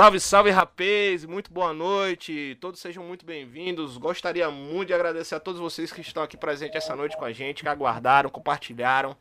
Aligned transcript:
Salve, 0.00 0.18
salve, 0.18 0.50
rapaz! 0.50 1.26
Muito 1.26 1.52
boa 1.52 1.74
noite, 1.74 2.56
todos 2.58 2.80
sejam 2.80 3.04
muito 3.04 3.22
bem-vindos. 3.26 3.98
Gostaria 3.98 4.50
muito 4.50 4.88
de 4.88 4.94
agradecer 4.94 5.34
a 5.34 5.40
todos 5.40 5.60
vocês 5.60 5.92
que 5.92 6.00
estão 6.00 6.22
aqui 6.22 6.38
presentes 6.38 6.76
essa 6.76 6.96
noite 6.96 7.18
com 7.18 7.24
a 7.26 7.32
gente, 7.32 7.62
que 7.62 7.68
aguardaram, 7.68 8.30
compartilharam. 8.30 9.14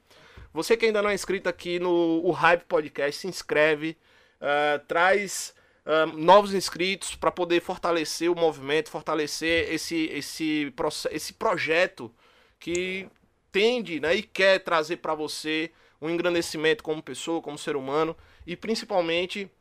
Você 0.54 0.78
que 0.78 0.86
ainda 0.86 1.02
não 1.02 1.10
é 1.10 1.14
inscrito 1.14 1.50
aqui 1.50 1.80
no 1.80 2.22
o 2.24 2.32
Hype 2.32 2.64
Podcast, 2.64 3.20
se 3.20 3.28
inscreve, 3.28 3.98
uh, 4.40 4.80
traz 4.88 5.54
uh, 5.86 6.18
novos 6.18 6.54
inscritos 6.54 7.14
para 7.14 7.30
poder 7.30 7.60
fortalecer 7.60 8.32
o 8.32 8.36
movimento, 8.36 8.90
fortalecer 8.90 9.70
esse, 9.74 10.06
esse, 10.14 10.74
esse 11.12 11.34
projeto 11.34 12.10
que 12.58 13.10
tende 13.52 14.00
né, 14.00 14.16
e 14.16 14.24
quer 14.24 14.60
trazer 14.60 14.96
para 14.96 15.14
você 15.14 15.74
um 16.02 16.10
engrandecimento 16.10 16.82
como 16.86 17.04
pessoa, 17.04 17.42
como 17.42 17.58
ser 17.58 17.76
humano 17.76 18.16
e 18.48 18.56
principalmente 18.56 19.52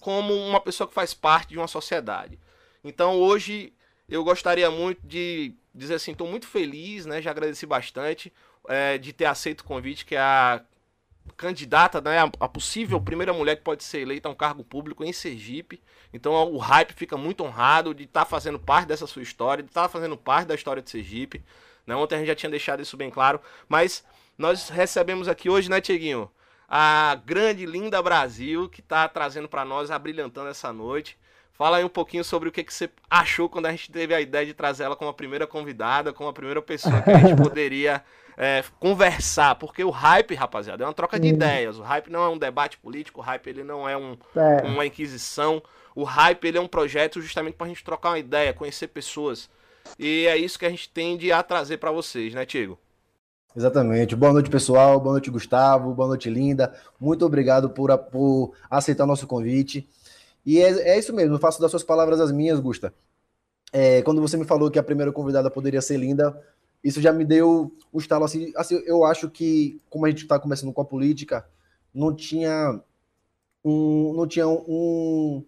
como 0.00 0.34
uma 0.34 0.60
pessoa 0.60 0.86
que 0.86 0.94
faz 0.94 1.14
parte 1.14 1.50
de 1.50 1.58
uma 1.58 1.68
sociedade. 1.68 2.38
Então 2.84 3.16
hoje 3.16 3.72
eu 4.08 4.24
gostaria 4.24 4.70
muito 4.70 5.06
de 5.06 5.54
dizer 5.74 5.94
assim, 5.94 6.12
estou 6.12 6.28
muito 6.28 6.46
feliz, 6.46 7.06
né? 7.06 7.20
Já 7.20 7.30
agradeci 7.30 7.66
bastante 7.66 8.32
é, 8.68 8.98
de 8.98 9.12
ter 9.12 9.26
aceito 9.26 9.60
o 9.60 9.64
convite, 9.64 10.04
que 10.04 10.14
é 10.14 10.20
a 10.20 10.62
candidata, 11.36 12.00
né, 12.00 12.18
a, 12.40 12.48
possível 12.48 13.00
primeira 13.00 13.32
mulher 13.32 13.56
que 13.56 13.62
pode 13.62 13.84
ser 13.84 14.00
eleita 14.00 14.28
a 14.28 14.32
um 14.32 14.34
cargo 14.34 14.64
público 14.64 15.04
em 15.04 15.12
Sergipe. 15.12 15.80
Então 16.12 16.32
o 16.52 16.58
hype 16.58 16.92
fica 16.92 17.16
muito 17.16 17.44
honrado 17.44 17.94
de 17.94 18.04
estar 18.04 18.24
tá 18.24 18.26
fazendo 18.26 18.58
parte 18.58 18.88
dessa 18.88 19.06
sua 19.06 19.22
história, 19.22 19.62
de 19.62 19.70
estar 19.70 19.82
tá 19.82 19.88
fazendo 19.88 20.16
parte 20.16 20.48
da 20.48 20.54
história 20.54 20.82
de 20.82 20.90
Sergipe. 20.90 21.44
Né? 21.86 21.94
Ontem 21.94 22.16
a 22.16 22.18
gente 22.18 22.28
já 22.28 22.34
tinha 22.34 22.50
deixado 22.50 22.82
isso 22.82 22.96
bem 22.96 23.10
claro, 23.10 23.40
mas 23.68 24.04
nós 24.36 24.68
recebemos 24.68 25.28
aqui 25.28 25.50
hoje, 25.50 25.70
né, 25.70 25.80
Tieguinho, 25.80 26.30
a 26.68 27.18
grande, 27.24 27.64
linda 27.64 28.02
Brasil, 28.02 28.68
que 28.68 28.80
está 28.80 29.08
trazendo 29.08 29.48
para 29.48 29.64
nós, 29.64 29.90
abrilhantando 29.90 30.50
essa 30.50 30.72
noite. 30.72 31.18
Fala 31.54 31.78
aí 31.78 31.84
um 31.84 31.88
pouquinho 31.88 32.22
sobre 32.22 32.48
o 32.48 32.52
que, 32.52 32.62
que 32.62 32.72
você 32.72 32.88
achou 33.10 33.48
quando 33.48 33.66
a 33.66 33.70
gente 33.72 33.90
teve 33.90 34.14
a 34.14 34.20
ideia 34.20 34.46
de 34.46 34.54
trazer 34.54 34.84
ela 34.84 34.94
como 34.94 35.10
a 35.10 35.14
primeira 35.14 35.46
convidada, 35.46 36.12
como 36.12 36.28
a 36.28 36.32
primeira 36.32 36.62
pessoa 36.62 37.02
que 37.02 37.10
a 37.10 37.18
gente 37.18 37.34
poderia 37.42 38.04
é, 38.36 38.62
conversar, 38.78 39.56
porque 39.56 39.82
o 39.82 39.90
hype, 39.90 40.34
rapaziada, 40.36 40.84
é 40.84 40.86
uma 40.86 40.92
troca 40.92 41.18
de 41.18 41.26
ideias. 41.26 41.78
O 41.78 41.82
hype 41.82 42.10
não 42.10 42.22
é 42.22 42.28
um 42.28 42.38
debate 42.38 42.78
político, 42.78 43.20
o 43.20 43.24
hype 43.24 43.48
ele 43.48 43.64
não 43.64 43.88
é, 43.88 43.96
um, 43.96 44.16
é. 44.36 44.62
uma 44.62 44.86
inquisição. 44.86 45.60
O 45.96 46.04
hype 46.04 46.44
ele 46.44 46.58
é 46.58 46.60
um 46.60 46.68
projeto 46.68 47.20
justamente 47.20 47.56
para 47.56 47.66
a 47.66 47.68
gente 47.70 47.82
trocar 47.82 48.10
uma 48.10 48.18
ideia, 48.20 48.52
conhecer 48.52 48.86
pessoas. 48.86 49.50
E 49.98 50.26
é 50.28 50.36
isso 50.36 50.58
que 50.58 50.66
a 50.66 50.70
gente 50.70 50.88
tende 50.88 51.32
a 51.32 51.42
trazer 51.42 51.78
para 51.78 51.90
vocês, 51.90 52.34
né, 52.34 52.46
Tiago? 52.46 52.78
Exatamente. 53.58 54.14
Boa 54.14 54.32
noite, 54.32 54.48
pessoal. 54.48 55.00
Boa 55.00 55.14
noite, 55.14 55.32
Gustavo. 55.32 55.92
Boa 55.92 56.06
noite, 56.06 56.30
Linda. 56.30 56.72
Muito 57.00 57.26
obrigado 57.26 57.68
por, 57.68 57.98
por 57.98 58.52
aceitar 58.70 59.02
o 59.02 59.06
nosso 59.08 59.26
convite. 59.26 59.84
E 60.46 60.60
é, 60.60 60.90
é 60.90 60.96
isso 60.96 61.12
mesmo, 61.12 61.34
eu 61.34 61.40
faço 61.40 61.60
das 61.60 61.68
suas 61.68 61.82
palavras 61.82 62.20
as 62.20 62.30
minhas, 62.30 62.60
Gusta. 62.60 62.94
É, 63.72 64.00
quando 64.02 64.20
você 64.20 64.36
me 64.36 64.44
falou 64.44 64.70
que 64.70 64.78
a 64.78 64.82
primeira 64.82 65.10
convidada 65.10 65.50
poderia 65.50 65.82
ser 65.82 65.96
Linda, 65.96 66.40
isso 66.84 67.00
já 67.00 67.12
me 67.12 67.24
deu 67.24 67.72
um 67.92 67.98
estalo 67.98 68.24
assim, 68.24 68.52
assim. 68.54 68.80
Eu 68.86 69.04
acho 69.04 69.28
que, 69.28 69.82
como 69.90 70.06
a 70.06 70.08
gente 70.08 70.22
está 70.22 70.38
começando 70.38 70.72
com 70.72 70.80
a 70.80 70.84
política, 70.84 71.44
não 71.92 72.14
tinha 72.14 72.80
um, 73.64 74.12
não 74.12 74.28
tinha 74.28 74.46
um, 74.46 75.44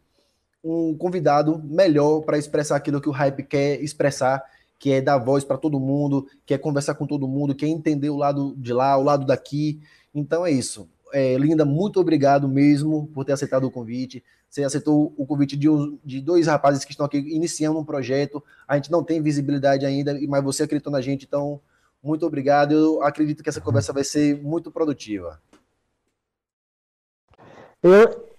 um 0.64 0.96
convidado 0.98 1.62
melhor 1.62 2.22
para 2.22 2.38
expressar 2.38 2.74
aquilo 2.74 3.00
que 3.00 3.08
o 3.08 3.12
hype 3.12 3.44
quer 3.44 3.80
expressar 3.80 4.42
que 4.80 4.90
é 4.90 5.00
dar 5.02 5.18
voz 5.18 5.44
para 5.44 5.58
todo 5.58 5.78
mundo, 5.78 6.26
que 6.46 6.54
é 6.54 6.58
conversar 6.58 6.94
com 6.94 7.06
todo 7.06 7.28
mundo, 7.28 7.54
que 7.54 7.66
é 7.66 7.68
entender 7.68 8.08
o 8.08 8.16
lado 8.16 8.54
de 8.56 8.72
lá, 8.72 8.96
o 8.96 9.02
lado 9.02 9.26
daqui. 9.26 9.78
Então 10.14 10.44
é 10.44 10.50
isso. 10.50 10.88
É, 11.12 11.36
Linda, 11.36 11.66
muito 11.66 12.00
obrigado 12.00 12.48
mesmo 12.48 13.06
por 13.08 13.26
ter 13.26 13.32
aceitado 13.32 13.64
o 13.64 13.70
convite. 13.70 14.24
Você 14.48 14.64
aceitou 14.64 15.12
o 15.18 15.26
convite 15.26 15.54
de, 15.54 15.68
de 16.02 16.20
dois 16.22 16.46
rapazes 16.46 16.82
que 16.82 16.92
estão 16.92 17.04
aqui 17.04 17.18
iniciando 17.18 17.78
um 17.78 17.84
projeto. 17.84 18.42
A 18.66 18.74
gente 18.76 18.90
não 18.90 19.04
tem 19.04 19.22
visibilidade 19.22 19.84
ainda, 19.84 20.18
mas 20.26 20.42
você 20.42 20.62
acreditou 20.62 20.90
na 20.90 21.02
gente, 21.02 21.26
então 21.26 21.60
muito 22.02 22.24
obrigado. 22.24 22.72
Eu 22.72 23.02
acredito 23.02 23.42
que 23.42 23.50
essa 23.50 23.60
conversa 23.60 23.92
vai 23.92 24.02
ser 24.02 24.42
muito 24.42 24.70
produtiva. 24.70 25.38
Eu, 27.82 28.29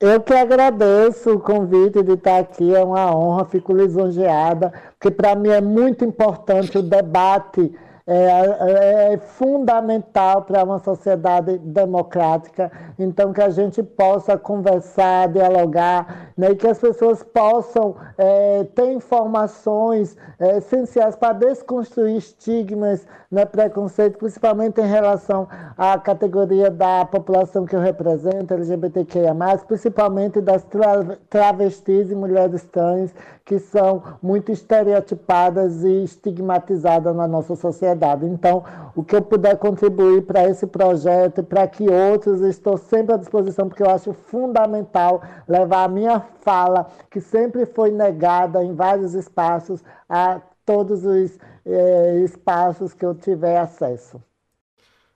eu 0.00 0.18
que 0.20 0.32
agradeço 0.32 1.34
o 1.34 1.40
convite 1.40 2.02
de 2.02 2.12
estar 2.12 2.38
aqui, 2.38 2.74
é 2.74 2.82
uma 2.82 3.14
honra, 3.14 3.44
fico 3.44 3.74
lisonjeada, 3.74 4.72
porque 4.98 5.10
para 5.14 5.34
mim 5.34 5.50
é 5.50 5.60
muito 5.60 6.04
importante 6.04 6.78
o 6.78 6.82
debate 6.82 7.70
é, 8.12 9.12
é, 9.12 9.14
é 9.14 9.18
fundamental 9.18 10.42
para 10.42 10.64
uma 10.64 10.80
sociedade 10.80 11.58
democrática. 11.58 12.72
Então, 12.98 13.32
que 13.32 13.40
a 13.40 13.50
gente 13.50 13.84
possa 13.84 14.36
conversar, 14.36 15.28
dialogar, 15.28 16.32
né, 16.36 16.50
e 16.50 16.56
que 16.56 16.66
as 16.66 16.78
pessoas 16.80 17.22
possam 17.22 17.94
é, 18.18 18.64
ter 18.74 18.90
informações 18.90 20.16
é, 20.40 20.58
essenciais 20.58 21.14
para 21.14 21.34
desconstruir 21.34 22.16
estigmas, 22.16 23.06
né, 23.30 23.44
preconceito, 23.44 24.18
principalmente 24.18 24.80
em 24.80 24.88
relação 24.88 25.46
à 25.78 25.96
categoria 25.96 26.68
da 26.68 27.04
população 27.04 27.64
que 27.64 27.76
eu 27.76 27.80
represento, 27.80 28.54
LGBTQIA, 28.54 29.36
principalmente 29.68 30.40
das 30.40 30.64
tra 30.64 31.16
travestis 31.28 32.10
e 32.10 32.14
mulheres 32.16 32.64
trans, 32.64 33.14
que 33.44 33.58
são 33.58 34.02
muito 34.20 34.50
estereotipadas 34.50 35.84
e 35.84 36.04
estigmatizadas 36.04 37.14
na 37.14 37.28
nossa 37.28 37.54
sociedade. 37.54 37.99
Então, 38.26 38.64
o 38.94 39.04
que 39.04 39.14
eu 39.14 39.22
puder 39.22 39.56
contribuir 39.56 40.22
para 40.22 40.48
esse 40.48 40.66
projeto 40.66 41.42
para 41.42 41.66
que 41.66 41.88
outros, 41.88 42.40
estou 42.40 42.76
sempre 42.76 43.14
à 43.14 43.16
disposição, 43.16 43.68
porque 43.68 43.82
eu 43.82 43.90
acho 43.90 44.12
fundamental 44.12 45.22
levar 45.48 45.84
a 45.84 45.88
minha 45.88 46.20
fala, 46.42 46.90
que 47.10 47.20
sempre 47.20 47.66
foi 47.66 47.90
negada 47.90 48.64
em 48.64 48.74
vários 48.74 49.14
espaços, 49.14 49.82
a 50.08 50.40
todos 50.64 51.04
os 51.04 51.38
eh, 51.66 52.22
espaços 52.24 52.94
que 52.94 53.04
eu 53.04 53.14
tiver 53.14 53.58
acesso. 53.58 54.22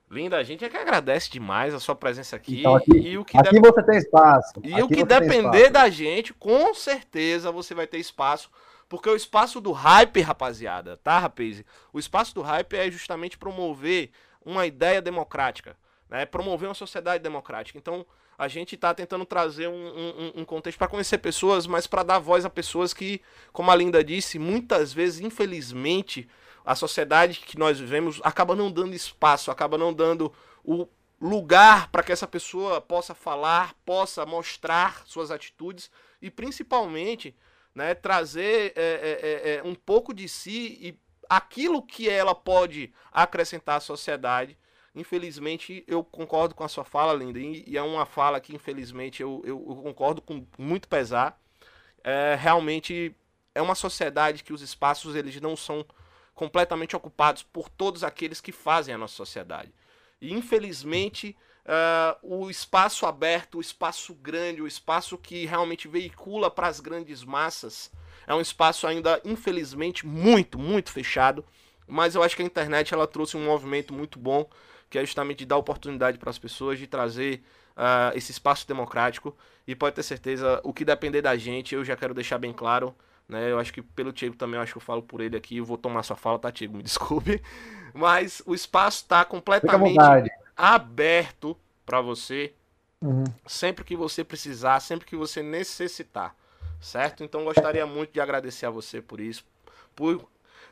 Linda, 0.09 0.37
a 0.37 0.43
gente 0.43 0.63
é 0.63 0.69
que 0.69 0.77
agradece 0.77 1.29
demais 1.31 1.73
a 1.73 1.79
sua 1.79 1.95
presença 1.95 2.35
aqui. 2.35 2.59
Então, 2.59 2.75
aqui, 2.75 2.97
e 2.97 3.17
o 3.17 3.25
que 3.25 3.37
aqui 3.37 3.59
você 3.59 3.83
tem 3.83 3.97
espaço. 3.97 4.53
E 4.63 4.73
aqui 4.73 4.83
o 4.83 4.87
que 4.87 5.03
depender 5.03 5.69
da 5.69 5.89
gente, 5.89 6.33
com 6.33 6.73
certeza 6.73 7.51
você 7.51 7.73
vai 7.73 7.87
ter 7.87 7.97
espaço. 7.97 8.49
Porque 8.87 9.09
o 9.09 9.15
espaço 9.15 9.59
do 9.59 9.71
hype, 9.71 10.21
rapaziada, 10.21 10.97
tá, 10.97 11.19
rapaz? 11.19 11.63
O 11.91 11.99
espaço 11.99 12.35
do 12.35 12.41
hype 12.41 12.73
é 12.75 12.91
justamente 12.91 13.37
promover 13.37 14.11
uma 14.45 14.65
ideia 14.65 15.01
democrática, 15.01 15.75
né? 16.09 16.25
Promover 16.25 16.69
uma 16.69 16.75
sociedade 16.75 17.23
democrática. 17.23 17.77
Então, 17.77 18.05
a 18.37 18.47
gente 18.47 18.75
está 18.75 18.93
tentando 18.93 19.25
trazer 19.25 19.67
um, 19.67 19.73
um, 19.73 20.41
um 20.41 20.45
contexto 20.45 20.77
para 20.77 20.87
conhecer 20.87 21.17
pessoas, 21.17 21.65
mas 21.65 21.87
para 21.87 22.03
dar 22.03 22.19
voz 22.19 22.45
a 22.45 22.49
pessoas 22.49 22.93
que, 22.93 23.21
como 23.51 23.71
a 23.71 23.75
Linda 23.75 24.03
disse, 24.03 24.37
muitas 24.37 24.93
vezes, 24.93 25.19
infelizmente, 25.19 26.27
a 26.65 26.75
sociedade 26.75 27.39
que 27.39 27.57
nós 27.57 27.79
vivemos 27.79 28.19
acaba 28.23 28.55
não 28.55 28.71
dando 28.71 28.93
espaço, 28.93 29.51
acaba 29.51 29.77
não 29.77 29.93
dando 29.93 30.33
o 30.63 30.87
lugar 31.21 31.89
para 31.89 32.03
que 32.03 32.11
essa 32.11 32.27
pessoa 32.27 32.81
possa 32.81 33.15
falar, 33.15 33.73
possa 33.85 34.25
mostrar 34.25 35.03
suas 35.05 35.31
atitudes 35.31 35.89
e 36.21 36.29
principalmente 36.29 37.35
né, 37.75 37.93
trazer 37.93 38.73
é, 38.75 38.81
é, 38.81 39.19
é, 39.21 39.55
é 39.57 39.63
um 39.63 39.75
pouco 39.75 40.13
de 40.13 40.29
si 40.29 40.79
e 40.81 40.99
aquilo 41.29 41.81
que 41.81 42.09
ela 42.09 42.33
pode 42.33 42.93
acrescentar 43.11 43.77
à 43.77 43.79
sociedade. 43.81 44.57
Infelizmente, 44.95 45.83
eu 45.85 46.03
concordo 46.03 46.55
com 46.55 46.63
a 46.63 46.69
sua 46.69 46.85
fala, 46.85 47.13
Linda, 47.13 47.37
e 47.37 47.75
é 47.75 47.81
uma 47.81 48.05
fala 48.05 48.39
que, 48.39 48.55
infelizmente, 48.55 49.21
eu, 49.21 49.41
eu, 49.43 49.65
eu 49.67 49.75
concordo 49.75 50.21
com 50.21 50.47
muito 50.57 50.87
pesar. 50.87 51.37
É, 52.01 52.35
realmente 52.39 53.13
é 53.53 53.61
uma 53.61 53.75
sociedade 53.75 54.43
que 54.43 54.53
os 54.53 54.61
espaços 54.61 55.15
eles 55.15 55.39
não 55.41 55.57
são 55.57 55.85
completamente 56.33 56.95
ocupados 56.95 57.43
por 57.43 57.67
todos 57.67 58.03
aqueles 58.03 58.39
que 58.39 58.51
fazem 58.51 58.95
a 58.95 58.97
nossa 58.97 59.15
sociedade. 59.15 59.73
E 60.21 60.33
infelizmente, 60.33 61.35
uh, 61.65 62.17
o 62.21 62.49
espaço 62.49 63.05
aberto, 63.05 63.57
o 63.57 63.61
espaço 63.61 64.13
grande, 64.13 64.61
o 64.61 64.67
espaço 64.67 65.17
que 65.17 65.45
realmente 65.45 65.87
veicula 65.87 66.49
para 66.49 66.67
as 66.67 66.79
grandes 66.79 67.23
massas, 67.23 67.91
é 68.27 68.33
um 68.33 68.41
espaço 68.41 68.87
ainda, 68.87 69.21
infelizmente, 69.23 70.05
muito, 70.05 70.57
muito 70.57 70.91
fechado. 70.91 71.43
Mas 71.87 72.15
eu 72.15 72.23
acho 72.23 72.35
que 72.35 72.41
a 72.41 72.45
internet 72.45 72.93
ela 72.93 73.05
trouxe 73.05 73.37
um 73.37 73.45
movimento 73.45 73.93
muito 73.93 74.17
bom, 74.17 74.49
que 74.89 74.97
é 74.97 75.01
justamente 75.01 75.45
dar 75.45 75.57
oportunidade 75.57 76.17
para 76.17 76.29
as 76.29 76.39
pessoas 76.39 76.79
de 76.79 76.87
trazer 76.87 77.43
uh, 77.75 78.15
esse 78.15 78.31
espaço 78.31 78.67
democrático. 78.67 79.35
E 79.67 79.75
pode 79.75 79.95
ter 79.95 80.03
certeza, 80.03 80.59
o 80.63 80.73
que 80.73 80.85
depender 80.85 81.21
da 81.21 81.35
gente, 81.35 81.75
eu 81.75 81.83
já 81.83 81.95
quero 81.95 82.13
deixar 82.13 82.37
bem 82.37 82.53
claro, 82.53 82.95
né? 83.27 83.51
Eu 83.51 83.59
acho 83.59 83.73
que 83.73 83.81
pelo 83.81 84.11
Tiago 84.11 84.35
também, 84.35 84.57
eu 84.57 84.61
acho 84.61 84.73
que 84.73 84.77
eu 84.77 84.81
falo 84.81 85.01
por 85.01 85.21
ele 85.21 85.35
aqui. 85.35 85.57
Eu 85.57 85.65
vou 85.65 85.77
tomar 85.77 86.03
sua 86.03 86.15
fala, 86.15 86.39
tá, 86.39 86.51
Tiago? 86.51 86.77
Me 86.77 86.83
desculpe. 86.83 87.41
Mas 87.93 88.41
o 88.45 88.53
espaço 88.53 89.03
está 89.03 89.23
completamente 89.25 89.97
aberto 90.55 91.57
para 91.85 92.01
você. 92.01 92.53
Uhum. 93.01 93.25
Sempre 93.45 93.83
que 93.83 93.95
você 93.95 94.23
precisar, 94.23 94.79
sempre 94.79 95.05
que 95.05 95.15
você 95.15 95.43
necessitar. 95.43 96.35
Certo? 96.81 97.23
Então 97.23 97.43
gostaria 97.43 97.85
muito 97.85 98.11
de 98.11 98.21
agradecer 98.21 98.65
a 98.65 98.69
você 98.69 99.01
por 99.01 99.19
isso. 99.19 99.43
Por 99.95 100.27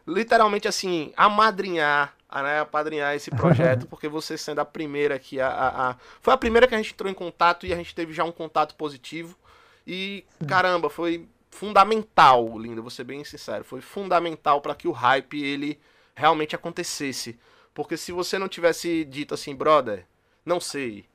literalmente 0.06 0.68
assim, 0.68 1.14
amadrinhar, 1.16 2.16
né, 2.32 2.60
apadrinhar 2.60 3.16
esse 3.16 3.32
projeto, 3.36 3.88
porque 3.88 4.08
você 4.08 4.38
sendo 4.38 4.60
a 4.60 4.66
primeira 4.66 5.16
aqui, 5.16 5.40
a, 5.40 5.48
a, 5.48 5.90
a, 5.92 5.96
foi 6.22 6.34
a 6.34 6.38
primeira 6.38 6.68
que 6.68 6.76
a 6.76 6.78
gente 6.78 6.94
entrou 6.94 7.10
em 7.10 7.16
contato 7.16 7.66
e 7.66 7.74
a 7.74 7.76
gente 7.76 7.96
teve 7.96 8.14
já 8.14 8.24
um 8.24 8.32
contato 8.32 8.76
positivo. 8.76 9.38
E, 9.86 10.26
caramba, 10.48 10.90
foi 10.90 11.28
fundamental, 11.50 12.58
lindo, 12.58 12.82
vou 12.82 12.90
ser 12.90 13.04
bem 13.04 13.24
sincero, 13.24 13.64
foi 13.64 13.82
fundamental 13.82 14.62
para 14.62 14.74
que 14.74 14.88
o 14.88 14.92
hype 14.92 15.42
ele 15.44 15.80
realmente 16.16 16.56
acontecesse. 16.56 17.38
Porque 17.74 17.98
se 17.98 18.12
você 18.12 18.38
não 18.38 18.48
tivesse 18.48 19.04
dito 19.06 19.34
assim, 19.34 19.56
brother, 19.56 20.06
não 20.46 20.60
sei, 20.60 21.06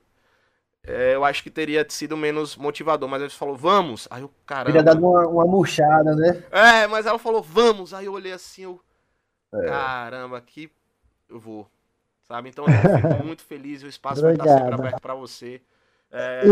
é, 0.83 1.15
eu 1.15 1.23
acho 1.23 1.43
que 1.43 1.49
teria 1.49 1.85
sido 1.89 2.17
menos 2.17 2.55
motivador. 2.55 3.07
Mas 3.07 3.21
ele 3.21 3.29
falou, 3.29 3.55
vamos. 3.55 4.07
Aí 4.09 4.21
eu, 4.21 4.31
caramba. 4.45 4.65
Teria 4.65 4.83
dado 4.83 5.05
uma, 5.05 5.27
uma 5.27 5.45
murchada, 5.45 6.15
né? 6.15 6.43
É, 6.51 6.87
mas 6.87 7.05
ela 7.05 7.19
falou, 7.19 7.41
vamos. 7.41 7.93
Aí 7.93 8.05
eu 8.05 8.13
olhei 8.13 8.31
assim, 8.31 8.63
eu. 8.63 8.81
É. 9.53 9.65
Caramba, 9.65 10.37
aqui 10.37 10.71
eu 11.29 11.39
vou. 11.39 11.69
Sabe? 12.27 12.49
Então 12.49 12.65
eu 12.65 12.71
fico 12.71 13.23
muito 13.25 13.43
feliz. 13.43 13.83
O 13.83 13.87
espaço 13.87 14.21
vai 14.21 14.33
estar 14.33 14.47
sempre 14.47 14.73
aberto 14.73 15.01
para 15.01 15.15
você. 15.15 15.61
É... 16.11 16.43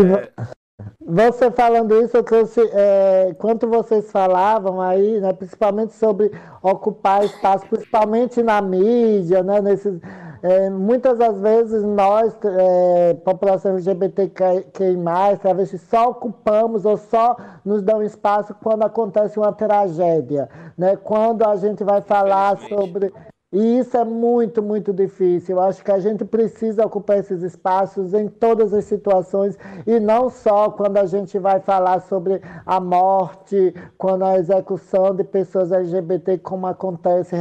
Você 1.00 1.50
falando 1.50 2.00
isso, 2.02 2.16
eu 2.16 2.22
trouxe, 2.22 2.60
é, 2.72 3.34
quanto 3.38 3.66
vocês 3.66 4.10
falavam 4.12 4.80
aí, 4.80 5.20
né, 5.20 5.32
principalmente 5.32 5.92
sobre 5.94 6.30
ocupar 6.62 7.24
espaço, 7.24 7.66
principalmente 7.66 8.42
na 8.42 8.60
mídia, 8.60 9.42
né, 9.42 9.60
nesses, 9.60 9.98
é, 10.42 10.70
muitas 10.70 11.18
das 11.18 11.40
vezes 11.40 11.82
nós, 11.82 12.36
é, 12.44 13.14
população 13.24 13.72
LGBTQI+, 13.72 14.96
travestis, 15.40 15.80
só 15.82 16.10
ocupamos 16.10 16.84
ou 16.84 16.96
só 16.96 17.36
nos 17.64 17.82
dão 17.82 18.02
espaço 18.02 18.54
quando 18.62 18.84
acontece 18.84 19.38
uma 19.38 19.52
tragédia, 19.52 20.48
né? 20.76 20.94
Quando 20.96 21.42
a 21.42 21.56
gente 21.56 21.82
vai 21.82 22.02
falar 22.02 22.56
sobre 22.68 23.12
e 23.50 23.78
isso 23.78 23.96
é 23.96 24.04
muito, 24.04 24.62
muito 24.62 24.92
difícil. 24.92 25.56
Eu 25.56 25.62
acho 25.62 25.82
que 25.82 25.90
a 25.90 25.98
gente 25.98 26.22
precisa 26.22 26.84
ocupar 26.84 27.18
esses 27.18 27.42
espaços 27.42 28.12
em 28.12 28.28
todas 28.28 28.74
as 28.74 28.84
situações 28.84 29.58
e 29.86 29.98
não 29.98 30.28
só 30.28 30.70
quando 30.70 30.98
a 30.98 31.06
gente 31.06 31.38
vai 31.38 31.58
falar 31.58 32.00
sobre 32.00 32.42
a 32.66 32.78
morte, 32.78 33.74
quando 33.96 34.24
a 34.24 34.36
execução 34.36 35.14
de 35.14 35.24
pessoas 35.24 35.72
LGBT, 35.72 36.36
como 36.38 36.66
acontece, 36.66 37.34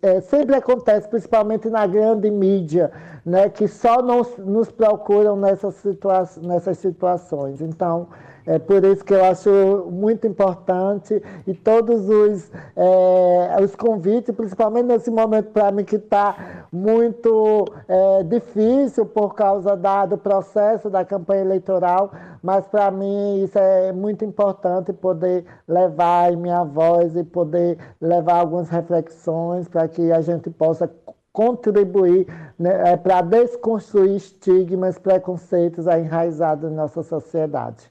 é, 0.00 0.20
sempre 0.22 0.56
acontece, 0.56 1.06
principalmente 1.06 1.68
na 1.68 1.86
grande 1.86 2.30
mídia, 2.30 2.90
né, 3.26 3.50
que 3.50 3.68
só 3.68 4.00
nos, 4.00 4.38
nos 4.38 4.70
procuram 4.70 5.38
situa 5.72 6.24
nessas 6.40 6.78
situações. 6.78 7.60
Então, 7.60 8.08
é 8.46 8.58
por 8.58 8.84
isso 8.84 9.04
que 9.04 9.14
eu 9.14 9.24
acho 9.24 9.88
muito 9.90 10.26
importante 10.26 11.22
e 11.46 11.54
todos 11.54 12.08
os, 12.08 12.50
é, 12.76 13.56
os 13.62 13.74
convites, 13.76 14.34
principalmente 14.34 14.86
nesse 14.86 15.10
momento 15.10 15.50
para 15.50 15.70
mim 15.70 15.84
que 15.84 15.96
está 15.96 16.66
muito 16.72 17.64
é, 17.88 18.22
difícil 18.24 19.06
por 19.06 19.34
causa 19.34 19.76
da, 19.76 20.06
do 20.06 20.18
processo 20.18 20.88
da 20.88 21.04
campanha 21.04 21.42
eleitoral, 21.42 22.12
mas 22.42 22.66
para 22.66 22.90
mim 22.90 23.42
isso 23.44 23.58
é 23.58 23.92
muito 23.92 24.24
importante 24.24 24.92
poder 24.92 25.44
levar 25.68 26.32
minha 26.36 26.64
voz 26.64 27.14
e 27.16 27.24
poder 27.24 27.78
levar 28.00 28.40
algumas 28.40 28.68
reflexões 28.68 29.68
para 29.68 29.86
que 29.88 30.10
a 30.12 30.20
gente 30.20 30.50
possa 30.50 30.90
contribuir 31.32 32.26
né, 32.58 32.92
é, 32.92 32.96
para 32.96 33.22
desconstruir 33.22 34.16
estigmas, 34.16 34.98
preconceitos 34.98 35.86
enraizados 35.86 36.70
na 36.70 36.82
nossa 36.82 37.02
sociedade. 37.02 37.90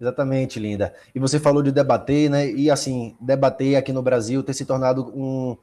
Exatamente, 0.00 0.58
Linda. 0.58 0.94
E 1.14 1.18
você 1.18 1.38
falou 1.38 1.62
de 1.62 1.70
debater, 1.70 2.30
né? 2.30 2.50
E 2.50 2.70
assim, 2.70 3.14
debater 3.20 3.76
aqui 3.76 3.92
no 3.92 4.02
Brasil 4.02 4.42
tem 4.42 4.54
se 4.54 4.64
tornado 4.64 5.12
um, 5.14 5.56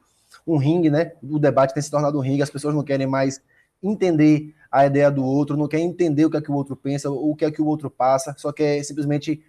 um 0.46 0.56
ringue, 0.56 0.90
né? 0.90 1.12
O 1.22 1.38
debate 1.40 1.74
tem 1.74 1.82
se 1.82 1.90
tornado 1.90 2.16
um 2.18 2.20
ringue, 2.20 2.42
as 2.42 2.50
pessoas 2.50 2.72
não 2.74 2.84
querem 2.84 3.06
mais 3.06 3.42
entender 3.82 4.54
a 4.70 4.86
ideia 4.86 5.10
do 5.10 5.24
outro, 5.24 5.56
não 5.56 5.66
querem 5.66 5.86
entender 5.86 6.24
o 6.24 6.30
que 6.30 6.36
é 6.36 6.40
que 6.40 6.52
o 6.52 6.54
outro 6.54 6.76
pensa, 6.76 7.10
o 7.10 7.34
que 7.34 7.44
é 7.44 7.50
que 7.50 7.60
o 7.60 7.66
outro 7.66 7.90
passa, 7.90 8.34
só 8.38 8.52
quer 8.52 8.82
simplesmente 8.84 9.42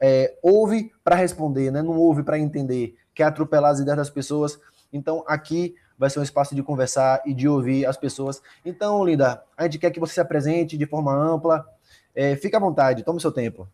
é, 0.00 0.36
ouve 0.42 0.90
para 1.04 1.14
responder, 1.14 1.70
né? 1.70 1.80
Não 1.80 1.96
ouve 1.96 2.24
para 2.24 2.36
entender, 2.36 2.96
quer 3.14 3.24
atropelar 3.24 3.70
as 3.70 3.78
ideias 3.78 3.98
das 3.98 4.10
pessoas. 4.10 4.58
Então, 4.92 5.22
aqui 5.28 5.76
vai 5.96 6.10
ser 6.10 6.18
um 6.18 6.24
espaço 6.24 6.52
de 6.52 6.64
conversar 6.64 7.22
e 7.24 7.32
de 7.32 7.46
ouvir 7.46 7.86
as 7.86 7.96
pessoas. 7.96 8.42
Então, 8.64 9.04
Linda, 9.04 9.44
a 9.56 9.62
gente 9.62 9.78
quer 9.78 9.92
que 9.92 10.00
você 10.00 10.14
se 10.14 10.20
apresente 10.20 10.76
de 10.76 10.84
forma 10.84 11.14
ampla. 11.14 11.64
É, 12.12 12.34
fique 12.34 12.56
à 12.56 12.58
vontade, 12.58 13.04
tome 13.04 13.20
seu 13.20 13.30
tempo. 13.30 13.68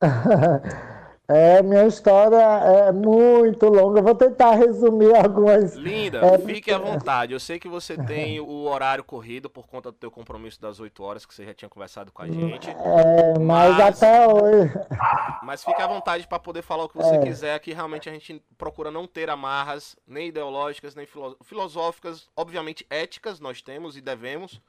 É, 1.32 1.62
minha 1.62 1.86
história 1.86 2.36
é 2.36 2.90
muito 2.90 3.68
longa. 3.68 4.02
vou 4.02 4.16
tentar 4.16 4.56
resumir 4.56 5.14
algumas. 5.14 5.76
Linda, 5.76 6.18
é, 6.26 6.36
fique 6.38 6.72
à 6.72 6.78
vontade. 6.78 7.32
Eu 7.32 7.38
sei 7.38 7.56
que 7.56 7.68
você 7.68 7.96
tem 7.96 8.40
o 8.40 8.64
horário 8.64 9.04
corrido 9.04 9.48
por 9.48 9.68
conta 9.68 9.92
do 9.92 9.96
teu 9.96 10.10
compromisso 10.10 10.60
das 10.60 10.80
8 10.80 11.00
horas, 11.04 11.24
que 11.24 11.32
você 11.32 11.44
já 11.44 11.54
tinha 11.54 11.68
conversado 11.68 12.10
com 12.10 12.20
a 12.20 12.26
gente. 12.26 12.68
É, 12.68 13.38
mas, 13.38 13.76
mas 13.76 13.80
até 13.80 14.26
hoje. 14.26 14.72
Mas 15.42 15.64
fique 15.64 15.80
à 15.80 15.86
vontade 15.86 16.26
para 16.28 16.38
poder 16.38 16.62
falar 16.62 16.84
o 16.84 16.88
que 16.88 16.96
você 16.96 17.16
é. 17.16 17.18
quiser, 17.18 17.58
que 17.60 17.72
realmente 17.72 18.08
a 18.08 18.12
gente 18.12 18.42
procura 18.58 18.90
não 18.90 19.06
ter 19.06 19.30
amarras, 19.30 19.96
nem 20.06 20.28
ideológicas, 20.28 20.94
nem 20.94 21.06
filosóficas. 21.42 22.28
Obviamente, 22.36 22.86
éticas 22.90 23.40
nós 23.40 23.62
temos 23.62 23.96
e 23.96 24.00
devemos. 24.00 24.60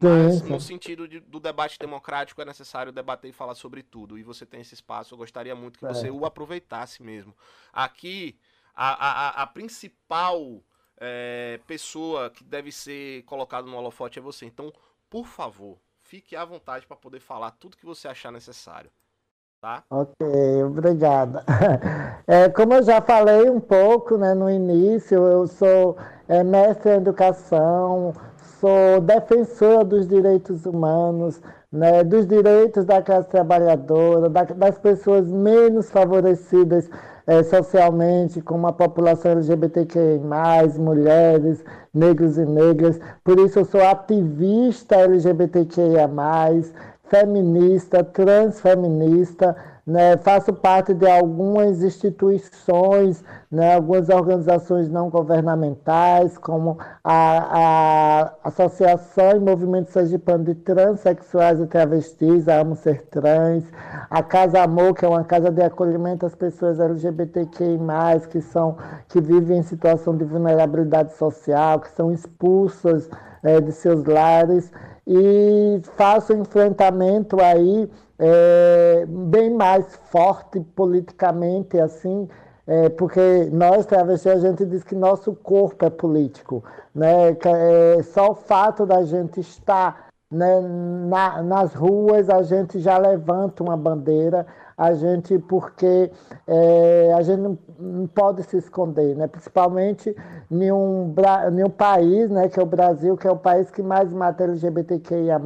Mas 0.00 0.42
no 0.42 0.60
sentido 0.60 1.08
de, 1.08 1.18
do 1.18 1.40
debate 1.40 1.78
democrático 1.78 2.40
é 2.40 2.44
necessário 2.44 2.92
debater 2.92 3.28
e 3.28 3.32
falar 3.32 3.54
sobre 3.54 3.82
tudo. 3.82 4.16
E 4.16 4.22
você 4.22 4.46
tem 4.46 4.60
esse 4.60 4.74
espaço, 4.74 5.14
eu 5.14 5.18
gostaria 5.18 5.54
muito 5.54 5.78
que 5.78 5.86
é. 5.86 5.88
você 5.88 6.10
o 6.10 6.24
aproveitasse 6.24 7.02
mesmo. 7.02 7.34
Aqui, 7.72 8.38
a, 8.74 9.40
a, 9.40 9.42
a 9.42 9.46
principal 9.46 10.62
é, 10.96 11.58
pessoa 11.66 12.30
que 12.30 12.44
deve 12.44 12.70
ser 12.70 13.22
colocada 13.24 13.66
no 13.66 13.76
holofote 13.76 14.18
é 14.18 14.22
você. 14.22 14.46
Então, 14.46 14.72
por 15.10 15.26
favor, 15.26 15.78
fique 16.00 16.36
à 16.36 16.44
vontade 16.44 16.86
para 16.86 16.96
poder 16.96 17.20
falar 17.20 17.50
tudo 17.52 17.76
que 17.76 17.86
você 17.86 18.06
achar 18.06 18.30
necessário. 18.30 18.90
Tá? 19.60 19.82
Ok, 19.90 20.62
obrigada. 20.64 21.44
É, 22.30 22.46
como 22.50 22.74
eu 22.74 22.82
já 22.82 23.00
falei 23.00 23.48
um 23.48 23.58
pouco 23.58 24.18
né, 24.18 24.34
no 24.34 24.50
início, 24.50 25.16
eu 25.26 25.46
sou 25.46 25.96
é, 26.28 26.44
mestre 26.44 26.90
em 26.90 26.96
educação, 26.96 28.12
sou 28.60 29.00
defensora 29.00 29.84
dos 29.84 30.06
direitos 30.08 30.66
humanos, 30.66 31.40
né, 31.70 32.02
dos 32.02 32.26
direitos 32.26 32.84
da 32.84 33.02
classe 33.02 33.28
trabalhadora, 33.28 34.28
da, 34.28 34.44
das 34.44 34.78
pessoas 34.78 35.28
menos 35.28 35.90
favorecidas 35.90 36.88
é, 37.26 37.42
socialmente, 37.42 38.40
como 38.40 38.66
a 38.66 38.72
população 38.72 39.32
LGBTQI, 39.32 40.20
mulheres, 40.78 41.62
negros 41.92 42.38
e 42.38 42.46
negras. 42.46 42.98
Por 43.22 43.38
isso, 43.38 43.58
eu 43.58 43.64
sou 43.64 43.84
ativista 43.84 44.96
LGBTQIA, 44.96 46.08
feminista, 47.04 48.02
transfeminista 48.02 49.56
né, 49.88 50.18
faço 50.18 50.52
parte 50.52 50.92
de 50.92 51.08
algumas 51.10 51.82
instituições, 51.82 53.24
né, 53.50 53.74
algumas 53.74 54.10
organizações 54.10 54.86
não 54.86 55.08
governamentais, 55.08 56.36
como 56.36 56.76
a, 57.02 58.28
a 58.42 58.48
Associação 58.48 59.30
e 59.30 59.40
Movimento 59.40 59.90
Sergipano 59.90 60.44
de 60.44 60.54
Transsexuais 60.56 61.58
e 61.58 61.66
Travestis, 61.66 62.46
a 62.48 62.60
Amo 62.60 62.76
Ser 62.76 63.00
Trans, 63.06 63.64
a 64.10 64.22
Casa 64.22 64.62
Amor, 64.62 64.92
que 64.92 65.06
é 65.06 65.08
uma 65.08 65.24
casa 65.24 65.50
de 65.50 65.62
acolhimento 65.62 66.26
às 66.26 66.34
pessoas 66.34 66.78
LGBTQI+, 66.78 67.78
que, 68.30 68.42
são, 68.42 68.76
que 69.08 69.22
vivem 69.22 69.60
em 69.60 69.62
situação 69.62 70.14
de 70.14 70.24
vulnerabilidade 70.24 71.14
social, 71.14 71.80
que 71.80 71.90
são 71.92 72.12
expulsas 72.12 73.08
é, 73.42 73.58
de 73.58 73.72
seus 73.72 74.04
lares, 74.04 74.70
e 75.06 75.80
faço 75.96 76.34
enfrentamento 76.34 77.40
aí 77.40 77.88
é, 78.18 79.06
bem 79.06 79.50
mais 79.50 79.96
forte 80.10 80.60
politicamente, 80.60 81.78
assim, 81.78 82.28
é, 82.66 82.88
porque 82.88 83.48
nós, 83.52 83.86
travestis, 83.86 84.32
a 84.32 84.48
gente 84.48 84.66
diz 84.66 84.84
que 84.84 84.94
nosso 84.94 85.34
corpo 85.34 85.84
é 85.84 85.90
político. 85.90 86.62
Né? 86.94 87.30
É, 87.30 88.02
só 88.02 88.32
o 88.32 88.34
fato 88.34 88.84
da 88.84 89.02
gente 89.04 89.40
estar 89.40 90.08
né, 90.30 90.60
na, 90.60 91.42
nas 91.42 91.74
ruas, 91.74 92.28
a 92.28 92.42
gente 92.42 92.78
já 92.78 92.98
levanta 92.98 93.62
uma 93.62 93.76
bandeira, 93.76 94.46
a 94.78 94.94
gente, 94.94 95.36
porque 95.40 96.08
é, 96.46 97.12
a 97.12 97.20
gente 97.22 97.40
não, 97.40 97.58
não, 97.80 98.06
pode 98.06 98.44
se 98.44 98.56
esconder, 98.56 99.16
né? 99.16 99.26
principalmente 99.26 100.14
em 100.48 100.70
um, 100.70 101.12
em 101.52 101.64
um 101.64 101.70
país, 101.70 102.30
né, 102.30 102.48
que 102.48 102.60
é 102.60 102.62
o 102.62 102.66
Brasil, 102.66 103.16
que 103.16 103.26
é 103.26 103.30
o 103.30 103.36
país 103.36 103.72
que 103.72 103.82
mais 103.82 104.12
mata 104.12 104.44
LGBTQIA+, 104.44 105.40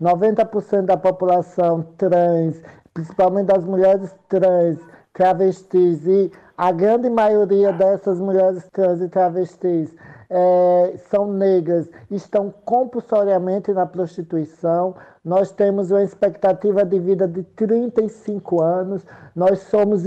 90% 0.00 0.82
da 0.86 0.96
população 0.96 1.86
trans, 1.96 2.60
principalmente 2.92 3.46
das 3.46 3.64
mulheres 3.64 4.12
trans, 4.28 4.78
travestis, 5.12 6.04
e 6.04 6.32
a 6.56 6.72
grande 6.72 7.08
maioria 7.08 7.72
dessas 7.72 8.18
mulheres 8.20 8.68
trans 8.72 9.00
e 9.00 9.08
travestis 9.08 9.94
é, 10.30 10.94
são 11.10 11.32
negras, 11.32 11.88
estão 12.10 12.52
compulsoriamente 12.64 13.72
na 13.72 13.86
prostituição. 13.86 14.94
Nós 15.28 15.52
temos 15.52 15.90
uma 15.90 16.02
expectativa 16.02 16.86
de 16.86 16.98
vida 16.98 17.28
de 17.28 17.42
35 17.42 18.62
anos, 18.62 19.04
nós 19.36 19.58
somos 19.64 20.06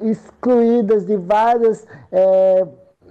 excluídas 0.00 1.04
de 1.04 1.16
várias. 1.16 1.84
É, 2.12 2.64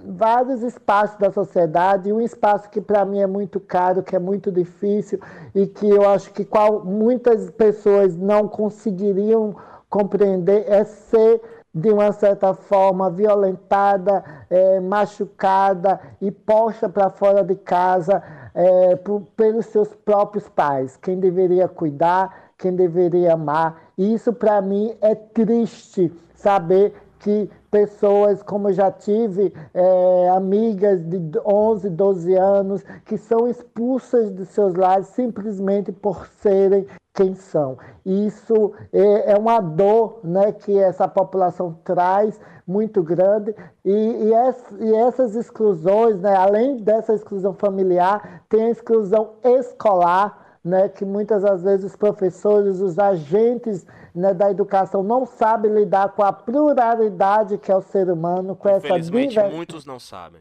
vários 0.04 0.62
espaços 0.62 1.16
da 1.16 1.30
sociedade, 1.30 2.12
um 2.12 2.20
espaço 2.20 2.68
que 2.68 2.80
para 2.80 3.04
mim 3.04 3.20
é 3.20 3.26
muito 3.26 3.60
caro, 3.60 4.02
que 4.02 4.16
é 4.16 4.18
muito 4.18 4.50
difícil 4.50 5.20
e 5.54 5.64
que 5.64 5.88
eu 5.88 6.08
acho 6.08 6.32
que 6.32 6.44
qual, 6.44 6.84
muitas 6.84 7.48
pessoas 7.50 8.16
não 8.16 8.48
conseguiriam 8.48 9.54
compreender, 9.88 10.64
é 10.66 10.82
ser 10.82 11.40
de 11.72 11.90
uma 11.90 12.10
certa 12.10 12.52
forma 12.52 13.08
violentada, 13.10 14.24
é, 14.50 14.80
machucada 14.80 16.00
e 16.20 16.32
posta 16.32 16.88
para 16.88 17.08
fora 17.08 17.44
de 17.44 17.54
casa 17.54 18.22
é, 18.54 18.96
por, 18.96 19.22
pelos 19.36 19.66
seus 19.66 19.94
próprios 19.94 20.48
pais. 20.48 20.96
Quem 20.96 21.18
deveria 21.18 21.68
cuidar, 21.68 22.52
quem 22.58 22.74
deveria 22.74 23.34
amar. 23.34 23.80
E 23.96 24.14
isso 24.14 24.32
para 24.32 24.60
mim 24.60 24.94
é 25.00 25.14
triste 25.14 26.12
saber 26.34 26.94
que 27.18 27.48
pessoas, 27.70 28.42
como 28.42 28.68
eu 28.68 28.72
já 28.72 28.90
tive, 28.90 29.54
é, 29.72 30.28
amigas 30.30 31.00
de 31.04 31.18
11, 31.46 31.88
12 31.90 32.34
anos, 32.34 32.82
que 33.04 33.16
são 33.16 33.48
expulsas 33.48 34.34
de 34.34 34.44
seus 34.44 34.74
lares 34.74 35.06
simplesmente 35.08 35.92
por 35.92 36.26
serem 36.26 36.86
quem 37.14 37.34
são. 37.34 37.76
Isso 38.04 38.72
é, 38.92 39.32
é 39.32 39.36
uma 39.36 39.60
dor 39.60 40.20
né, 40.24 40.52
que 40.52 40.78
essa 40.78 41.06
população 41.06 41.78
traz 41.84 42.40
muito 42.66 43.02
grande 43.02 43.54
e, 43.84 43.92
e, 43.92 44.32
e 44.80 44.94
essas 44.94 45.34
exclusões, 45.34 46.20
né, 46.20 46.34
além 46.34 46.78
dessa 46.78 47.12
exclusão 47.12 47.52
familiar, 47.52 48.42
tem 48.48 48.64
a 48.64 48.70
exclusão 48.70 49.34
escolar, 49.44 50.58
né, 50.64 50.88
que 50.88 51.04
muitas 51.04 51.42
das 51.42 51.62
vezes 51.62 51.86
os 51.86 51.96
professores, 51.96 52.80
os 52.80 52.98
agentes 52.98 53.84
né, 54.14 54.32
da 54.32 54.50
educação 54.50 55.02
não 55.02 55.26
sabem 55.26 55.72
lidar 55.72 56.10
com 56.10 56.22
a 56.22 56.32
pluralidade 56.32 57.58
que 57.58 57.70
é 57.70 57.76
o 57.76 57.82
ser 57.82 58.10
humano, 58.10 58.54
com 58.56 58.68
essa 58.68 58.98
diversidade. 58.98 59.54
muitos 59.54 59.84
não 59.84 59.98
sabem. 59.98 60.40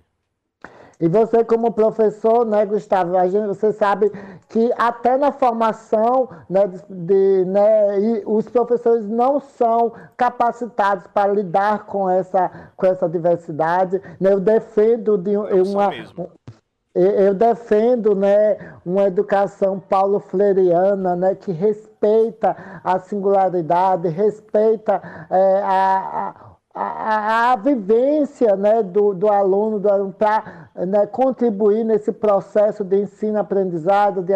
E 1.01 1.07
você, 1.07 1.43
como 1.43 1.73
professor, 1.73 2.45
né, 2.45 2.63
Gustavo, 2.63 3.17
a 3.17 3.27
gente, 3.27 3.47
você 3.47 3.73
sabe 3.73 4.11
que 4.49 4.71
até 4.77 5.17
na 5.17 5.31
formação, 5.31 6.29
né, 6.47 6.69
de, 6.87 7.45
né, 7.45 8.21
os 8.25 8.47
professores 8.47 9.09
não 9.09 9.39
são 9.39 9.91
capacitados 10.15 11.07
para 11.07 11.33
lidar 11.33 11.87
com 11.87 12.07
essa, 12.07 12.51
com 12.77 12.85
essa 12.85 13.09
diversidade. 13.09 13.99
Né, 14.19 14.31
eu 14.31 14.39
defendo 14.39 15.17
de 15.17 15.35
uma, 15.35 15.89
eu 16.93 17.33
defendo 17.33 18.13
né, 18.13 18.57
uma 18.85 19.07
educação 19.07 19.79
paulo-fleiriana 19.79 21.15
né, 21.15 21.35
que 21.35 21.51
respeita 21.51 22.55
a 22.83 22.99
singularidade, 22.99 24.09
respeita 24.09 25.01
é, 25.29 25.61
a, 25.63 26.29
a, 26.29 26.50
a, 26.73 27.55
vivência 27.57 28.55
né, 28.55 28.81
do, 28.81 29.13
do 29.13 29.27
aluno, 29.27 29.79
do 29.79 29.89
aluno 29.89 30.13
para 30.13 30.69
né, 30.75 31.05
contribuir 31.05 31.83
nesse 31.83 32.11
processo 32.11 32.83
de 32.83 33.01
ensino-aprendizado, 33.01 34.21
de 34.21 34.33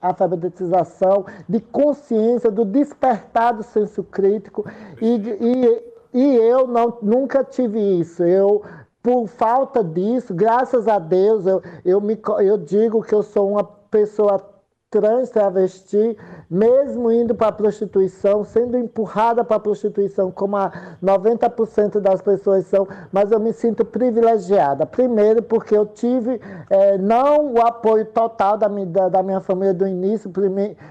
alfabetização, 0.00 1.26
de 1.48 1.60
consciência, 1.60 2.50
do 2.50 2.64
despertar 2.64 3.52
do 3.52 3.62
senso 3.62 4.02
crítico. 4.02 4.64
E, 5.00 5.16
e, 5.16 5.82
e 6.14 6.36
eu 6.36 6.66
não, 6.66 6.96
nunca 7.02 7.44
tive 7.44 7.78
isso. 8.00 8.22
Eu 8.22 8.62
por 9.02 9.28
falta 9.28 9.84
disso, 9.84 10.34
graças 10.34 10.88
a 10.88 10.98
Deus, 10.98 11.46
eu, 11.46 11.62
eu, 11.84 12.00
me, 12.00 12.18
eu 12.40 12.58
digo 12.58 13.04
que 13.04 13.14
eu 13.14 13.22
sou 13.22 13.52
uma 13.52 13.62
pessoa 13.62 14.55
trans, 14.90 15.30
travesti, 15.30 16.16
mesmo 16.48 17.10
indo 17.10 17.34
para 17.34 17.48
a 17.48 17.52
prostituição, 17.52 18.44
sendo 18.44 18.76
empurrada 18.76 19.44
para 19.44 19.56
a 19.56 19.60
prostituição, 19.60 20.30
como 20.30 20.56
a 20.56 20.96
90% 21.02 22.00
das 22.00 22.22
pessoas 22.22 22.66
são, 22.66 22.86
mas 23.12 23.32
eu 23.32 23.40
me 23.40 23.52
sinto 23.52 23.84
privilegiada. 23.84 24.86
Primeiro, 24.86 25.42
porque 25.42 25.76
eu 25.76 25.86
tive 25.86 26.40
é, 26.70 26.96
não 26.98 27.52
o 27.52 27.60
apoio 27.60 28.06
total 28.06 28.56
da 28.56 28.68
minha, 28.68 28.86
da, 28.86 29.08
da 29.08 29.22
minha 29.22 29.40
família 29.40 29.74
do 29.74 29.86
início, 29.86 30.30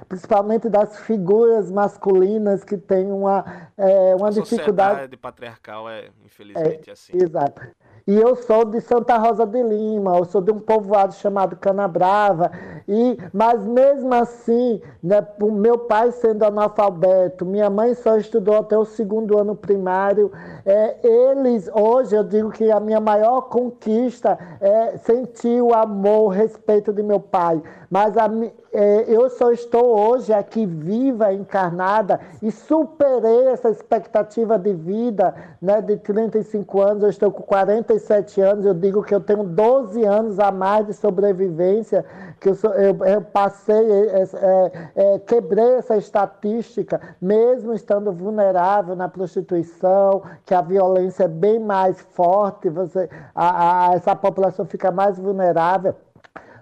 principalmente 0.07 0.69
das 0.69 0.99
figuras 0.99 1.71
masculinas 1.71 2.63
que 2.63 2.77
têm 2.77 3.11
uma, 3.11 3.45
é, 3.77 4.15
uma 4.15 4.27
a 4.27 4.31
dificuldade. 4.31 5.15
patriarcal 5.17 5.89
é, 5.89 6.09
infelizmente, 6.25 6.89
é, 6.89 6.93
assim. 6.93 7.13
Exato. 7.15 7.61
E 8.07 8.15
eu 8.15 8.35
sou 8.35 8.63
de 8.65 8.79
Santa 8.81 9.17
Rosa 9.17 9.47
de 9.47 9.63
Lima, 9.63 10.15
eu 10.15 10.25
sou 10.25 10.39
de 10.39 10.51
um 10.51 10.59
povoado 10.59 11.15
chamado 11.15 11.55
Canabrava. 11.55 12.51
E, 12.87 13.17
mas 13.33 13.65
mesmo 13.65 14.13
assim, 14.13 14.79
né, 15.01 15.25
meu 15.41 15.79
pai 15.79 16.11
sendo 16.11 16.43
analfabeto, 16.43 17.47
minha 17.47 17.67
mãe 17.67 17.95
só 17.95 18.15
estudou 18.15 18.57
até 18.57 18.77
o 18.77 18.85
segundo 18.85 19.39
ano 19.39 19.55
primário. 19.55 20.31
É, 20.63 20.97
eles, 21.03 21.67
hoje, 21.73 22.15
eu 22.15 22.23
digo 22.23 22.51
que 22.51 22.69
a 22.69 22.79
minha 22.79 22.99
maior 22.99 23.41
conquista 23.49 24.37
é 24.61 24.97
sentir 24.97 25.59
o 25.63 25.73
amor, 25.73 26.25
o 26.25 26.27
respeito 26.27 26.93
de 26.93 27.01
meu 27.01 27.19
pai. 27.19 27.59
Mas 27.89 28.15
a, 28.17 28.29
é, 28.75 29.05
eu 29.07 29.29
só 29.29 29.51
estou 29.51 29.97
hoje 29.97 30.33
aqui 30.33 30.65
viva, 30.65 31.31
encarnada, 31.31 32.19
e 32.41 32.51
superei 32.51 33.47
essa 33.47 33.69
expectativa 33.69 34.59
de 34.59 34.73
vida 34.73 35.33
né, 35.61 35.81
de 35.81 35.95
35 35.95 36.81
anos. 36.81 37.03
Eu 37.03 37.09
estou 37.09 37.31
com 37.31 37.41
47 37.43 38.41
anos, 38.41 38.65
eu 38.65 38.73
digo 38.73 39.01
que 39.01 39.15
eu 39.15 39.21
tenho 39.21 39.45
12 39.45 40.03
anos 40.03 40.39
a 40.39 40.51
mais 40.51 40.85
de 40.87 40.93
sobrevivência, 40.93 42.03
que 42.39 42.49
eu, 42.49 42.57
eu, 42.73 43.05
eu 43.05 43.21
passei, 43.21 44.09
é, 44.09 44.71
é, 44.95 45.19
quebrei 45.19 45.75
essa 45.75 45.95
estatística, 45.95 46.99
mesmo 47.21 47.73
estando 47.73 48.11
vulnerável 48.11 48.93
na 48.93 49.07
prostituição, 49.07 50.21
que 50.45 50.53
a 50.53 50.61
violência 50.61 51.23
é 51.23 51.29
bem 51.29 51.59
mais 51.59 52.01
forte, 52.11 52.69
você, 52.69 53.09
a, 53.33 53.89
a, 53.89 53.93
essa 53.95 54.13
população 54.13 54.65
fica 54.65 54.91
mais 54.91 55.17
vulnerável 55.17 55.95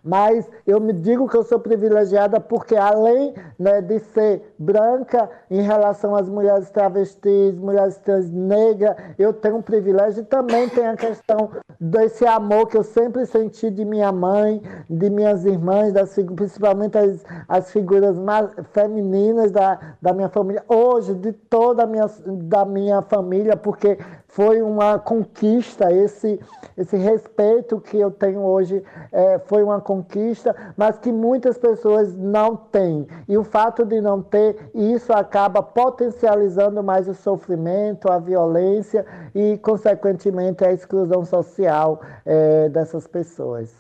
mas 0.04 0.50
eu 0.68 0.80
me 0.82 0.92
digo 0.92 1.30
que 1.30 1.38
eu 1.38 1.44
sou 1.44 1.60
privilegiada 1.60 2.40
porque, 2.40 2.76
além 2.76 3.34
né, 3.58 3.82
de 3.82 4.00
ser 4.00 4.53
branca 4.64 5.30
em 5.50 5.62
relação 5.62 6.16
às 6.16 6.30
mulheres 6.30 6.70
travestis, 6.70 7.58
mulheres 7.58 7.98
trans 7.98 8.30
negras, 8.30 8.96
eu 9.18 9.34
tenho 9.34 9.58
um 9.58 9.62
privilégio 9.62 10.22
e 10.22 10.26
também 10.26 10.70
tem 10.70 10.88
a 10.88 10.96
questão 10.96 11.50
desse 11.80 12.26
amor 12.26 12.68
que 12.68 12.78
eu 12.78 12.84
sempre 12.84 13.26
senti 13.26 13.70
de 13.70 13.84
minha 13.84 14.12
mãe, 14.12 14.62
de 14.90 15.10
minhas 15.10 15.46
irmãs, 15.46 15.92
das, 15.92 16.16
principalmente 16.36 16.98
as, 16.98 17.24
as 17.48 17.72
figuras 17.72 18.18
mais 18.18 18.50
femininas 18.72 19.52
da, 19.52 19.80
da 20.02 20.14
minha 20.14 20.30
família, 20.30 20.64
hoje, 20.68 21.14
de 21.14 21.34
toda 21.34 21.84
a 21.84 21.88
minha, 21.88 22.06
da 22.26 22.66
minha 22.66 23.02
família, 23.02 23.58
porque 23.58 23.98
foi 24.34 24.64
uma 24.64 24.98
conquista, 24.98 25.94
esse, 25.94 26.40
esse 26.76 26.98
respeito 26.98 27.80
que 27.80 28.00
eu 28.00 28.10
tenho 28.10 28.42
hoje 28.42 28.84
é, 29.12 29.38
foi 29.38 29.64
uma 29.64 29.80
conquista, 29.80 30.56
mas 30.76 30.98
que 30.98 31.12
muitas 31.12 31.56
pessoas 31.56 32.18
não 32.18 32.56
têm. 32.56 33.08
E 33.28 33.38
o 33.38 33.44
fato 33.44 33.86
de 33.86 34.02
não 34.02 34.24
ter, 34.24 34.53
isso 34.74 35.12
acaba 35.14 35.62
potencializando 35.62 36.84
mais 36.84 37.08
o 37.08 37.14
sofrimento, 37.14 38.12
a 38.12 38.20
violência 38.20 39.06
e, 39.34 39.58
consequentemente, 39.58 40.64
a 40.64 40.72
exclusão 40.72 41.26
social 41.26 42.02
é, 42.26 42.70
dessas 42.70 43.08
pessoas. 43.08 43.74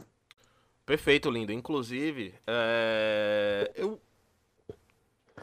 Perfeito, 0.85 1.29
lindo. 1.29 1.51
Inclusive, 1.51 2.33
é... 2.45 3.71
eu 3.75 3.99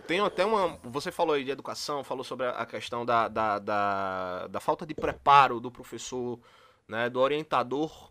tenho 0.07 0.25
até 0.25 0.45
uma. 0.45 0.79
Você 0.85 1.11
falou 1.11 1.35
aí 1.35 1.45
de 1.45 1.51
educação, 1.51 2.05
falou 2.05 2.25
sobre 2.25 2.47
a 2.47 2.67
questão 2.67 3.07
da, 3.07 3.27
da, 3.29 3.59
da, 3.59 4.47
da 4.49 4.61
falta 4.61 4.85
de 4.85 4.95
preparo 4.95 5.59
do 5.59 5.71
professor, 5.71 6.39
né, 6.87 7.09
do 7.09 7.21
orientador 7.21 8.11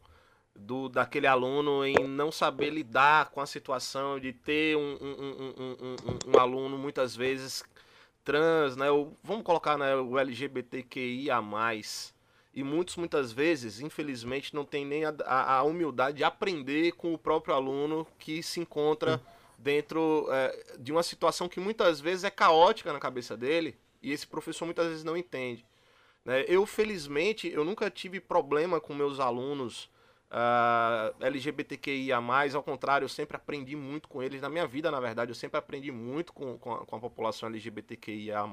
do, 0.60 0.90
daquele 0.90 1.28
aluno 1.28 1.86
em 1.86 2.08
não 2.08 2.32
saber 2.32 2.70
lidar 2.70 3.30
com 3.30 3.42
a 3.42 3.46
situação 3.46 4.20
de 4.20 4.34
ter 4.34 4.76
um, 4.78 4.98
um, 5.02 5.56
um, 5.58 6.36
um 6.36 6.40
aluno 6.40 6.78
muitas 6.78 7.16
vezes 7.16 7.64
trans, 8.24 8.76
né? 8.76 8.92
Ou, 8.92 9.16
vamos 9.24 9.44
colocar 9.44 9.78
né, 9.78 9.96
o 9.96 10.18
LGBTQIA. 10.18 11.40
E 12.54 12.64
muitos, 12.64 12.98
muitas 12.98 13.32
vezes, 13.32 13.80
infelizmente, 13.80 14.54
não 14.54 14.66
tem 14.66 14.86
nem 14.86 15.06
a, 15.06 15.14
a, 15.26 15.64
humildade 15.64 16.18
de 16.18 16.24
aprender 16.24 16.92
com 16.94 17.14
o 17.14 17.18
próprio 17.18 17.54
aluno 17.54 18.06
que 18.18 18.44
se 18.44 18.60
enconra. 18.60 19.18
Sim 19.18 19.40
dentro 19.60 20.28
é, 20.32 20.78
de 20.80 20.92
uma 20.92 21.04
situação 21.04 21.50
que 21.50 21.60
muitas 21.60 22.00
vezes 22.00 22.24
é 22.24 22.30
caótica 22.30 22.94
na 22.94 23.00
cabeça 23.00 23.36
dele 23.36 23.78
e 24.02 24.12
esse 24.12 24.26
professor 24.26 24.66
muitas 24.66 24.88
vezes 24.88 25.04
não 25.04 25.18
entende. 25.18 25.66
Né? 26.24 26.46
Eu, 26.48 26.66
felizmente, 26.66 27.50
eu 27.50 27.66
nunca 27.66 27.90
tive 27.90 28.20
problema 28.20 28.80
com 28.80 28.94
meus 28.94 29.20
alunos 29.20 29.90
uh, 30.30 30.32
ah, 30.32 31.12
LGBTQIA+, 31.20 32.18
ao 32.54 32.64
contrário, 32.64 33.06
eu 33.06 33.10
sempre 33.10 33.36
aprendi 33.36 33.76
muito 33.76 34.08
com 34.08 34.22
eles. 34.22 34.42
Na 34.42 34.50
minha 34.50 34.68
vida, 34.68 34.92
na 34.92 35.00
verdade, 35.00 35.32
eu 35.32 35.36
sempre 35.36 35.58
aprendi 35.58 35.92
muito 35.92 36.34
com, 36.34 36.58
com, 36.58 36.74
a, 36.74 36.86
com 36.86 36.96
a 36.96 37.00
população 37.00 37.50
LGBTQIA+. 37.50 38.46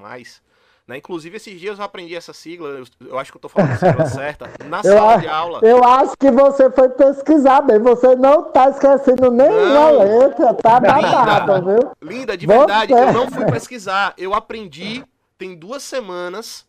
Né? 0.86 0.98
Inclusive, 0.98 1.36
esses 1.36 1.58
dias 1.58 1.78
eu 1.78 1.84
aprendi 1.84 2.14
essa 2.14 2.32
sigla, 2.32 2.68
eu, 2.68 2.84
eu 3.08 3.18
acho 3.18 3.32
que 3.32 3.36
eu 3.36 3.40
tô 3.40 3.48
falando 3.48 3.72
a 3.72 3.76
sigla 3.76 4.06
certa, 4.06 4.50
na 4.66 4.82
sala 4.82 5.14
eu, 5.14 5.20
de 5.20 5.28
aula. 5.28 5.60
Eu 5.62 5.84
acho 5.84 6.16
que 6.16 6.30
você 6.30 6.70
foi 6.70 6.88
pesquisar 6.90 7.60
bem, 7.62 7.80
você 7.80 8.14
não 8.14 8.52
tá 8.52 8.70
esquecendo 8.70 9.30
nenhuma 9.30 9.90
letra, 9.90 10.54
tá 10.54 10.78
babado, 10.78 11.64
viu? 11.64 11.90
Linda, 12.00 12.36
de 12.36 12.46
verdade, 12.46 12.92
você... 12.92 13.02
eu 13.02 13.12
não 13.12 13.28
fui 13.28 13.46
pesquisar, 13.46 14.14
eu 14.16 14.32
aprendi, 14.32 15.04
tem 15.36 15.56
duas 15.56 15.82
semanas, 15.82 16.64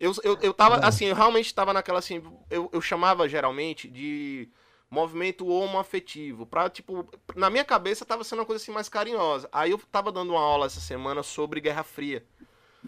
eu, 0.00 0.12
eu, 0.24 0.38
eu 0.40 0.54
tava, 0.54 0.76
assim, 0.76 1.04
eu 1.04 1.14
realmente 1.14 1.54
tava 1.54 1.74
naquela, 1.74 1.98
assim, 1.98 2.22
eu, 2.50 2.70
eu 2.72 2.80
chamava 2.80 3.28
geralmente 3.28 3.86
de 3.86 4.48
movimento 4.90 5.46
homoafetivo, 5.46 6.46
pra, 6.46 6.68
tipo, 6.70 7.06
na 7.36 7.50
minha 7.50 7.64
cabeça 7.64 8.04
tava 8.04 8.24
sendo 8.24 8.40
uma 8.40 8.46
coisa 8.46 8.60
assim 8.60 8.72
mais 8.72 8.88
carinhosa. 8.88 9.48
Aí 9.52 9.70
eu 9.70 9.78
tava 9.92 10.10
dando 10.10 10.30
uma 10.30 10.40
aula 10.40 10.66
essa 10.66 10.80
semana 10.80 11.22
sobre 11.22 11.60
Guerra 11.60 11.84
Fria. 11.84 12.24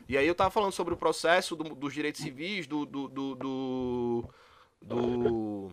E 0.08 0.16
aí 0.16 0.26
eu 0.26 0.34
tava 0.34 0.50
falando 0.50 0.72
sobre 0.72 0.94
o 0.94 0.96
processo 0.96 1.54
do, 1.54 1.74
dos 1.74 1.92
direitos 1.92 2.22
civis, 2.22 2.66
do, 2.66 2.86
do, 2.86 3.08
do, 3.08 3.34
do, 3.34 4.24
do 4.80 5.72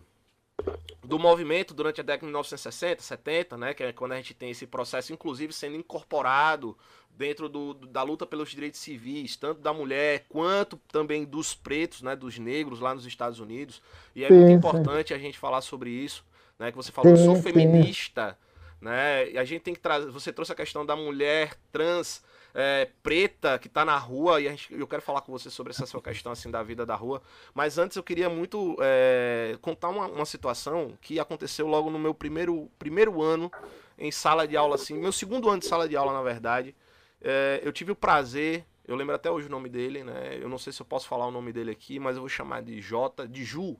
do 1.04 1.18
movimento 1.18 1.74
durante 1.74 2.01
a 2.01 2.04
década 2.04 2.22
de 2.22 2.28
1960, 2.28 3.01
70, 3.01 3.58
né, 3.58 3.74
que 3.74 3.84
é 3.84 3.92
quando 3.92 4.12
a 4.12 4.16
gente 4.16 4.34
tem 4.34 4.51
esse 4.51 4.68
processo, 4.68 5.12
inclusive, 5.12 5.51
sendo 5.54 5.75
incorporado 5.75 6.78
dentro 7.18 7.50
do, 7.50 7.74
da 7.74 8.04
luta 8.04 8.25
pelos 8.25 8.50
direitos 8.50 8.80
civis, 8.80 9.36
tanto 9.36 9.60
da 9.60 9.74
mulher 9.74 10.25
quanto 10.30 10.78
também 10.92 11.25
dos 11.25 11.54
pretos, 11.54 12.01
né, 12.01 12.16
dos 12.16 12.38
negros 12.38 12.80
lá 12.80 12.94
nos 12.94 13.06
Estados 13.06 13.39
Unidos. 13.39 13.82
E 14.16 14.24
é 14.24 14.28
sim, 14.28 14.34
muito 14.34 14.51
importante 14.51 15.10
sim. 15.10 15.13
a 15.13 15.18
gente 15.18 15.38
falar 15.38 15.62
sobre 15.62 15.89
isso, 15.89 16.24
né, 16.58 16.72
que 16.72 16.78
você 16.78 16.92
falou, 16.92 17.16
sim, 17.16 17.25
eu 17.25 17.34
sou 17.34 17.42
feminista, 17.42 18.38
né, 18.80 19.32
e 19.32 19.38
a 19.38 19.44
gente 19.44 19.62
tem 19.62 19.74
que 19.74 19.82
trazer, 19.82 20.10
você 20.12 20.32
trouxe 20.32 20.51
a 20.51 20.56
questão 20.56 20.86
da 20.86 20.96
mulher 20.96 21.56
trans 21.72 22.24
é, 22.53 22.89
preta 23.03 23.60
que 23.60 23.68
está 23.68 23.86
na 23.86 23.98
rua, 23.98 24.41
e 24.41 24.46
gente, 24.46 24.74
eu 24.74 24.88
quero 24.88 25.01
falar 25.01 25.22
com 25.22 25.32
você 25.32 25.50
sobre 25.50 25.72
essa 25.72 25.86
sua 25.86 26.01
questão 26.01 26.32
assim 26.32 26.50
da 26.50 26.63
vida 26.63 26.86
da 26.86 26.96
rua. 26.96 27.22
Mas 27.53 27.77
antes 27.77 27.98
eu 27.98 28.03
queria 28.03 28.29
muito 28.29 28.75
é, 28.82 29.58
contar 29.62 29.89
uma, 29.89 30.08
uma 30.08 30.25
situação 30.25 30.98
que 31.01 31.20
aconteceu 31.20 31.68
logo 31.68 31.89
no 31.89 32.00
meu 32.00 32.13
primeiro, 32.13 32.70
primeiro 32.79 33.22
ano 33.22 33.51
em 33.98 34.12
sala 34.12 34.48
de 34.48 34.56
aula, 34.56 34.75
assim, 34.75 34.98
meu 34.98 35.12
segundo 35.12 35.50
ano 35.50 35.60
de 35.60 35.65
sala 35.65 35.88
de 35.88 35.96
aula, 35.96 36.13
na 36.13 36.22
verdade. 36.22 36.75
É, 37.22 37.60
eu 37.63 37.72
tive 37.72 37.91
o 37.91 37.96
prazer, 37.96 38.65
eu 38.88 38.96
lembro 38.96 39.13
até 39.13 39.29
hoje 39.29 39.48
o 39.48 39.51
nome 39.51 39.70
dele, 39.70 40.03
né? 40.03 40.38
Eu 40.41 40.48
não 40.48 40.58
sei 40.58 40.72
se 40.72 40.82
eu 40.82 40.86
posso 40.86 41.08
falar 41.08 41.27
o 41.27 41.32
nome 41.32 41.51
dele 41.51 41.72
aqui, 41.72 42.00
mas 42.00 42.15
eu 42.15 42.22
vou 42.22 42.29
chamar 42.29 42.62
de 42.62 42.82
J, 42.82 43.27
de 43.27 43.44
Ju, 43.44 43.77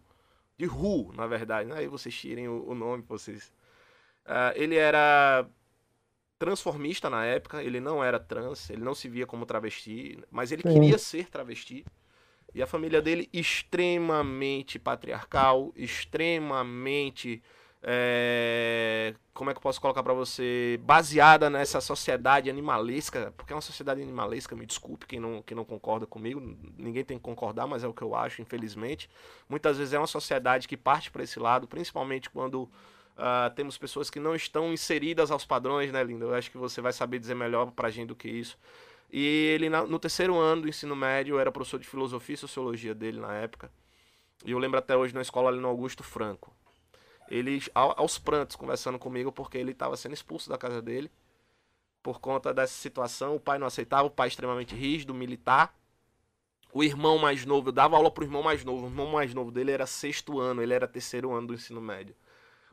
de 0.58 0.66
Ru, 0.66 1.14
na 1.16 1.26
verdade, 1.26 1.70
né? 1.70 1.78
Aí 1.78 1.88
vocês 1.88 2.14
tirem 2.14 2.48
o, 2.48 2.68
o 2.68 2.76
nome, 2.76 3.04
vocês. 3.08 3.52
Uh, 4.26 4.54
ele 4.56 4.76
era 4.76 5.48
transformista 6.40 7.10
na 7.10 7.26
época, 7.26 7.62
ele 7.62 7.82
não 7.82 8.02
era 8.02 8.18
trans, 8.18 8.70
ele 8.70 8.82
não 8.82 8.96
se 8.96 9.10
via 9.10 9.28
como 9.28 9.46
travesti, 9.46 10.18
mas 10.32 10.52
ele 10.52 10.64
Sim. 10.64 10.74
queria 10.74 10.98
ser 10.98 11.30
travesti. 11.30 11.86
E 12.56 12.64
a 12.64 12.66
família 12.66 13.02
dele 13.02 13.30
extremamente 13.32 14.80
patriarcal, 14.80 15.72
extremamente 15.76 17.44
é, 17.82 19.14
como 19.34 19.50
é 19.50 19.54
que 19.54 19.58
eu 19.58 19.62
posso 19.62 19.80
colocar 19.80 20.02
para 20.02 20.14
você, 20.14 20.80
baseada 20.84 21.50
nessa 21.50 21.80
sociedade 21.80 22.50
animalesca, 22.50 23.34
porque 23.38 23.54
é 23.54 23.56
uma 23.56 23.62
sociedade 23.62 24.02
animalesca, 24.02 24.56
me 24.56 24.66
desculpe 24.66 25.06
quem 25.06 25.20
não, 25.20 25.42
quem 25.42 25.56
não 25.56 25.64
concorda 25.64 26.06
comigo, 26.08 26.42
ninguém 26.78 27.04
tem 27.04 27.18
que 27.18 27.24
concordar, 27.24 27.68
mas 27.68 27.84
é 27.84 27.88
o 27.88 27.94
que 27.94 28.02
eu 28.02 28.16
acho, 28.16 28.42
infelizmente. 28.42 29.10
Muitas 29.48 29.78
vezes 29.78 29.94
é 29.94 30.00
uma 30.00 30.08
sociedade 30.08 30.68
que 30.68 30.76
parte 30.76 31.12
para 31.12 31.24
esse 31.24 31.40
lado, 31.40 31.68
principalmente 31.68 32.30
quando 32.30 32.70
Uh, 33.20 33.54
temos 33.54 33.78
pessoas 33.78 34.10
que 34.10 34.18
não 34.18 34.34
estão 34.34 34.72
inseridas 34.72 35.30
aos 35.30 35.46
padrões, 35.46 35.92
né, 35.92 36.02
Linda? 36.02 36.24
Eu 36.24 36.34
acho 36.34 36.50
que 36.50 36.58
você 36.58 36.80
vai 36.80 36.94
saber 36.94 37.20
dizer 37.20 37.36
melhor 37.36 37.70
pra 37.72 37.90
gente 37.90 38.08
do 38.08 38.16
que 38.16 38.30
isso. 38.30 38.58
E 39.12 39.52
ele, 39.54 39.70
no 39.70 40.00
terceiro 40.00 40.38
ano 40.38 40.62
do 40.62 40.70
ensino 40.70 40.96
médio, 40.96 41.38
era 41.38 41.52
professor 41.52 41.80
de 41.80 41.86
filosofia 41.86 42.36
e 42.36 42.38
sociologia 42.38 42.96
dele 42.96 43.20
na 43.20 43.34
época. 43.34 43.70
E 44.46 44.52
eu 44.52 44.58
lembro 44.58 44.80
até 44.80 44.96
hoje 44.96 45.14
na 45.14 45.22
escola 45.22 45.50
ali 45.50 45.60
no 45.60 45.68
Augusto 45.68 46.02
Franco. 46.02 46.56
Ele, 47.30 47.62
aos 47.76 48.18
prantos, 48.18 48.56
conversando 48.56 48.98
comigo, 48.98 49.34
porque 49.34 49.58
ele 49.58 49.72
estava 49.72 49.98
sendo 49.98 50.14
expulso 50.14 50.50
da 50.50 50.58
casa 50.58 50.82
dele 50.82 51.12
por 52.02 52.22
conta 52.22 52.54
dessa 52.54 52.74
situação. 52.74 53.36
O 53.36 53.40
pai 53.40 53.60
não 53.60 53.68
aceitava, 53.68 54.08
o 54.08 54.12
pai 54.12 54.30
extremamente 54.30 54.74
rígido, 54.74 55.14
militar. 55.14 55.78
O 56.72 56.86
irmão 56.86 57.18
mais 57.18 57.46
novo, 57.46 57.68
eu 57.68 57.74
dava 57.74 57.98
aula 57.98 58.10
pro 58.10 58.24
irmão 58.24 58.42
mais 58.42 58.64
novo. 58.64 58.86
O 58.86 58.90
irmão 58.90 59.08
mais 59.08 59.34
novo 59.34 59.52
dele 59.52 59.72
era 59.72 59.86
sexto 59.86 60.40
ano, 60.40 60.62
ele 60.62 60.74
era 60.74 60.88
terceiro 60.88 61.34
ano 61.34 61.48
do 61.48 61.54
ensino 61.54 61.82
médio. 61.82 62.16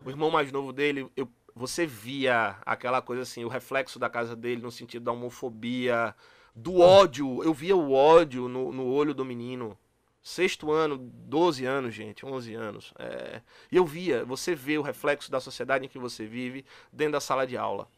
O 0.04 0.10
irmão 0.10 0.30
mais 0.30 0.52
novo 0.52 0.72
dele, 0.72 1.10
eu, 1.16 1.28
você 1.54 1.86
via 1.86 2.56
aquela 2.66 3.00
coisa 3.00 3.22
assim, 3.22 3.44
o 3.44 3.48
reflexo 3.48 3.98
da 3.98 4.10
casa 4.10 4.36
dele 4.36 4.60
no 4.60 4.70
sentido 4.70 5.04
da 5.04 5.12
homofobia, 5.12 6.14
do 6.54 6.80
ódio. 6.80 7.42
Eu 7.42 7.54
via 7.54 7.76
o 7.76 7.92
ódio 7.92 8.48
no, 8.48 8.72
no 8.72 8.86
olho 8.86 9.14
do 9.14 9.24
menino. 9.24 9.76
Sexto 10.22 10.72
ano, 10.72 10.98
12 10.98 11.64
anos, 11.64 11.94
gente, 11.94 12.26
11 12.26 12.54
anos. 12.54 12.92
É... 12.98 13.40
E 13.70 13.76
eu 13.76 13.86
via, 13.86 14.24
você 14.24 14.54
vê 14.54 14.76
o 14.76 14.82
reflexo 14.82 15.30
da 15.30 15.38
sociedade 15.38 15.84
em 15.84 15.88
que 15.88 15.98
você 15.98 16.26
vive 16.26 16.64
dentro 16.92 17.12
da 17.12 17.20
sala 17.20 17.46
de 17.46 17.56
aula. 17.56 17.88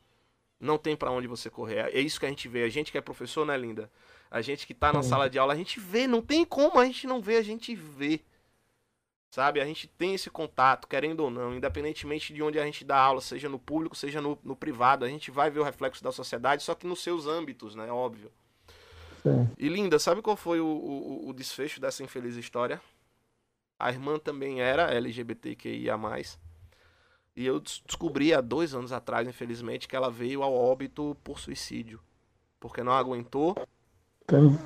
Não 0.61 0.77
tem 0.77 0.95
para 0.95 1.11
onde 1.11 1.27
você 1.27 1.49
correr. 1.49 1.89
É 1.95 2.01
isso 2.01 2.21
que 2.21 2.27
a 2.27 2.29
gente 2.29 2.49
vê. 2.49 2.65
A 2.65 2.69
gente 2.69 2.93
que 2.93 2.99
é 2.99 3.01
professor, 3.01 3.47
né, 3.47 3.57
linda? 3.57 3.91
A 4.31 4.43
gente 4.43 4.67
que 4.67 4.75
tá 4.75 4.93
na 4.93 5.03
sala 5.03 5.31
de 5.31 5.39
aula, 5.39 5.55
a 5.55 5.57
gente 5.57 5.81
vê. 5.81 6.07
Não 6.07 6.21
tem 6.21 6.45
como 6.45 6.79
a 6.79 6.85
gente 6.85 7.07
não 7.07 7.21
ver, 7.21 7.37
a 7.37 7.43
gente 7.43 7.75
vê. 7.75 8.21
Sabe? 9.31 9.61
A 9.61 9.65
gente 9.65 9.87
tem 9.87 10.15
esse 10.15 10.31
contato, 10.31 10.89
querendo 10.89 11.21
ou 11.21 11.31
não, 11.31 11.55
independentemente 11.55 12.33
de 12.33 12.43
onde 12.43 12.59
a 12.59 12.65
gente 12.65 12.85
dá 12.85 12.99
aula, 12.99 13.21
seja 13.21 13.49
no 13.49 13.59
público, 13.59 13.95
seja 13.95 14.21
no, 14.21 14.39
no 14.43 14.57
privado, 14.57 15.05
a 15.05 15.09
gente 15.09 15.31
vai 15.31 15.51
ver 15.51 15.61
o 15.61 15.65
reflexo 15.65 16.03
da 16.03 16.11
sociedade, 16.11 16.63
só 16.63 16.75
que 16.75 16.87
nos 16.87 17.03
seus 17.03 17.27
âmbitos, 17.27 17.75
né? 17.75 17.91
Óbvio. 17.93 18.33
Sim. 19.23 19.49
E 19.59 19.69
Linda, 19.69 19.99
sabe 19.99 20.23
qual 20.23 20.37
foi 20.37 20.61
o, 20.61 20.67
o, 20.67 21.29
o 21.29 21.33
desfecho 21.35 21.81
dessa 21.81 22.03
infeliz 22.03 22.37
história? 22.37 22.81
A 23.79 23.91
irmã 23.91 24.19
também 24.19 24.61
era 24.61 24.93
LGBTQIA. 24.93 25.97
E 27.37 27.47
eu 27.47 27.61
descobri 27.61 28.35
há 28.35 28.41
dois 28.41 28.75
anos 28.75 28.91
atrás, 28.91 29.29
infelizmente, 29.29 29.87
que 29.87 29.95
ela 29.95 30.11
veio 30.11 30.43
ao 30.43 30.53
óbito 30.53 31.17
por 31.23 31.39
suicídio. 31.39 32.01
Porque 32.59 32.83
não 32.83 32.93
aguentou 32.93 33.55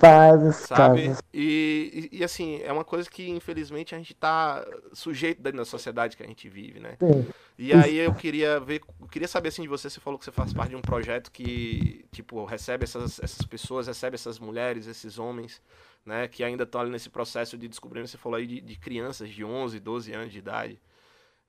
vários 0.00 0.56
sabe? 0.56 1.14
E, 1.32 2.08
e, 2.10 2.24
assim, 2.24 2.60
é 2.62 2.72
uma 2.72 2.84
coisa 2.84 3.08
que 3.08 3.30
infelizmente 3.30 3.94
a 3.94 3.98
gente 3.98 4.14
tá 4.14 4.66
sujeito 4.92 5.40
dentro 5.40 5.58
da 5.58 5.64
sociedade 5.64 6.16
que 6.16 6.22
a 6.22 6.26
gente 6.26 6.48
vive, 6.48 6.80
né? 6.80 6.96
Sim. 6.98 7.26
E 7.56 7.72
aí 7.72 7.98
eu 7.98 8.12
queria 8.14 8.58
ver, 8.58 8.80
eu 9.00 9.06
queria 9.06 9.28
saber 9.28 9.50
assim 9.50 9.62
de 9.62 9.68
você, 9.68 9.88
você 9.88 10.00
falou 10.00 10.18
que 10.18 10.24
você 10.24 10.32
faz 10.32 10.52
parte 10.52 10.70
de 10.70 10.76
um 10.76 10.80
projeto 10.80 11.30
que, 11.30 12.04
tipo, 12.10 12.44
recebe 12.44 12.84
essas, 12.84 13.20
essas 13.20 13.46
pessoas, 13.46 13.86
recebe 13.86 14.14
essas 14.14 14.38
mulheres, 14.38 14.86
esses 14.86 15.18
homens, 15.18 15.62
né, 16.04 16.26
que 16.26 16.42
ainda 16.42 16.64
estão 16.64 16.80
ali 16.80 16.90
nesse 16.90 17.08
processo 17.08 17.56
de 17.56 17.68
descobrir, 17.68 18.00
você 18.00 18.18
falou 18.18 18.38
aí 18.38 18.46
de, 18.46 18.60
de 18.60 18.76
crianças 18.76 19.28
de 19.28 19.44
11, 19.44 19.78
12 19.78 20.12
anos 20.12 20.32
de 20.32 20.38
idade. 20.38 20.80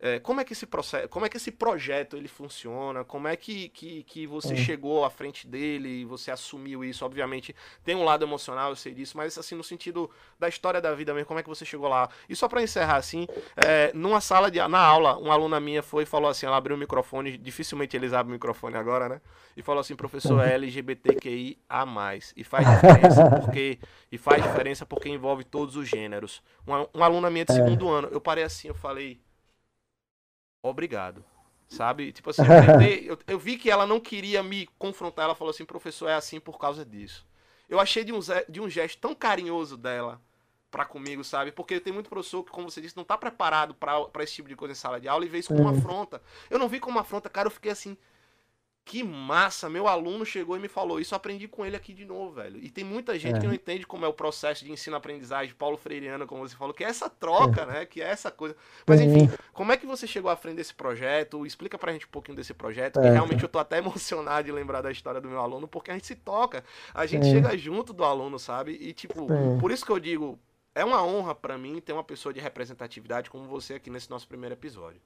É, 0.06 0.20
como 0.20 0.42
é 0.42 0.44
que 0.44 0.52
esse 0.52 0.66
processo, 0.66 1.08
como 1.08 1.26
é 1.26 1.30
que 1.30 1.38
esse 1.38 1.50
projeto 1.50 2.18
ele 2.18 2.28
funciona? 2.28 3.06
Como 3.06 3.26
é 3.26 3.38
que, 3.38 3.70
que, 3.70 4.04
que 4.04 4.28
você 4.28 4.52
é. 4.52 4.58
chegou 4.58 5.06
à 5.06 5.10
frente 5.10 5.48
dele 5.48 6.02
e 6.02 6.04
você 6.04 6.30
assumiu 6.30 6.84
isso? 6.84 7.06
Obviamente 7.06 7.56
tem 7.86 7.96
um 7.96 8.04
lado 8.04 8.26
emocional, 8.26 8.72
eu 8.72 8.76
sei 8.76 8.94
disso, 8.94 9.16
mas 9.16 9.38
assim 9.38 9.56
no 9.56 9.64
sentido 9.64 10.12
da 10.38 10.50
história 10.50 10.82
da 10.82 10.94
vida 10.94 11.14
mesmo, 11.14 11.26
como 11.26 11.40
é 11.40 11.44
que 11.44 11.48
você 11.48 11.64
chegou 11.64 11.88
lá? 11.88 12.10
E 12.28 12.36
só 12.36 12.50
para 12.50 12.62
encerrar 12.62 12.98
assim, 12.98 13.26
é, 13.56 13.94
numa 13.94 14.20
sala 14.20 14.52
de 14.52 14.60
na 14.68 14.78
aula, 14.78 15.18
uma 15.18 15.34
aluna 15.34 15.58
minha 15.62 15.82
foi 15.82 16.04
e 16.04 16.06
falou 16.06 16.30
assim, 16.30 16.46
ela 16.46 16.58
abriu 16.58 16.76
o 16.76 16.80
microfone, 16.80 17.38
dificilmente 17.38 17.96
eles 17.96 18.12
abrem 18.12 18.32
o 18.32 18.34
microfone 18.34 18.76
agora, 18.76 19.08
né? 19.08 19.22
E 19.56 19.62
falou 19.62 19.80
assim, 19.80 19.96
professor, 19.96 20.46
é 20.46 20.56
LGBTQI 20.56 21.60
a 21.70 21.86
mais 21.86 22.34
e 22.36 22.44
faz 22.44 22.68
diferença 22.70 23.30
porque 23.40 23.80
e 24.12 24.18
faz 24.18 24.44
diferença 24.44 24.86
porque 24.86 25.08
envolve 25.08 25.46
todos 25.46 25.78
os 25.78 25.88
gêneros. 25.88 26.44
Uma, 26.68 26.90
uma 26.94 27.06
aluna 27.06 27.30
minha 27.30 27.46
de 27.46 27.54
é. 27.54 27.56
segundo 27.56 27.88
ano, 27.88 28.10
eu 28.12 28.20
parei 28.20 28.44
assim, 28.44 28.68
eu 28.68 28.76
falei 28.76 29.23
obrigado. 30.64 31.24
Sabe? 31.68 32.12
Tipo 32.12 32.30
assim, 32.30 32.42
eu, 33.06 33.18
eu, 33.28 33.40
vi 33.40 33.58
que 33.58 33.70
ela 33.70 33.86
não 33.86 34.00
queria 34.00 34.42
me 34.42 34.68
confrontar. 34.80 35.26
Ela 35.26 35.36
falou 35.36 35.52
assim, 35.52 35.66
professor, 35.66 36.08
é 36.08 36.16
assim 36.16 36.40
por 36.40 36.58
causa 36.58 36.86
disso. 36.86 37.26
Eu 37.70 37.80
achei 37.80 38.04
de 38.04 38.14
um, 38.14 38.20
de 38.48 38.62
um 38.62 38.70
gesto 38.70 39.00
tão 39.00 39.14
carinhoso 39.14 39.78
dela 39.78 40.22
para 40.70 40.86
comigo, 40.86 41.24
sabe? 41.24 41.52
Porque 41.52 41.80
tem 41.80 41.94
muito 41.94 42.10
professor 42.10 42.44
que, 42.44 42.52
como 42.52 42.70
você 42.70 42.82
disse, 42.82 42.98
não 42.98 43.04
tá 43.04 43.16
preparado 43.16 43.76
para 43.76 44.24
esse 44.24 44.34
tipo 44.34 44.50
de 44.50 44.56
coisa 44.56 44.72
em 44.72 44.76
sala 44.76 45.00
de 45.00 45.08
aula 45.08 45.24
e 45.24 45.30
vê 45.30 45.38
isso 45.38 45.50
como 45.50 45.62
uma 45.62 45.78
afronta. 45.78 46.22
Eu 46.50 46.58
não 46.58 46.68
vi 46.68 46.80
como 46.80 46.98
uma 46.98 47.02
afronta, 47.02 47.30
cara, 47.30 47.48
eu 47.48 47.52
fiquei 47.52 47.72
assim, 47.72 47.96
que 48.86 49.02
massa, 49.02 49.70
meu 49.70 49.88
aluno 49.88 50.26
chegou 50.26 50.58
e 50.58 50.60
me 50.60 50.68
falou 50.68 51.00
isso, 51.00 51.16
aprendi 51.16 51.48
com 51.48 51.66
ele 51.66 51.76
aqui 51.76 51.94
de 51.94 52.04
novo, 52.04 52.34
velho. 52.34 52.58
E 52.62 52.70
tem 52.70 52.84
muita 52.84 53.18
gente 53.18 53.38
é. 53.38 53.40
que 53.40 53.48
não 53.48 53.54
entende 53.54 53.88
como 53.88 54.04
é 54.04 54.08
o 54.08 54.14
processo 54.14 54.66
de 54.66 54.72
ensino-aprendizagem 54.72 55.56
Paulo 55.56 55.78
Freireano, 55.78 56.28
como 56.28 56.48
você 56.48 56.56
falou, 56.56 56.74
que 56.74 56.84
é 56.84 56.88
essa 56.88 57.10
troca, 57.10 57.62
é. 57.62 57.66
né? 57.66 57.86
Que 57.86 58.02
é 58.02 58.06
essa 58.06 58.30
coisa. 58.30 58.56
Mas 58.86 59.00
enfim, 59.00 59.30
como 59.54 59.72
é 59.72 59.78
que 59.78 59.86
você 59.86 60.06
chegou 60.06 60.30
à 60.30 60.36
frente 60.36 60.58
desse 60.58 60.74
projeto? 60.74 61.46
Explica 61.46 61.78
pra 61.78 61.94
gente 61.94 62.06
um 62.06 62.10
pouquinho 62.10 62.36
desse 62.36 62.54
projeto, 62.54 63.00
que 63.00 63.08
é. 63.08 63.12
realmente 63.12 63.42
eu 63.42 63.50
tô 63.50 63.58
até 63.58 63.78
emocionado 63.84 64.46
de 64.46 64.52
lembrar 64.52 64.82
da 64.82 64.92
história 64.92 65.22
do 65.22 65.30
meu 65.30 65.40
aluno, 65.40 65.68
porque 65.68 65.90
a 65.90 65.94
gente 65.94 66.08
se 66.08 66.16
toca, 66.16 66.64
a 66.94 67.06
gente 67.06 67.26
chega 67.26 67.58
junto 67.58 67.94
do 67.94 68.04
aluno, 68.04 68.38
sabe? 68.38 68.78
E 68.82 68.92
tipo, 68.92 69.28
por 69.60 69.72
isso 69.72 69.86
que 69.86 69.92
eu 69.92 70.00
digo, 70.00 70.38
é 70.76 70.84
uma 70.84 71.04
honra 71.04 71.34
para 71.34 71.58
mim 71.58 71.80
ter 71.80 71.94
uma 71.94 72.04
pessoa 72.04 72.34
de 72.34 72.42
representatividade 72.42 73.30
como 73.30 73.46
você 73.46 73.76
aqui 73.76 73.90
nesse 73.90 74.10
nosso 74.10 74.28
primeiro 74.28 74.54
episódio. 74.54 75.00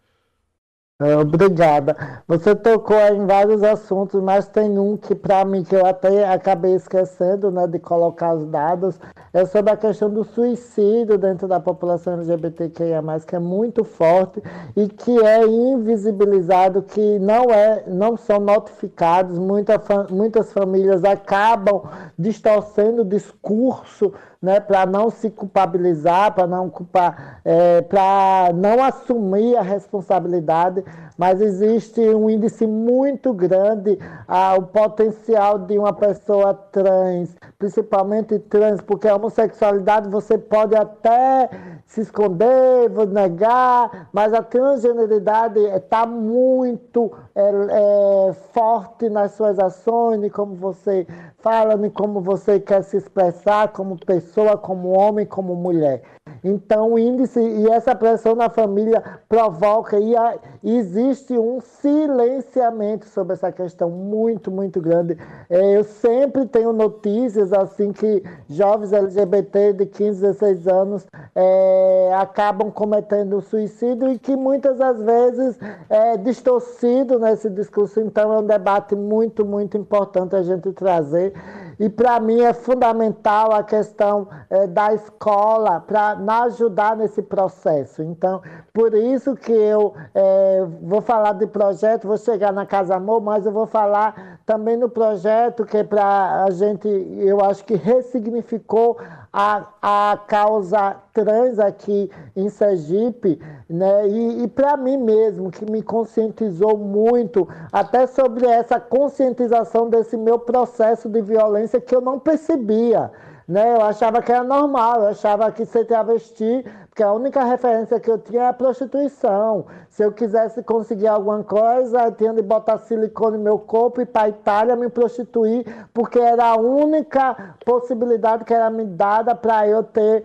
É, 1.00 1.16
obrigada. 1.16 1.96
Você 2.28 2.56
tocou 2.56 2.98
em 2.98 3.28
vários 3.28 3.62
assuntos, 3.62 4.20
mas 4.20 4.48
tem 4.48 4.80
um 4.80 4.98
que 4.98 5.14
para 5.14 5.46
mim 5.46 5.64
que 5.64 5.76
eu 5.76 5.86
até 5.86 6.28
acabei 6.28 6.74
esquecendo, 6.74 7.52
né, 7.52 7.68
de 7.68 7.78
colocar 7.78 8.34
os 8.34 8.48
dados, 8.48 9.00
é 9.32 9.46
sobre 9.46 9.72
a 9.72 9.78
questão 9.78 10.10
do 10.10 10.24
suicídio 10.24 11.16
dentro 11.20 11.48
da 11.48 11.60
população 11.60 12.14
LGBTQIA+, 12.14 13.04
que 13.28 13.36
é 13.36 13.40
muito 13.40 13.84
forte 13.84 14.42
e 14.76 14.88
que 14.88 15.24
é 15.24 15.46
invisibilizado, 15.46 16.82
que 16.82 17.20
não 17.20 17.44
é, 17.44 17.84
não 17.86 18.18
são 18.18 18.40
notificados. 18.40 19.38
Muita, 19.38 19.80
muitas 20.10 20.52
famílias 20.52 21.04
acabam 21.04 21.84
distorcendo 22.18 23.04
o 23.04 23.06
discurso 23.06 24.12
né, 24.42 24.60
para 24.60 24.86
não 24.86 25.10
se 25.10 25.30
culpabilizar, 25.30 26.34
para 26.34 26.48
não 26.48 26.70
culpar, 26.70 27.42
é, 27.44 27.82
para 27.82 28.52
não 28.54 28.84
assumir 28.84 29.56
a 29.56 29.62
responsabilidade, 29.62 30.84
mas 31.18 31.42
existe 31.42 32.02
um 32.02 32.30
índice 32.30 32.68
muito 32.68 33.34
grande 33.34 33.98
ao 34.28 34.64
potencial 34.64 35.58
de 35.58 35.78
uma 35.78 35.94
pessoa 35.94 36.54
trans, 36.54 37.36
principalmente 37.58 38.38
trans, 38.40 38.82
porque 38.82 39.08
a 39.08 39.16
homossexualidade 39.16 40.10
você 40.10 40.38
pode 40.38 40.76
até 40.76 41.50
se 41.88 42.02
esconder, 42.02 42.90
negar, 43.08 44.10
mas 44.12 44.34
a 44.34 44.44
transgeneridade 44.44 45.60
está 45.60 46.06
muito 46.06 47.12
é, 47.34 47.42
é, 47.42 48.34
forte 48.54 49.10
nas 49.10 49.32
suas 49.32 49.58
ações, 49.58 50.22
de 50.22 50.30
como 50.30 50.54
você 50.56 51.08
fala, 51.40 51.78
de 51.78 51.90
como 51.90 52.20
você 52.20 52.60
quer 52.60 52.84
se 52.84 52.98
expressar 52.98 53.70
como 53.70 53.98
pessoa, 53.98 54.27
como 54.62 54.90
homem, 54.90 55.26
como 55.26 55.56
mulher. 55.56 56.02
Então, 56.44 56.94
o 56.94 57.00
índice 57.00 57.40
e 57.40 57.70
essa 57.70 57.96
pressão 57.96 58.36
na 58.36 58.50
família 58.50 59.04
provoca 59.28 60.00
e, 60.00 60.16
a, 60.16 60.38
existe 60.64 61.38
um 61.38 61.60
silenciamento 61.60 63.06
sobre 63.06 63.34
essa 63.34 63.52
questão 63.52 63.90
muito, 63.90 64.52
muito 64.52 64.80
grande. 64.80 65.18
É, 65.50 65.78
eu 65.78 65.84
sempre 65.84 66.46
tenho 66.46 66.72
notícias 66.72 67.52
assim 67.54 67.92
que 67.92 68.24
jovens 68.50 68.94
LGBT 68.94 69.74
de 69.74 69.86
15, 69.86 70.22
16 70.22 70.68
anos 70.68 71.08
é, 71.36 72.12
acabam 72.16 72.72
cometendo 72.72 73.42
suicídio 73.42 74.10
e 74.10 74.20
que 74.20 74.36
muitas 74.36 74.78
das 74.78 75.02
vezes 75.02 75.58
é 75.90 76.18
distorcido 76.18 77.20
nesse 77.20 77.50
discurso. 77.50 78.00
Então, 78.00 78.34
é 78.34 78.40
um 78.40 78.46
debate 78.46 78.96
muito, 78.96 79.46
muito 79.46 79.78
importante 79.78 80.36
a 80.36 80.44
gente 80.44 80.72
trazer. 80.72 81.34
E 81.80 81.90
para 81.90 82.20
mim 82.20 82.42
é 82.42 82.54
fundamental 82.54 83.54
a 83.54 83.64
questão 83.64 84.28
é, 84.50 84.66
da 84.68 84.94
escola 84.94 85.80
para 85.80 86.18
ajudar 86.44 86.96
nesse 86.96 87.22
processo. 87.22 88.02
Então, 88.02 88.42
por 88.78 88.94
isso 88.94 89.36
que 89.36 89.52
eu 89.52 89.96
é, 90.14 90.64
vou 90.84 91.02
falar 91.02 91.34
de 91.34 91.48
projeto, 91.48 92.08
vou 92.08 92.16
chegar 92.16 92.54
na 92.54 92.64
Casa 92.64 92.96
Amor, 92.96 93.20
mas 93.20 93.44
eu 93.44 93.52
vou 93.52 93.66
falar 93.66 94.40
também 94.46 94.78
no 94.78 94.88
projeto 94.88 95.66
que 95.66 95.78
é 95.78 95.84
para 95.84 96.44
a 96.44 96.52
gente, 96.52 96.88
eu 97.18 97.44
acho 97.44 97.66
que 97.66 97.74
ressignificou 97.74 99.00
a, 99.34 99.66
a 99.82 100.20
causa 100.28 100.96
trans 101.12 101.58
aqui 101.58 102.12
em 102.36 102.50
Sergipe, 102.50 103.42
né? 103.68 104.08
E, 104.08 104.44
e 104.44 104.48
para 104.48 104.78
mim 104.78 104.98
mesmo, 104.98 105.50
que 105.50 105.66
me 105.66 105.82
conscientizou 105.82 106.78
muito, 106.78 107.50
até 107.74 108.06
sobre 108.06 108.46
essa 108.46 108.80
conscientização 108.80 109.90
desse 109.90 110.16
meu 110.16 110.38
processo 110.38 111.10
de 111.10 111.20
violência 111.20 111.82
que 111.82 111.96
eu 111.96 112.02
não 112.02 112.20
percebia. 112.20 113.12
Né? 113.48 113.76
Eu 113.76 113.82
achava 113.82 114.22
que 114.22 114.32
era 114.32 114.44
normal, 114.44 115.04
eu 115.04 115.08
achava 115.08 115.50
que 115.52 115.66
ser 115.66 115.86
travesti 115.86 116.66
porque 116.98 117.04
a 117.04 117.14
única 117.14 117.44
referência 117.44 118.00
que 118.00 118.10
eu 118.10 118.18
tinha 118.18 118.42
é 118.42 118.48
a 118.48 118.54
prostituição. 118.54 119.68
Se 119.88 120.04
eu 120.04 120.12
quisesse 120.12 120.64
conseguir 120.64 121.06
alguma 121.06 121.44
coisa, 121.44 122.06
eu 122.06 122.12
tinha 122.12 122.34
de 122.34 122.42
botar 122.42 122.80
silicone 122.80 123.38
no 123.38 123.44
meu 123.44 123.60
corpo 123.60 124.02
e 124.02 124.04
ir 124.04 124.08
para 124.08 124.24
a 124.24 124.30
Itália 124.30 124.76
me 124.76 124.90
prostituir, 124.90 125.64
porque 125.94 126.18
era 126.18 126.46
a 126.46 126.60
única 126.60 127.56
possibilidade 127.64 128.46
que 128.46 128.52
era 128.52 128.72
me 128.72 128.84
dada 128.84 129.36
para 129.36 129.68
eu 129.68 129.84
ter, 129.84 130.24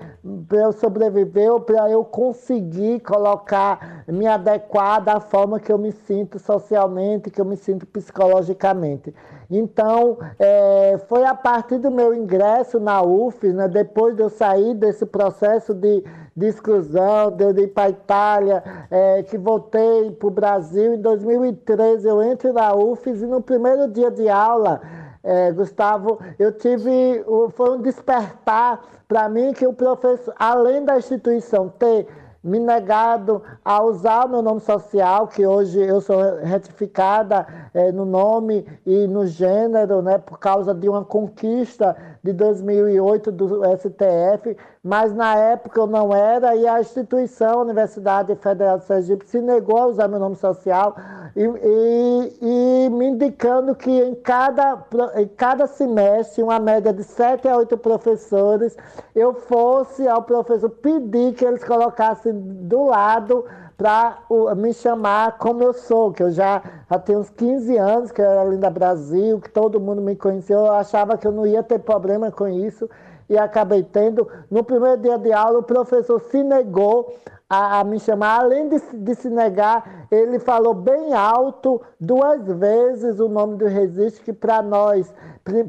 para 0.49 0.61
eu 0.61 0.73
sobreviver 0.73 1.53
ou 1.53 1.61
para 1.61 1.91
eu 1.91 2.07
conseguir 2.07 3.01
colocar, 3.01 4.03
me 4.09 4.27
adequar 4.27 5.05
da 5.05 5.21
forma 5.21 5.61
que 5.61 5.71
eu 5.71 5.77
me 5.77 5.93
sinto 5.93 6.39
socialmente, 6.39 7.31
que 7.31 7.39
eu 7.39 7.45
me 7.45 7.59
sinto 7.59 7.87
psicologicamente. 7.87 9.15
Então, 9.51 10.17
é, 10.39 10.99
foi 11.07 11.27
a 11.27 11.35
partir 11.35 11.77
do 11.77 11.91
meu 11.91 12.15
ingresso 12.15 12.81
na 12.81 13.03
UF, 13.03 13.47
né, 13.53 13.69
depois 13.69 14.17
de 14.17 14.23
eu 14.23 14.31
sair 14.31 14.73
desse 14.73 15.05
processo 15.05 15.75
de 15.75 16.03
de 16.37 16.47
exclusão, 16.47 17.31
de 17.31 17.45
eu 17.45 17.51
ir 17.59 17.69
para 17.69 17.85
a 17.85 17.91
Itália, 17.91 18.63
é, 18.91 19.23
que 19.23 19.37
voltei 19.37 20.11
para 20.13 20.27
o 20.27 20.31
Brasil. 20.31 20.95
Em 20.95 21.01
2013 21.01 22.09
eu 22.09 22.23
entro 22.23 22.53
na 22.53 22.75
UFES 22.75 23.23
e 23.23 23.27
no 23.27 23.43
primeiro 23.43 23.89
dia 23.89 24.11
de 24.11 24.29
aula, 24.29 24.81
é, 25.23 25.53
Gustavo, 25.53 26.19
eu 26.39 26.51
tive, 26.53 27.25
foi 27.53 27.71
um 27.77 27.81
despertar 27.81 28.81
para 29.07 29.29
mim 29.29 29.53
que 29.53 29.67
o 29.67 29.73
professor, 29.73 30.35
além 30.39 30.85
da 30.85 30.99
instituição 30.99 31.69
ter 31.69 32.09
me 32.43 32.59
negado 32.59 33.41
a 33.65 33.83
usar 33.83 34.27
o 34.27 34.29
meu 34.29 34.43
nome 34.43 34.61
social, 34.61 35.29
que 35.29 35.47
hoje 35.47 35.79
eu 35.81 36.01
sou 36.01 36.19
retificada 36.43 37.47
é, 37.73 37.93
no 37.93 38.05
nome 38.05 38.67
e 38.85 39.07
no 39.07 39.27
gênero, 39.27 40.03
né, 40.03 40.19
por 40.19 40.39
causa 40.41 40.75
de 40.75 40.89
uma 40.89 41.05
conquista 41.05 41.97
de 42.23 42.33
2008 42.33 43.31
do 43.31 43.63
STF, 43.77 44.57
mas 44.83 45.15
na 45.15 45.37
época 45.37 45.79
eu 45.79 45.87
não 45.87 46.13
era 46.13 46.57
e 46.57 46.67
a 46.67 46.81
instituição, 46.81 47.61
a 47.61 47.63
Universidade 47.63 48.35
Federal 48.35 48.79
de 48.79 48.85
Sergipe, 48.85 49.29
se 49.29 49.41
negou 49.41 49.79
a 49.79 49.87
usar 49.87 50.09
meu 50.09 50.19
nome 50.19 50.35
social 50.35 50.97
e, 51.37 51.45
e, 51.45 52.39
e 52.43 52.91
me 52.91 53.07
indicando 53.07 53.77
que 53.77 53.91
em 53.91 54.17
cada, 54.17 54.85
em 55.15 55.29
cada 55.29 55.69
semestre, 55.69 56.43
uma 56.43 56.59
média 56.59 56.93
de 56.93 57.05
sete 57.05 57.47
a 57.47 57.57
oito 57.57 57.79
professores, 57.79 58.77
eu 59.15 59.33
fosse 59.33 60.09
ao 60.09 60.23
professor 60.23 60.69
pedir 60.69 61.35
que 61.35 61.45
eles 61.45 61.63
colocassem 61.63 62.33
do 62.33 62.87
lado 62.87 63.45
para 63.77 64.19
me 64.57 64.75
chamar 64.75 65.39
como 65.39 65.63
eu 65.63 65.73
sou, 65.73 66.13
que 66.13 66.25
eu 66.25 66.31
já, 66.33 66.61
já 66.91 66.99
tenho 66.99 67.21
uns 67.21 67.31
15 67.31 67.77
anos, 67.77 68.11
que 68.11 68.21
eu 68.21 68.25
era 68.25 68.45
Linda 68.45 68.69
Brasil, 68.69 69.41
que 69.41 69.51
todo 69.51 69.81
mundo 69.81 70.03
me 70.03 70.17
conheceu, 70.17 70.59
eu 70.59 70.73
achava 70.73 71.17
que 71.17 71.27
eu 71.27 71.33
não 71.33 71.47
ia 71.47 71.63
ter 71.63 71.79
problema 71.79 72.33
com 72.33 72.49
isso 72.49 72.89
e 73.33 73.39
acabei 73.39 73.83
tendo. 73.83 74.29
No 74.51 74.63
primeiro 74.63 75.01
dia 75.01 75.17
de 75.17 75.33
aula, 75.33 75.61
o 75.61 75.63
professor 75.63 76.21
se 76.21 76.45
negou 76.45 77.15
a, 77.49 77.81
a 77.81 77.85
me 77.85 77.99
chamar. 77.99 78.41
Além 78.41 78.69
de, 78.69 78.79
de, 78.93 79.15
se 79.15 79.31
negar, 79.31 80.07
ele 80.11 80.39
falou 80.39 80.75
bem 80.75 81.15
alto, 81.15 81.81
duas 81.99 82.47
vezes, 82.47 83.19
o 83.19 83.31
nome 83.31 83.57
do 83.57 83.67
Resiste, 83.67 84.23
que 84.23 84.35
para 84.35 84.61
nós, 84.61 85.13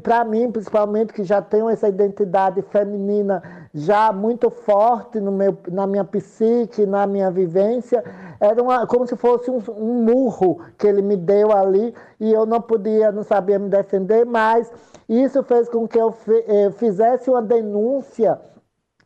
para 0.02 0.24
mim 0.24 0.52
principalmente, 0.52 1.14
que 1.14 1.24
já 1.24 1.40
tenho 1.40 1.70
essa 1.70 1.88
identidade 1.88 2.60
feminina 2.60 3.42
já 3.74 4.12
muito 4.12 4.50
forte 4.50 5.18
no 5.18 5.32
meu, 5.32 5.58
na 5.72 5.84
minha 5.84 6.04
psique, 6.04 6.86
na 6.86 7.08
minha 7.08 7.28
vivência, 7.28 8.04
era 8.38 8.62
uma, 8.62 8.86
como 8.86 9.04
se 9.04 9.16
fosse 9.16 9.50
um, 9.50 9.60
um 9.76 10.04
murro 10.04 10.60
que 10.78 10.86
ele 10.86 11.02
me 11.02 11.16
deu 11.16 11.50
ali 11.50 11.92
e 12.20 12.32
eu 12.32 12.46
não 12.46 12.60
podia, 12.60 13.10
não 13.10 13.24
sabia 13.24 13.58
me 13.58 13.68
defender 13.68 14.24
mais. 14.24 14.70
Isso 15.08 15.42
fez 15.42 15.68
com 15.68 15.88
que 15.88 15.98
eu 15.98 16.14
eh, 16.46 16.70
fizesse 16.70 17.28
uma 17.28 17.42
denúncia 17.42 18.40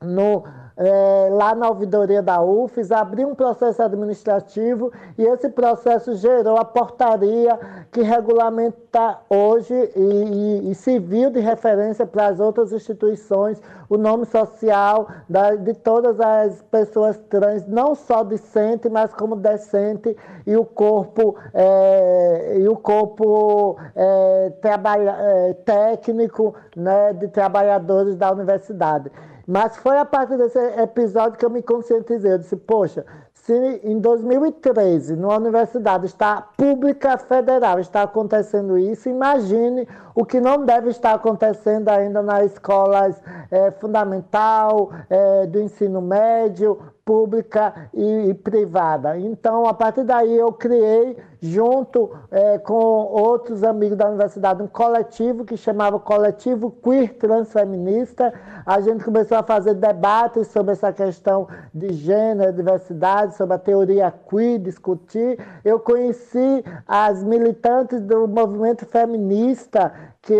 no, 0.02 0.44
é, 0.78 1.28
lá 1.32 1.56
na 1.56 1.68
ouvidoria 1.68 2.22
da 2.22 2.40
UFES, 2.40 2.92
abri 2.92 3.24
um 3.24 3.34
processo 3.34 3.82
administrativo 3.82 4.92
e 5.18 5.24
esse 5.24 5.48
processo 5.48 6.14
gerou 6.14 6.56
a 6.56 6.64
portaria 6.64 7.58
que 7.90 8.00
regulamenta 8.00 9.18
hoje 9.28 9.74
e, 9.74 10.00
e, 10.00 10.70
e 10.70 10.74
civil 10.76 11.30
de 11.30 11.40
referência 11.40 12.06
para 12.06 12.28
as 12.28 12.38
outras 12.38 12.72
instituições 12.72 13.60
o 13.88 13.96
nome 13.96 14.26
social 14.26 15.08
da, 15.28 15.54
de 15.54 15.74
todas 15.74 16.20
as 16.20 16.62
pessoas 16.62 17.18
trans, 17.28 17.66
não 17.66 17.94
só 17.94 18.22
decente, 18.22 18.88
mas 18.88 19.12
como 19.14 19.34
decente 19.34 20.16
e 20.46 20.56
o 20.56 20.64
corpo 20.64 21.36
é, 21.54 22.58
e 22.58 22.68
o 22.68 22.76
corpo 22.76 23.76
é, 23.96 24.52
trabalha, 24.60 25.16
é, 25.18 25.54
técnico 25.54 26.54
né, 26.76 27.12
de 27.14 27.28
trabalhadores 27.28 28.14
da 28.14 28.30
universidade. 28.30 29.10
Mas 29.50 29.78
foi 29.78 29.96
a 29.96 30.04
partir 30.04 30.36
desse 30.36 30.58
episódio 30.58 31.38
que 31.38 31.44
eu 31.44 31.48
me 31.48 31.62
conscientizei. 31.62 32.34
Eu 32.34 32.38
disse, 32.38 32.54
poxa, 32.54 33.06
se 33.32 33.80
em 33.82 33.98
2013, 33.98 35.16
numa 35.16 35.38
universidade 35.38 36.04
está 36.04 36.42
pública 36.54 37.16
federal, 37.16 37.80
está 37.80 38.02
acontecendo 38.02 38.76
isso, 38.76 39.08
imagine 39.08 39.88
o 40.14 40.22
que 40.22 40.38
não 40.38 40.66
deve 40.66 40.90
estar 40.90 41.14
acontecendo 41.14 41.88
ainda 41.88 42.20
nas 42.20 42.52
escolas 42.52 43.18
é, 43.50 43.70
fundamental, 43.70 44.90
é, 45.08 45.46
do 45.46 45.62
ensino 45.62 46.02
médio, 46.02 46.78
pública 47.08 47.88
e, 47.94 48.28
e, 48.28 48.34
privada. 48.34 49.18
Então, 49.18 49.66
a 49.66 49.72
partir 49.72 50.04
daí, 50.04 50.36
eu 50.36 50.52
criei, 50.52 51.16
junto 51.40 52.14
é, 52.30 52.58
com 52.58 52.74
outros 52.74 53.64
amigos 53.64 53.96
da 53.96 54.08
universidade, 54.08 54.62
um 54.62 54.66
coletivo 54.66 55.42
que 55.42 55.56
chamava 55.56 55.98
Coletivo 55.98 56.70
Queer 56.70 57.14
Transfeminista. 57.14 58.34
A 58.66 58.78
gente 58.82 59.02
começou 59.02 59.38
a 59.38 59.42
fazer 59.42 59.72
debates 59.72 60.48
sobre 60.48 60.72
essa 60.72 60.92
questão 60.92 61.48
de 61.72 61.94
gênero, 61.94 62.52
diversidade, 62.52 63.36
sobre 63.36 63.54
a 63.54 63.58
teoria 63.58 64.12
queer, 64.28 64.58
discutir. 64.58 65.38
Eu 65.64 65.80
conheci 65.80 66.62
as 66.86 67.24
militantes 67.24 68.02
do 68.02 68.28
movimento 68.28 68.84
feminista 68.84 69.94
que, 70.28 70.34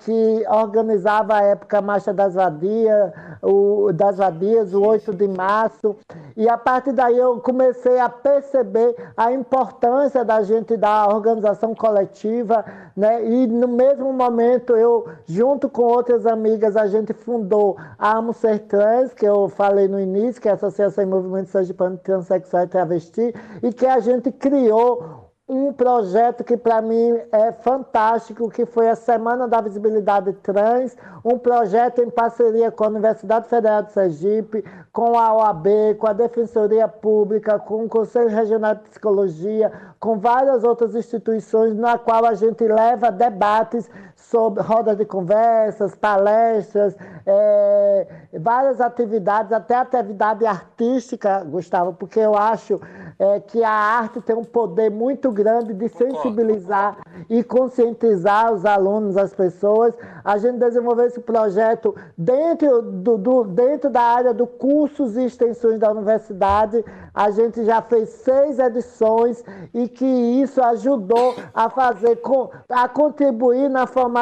que 0.00 0.44
organizava 0.48 1.36
a 1.36 1.42
época 1.42 1.78
a 1.78 1.82
Marcha 1.82 2.12
das 2.12 2.34
Vadias, 2.34 3.12
o, 3.40 3.92
das 3.92 4.16
Vadias, 4.16 4.74
o 4.74 4.82
8 4.82 5.14
de 5.14 5.28
março. 5.28 5.94
E 6.36 6.48
a 6.48 6.58
partir 6.58 6.90
daí 6.90 7.16
eu 7.16 7.40
comecei 7.40 8.00
a 8.00 8.08
perceber 8.08 8.96
a 9.16 9.30
importância 9.30 10.24
da 10.24 10.42
gente 10.42 10.76
da 10.76 11.06
organização 11.06 11.72
coletiva, 11.72 12.64
né? 12.96 13.24
E 13.24 13.46
no 13.46 13.68
mesmo 13.68 14.12
momento 14.12 14.74
eu, 14.76 15.06
junto 15.24 15.68
com 15.68 15.82
outras 15.82 16.26
amigas, 16.26 16.76
a 16.76 16.88
gente 16.88 17.12
fundou 17.12 17.76
a 17.96 18.18
Amo 18.18 18.32
Ser 18.32 18.58
Trans, 18.60 19.14
que 19.14 19.24
eu 19.24 19.48
falei 19.48 19.86
no 19.86 20.00
início, 20.00 20.42
que 20.42 20.48
é 20.48 20.50
a 20.50 20.54
Associação 20.54 21.04
em 21.04 21.06
Movimento 21.06 21.50
Sergipano 21.50 21.96
Transsexual 21.98 22.64
e 22.64 22.66
Travesti, 22.66 23.34
e 23.62 23.72
que 23.72 23.86
a 23.86 24.00
gente 24.00 24.32
criou 24.32 25.27
um 25.48 25.72
projeto 25.72 26.44
que 26.44 26.58
para 26.58 26.82
mim 26.82 27.18
é 27.32 27.50
fantástico, 27.52 28.50
que 28.50 28.66
foi 28.66 28.90
a 28.90 28.94
Semana 28.94 29.48
da 29.48 29.62
Visibilidade 29.62 30.34
Trans, 30.42 30.94
um 31.24 31.38
projeto 31.38 32.02
em 32.02 32.10
parceria 32.10 32.70
com 32.70 32.84
a 32.84 32.88
Universidade 32.88 33.48
Federal 33.48 33.82
de 33.82 33.92
Sergipe, 33.92 34.62
com 34.92 35.18
a 35.18 35.32
OAB, 35.34 35.94
com 35.98 36.06
a 36.06 36.12
Defensoria 36.12 36.86
Pública, 36.86 37.58
com 37.58 37.86
o 37.86 37.88
Conselho 37.88 38.28
Regional 38.28 38.74
de 38.74 38.82
Psicologia, 38.90 39.72
com 39.98 40.18
várias 40.18 40.64
outras 40.64 40.94
instituições, 40.94 41.74
na 41.74 41.96
qual 41.96 42.26
a 42.26 42.34
gente 42.34 42.62
leva 42.64 43.10
debates 43.10 43.88
sobre 44.30 44.62
rodas 44.62 44.96
de 44.96 45.06
conversas, 45.06 45.94
palestras, 45.94 46.94
é, 47.24 48.06
várias 48.38 48.78
atividades, 48.78 49.52
até 49.52 49.74
atividade 49.74 50.44
artística, 50.44 51.42
Gustavo, 51.44 51.94
porque 51.94 52.20
eu 52.20 52.34
acho 52.34 52.78
é, 53.18 53.40
que 53.40 53.64
a 53.64 53.70
arte 53.70 54.20
tem 54.20 54.36
um 54.36 54.44
poder 54.44 54.90
muito 54.90 55.32
grande 55.32 55.72
de 55.72 55.88
sensibilizar 55.88 56.98
e 57.30 57.42
conscientizar 57.42 58.52
os 58.52 58.66
alunos, 58.66 59.16
as 59.16 59.32
pessoas. 59.34 59.94
A 60.22 60.36
gente 60.36 60.58
desenvolveu 60.58 61.06
esse 61.06 61.20
projeto 61.20 61.94
dentro, 62.16 62.82
do, 62.82 63.16
do, 63.16 63.44
dentro 63.44 63.88
da 63.88 64.02
área 64.02 64.34
do 64.34 64.46
cursos 64.46 65.16
e 65.16 65.24
extensões 65.24 65.78
da 65.78 65.90
universidade. 65.90 66.84
A 67.14 67.30
gente 67.30 67.64
já 67.64 67.80
fez 67.80 68.10
seis 68.10 68.58
edições 68.58 69.42
e 69.72 69.88
que 69.88 70.04
isso 70.04 70.62
ajudou 70.62 71.34
a 71.54 71.70
fazer, 71.70 72.20
a 72.68 72.88
contribuir 72.88 73.70
na 73.70 73.86
formação 73.86 74.17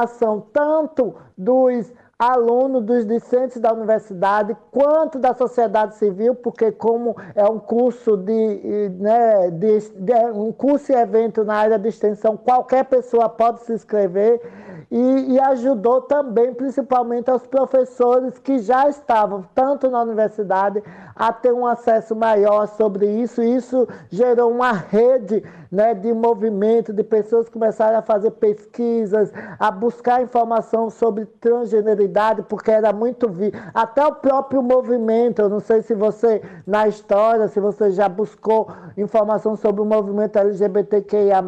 tanto 0.53 1.15
dos 1.37 1.93
aluno 2.18 2.81
dos 2.81 3.07
discentes 3.07 3.61
da 3.61 3.72
universidade, 3.74 4.57
quanto 4.70 5.18
da 5.18 5.35
sociedade 5.35 5.96
civil, 5.96 6.35
porque 6.35 6.72
como 6.72 7.14
é 7.35 7.44
um 7.44 7.59
curso 7.59 8.16
de, 8.16 8.88
né, 8.98 9.50
de, 9.50 9.81
de, 9.90 10.14
um 10.33 10.50
curso 10.50 10.92
e 10.92 10.94
evento 10.94 11.44
na 11.44 11.57
área 11.57 11.79
de 11.79 11.88
extensão, 11.88 12.37
qualquer 12.37 12.87
pessoa 12.87 13.29
pode 13.29 13.61
se 13.64 13.72
inscrever 13.74 14.40
e, 14.90 15.35
e, 15.35 15.40
ajudou 15.40 16.02
também, 16.02 16.55
principalmente 16.55 17.29
aos 17.29 17.44
professores 17.46 18.38
que 18.38 18.59
já 18.61 18.88
estavam 18.88 19.44
tanto 19.55 19.90
na 19.90 20.00
universidade 20.00 20.83
a 21.14 21.33
ter 21.33 21.52
um 21.52 21.66
acesso 21.66 22.14
maior 22.14 22.68
sobre 22.68 23.07
isso. 23.07 23.42
E 23.42 23.57
isso 23.57 23.88
gerou 24.09 24.50
uma 24.50 24.72
rede 24.72 25.42
né, 25.72 25.92
de 25.92 26.12
movimento, 26.12 26.92
de 26.92 27.02
pessoas 27.02 27.46
que 27.46 27.55
começaram 27.55 27.98
a 27.98 28.02
fazer 28.02 28.31
pesquisas, 28.33 29.33
a 29.59 29.70
buscar 29.72 30.22
informação 30.22 30.88
sobre 30.88 31.26
porque 32.45 32.71
era 32.71 32.92
muito 32.92 33.29
vi. 33.29 33.53
Até 33.75 34.07
o 34.07 34.14
próprio 34.14 34.62
movimento, 34.62 35.42
eu 35.42 35.49
não 35.49 35.61
sei 35.61 35.83
se 35.83 35.95
você, 35.95 36.42
na 36.66 36.88
história, 36.88 37.49
se 37.49 37.61
você 37.61 37.90
já 37.90 38.09
buscou 38.09 38.69
informação 38.97 39.57
sobre 39.57 39.81
o 39.81 39.85
movimento 39.85 40.37
LGBTQIA, 40.37 41.42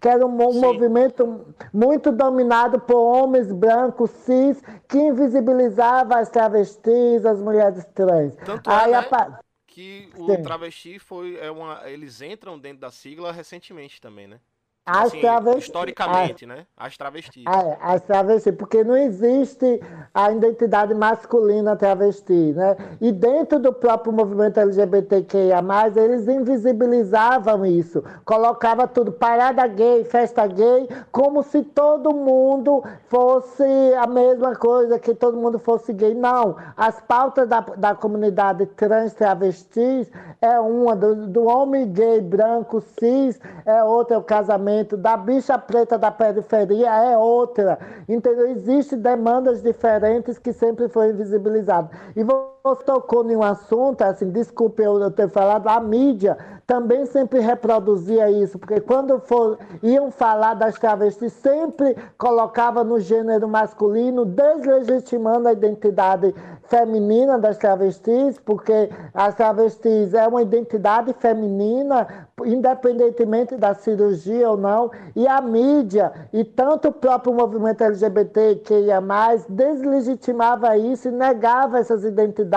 que 0.00 0.08
era 0.08 0.26
um, 0.26 0.30
um 0.30 0.60
movimento 0.60 1.44
muito 1.72 2.12
dominado 2.12 2.80
por 2.80 2.96
homens 2.96 3.52
brancos, 3.52 4.10
cis, 4.10 4.62
que 4.88 4.98
invisibilizava 4.98 6.18
as 6.18 6.28
travestis, 6.28 7.24
as 7.24 7.40
mulheres 7.40 7.84
trans. 7.94 8.34
Tanto 8.44 8.70
é, 8.70 8.74
Aí, 8.74 8.90
né? 8.92 8.98
a 8.98 9.42
que 9.72 10.10
o 10.16 10.26
Sim. 10.26 10.42
travesti 10.42 10.98
foi 10.98 11.36
é 11.38 11.50
uma 11.50 11.80
eles 11.88 12.20
entram 12.20 12.58
dentro 12.58 12.80
da 12.80 12.90
sigla 12.90 13.32
recentemente 13.32 14.00
também, 14.02 14.26
né? 14.26 14.38
As 14.84 15.06
assim, 15.06 15.20
travestis. 15.20 15.64
Historicamente, 15.64 16.44
as, 16.44 16.48
né? 16.48 16.66
As 16.76 16.96
travestis. 16.96 17.44
É, 17.46 17.78
as 17.80 18.02
travestis, 18.02 18.52
porque 18.56 18.82
não 18.82 18.96
existe 18.96 19.80
a 20.12 20.32
identidade 20.32 20.92
masculina 20.92 21.76
travesti, 21.76 22.52
né? 22.52 22.76
E 23.00 23.12
dentro 23.12 23.60
do 23.60 23.72
próprio 23.72 24.12
movimento 24.12 24.58
LGBTQIA, 24.58 25.62
eles 25.94 26.26
invisibilizavam 26.26 27.64
isso. 27.64 28.02
Colocava 28.24 28.88
tudo, 28.88 29.12
parada 29.12 29.64
gay, 29.68 30.02
festa 30.02 30.48
gay, 30.48 30.88
como 31.12 31.44
se 31.44 31.62
todo 31.62 32.12
mundo 32.12 32.82
fosse 33.08 33.62
a 33.96 34.08
mesma 34.08 34.56
coisa, 34.56 34.98
que 34.98 35.14
todo 35.14 35.36
mundo 35.36 35.60
fosse 35.60 35.92
gay. 35.92 36.12
Não. 36.12 36.56
As 36.76 37.00
pautas 37.00 37.48
da, 37.48 37.60
da 37.60 37.94
comunidade 37.94 38.66
trans 38.66 39.14
travestis 39.14 40.10
é 40.40 40.58
uma, 40.58 40.96
do, 40.96 41.28
do 41.28 41.44
homem 41.44 41.92
gay 41.92 42.20
branco 42.20 42.80
cis, 42.98 43.40
é 43.64 43.84
outra, 43.84 44.16
é 44.16 44.18
o 44.18 44.24
casamento 44.24 44.71
da 44.98 45.16
bicha 45.16 45.58
preta 45.58 45.98
da 45.98 46.10
periferia 46.10 46.90
é 46.90 47.16
outra. 47.16 47.78
Entendeu? 48.08 48.50
Existem 48.50 48.98
demandas 48.98 49.62
diferentes 49.62 50.38
que 50.38 50.52
sempre 50.52 50.88
foram 50.88 51.10
invisibilizadas. 51.10 51.90
E 52.16 52.22
você 52.22 52.61
tocou 52.84 53.28
em 53.28 53.34
um 53.34 53.42
assunto, 53.42 54.02
assim, 54.02 54.30
desculpe 54.30 54.82
eu 54.82 55.10
ter 55.10 55.28
falado, 55.28 55.66
a 55.66 55.80
mídia 55.80 56.38
também 56.64 57.04
sempre 57.06 57.40
reproduzia 57.40 58.30
isso, 58.30 58.56
porque 58.56 58.80
quando 58.80 59.18
for, 59.18 59.58
iam 59.82 60.12
falar 60.12 60.54
das 60.54 60.78
travestis, 60.78 61.32
sempre 61.32 61.96
colocava 62.16 62.84
no 62.84 63.00
gênero 63.00 63.48
masculino, 63.48 64.24
deslegitimando 64.24 65.48
a 65.48 65.52
identidade 65.52 66.32
feminina 66.68 67.36
das 67.36 67.58
travestis, 67.58 68.38
porque 68.38 68.88
as 69.12 69.34
travestis 69.34 70.14
é 70.14 70.26
uma 70.26 70.40
identidade 70.40 71.12
feminina, 71.14 72.06
independentemente 72.44 73.56
da 73.56 73.74
cirurgia 73.74 74.48
ou 74.48 74.56
não, 74.56 74.90
e 75.16 75.26
a 75.26 75.40
mídia, 75.40 76.12
e 76.32 76.44
tanto 76.44 76.88
o 76.88 76.92
próprio 76.92 77.34
movimento 77.34 77.82
LGBT 77.82 78.56
que 78.64 78.74
ia 78.74 79.00
mais, 79.00 79.44
deslegitimava 79.48 80.76
isso 80.76 81.08
e 81.08 81.10
negava 81.10 81.80
essas 81.80 82.04
identidades 82.04 82.51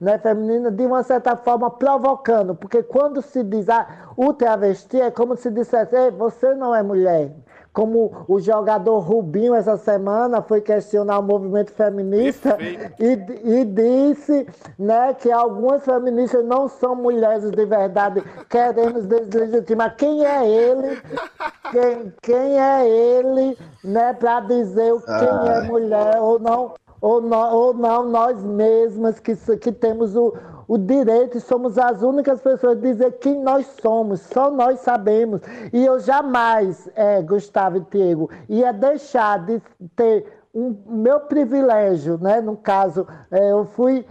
né, 0.00 0.18
femininas 0.18 0.72
de 0.74 0.86
uma 0.86 1.02
certa 1.02 1.36
forma 1.36 1.70
provocando, 1.70 2.54
porque 2.54 2.82
quando 2.82 3.20
se 3.22 3.42
diz 3.42 3.68
ah, 3.68 3.86
o 4.16 4.32
travesti 4.32 5.00
é 5.00 5.10
como 5.10 5.36
se 5.36 5.50
dissesse, 5.50 6.10
você 6.10 6.54
não 6.54 6.74
é 6.74 6.82
mulher, 6.82 7.32
como 7.76 8.24
o 8.26 8.40
jogador 8.40 9.00
Rubinho 9.00 9.54
essa 9.54 9.76
semana 9.76 10.40
foi 10.40 10.62
questionar 10.62 11.18
o 11.18 11.22
movimento 11.22 11.70
feminista 11.72 12.56
e, 12.98 13.12
e, 13.60 13.64
disse 13.66 14.46
né, 14.78 15.12
que 15.12 15.30
algumas 15.30 15.84
feministas 15.84 16.42
não 16.42 16.68
são 16.68 16.94
mulheres 16.96 17.50
de 17.50 17.66
verdade, 17.66 18.24
queremos 18.48 19.04
deslegitimar. 19.06 19.94
Quem 19.94 20.24
é 20.24 20.48
ele? 20.48 21.02
Quem, 21.70 22.14
quem 22.22 22.58
é 22.58 22.88
ele 22.88 23.58
né, 23.84 24.14
para 24.14 24.40
dizer 24.40 24.94
quem 25.02 25.52
é 25.52 25.60
mulher 25.68 26.16
ou 26.18 26.38
não? 26.38 26.72
Ou, 27.06 27.20
não, 27.20 27.54
ou 27.54 27.72
não 27.72 28.04
nós 28.10 28.42
mesmas 28.42 29.20
que, 29.20 29.36
que 29.58 29.70
temos 29.70 30.16
o, 30.16 30.34
o 30.66 30.76
direito 30.76 31.38
e 31.38 31.40
somos 31.40 31.78
as 31.78 32.02
únicas 32.02 32.40
pessoas 32.40 32.76
a 32.76 32.80
dizer 32.80 33.12
quem 33.20 33.40
nós 33.44 33.64
somos, 33.80 34.22
só 34.22 34.50
nós 34.50 34.80
sabemos. 34.80 35.40
E 35.72 35.86
eu 35.86 36.00
jamais, 36.00 36.88
é, 36.96 37.22
Gustavo 37.22 37.76
e 37.76 37.80
Diego, 37.92 38.28
ia 38.48 38.72
deixar 38.72 39.38
de 39.46 39.62
ter 39.94 40.26
um 40.56 40.74
meu 40.86 41.20
privilégio, 41.20 42.16
né? 42.18 42.40
no 42.40 42.56
caso, 42.56 43.06
é, 43.30 43.52
eu 43.52 43.66
fui 43.66 44.06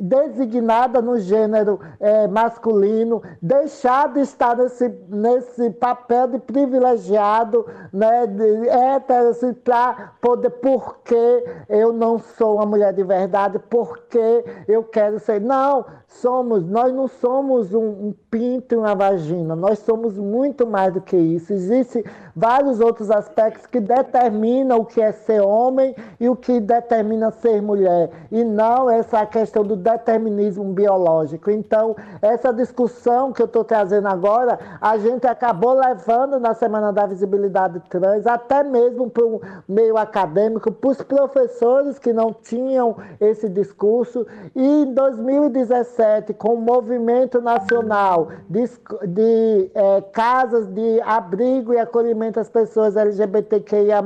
designada 0.00 1.02
no 1.02 1.18
gênero 1.18 1.78
é, 2.00 2.26
masculino, 2.26 3.22
deixar 3.42 4.10
de 4.10 4.20
estar 4.20 4.56
nesse, 4.56 4.88
nesse 5.10 5.68
papel 5.72 6.28
de 6.28 6.38
privilegiado, 6.38 7.66
né? 7.92 8.26
de 8.26 8.68
hétero, 8.68 9.28
assim, 9.28 9.52
para 9.52 10.14
poder, 10.18 10.48
porque 10.48 11.44
eu 11.68 11.92
não 11.92 12.18
sou 12.18 12.56
uma 12.56 12.64
mulher 12.64 12.94
de 12.94 13.04
verdade, 13.04 13.58
porque 13.58 14.44
eu 14.66 14.82
quero 14.84 15.20
ser. 15.20 15.42
Não, 15.42 15.84
somos, 16.08 16.64
nós 16.64 16.90
não 16.94 17.06
somos 17.06 17.74
um, 17.74 18.08
um 18.08 18.14
pinto 18.30 18.74
e 18.74 18.78
uma 18.78 18.94
vagina, 18.94 19.54
nós 19.54 19.80
somos 19.80 20.16
muito 20.16 20.66
mais 20.66 20.94
do 20.94 21.02
que 21.02 21.16
isso. 21.18 21.52
Existem 21.52 22.02
vários 22.34 22.80
outros 22.80 23.10
aspectos 23.10 23.66
que 23.66 23.80
determinam 23.80 24.78
o 24.78 24.84
que 24.84 25.00
é 25.00 25.12
ser 25.12 25.40
homem 25.40 25.94
e 26.18 26.28
o 26.28 26.36
que 26.36 26.60
determina 26.60 27.30
ser 27.30 27.60
mulher, 27.60 28.10
e 28.30 28.44
não 28.44 28.88
essa 28.88 29.24
questão 29.26 29.62
do 29.64 29.76
determinismo 29.76 30.64
biológico. 30.72 31.50
Então, 31.50 31.96
essa 32.20 32.52
discussão 32.52 33.32
que 33.32 33.42
eu 33.42 33.46
estou 33.46 33.64
trazendo 33.64 34.08
agora, 34.08 34.58
a 34.80 34.96
gente 34.98 35.26
acabou 35.26 35.74
levando 35.74 36.38
na 36.38 36.54
Semana 36.54 36.92
da 36.92 37.06
Visibilidade 37.06 37.80
Trans, 37.88 38.26
até 38.26 38.62
mesmo 38.62 39.10
para 39.10 39.24
o 39.24 39.40
meio 39.68 39.96
acadêmico, 39.96 40.70
para 40.70 40.90
os 40.90 41.02
professores 41.02 41.98
que 41.98 42.12
não 42.12 42.32
tinham 42.32 42.96
esse 43.20 43.48
discurso, 43.48 44.26
e 44.54 44.82
em 44.82 44.92
2017, 44.92 45.62
2017, 45.62 46.34
com 46.34 46.54
o 46.54 46.60
movimento 46.60 47.40
nacional 47.40 48.28
de, 48.48 48.64
de 49.08 49.70
é, 49.74 50.00
casas 50.12 50.66
de 50.66 51.00
abrigo 51.02 51.72
e 51.72 51.78
acolhimento 51.78 52.21
as 52.40 52.48
pessoas 52.48 52.96
LGBTQIA+, 52.96 54.02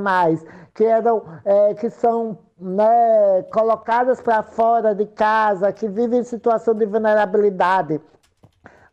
que, 0.75 0.85
eram, 0.85 1.23
é, 1.45 1.75
que 1.75 1.91
são 1.91 2.39
né, 2.59 3.43
colocadas 3.53 4.21
para 4.21 4.43
fora 4.43 4.95
de 4.95 5.07
casa, 5.07 5.73
que 5.73 5.89
vivem 5.89 6.21
em 6.21 6.25
situação 6.25 6.75
de 6.75 6.87
vulnerabilidade. 6.87 8.01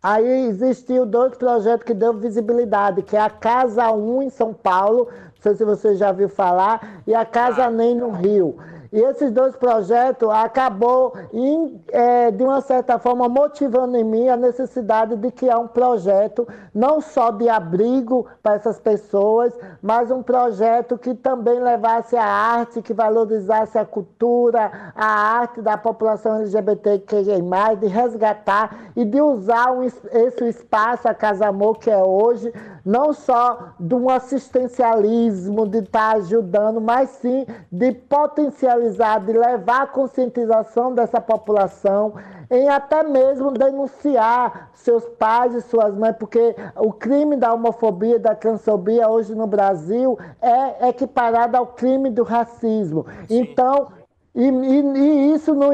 Aí 0.01 0.47
existiu 0.47 1.05
dois 1.05 1.33
projetos 1.37 1.85
que 1.85 1.93
deu 1.93 2.13
visibilidade, 2.13 3.03
que 3.03 3.15
é 3.15 3.21
a 3.21 3.29
Casa 3.29 3.89
1 3.91 4.23
em 4.23 4.29
São 4.29 4.53
Paulo, 4.53 5.07
não 5.07 5.41
sei 5.41 5.55
se 5.55 5.63
você 5.63 5.95
já 5.95 6.11
viu 6.11 6.27
falar, 6.27 7.01
e 7.07 7.15
a 7.15 7.23
Casa 7.23 7.69
NEM 7.69 7.95
no 7.95 8.11
Rio. 8.11 8.57
E 8.93 9.01
esses 9.01 9.31
dois 9.31 9.55
projetos 9.55 10.29
acabou, 10.29 11.15
em, 11.33 11.81
é, 11.91 12.29
de 12.29 12.43
uma 12.43 12.61
certa 12.61 12.99
forma, 12.99 13.27
motivando 13.27 13.97
em 13.97 14.03
mim 14.03 14.29
a 14.29 14.37
necessidade 14.37 15.15
de 15.15 15.31
criar 15.31 15.57
um 15.57 15.67
projeto, 15.67 16.47
não 16.71 17.01
só 17.01 17.31
de 17.31 17.49
abrigo 17.49 18.27
para 18.43 18.53
essas 18.53 18.79
pessoas, 18.79 19.51
mas 19.81 20.11
um 20.11 20.21
projeto 20.21 20.95
que 20.95 21.15
também 21.15 21.59
levasse 21.59 22.15
a 22.15 22.23
arte, 22.23 22.83
que 22.83 22.93
valorizasse 22.93 23.79
a 23.79 23.85
cultura, 23.85 24.71
a 24.95 25.39
arte 25.39 25.59
da 25.59 25.75
população 25.75 26.35
LGBTQI+, 26.35 27.41
de 27.79 27.87
resgatar 27.87 28.91
e 28.95 29.03
de 29.03 29.19
usar 29.19 29.71
um, 29.71 29.81
esse 29.81 30.47
espaço, 30.47 31.07
a 31.07 31.15
Casa 31.15 31.47
Amor, 31.47 31.79
que 31.79 31.89
é 31.89 31.97
hoje, 31.97 32.53
não 32.85 33.11
só 33.11 33.73
de 33.79 33.95
um 33.95 34.07
assistencialismo, 34.07 35.67
de 35.67 35.79
estar 35.79 36.11
tá 36.11 36.17
ajudando, 36.17 36.79
mas 36.79 37.09
sim 37.09 37.47
de 37.71 37.91
potencializar 37.91 38.82
de 38.91 39.33
levar 39.33 39.83
a 39.83 39.87
conscientização 39.87 40.93
dessa 40.93 41.19
população, 41.21 42.13
em 42.49 42.69
até 42.69 43.03
mesmo 43.03 43.51
denunciar 43.51 44.69
seus 44.73 45.07
pais 45.09 45.55
e 45.55 45.61
suas 45.61 45.95
mães, 45.95 46.15
porque 46.17 46.55
o 46.75 46.91
crime 46.91 47.35
da 47.35 47.53
homofobia 47.53 48.15
e 48.15 48.19
da 48.19 48.35
transfobia 48.35 49.09
hoje 49.09 49.33
no 49.33 49.47
Brasil 49.47 50.17
é 50.41 50.89
equiparado 50.89 51.57
ao 51.57 51.67
crime 51.67 52.09
do 52.09 52.23
racismo. 52.23 53.05
Sim. 53.27 53.41
Então, 53.41 53.87
e, 54.35 54.49
e, 54.49 54.81
e, 54.81 55.33
isso 55.33 55.53
não, 55.53 55.69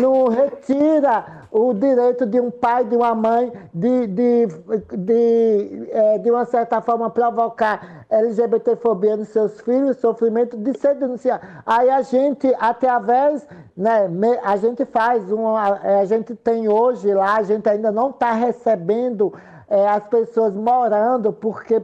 não 0.00 0.28
retira 0.28 1.44
o 1.50 1.74
direito 1.74 2.24
de 2.24 2.40
um 2.40 2.50
pai, 2.50 2.82
de 2.84 2.96
uma 2.96 3.14
mãe, 3.14 3.52
de, 3.74 4.06
de, 4.06 4.46
de, 4.96 5.88
é, 5.90 6.18
de 6.18 6.30
uma 6.30 6.46
certa 6.46 6.80
forma 6.80 7.10
provocar 7.10 8.06
LGBTfobia 8.08 9.18
nos 9.18 9.28
seus 9.28 9.60
filhos, 9.60 9.98
sofrimento, 9.98 10.56
de 10.56 10.76
ser 10.78 10.94
denunciado. 10.94 11.46
Aí 11.66 11.90
a 11.90 12.00
gente, 12.00 12.52
através, 12.58 13.46
né, 13.76 14.08
a 14.42 14.56
gente 14.56 14.86
faz 14.86 15.30
uma. 15.30 15.78
É, 15.84 16.00
a 16.00 16.04
gente 16.06 16.34
tem 16.34 16.66
hoje 16.68 17.12
lá, 17.12 17.36
a 17.36 17.42
gente 17.42 17.68
ainda 17.68 17.92
não 17.92 18.10
está 18.10 18.32
recebendo 18.32 19.32
é, 19.68 19.86
as 19.86 20.04
pessoas 20.04 20.54
morando, 20.54 21.32
porque 21.32 21.76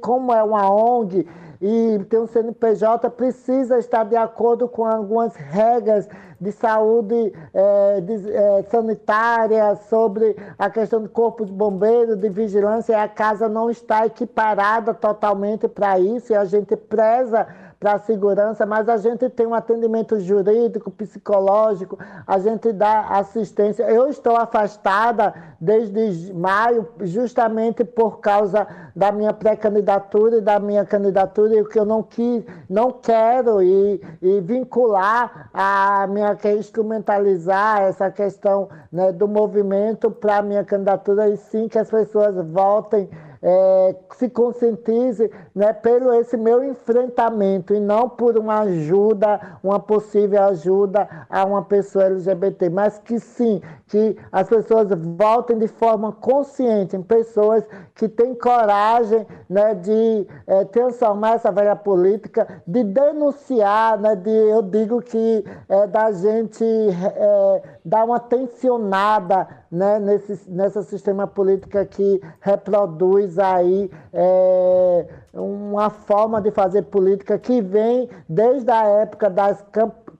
como 0.00 0.32
é 0.32 0.42
uma 0.42 0.70
ONG 0.70 1.26
e 1.60 1.98
tem 2.08 2.20
um 2.20 2.26
CNPJ, 2.26 3.10
precisa 3.10 3.78
estar 3.78 4.04
de 4.04 4.16
acordo 4.16 4.68
com 4.68 4.84
algumas 4.84 5.34
regras 5.36 6.08
de 6.40 6.52
saúde 6.52 7.32
é, 7.52 8.00
de, 8.00 8.32
é, 8.32 8.62
sanitária, 8.70 9.74
sobre 9.88 10.36
a 10.58 10.68
questão 10.68 11.02
do 11.02 11.08
corpo 11.08 11.44
de 11.44 11.52
bombeiro, 11.52 12.16
de 12.16 12.28
vigilância, 12.28 12.92
e 12.92 12.96
a 12.96 13.08
casa 13.08 13.48
não 13.48 13.70
está 13.70 14.06
equiparada 14.06 14.92
totalmente 14.92 15.66
para 15.68 15.98
isso, 15.98 16.32
e 16.32 16.36
a 16.36 16.44
gente 16.44 16.76
preza 16.76 17.46
para 17.84 17.96
a 17.96 17.98
segurança, 17.98 18.64
mas 18.64 18.88
a 18.88 18.96
gente 18.96 19.28
tem 19.28 19.46
um 19.46 19.52
atendimento 19.52 20.18
jurídico, 20.18 20.90
psicológico, 20.90 21.98
a 22.26 22.38
gente 22.38 22.72
dá 22.72 23.08
assistência. 23.08 23.82
Eu 23.82 24.08
estou 24.08 24.38
afastada 24.38 25.34
desde 25.60 26.32
maio, 26.32 26.88
justamente 27.02 27.84
por 27.84 28.20
causa 28.20 28.66
da 28.96 29.12
minha 29.12 29.34
pré-candidatura 29.34 30.38
e 30.38 30.40
da 30.40 30.58
minha 30.58 30.86
candidatura, 30.86 31.56
e 31.56 31.60
o 31.60 31.68
que 31.68 31.78
eu 31.78 31.84
não 31.84 32.02
quis, 32.02 32.42
não 32.70 32.90
quero 32.90 33.62
e, 33.62 34.00
e 34.22 34.40
vincular 34.40 35.50
a 35.52 36.06
minha 36.06 36.38
instrumentalizar 36.58 37.82
essa 37.82 38.10
questão 38.10 38.70
né, 38.90 39.12
do 39.12 39.28
movimento 39.28 40.10
para 40.10 40.38
a 40.38 40.42
minha 40.42 40.64
candidatura, 40.64 41.28
e 41.28 41.36
sim 41.36 41.68
que 41.68 41.78
as 41.78 41.90
pessoas 41.90 42.34
votem 42.46 43.10
é, 43.46 43.94
se 44.14 44.30
conscientize 44.30 45.30
né, 45.54 45.70
pelo 45.74 46.14
esse 46.14 46.34
meu 46.34 46.64
enfrentamento 46.64 47.74
e 47.74 47.78
não 47.78 48.08
por 48.08 48.38
uma 48.38 48.60
ajuda, 48.60 49.58
uma 49.62 49.78
possível 49.78 50.44
ajuda 50.44 51.06
a 51.28 51.44
uma 51.44 51.62
pessoa 51.62 52.06
LGBT, 52.06 52.70
mas 52.70 52.98
que 52.98 53.20
sim, 53.20 53.60
que 53.94 54.16
as 54.32 54.48
pessoas 54.48 54.88
voltem 54.90 55.56
de 55.56 55.68
forma 55.68 56.10
consciente 56.10 56.96
em 56.96 57.02
pessoas 57.02 57.62
que 57.94 58.08
têm 58.08 58.34
coragem 58.34 59.24
né, 59.48 59.72
de 59.72 60.26
é, 60.48 60.64
transformar 60.64 61.36
essa 61.36 61.52
velha 61.52 61.76
política, 61.76 62.60
de 62.66 62.82
denunciar, 62.82 63.96
né, 64.00 64.16
de, 64.16 64.30
eu 64.30 64.62
digo 64.62 65.00
que 65.00 65.44
é 65.68 65.86
da 65.86 66.10
gente 66.10 66.64
é, 66.64 67.62
dar 67.84 68.04
uma 68.04 68.18
tensionada 68.18 69.46
né, 69.70 70.00
nesse, 70.00 70.50
nessa 70.50 70.82
sistema 70.82 71.28
política 71.28 71.86
que 71.86 72.20
reproduz 72.40 73.38
aí 73.38 73.88
é, 74.12 75.06
uma 75.32 75.88
forma 75.88 76.40
de 76.40 76.50
fazer 76.50 76.82
política 76.82 77.38
que 77.38 77.60
vem 77.60 78.08
desde 78.28 78.72
a 78.72 78.84
época 78.86 79.30
das 79.30 79.64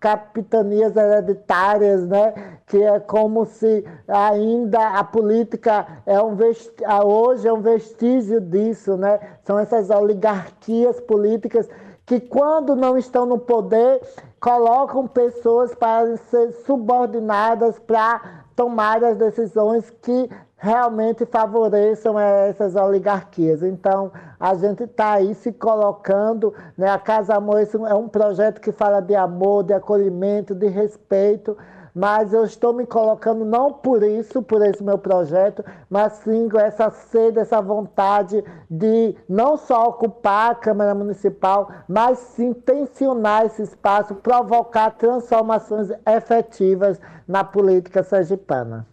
capitanias 0.04 0.94
hereditárias, 0.94 2.06
né? 2.06 2.58
que 2.66 2.76
é 2.76 3.00
como 3.00 3.46
se 3.46 3.82
ainda 4.06 4.98
a 4.98 5.02
política 5.02 6.02
é 6.04 6.20
um 6.20 6.36
hoje 7.06 7.48
é 7.48 7.52
um 7.52 7.62
vestígio 7.62 8.38
disso, 8.38 8.98
né? 8.98 9.18
são 9.44 9.58
essas 9.58 9.88
oligarquias 9.88 11.00
políticas 11.00 11.70
que 12.04 12.20
quando 12.20 12.76
não 12.76 12.98
estão 12.98 13.24
no 13.24 13.38
poder 13.38 14.02
colocam 14.38 15.08
pessoas 15.08 15.74
para 15.74 16.18
ser 16.18 16.52
subordinadas 16.66 17.78
para 17.78 18.43
tomar 18.54 19.02
as 19.02 19.16
decisões 19.16 19.90
que 20.02 20.28
realmente 20.56 21.26
favoreçam 21.26 22.18
essas 22.18 22.74
oligarquias. 22.74 23.62
Então, 23.62 24.10
a 24.40 24.54
gente 24.54 24.84
está 24.84 25.12
aí 25.12 25.34
se 25.34 25.52
colocando, 25.52 26.54
né? 26.76 26.88
a 26.88 26.98
Casa 26.98 27.34
Amor 27.34 27.60
é 27.60 27.94
um 27.94 28.08
projeto 28.08 28.60
que 28.60 28.72
fala 28.72 29.00
de 29.00 29.14
amor, 29.14 29.64
de 29.64 29.74
acolhimento, 29.74 30.54
de 30.54 30.66
respeito, 30.68 31.56
mas 31.94 32.32
eu 32.32 32.44
estou 32.44 32.72
me 32.72 32.84
colocando 32.84 33.44
não 33.44 33.72
por 33.72 34.02
isso, 34.02 34.42
por 34.42 34.60
esse 34.66 34.82
meu 34.82 34.98
projeto, 34.98 35.64
mas 35.88 36.14
sim 36.24 36.48
com 36.48 36.58
essa 36.58 36.90
sede, 36.90 37.38
essa 37.38 37.60
vontade 37.62 38.42
de 38.68 39.14
não 39.28 39.56
só 39.56 39.88
ocupar 39.88 40.50
a 40.50 40.54
Câmara 40.56 40.94
Municipal, 40.94 41.70
mas 41.88 42.18
sim 42.18 42.52
tensionar 42.52 43.46
esse 43.46 43.62
espaço, 43.62 44.16
provocar 44.16 44.90
transformações 44.90 45.88
efetivas 46.04 47.00
na 47.28 47.44
política 47.44 48.02
sergipana. 48.02 48.86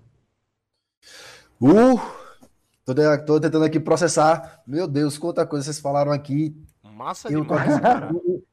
Uh, 1.59 1.99
tô, 3.25 3.39
tentando 3.39 3.65
aqui 3.65 3.79
processar. 3.79 4.61
Meu 4.65 4.87
Deus, 4.87 5.17
quanta 5.17 5.45
coisa 5.45 5.65
vocês 5.65 5.79
falaram 5.79 6.11
aqui. 6.11 6.55
Massa 6.83 7.31
eu 7.31 7.41
demais, 7.41 7.79
cara. 7.79 8.11
Eu 8.27 8.43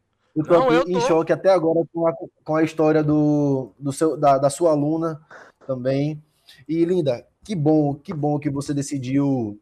tô 0.44 0.54
Não, 0.54 0.72
eu 0.72 0.88
em 0.88 1.00
choque 1.00 1.32
até 1.32 1.50
agora 1.50 1.80
com 1.92 2.06
a, 2.06 2.14
com 2.44 2.56
a 2.56 2.62
história 2.62 3.02
do, 3.02 3.72
do 3.78 3.92
seu, 3.92 4.16
da, 4.16 4.38
da 4.38 4.50
sua 4.50 4.70
aluna 4.70 5.20
também. 5.66 6.22
E, 6.68 6.84
Linda, 6.84 7.26
que 7.44 7.54
bom, 7.54 7.94
que 7.94 8.12
bom 8.12 8.38
que 8.38 8.50
você 8.50 8.74
decidiu 8.74 9.58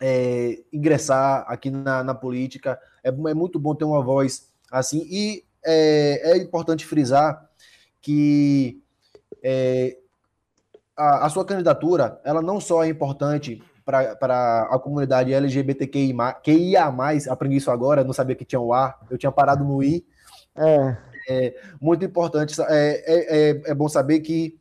é, 0.00 0.58
ingressar 0.72 1.44
aqui 1.46 1.70
na, 1.70 2.02
na 2.02 2.14
política. 2.14 2.78
É, 3.02 3.08
é, 3.08 3.34
muito 3.34 3.58
bom 3.58 3.74
ter 3.74 3.84
uma 3.84 4.02
voz 4.02 4.48
assim. 4.70 5.06
E 5.08 5.44
é, 5.64 6.32
é 6.32 6.36
importante 6.36 6.84
frisar 6.84 7.48
que 8.00 8.82
é, 9.42 9.96
a, 10.96 11.26
a, 11.26 11.28
sua 11.30 11.44
candidatura 11.44 12.20
ela 12.24 12.42
não 12.42 12.60
só 12.60 12.82
é 12.84 12.88
importante 12.88 13.62
para 13.84 14.68
a 14.70 14.78
comunidade 14.78 15.32
LGBTQIA+, 15.32 16.38
aprendi 17.30 17.56
isso 17.56 17.70
agora, 17.70 18.04
não 18.04 18.12
sabia 18.12 18.36
que 18.36 18.44
tinha 18.44 18.60
o 18.60 18.72
A, 18.72 18.98
eu 19.10 19.18
tinha 19.18 19.32
parado 19.32 19.64
no 19.64 19.82
I. 19.82 20.04
É. 20.54 20.96
é 21.28 21.54
muito 21.80 22.04
importante, 22.04 22.60
é, 22.60 22.66
é, 22.68 23.50
é, 23.50 23.62
é 23.66 23.74
bom 23.74 23.88
saber 23.88 24.20
que 24.20 24.58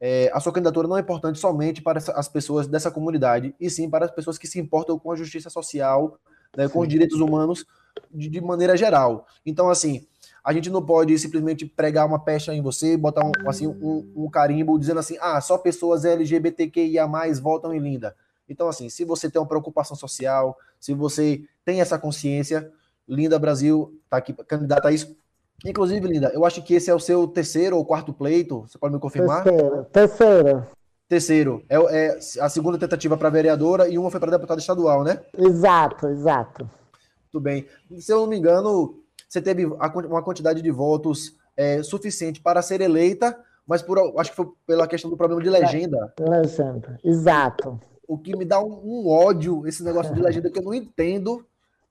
é, 0.00 0.30
a 0.32 0.38
sua 0.38 0.52
candidatura 0.52 0.86
não 0.86 0.96
é 0.96 1.00
importante 1.00 1.38
somente 1.38 1.82
para 1.82 1.98
as 2.14 2.28
pessoas 2.28 2.66
dessa 2.66 2.90
comunidade, 2.90 3.54
e 3.58 3.68
sim 3.68 3.90
para 3.90 4.04
as 4.04 4.10
pessoas 4.10 4.38
que 4.38 4.46
se 4.46 4.60
importam 4.60 4.98
com 4.98 5.10
a 5.10 5.16
justiça 5.16 5.50
social, 5.50 6.18
né, 6.56 6.68
com 6.68 6.80
os 6.80 6.88
direitos 6.88 7.20
humanos 7.20 7.64
de, 8.10 8.28
de, 8.28 8.40
maneira 8.40 8.76
geral. 8.76 9.26
Então, 9.44 9.68
assim, 9.68 10.06
a 10.44 10.52
gente 10.52 10.70
não 10.70 10.84
pode 10.84 11.18
simplesmente 11.18 11.66
pregar 11.66 12.06
uma 12.06 12.18
pecha 12.18 12.54
em 12.54 12.62
você, 12.62 12.96
botar 12.96 13.24
um, 13.24 13.32
assim, 13.48 13.66
um, 13.66 14.12
um 14.16 14.30
carimbo 14.30 14.78
dizendo 14.78 15.00
assim, 15.00 15.16
ah, 15.20 15.40
só 15.40 15.58
pessoas 15.58 16.04
LGBTQIA+, 16.04 17.06
votam 17.42 17.74
em 17.74 17.80
Linda. 17.80 18.14
Então, 18.48 18.68
assim, 18.68 18.88
se 18.88 19.04
você 19.04 19.30
tem 19.30 19.40
uma 19.40 19.48
preocupação 19.48 19.96
social, 19.96 20.56
se 20.80 20.94
você 20.94 21.42
tem 21.64 21.80
essa 21.80 21.98
consciência, 21.98 22.72
Linda 23.06 23.38
Brasil 23.38 23.98
está 24.04 24.16
aqui 24.18 24.32
candidata 24.32 24.88
a 24.88 24.92
isso. 24.92 25.16
Inclusive, 25.64 26.06
Linda, 26.06 26.30
eu 26.32 26.44
acho 26.44 26.62
que 26.62 26.74
esse 26.74 26.90
é 26.90 26.94
o 26.94 27.00
seu 27.00 27.26
terceiro 27.26 27.76
ou 27.76 27.84
quarto 27.84 28.12
pleito. 28.12 28.60
Você 28.62 28.78
pode 28.78 28.94
me 28.94 29.00
confirmar? 29.00 29.42
Terceiro. 29.42 29.84
Terceiro. 29.92 30.66
Terceiro. 31.08 31.64
É, 31.68 31.76
é 31.76 32.18
a 32.40 32.48
segunda 32.48 32.78
tentativa 32.78 33.16
para 33.16 33.30
vereadora 33.30 33.88
e 33.88 33.98
uma 33.98 34.10
foi 34.10 34.20
para 34.20 34.30
deputada 34.30 34.60
estadual, 34.60 35.02
né? 35.02 35.20
Exato, 35.36 36.06
exato. 36.08 36.70
Muito 37.24 37.40
bem. 37.40 37.66
Se 37.98 38.12
eu 38.12 38.20
não 38.20 38.26
me 38.26 38.38
engano, 38.38 39.02
você 39.28 39.40
teve 39.40 39.64
uma 39.64 40.22
quantidade 40.22 40.62
de 40.62 40.70
votos 40.70 41.36
é, 41.56 41.82
suficiente 41.82 42.40
para 42.40 42.62
ser 42.62 42.80
eleita, 42.80 43.38
mas 43.66 43.82
por, 43.82 43.98
acho 44.18 44.30
que 44.30 44.36
foi 44.36 44.48
pela 44.66 44.86
questão 44.86 45.10
do 45.10 45.16
problema 45.16 45.42
de 45.42 45.50
legenda. 45.50 46.12
Legenda, 46.20 46.98
exato. 47.02 47.80
O 48.08 48.18
que 48.18 48.36
me 48.36 48.44
dá 48.44 48.60
um, 48.60 48.80
um 48.82 49.08
ódio, 49.08 49.64
esse 49.68 49.84
negócio 49.84 50.12
de 50.12 50.20
legenda, 50.20 50.50
que 50.50 50.58
eu 50.58 50.64
não 50.64 50.74
entendo 50.74 51.46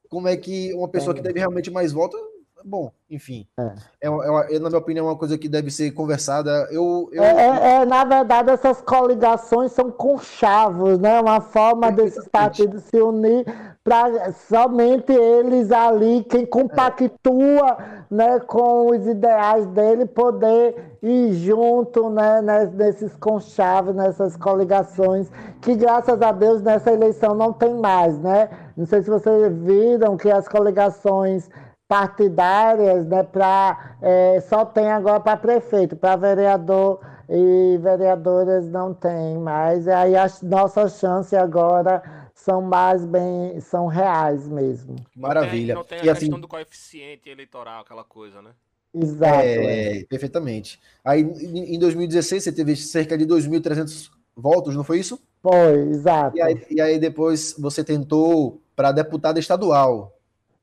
como 0.10 0.28
é 0.28 0.36
que 0.36 0.74
uma 0.74 0.90
pessoa 0.90 1.14
que 1.14 1.22
teve 1.22 1.40
realmente 1.40 1.72
mais 1.72 1.94
votos 1.94 2.20
bom, 2.68 2.92
enfim. 3.10 3.48
É. 3.58 3.64
É, 4.02 4.56
é, 4.56 4.60
na 4.60 4.70
minha 4.70 4.80
opinião, 4.80 5.08
é 5.08 5.10
uma 5.10 5.18
coisa 5.18 5.38
que 5.38 5.48
deve 5.48 5.72
ser 5.72 5.92
conversada. 5.92 6.68
Eu, 6.70 7.10
eu... 7.12 7.24
É, 7.24 7.32
é, 7.32 7.74
é 7.82 7.86
na 7.86 8.04
verdade, 8.04 8.52
essas 8.52 8.82
coligações 8.82 9.72
são 9.72 9.90
conchavos, 9.90 11.00
né? 11.00 11.20
Uma 11.20 11.40
forma 11.40 11.92
desses 11.92 12.28
partidos 12.28 12.84
se 12.84 13.02
unir 13.02 13.46
para 13.88 14.34
somente 14.34 15.14
eles 15.14 15.72
ali, 15.72 16.22
quem 16.26 16.46
compactua 16.46 17.78
né, 18.12 18.38
com 18.42 18.88
os 18.92 19.08
ideais 19.08 19.66
dele, 19.68 20.06
poder 20.06 20.98
ir 21.02 21.32
junto 21.36 22.10
né, 22.10 22.42
nesses 22.74 23.16
conchavos, 23.16 23.96
nessas 23.96 24.36
coligações, 24.36 25.32
que 25.62 25.74
graças 25.74 26.22
a 26.22 26.34
Deus 26.34 26.62
nessa 26.62 26.92
eleição 26.92 27.34
não 27.34 27.54
tem 27.54 27.76
mais, 27.76 28.20
né? 28.20 28.50
Não 28.76 28.86
sei 28.86 29.02
se 29.02 29.10
vocês 29.10 29.58
viram 29.60 30.18
que 30.18 30.30
as 30.30 30.50
coligações 30.50 31.50
partidárias, 31.88 33.08
né, 33.08 33.24
para 33.24 33.96
é, 34.02 34.42
só 34.50 34.66
tem 34.66 34.92
agora 34.92 35.22
para 35.22 35.38
prefeito, 35.38 35.96
para 35.96 36.18
vereador 36.18 37.00
e 37.30 37.80
vereadoras 37.82 38.70
não 38.70 38.94
tem 38.94 39.38
mais. 39.38 39.88
Aí 39.88 40.14
as 40.14 40.42
nossas 40.42 41.00
chances 41.00 41.34
agora 41.34 42.04
são 42.48 42.62
mais 42.62 43.06
bem, 43.06 43.60
são 43.60 43.88
reais 43.88 44.48
mesmo. 44.48 44.96
Maravilha. 45.14 45.76
Não 45.76 45.84
tem, 45.84 45.98
não 45.98 46.00
tem 46.00 46.00
a 46.00 46.06
e 46.06 46.10
assim 46.10 46.20
questão 46.22 46.38
assim, 46.38 46.42
do 46.42 46.48
coeficiente 46.48 47.30
eleitoral, 47.30 47.82
aquela 47.82 48.06
coisa, 48.06 48.42
né? 48.42 48.52
Exato. 48.94 49.44
É, 49.44 50.00
é. 50.00 50.04
perfeitamente. 50.06 50.80
Aí 51.04 51.22
em 51.22 51.78
2016 51.78 52.44
você 52.44 52.52
teve 52.54 52.76
cerca 52.78 53.18
de 53.18 53.26
2.300 53.26 54.10
votos, 54.36 54.76
não 54.76 54.84
foi 54.84 55.00
isso? 55.00 55.20
Foi, 55.42 55.90
exato. 55.90 56.38
E 56.38 56.42
aí, 56.42 56.66
e 56.72 56.80
aí 56.80 56.98
depois 56.98 57.54
você 57.60 57.84
tentou 57.84 58.62
para 58.76 58.94
deputado 58.94 59.40
estadual 59.40 60.18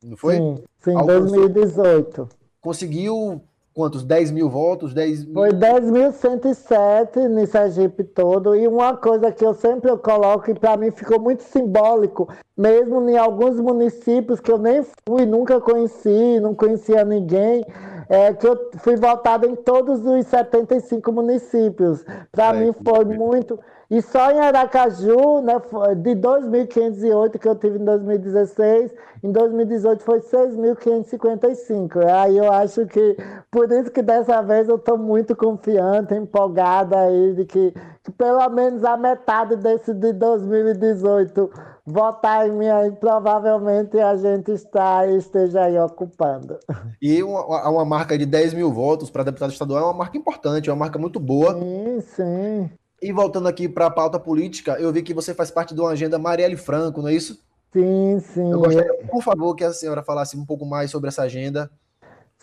não 0.04 0.16
foi? 0.16 0.36
Sim, 0.36 0.64
sim, 0.80 0.90
em 0.92 1.06
2018. 1.06 2.28
Conseguiu 2.60 3.42
quantos? 3.74 4.04
10 4.04 4.30
mil 4.30 4.48
votos? 4.48 4.94
10 4.94 5.24
mil... 5.24 5.34
Foi 5.34 5.50
10.107 5.50 7.28
no 7.28 7.46
Sergipe 7.46 8.04
todo. 8.04 8.54
E 8.54 8.66
uma 8.68 8.96
coisa 8.96 9.32
que 9.32 9.44
eu 9.44 9.52
sempre 9.52 9.94
coloco, 9.98 10.50
e 10.50 10.54
para 10.54 10.76
mim 10.76 10.90
ficou 10.92 11.20
muito 11.20 11.42
simbólico, 11.42 12.28
mesmo 12.56 13.06
em 13.10 13.18
alguns 13.18 13.58
municípios 13.58 14.40
que 14.40 14.52
eu 14.52 14.58
nem 14.58 14.82
fui, 15.06 15.26
nunca 15.26 15.60
conheci, 15.60 16.38
não 16.40 16.54
conhecia 16.54 17.04
ninguém, 17.04 17.64
é 18.08 18.32
que 18.32 18.46
eu 18.46 18.70
fui 18.78 18.96
votado 18.96 19.46
em 19.46 19.54
todos 19.54 20.04
os 20.04 20.26
75 20.26 21.12
municípios. 21.12 22.04
Para 22.32 22.56
é, 22.56 22.60
mim 22.60 22.72
foi 22.72 23.04
muito. 23.04 23.58
E 23.90 24.00
só 24.00 24.30
em 24.30 24.40
Aracaju, 24.40 25.42
né, 25.42 25.54
de 25.96 26.16
2.508 26.16 27.38
que 27.38 27.46
eu 27.46 27.54
tive 27.54 27.78
em 27.78 27.84
2016, 27.84 28.92
em 29.22 29.30
2018 29.30 30.02
foi 30.02 30.20
6.555. 30.20 32.04
Aí 32.06 32.36
eu 32.38 32.50
acho 32.50 32.86
que, 32.86 33.16
por 33.50 33.70
isso 33.70 33.90
que 33.90 34.00
dessa 34.02 34.42
vez 34.42 34.68
eu 34.68 34.76
estou 34.76 34.96
muito 34.96 35.36
confiante, 35.36 36.14
empolgada 36.14 36.98
aí, 36.98 37.34
de 37.34 37.44
que, 37.44 37.74
que 38.02 38.10
pelo 38.12 38.48
menos 38.48 38.82
a 38.84 38.96
metade 38.96 39.56
desse 39.56 39.92
de 39.92 40.12
2018 40.14 41.73
votar 41.86 42.48
em 42.48 42.52
mim 42.52 42.68
aí, 42.68 42.90
provavelmente 42.92 43.98
a 43.98 44.16
gente 44.16 44.50
está, 44.52 45.06
esteja 45.06 45.64
aí 45.64 45.78
ocupando. 45.78 46.58
E 47.00 47.22
uma, 47.22 47.68
uma 47.68 47.84
marca 47.84 48.16
de 48.16 48.24
10 48.24 48.54
mil 48.54 48.72
votos 48.72 49.10
para 49.10 49.24
deputado 49.24 49.52
estadual 49.52 49.80
é 49.80 49.84
uma 49.84 49.92
marca 49.92 50.16
importante, 50.16 50.70
é 50.70 50.72
uma 50.72 50.78
marca 50.78 50.98
muito 50.98 51.20
boa. 51.20 51.54
Sim, 51.54 52.00
sim. 52.00 52.70
E 53.02 53.12
voltando 53.12 53.48
aqui 53.48 53.68
para 53.68 53.86
a 53.86 53.90
pauta 53.90 54.18
política, 54.18 54.72
eu 54.80 54.90
vi 54.92 55.02
que 55.02 55.12
você 55.12 55.34
faz 55.34 55.50
parte 55.50 55.74
de 55.74 55.80
uma 55.80 55.90
agenda 55.90 56.18
Marielle 56.18 56.56
Franco, 56.56 57.02
não 57.02 57.08
é 57.08 57.14
isso? 57.14 57.38
Sim, 57.72 58.20
sim. 58.20 58.50
Eu 58.50 58.60
gostaria, 58.60 58.94
por 59.10 59.22
favor, 59.22 59.54
que 59.54 59.64
a 59.64 59.72
senhora 59.72 60.02
falasse 60.02 60.36
um 60.36 60.46
pouco 60.46 60.64
mais 60.64 60.90
sobre 60.90 61.08
essa 61.08 61.22
agenda. 61.22 61.70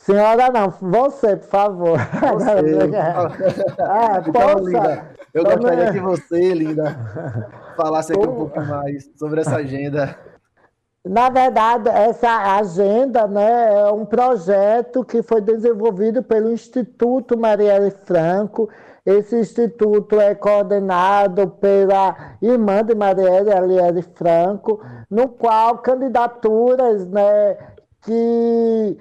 Senhora 0.05 0.49
não, 0.49 0.69
você, 0.69 1.35
por 1.35 1.47
favor. 1.47 1.99
Você. 2.33 2.89
ah, 3.79 4.23
então, 4.27 4.57
linda, 4.59 5.05
eu 5.31 5.43
Também... 5.43 5.57
gostaria 5.59 5.91
que 5.91 5.99
você, 5.99 6.53
linda, 6.53 6.97
falasse 7.77 8.11
aqui 8.11 8.27
um 8.27 8.35
pouco 8.35 8.61
mais 8.61 9.09
sobre 9.15 9.41
essa 9.41 9.57
agenda. 9.57 10.17
Na 11.05 11.29
verdade, 11.29 11.89
essa 11.89 12.57
agenda 12.57 13.27
né, 13.27 13.73
é 13.73 13.91
um 13.91 14.05
projeto 14.05 15.03
que 15.03 15.23
foi 15.23 15.41
desenvolvido 15.41 16.21
pelo 16.21 16.51
Instituto 16.51 17.37
Marielle 17.37 17.91
Franco, 18.05 18.69
esse 19.03 19.35
instituto 19.35 20.19
é 20.19 20.35
coordenado 20.35 21.47
pela 21.47 22.35
irmã 22.39 22.83
de 22.83 22.93
Marielle, 22.93 23.51
Aliere 23.51 24.03
Franco, 24.13 24.79
no 25.09 25.27
qual 25.27 25.79
candidaturas 25.79 27.07
né, 27.07 27.57
que 28.03 28.97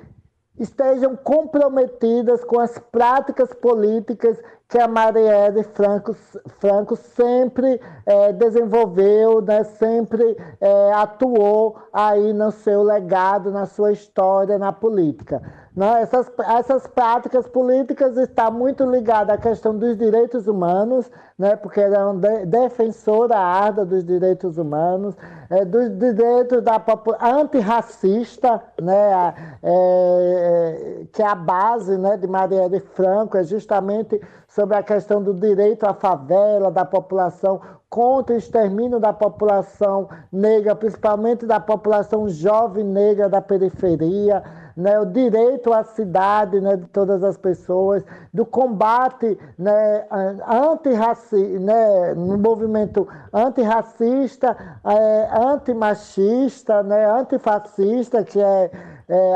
estejam 0.61 1.17
comprometidas 1.17 2.45
com 2.45 2.61
as 2.61 2.79
práticas 2.79 3.53
políticas 3.55 4.39
que 4.71 4.79
a 4.79 4.87
Marielle 4.87 5.65
Franco, 5.65 6.15
Franco 6.61 6.95
sempre 6.95 7.81
é, 8.07 8.33
desenvolveu, 8.33 9.43
né, 9.43 9.65
sempre 9.65 10.37
é, 10.61 10.93
atuou 10.93 11.77
aí 11.93 12.33
no 12.33 12.53
seu 12.53 12.81
legado, 12.81 13.51
na 13.51 13.67
sua 13.67 13.91
história, 13.91 14.59
na 14.59 14.73
política. 14.73 15.43
Né? 15.75 16.03
Essas, 16.03 16.31
essas 16.57 16.87
práticas 16.87 17.49
políticas 17.49 18.17
estão 18.17 18.53
muito 18.53 18.85
ligadas 18.85 19.35
à 19.35 19.39
questão 19.39 19.77
dos 19.77 19.97
direitos 19.97 20.47
humanos, 20.47 21.11
né? 21.37 21.57
porque 21.57 21.81
ela 21.81 21.97
é 21.97 22.05
uma 22.05 22.47
defensora 22.47 23.37
árdua 23.37 23.85
dos 23.85 24.05
direitos 24.05 24.57
humanos, 24.57 25.17
é, 25.49 25.65
dos 25.65 25.91
direitos 25.97 26.63
da 26.63 26.81
antirracista, 27.21 28.63
né? 28.81 29.35
É, 29.63 31.07
que 31.13 31.23
é 31.23 31.27
a 31.27 31.35
base 31.35 31.97
né, 31.99 32.17
de 32.17 32.27
Marielle 32.27 32.81
Franco, 32.81 33.37
é 33.37 33.43
justamente 33.43 34.21
sobre 34.61 34.77
a 34.77 34.83
questão 34.83 35.23
do 35.23 35.33
direito 35.33 35.85
à 35.85 35.95
favela, 35.95 36.71
da 36.71 36.85
população, 36.85 37.63
contra 37.89 38.35
o 38.35 38.39
extermínio 38.39 39.01
da 39.01 39.11
população 39.11 40.07
negra, 40.31 40.77
principalmente 40.77 41.47
da 41.47 41.59
população 41.59 42.29
jovem 42.29 42.85
negra 42.85 43.27
da 43.27 43.41
periferia 43.41 44.43
né, 44.81 44.99
o 44.99 45.05
direito 45.05 45.73
à 45.73 45.85
cidade 45.85 46.61
né, 46.61 46.77
de 46.77 46.87
todas 46.87 47.23
as 47.23 47.37
pessoas, 47.37 48.03
do 48.33 48.47
combate 48.47 49.39
né, 49.59 50.07
antirracista, 50.49 51.61
né, 51.61 52.15
no 52.15 52.39
movimento 52.39 53.07
antirracista, 53.33 54.57
é, 54.85 55.29
antimachista, 55.39 56.83
né, 56.83 57.05
antifascista, 57.07 58.25
que 58.25 58.41
é, 58.41 58.71
é, 59.09 59.33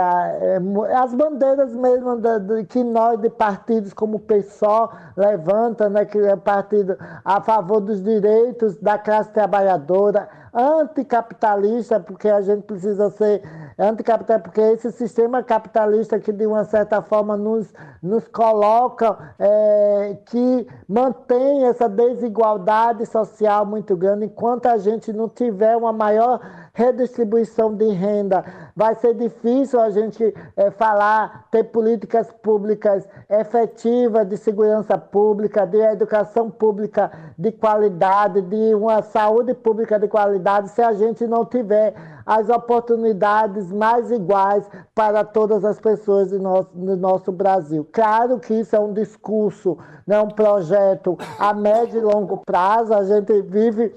é, 0.57 0.95
as 0.97 1.14
bandeiras 1.14 1.74
mesmo 1.74 2.16
de, 2.16 2.64
que 2.64 2.82
nós 2.82 3.20
de 3.20 3.28
partidos 3.28 3.92
como 3.92 4.16
o 4.16 4.20
PSOL 4.20 4.90
levanta, 5.16 5.88
né, 5.90 6.05
que 6.05 6.18
é 6.18 6.36
partido 6.36 6.97
a 7.24 7.40
favor 7.40 7.80
dos 7.80 8.03
direitos 8.03 8.76
da 8.76 8.97
classe 8.97 9.30
trabalhadora, 9.30 10.28
anticapitalista, 10.55 11.98
porque 11.98 12.28
a 12.28 12.40
gente 12.40 12.62
precisa 12.62 13.11
ser 13.11 13.42
anticapitalista, 13.78 14.38
porque 14.38 14.61
esse 14.61 14.92
sistema 14.92 15.42
capitalista 15.42 16.18
que 16.20 16.32
de 16.32 16.46
uma 16.46 16.64
certa 16.64 17.02
forma 17.02 17.36
nos, 17.36 17.72
nos 18.00 18.28
coloca, 18.28 19.34
é, 19.38 20.16
que 20.26 20.66
mantém 20.88 21.66
essa 21.66 21.88
desigualdade 21.88 23.05
social 23.07 23.66
muito 23.66 23.96
grande, 23.96 24.26
enquanto 24.26 24.66
a 24.66 24.78
gente 24.78 25.12
não 25.12 25.28
tiver 25.28 25.76
uma 25.76 25.92
maior 25.92 26.40
redistribuição 26.74 27.72
de 27.72 27.88
renda, 27.90 28.44
vai 28.74 28.96
ser 28.96 29.14
difícil 29.14 29.80
a 29.80 29.90
gente 29.90 30.34
é, 30.56 30.72
falar, 30.72 31.46
ter 31.50 31.62
políticas 31.64 32.32
públicas 32.42 33.08
efetivas 33.30 34.28
de 34.28 34.36
segurança 34.36 34.98
pública, 34.98 35.64
de 35.64 35.78
educação 35.78 36.50
pública 36.50 37.12
de 37.38 37.52
qualidade, 37.52 38.42
de 38.42 38.74
uma 38.74 39.02
saúde 39.02 39.54
pública 39.54 40.00
de 40.00 40.08
qualidade, 40.08 40.68
se 40.70 40.82
a 40.82 40.92
gente 40.92 41.24
não 41.28 41.44
tiver 41.44 41.94
as 42.26 42.48
oportunidades 42.48 43.70
mais 43.70 44.10
iguais 44.10 44.68
para 44.94 45.22
todas 45.22 45.64
as 45.64 45.78
pessoas 45.78 46.30
do 46.30 46.40
nosso, 46.40 46.70
do 46.74 46.96
nosso 46.96 47.30
Brasil. 47.30 47.86
Claro 47.92 48.40
que 48.40 48.52
isso 48.52 48.74
é 48.74 48.80
um 48.80 48.92
discurso, 48.92 49.78
não 50.04 50.16
é 50.16 50.22
um 50.22 50.28
projeto 50.28 51.16
a 51.38 51.54
médio 51.54 52.00
e 52.00 52.02
longo 52.02 52.38
prazo, 52.38 52.92
a 52.92 53.04
gente 53.04 53.42
vive 53.42 53.94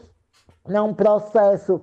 num 0.68 0.94
processo 0.94 1.82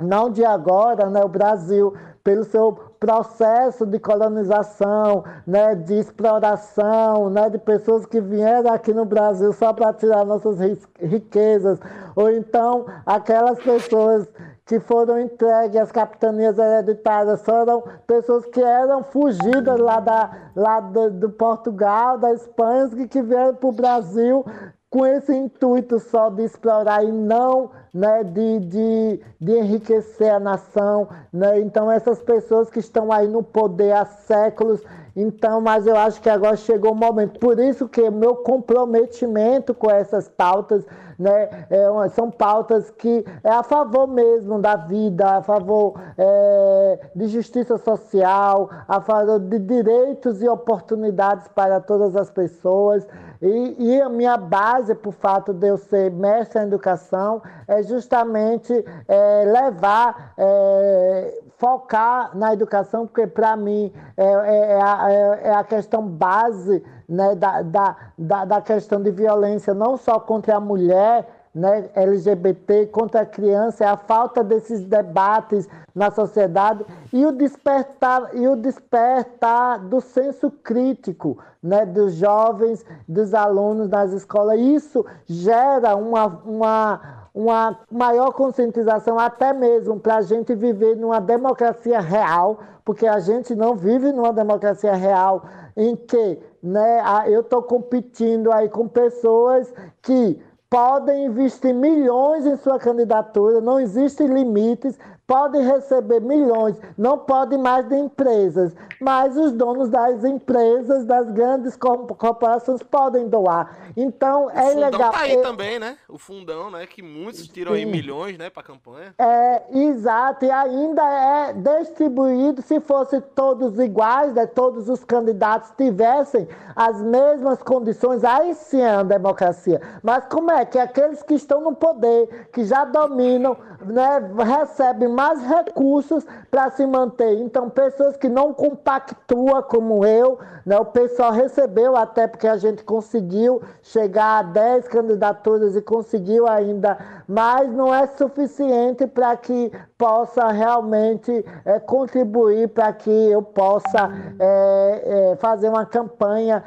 não 0.00 0.30
de 0.30 0.44
agora, 0.44 1.08
né? 1.08 1.22
O 1.24 1.28
Brasil 1.28 1.94
pelo 2.22 2.44
seu 2.44 2.72
processo 3.00 3.86
de 3.86 3.98
colonização, 3.98 5.24
né, 5.46 5.74
de 5.74 5.94
exploração, 5.94 7.30
né, 7.30 7.48
de 7.48 7.56
pessoas 7.56 8.04
que 8.04 8.20
vieram 8.20 8.70
aqui 8.70 8.92
no 8.92 9.06
Brasil 9.06 9.52
só 9.54 9.72
para 9.72 9.92
tirar 9.94 10.24
nossas 10.26 10.58
riquezas, 11.00 11.78
ou 12.14 12.30
então 12.30 12.84
aquelas 13.06 13.58
pessoas 13.58 14.28
que 14.66 14.78
foram 14.78 15.18
entregues 15.18 15.80
às 15.80 15.90
capitanias 15.90 16.58
hereditárias 16.58 17.42
foram 17.42 17.82
pessoas 18.06 18.44
que 18.46 18.62
eram 18.62 19.02
fugidas 19.02 19.80
lá, 19.80 19.98
da, 19.98 20.30
lá 20.54 20.78
do, 20.80 21.10
do 21.10 21.30
Portugal, 21.30 22.18
da 22.18 22.32
Espanha, 22.32 22.88
que, 22.90 23.08
que 23.08 23.22
vieram 23.22 23.54
para 23.54 23.68
o 23.68 23.72
Brasil 23.72 24.44
com 24.90 25.06
esse 25.06 25.32
intuito 25.32 26.00
só 26.00 26.28
de 26.28 26.42
explorar 26.42 27.04
e 27.04 27.12
não 27.12 27.70
né, 27.94 28.24
de, 28.24 28.58
de, 28.58 29.20
de 29.40 29.52
enriquecer 29.52 30.34
a 30.34 30.40
nação. 30.40 31.08
Né? 31.32 31.60
Então, 31.60 31.90
essas 31.90 32.20
pessoas 32.20 32.68
que 32.68 32.80
estão 32.80 33.12
aí 33.12 33.28
no 33.28 33.42
poder 33.42 33.92
há 33.92 34.04
séculos 34.04 34.82
então, 35.14 35.60
mas 35.60 35.86
eu 35.86 35.96
acho 35.96 36.20
que 36.20 36.30
agora 36.30 36.56
chegou 36.56 36.92
o 36.92 36.94
momento. 36.94 37.38
Por 37.38 37.58
isso 37.58 37.88
que 37.88 38.10
meu 38.10 38.36
comprometimento 38.36 39.74
com 39.74 39.90
essas 39.90 40.28
pautas, 40.28 40.84
né, 41.18 41.66
é, 41.68 42.08
são 42.10 42.30
pautas 42.30 42.90
que 42.90 43.24
é 43.44 43.50
a 43.50 43.62
favor 43.62 44.06
mesmo 44.06 44.58
da 44.60 44.76
vida, 44.76 45.38
a 45.38 45.42
favor 45.42 46.00
é, 46.16 46.98
de 47.14 47.26
justiça 47.26 47.76
social, 47.78 48.70
a 48.88 49.00
favor 49.00 49.38
de 49.38 49.58
direitos 49.58 50.42
e 50.42 50.48
oportunidades 50.48 51.48
para 51.48 51.80
todas 51.80 52.16
as 52.16 52.30
pessoas. 52.30 53.06
E, 53.42 53.76
e, 53.78 54.00
a 54.02 54.08
minha 54.08 54.36
base, 54.36 54.94
por 54.94 55.12
fato 55.12 55.54
de 55.54 55.66
eu 55.66 55.78
ser 55.78 56.10
mestre 56.10 56.60
em 56.60 56.66
educação, 56.66 57.42
é 57.66 57.82
justamente 57.82 58.84
é, 59.08 59.44
levar, 59.46 60.34
é, 60.36 61.38
focar 61.60 62.34
na 62.34 62.54
educação, 62.54 63.06
porque 63.06 63.26
para 63.26 63.54
mim 63.54 63.92
é, 64.16 64.24
é, 64.24 64.72
é, 64.72 64.82
a, 64.82 65.12
é, 65.12 65.40
é, 65.44 65.54
a, 65.54 65.62
questão 65.62 66.08
base 66.08 66.82
né, 67.06 67.34
da, 67.34 67.60
da, 67.60 67.96
da, 68.16 68.44
da 68.46 68.60
questão 68.62 69.00
de 69.00 69.10
violência, 69.10 69.74
não 69.74 69.98
só 69.98 70.18
contra 70.18 70.56
a 70.56 70.60
mulher, 70.60 71.28
né, 71.54 71.90
LGBT 71.94 72.86
contra 72.86 73.22
a 73.22 73.26
criança, 73.26 73.84
é 73.84 73.88
a 73.88 73.96
falta 73.96 74.42
desses 74.42 74.84
debates 74.84 75.68
na 75.94 76.10
sociedade 76.10 76.84
e 77.12 77.26
o 77.26 77.32
despertar, 77.32 78.30
e 78.34 78.48
o 78.48 78.56
despertar 78.56 79.80
do 79.80 80.00
senso 80.00 80.50
crítico 80.50 81.38
né, 81.62 81.84
dos 81.84 82.14
jovens, 82.14 82.84
dos 83.06 83.34
alunos 83.34 83.88
nas 83.88 84.12
escolas. 84.12 84.58
Isso 84.58 85.04
gera 85.26 85.94
uma, 85.96 86.26
uma, 86.26 87.19
uma 87.34 87.78
maior 87.90 88.32
conscientização, 88.32 89.18
até 89.18 89.52
mesmo 89.52 89.98
para 89.98 90.16
a 90.16 90.22
gente 90.22 90.54
viver 90.54 90.96
numa 90.96 91.20
democracia 91.20 92.00
real, 92.00 92.58
porque 92.84 93.06
a 93.06 93.20
gente 93.20 93.54
não 93.54 93.74
vive 93.74 94.12
numa 94.12 94.32
democracia 94.32 94.94
real 94.94 95.44
em 95.76 95.94
que 95.94 96.38
né, 96.62 97.02
eu 97.28 97.40
estou 97.40 97.62
competindo 97.62 98.52
aí 98.52 98.68
com 98.68 98.88
pessoas 98.88 99.72
que 100.02 100.40
podem 100.68 101.26
investir 101.26 101.74
milhões 101.74 102.46
em 102.46 102.56
sua 102.56 102.78
candidatura, 102.78 103.60
não 103.60 103.80
existem 103.80 104.28
limites, 104.28 104.98
podem 105.30 105.62
receber 105.62 106.20
milhões, 106.20 106.74
não 106.98 107.16
podem 107.16 107.56
mais 107.56 107.88
de 107.88 107.94
empresas, 107.94 108.74
mas 109.00 109.36
os 109.36 109.52
donos 109.52 109.88
das 109.88 110.24
empresas, 110.24 111.04
das 111.04 111.30
grandes 111.30 111.76
corporações 111.76 112.82
podem 112.82 113.28
doar. 113.28 113.92
Então 113.96 114.46
o 114.46 114.50
é 114.50 114.74
legal. 114.74 115.12
Tá 115.12 115.20
aí 115.20 115.36
também, 115.36 115.78
né? 115.78 115.96
O 116.08 116.18
fundão, 116.18 116.68
né? 116.68 116.84
Que 116.84 117.00
muitos 117.00 117.46
tiram 117.46 117.74
Sim. 117.74 117.78
aí 117.78 117.86
milhões, 117.86 118.36
né, 118.36 118.50
para 118.50 118.64
campanha. 118.64 119.14
É, 119.16 119.62
exato, 119.72 120.44
e 120.44 120.50
ainda 120.50 121.02
é 121.02 121.52
distribuído 121.52 122.60
se 122.60 122.80
fosse 122.80 123.20
todos 123.20 123.78
iguais, 123.78 124.34
né? 124.34 124.46
Todos 124.46 124.88
os 124.88 125.04
candidatos 125.04 125.70
tivessem 125.76 126.48
as 126.74 127.00
mesmas 127.00 127.62
condições, 127.62 128.24
aí 128.24 128.52
sim 128.54 128.80
é 128.80 128.94
uma 128.94 129.04
democracia. 129.04 129.80
Mas 130.02 130.24
como 130.26 130.50
é 130.50 130.64
que 130.64 130.78
aqueles 130.78 131.22
que 131.22 131.34
estão 131.34 131.60
no 131.60 131.76
poder, 131.76 132.48
que 132.52 132.64
já 132.64 132.84
dominam, 132.84 133.56
né, 133.84 134.18
recebem 134.44 135.08
mais 135.20 135.42
recursos 135.42 136.24
para 136.50 136.70
se 136.70 136.86
manter. 136.86 137.38
Então, 137.40 137.68
pessoas 137.68 138.16
que 138.16 138.26
não 138.26 138.54
compactuam 138.54 139.62
como 139.64 140.02
eu, 140.02 140.38
né, 140.64 140.78
o 140.78 140.86
pessoal 140.86 141.30
recebeu, 141.30 141.94
até 141.94 142.26
porque 142.26 142.48
a 142.48 142.56
gente 142.56 142.82
conseguiu 142.82 143.60
chegar 143.82 144.38
a 144.38 144.42
10 144.42 144.88
candidaturas 144.88 145.76
e 145.76 145.82
conseguiu 145.82 146.48
ainda, 146.48 146.96
mas 147.28 147.70
não 147.70 147.94
é 147.94 148.06
suficiente 148.06 149.06
para 149.06 149.36
que 149.36 149.70
possa 150.00 150.48
realmente 150.48 151.44
é, 151.62 151.78
contribuir 151.78 152.70
para 152.70 152.90
que 152.90 153.10
eu 153.10 153.42
possa 153.42 154.10
é, 154.38 155.32
é, 155.32 155.36
fazer 155.36 155.68
uma 155.68 155.84
campanha 155.84 156.64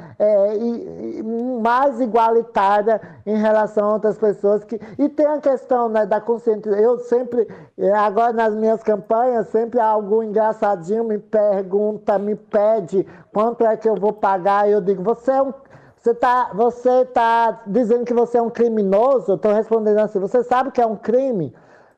e, 0.56 1.18
e 1.18 1.22
mais 1.60 2.00
igualitária 2.00 3.00
em 3.26 3.36
relação 3.36 3.90
a 3.90 3.92
outras 3.94 4.16
pessoas. 4.16 4.62
Que, 4.62 4.80
e 4.96 5.08
tem 5.08 5.26
a 5.26 5.40
questão 5.40 5.88
né, 5.88 6.06
da 6.06 6.20
consciência. 6.20 6.70
Eu 6.70 6.98
sempre, 6.98 7.48
agora 7.96 8.32
nas 8.32 8.54
minhas 8.54 8.84
campanhas, 8.84 9.48
sempre 9.48 9.80
algum 9.80 10.22
engraçadinho 10.22 11.02
me 11.02 11.18
pergunta, 11.18 12.16
me 12.20 12.36
pede 12.36 13.04
quanto 13.32 13.66
é 13.66 13.76
que 13.76 13.88
eu 13.88 13.96
vou 13.96 14.12
pagar. 14.12 14.70
Eu 14.70 14.80
digo, 14.80 15.02
você 15.02 15.32
é 15.32 15.42
um 15.42 15.52
você 15.98 16.10
está 16.10 16.50
você 16.52 17.04
tá 17.06 17.62
dizendo 17.66 18.04
que 18.04 18.12
você 18.12 18.36
é 18.36 18.42
um 18.42 18.50
criminoso? 18.50 19.34
Estou 19.34 19.52
respondendo 19.52 19.98
assim, 19.98 20.18
você 20.18 20.44
sabe 20.44 20.70
que 20.70 20.80
é 20.80 20.86
um 20.86 20.96
crime? 20.96 21.54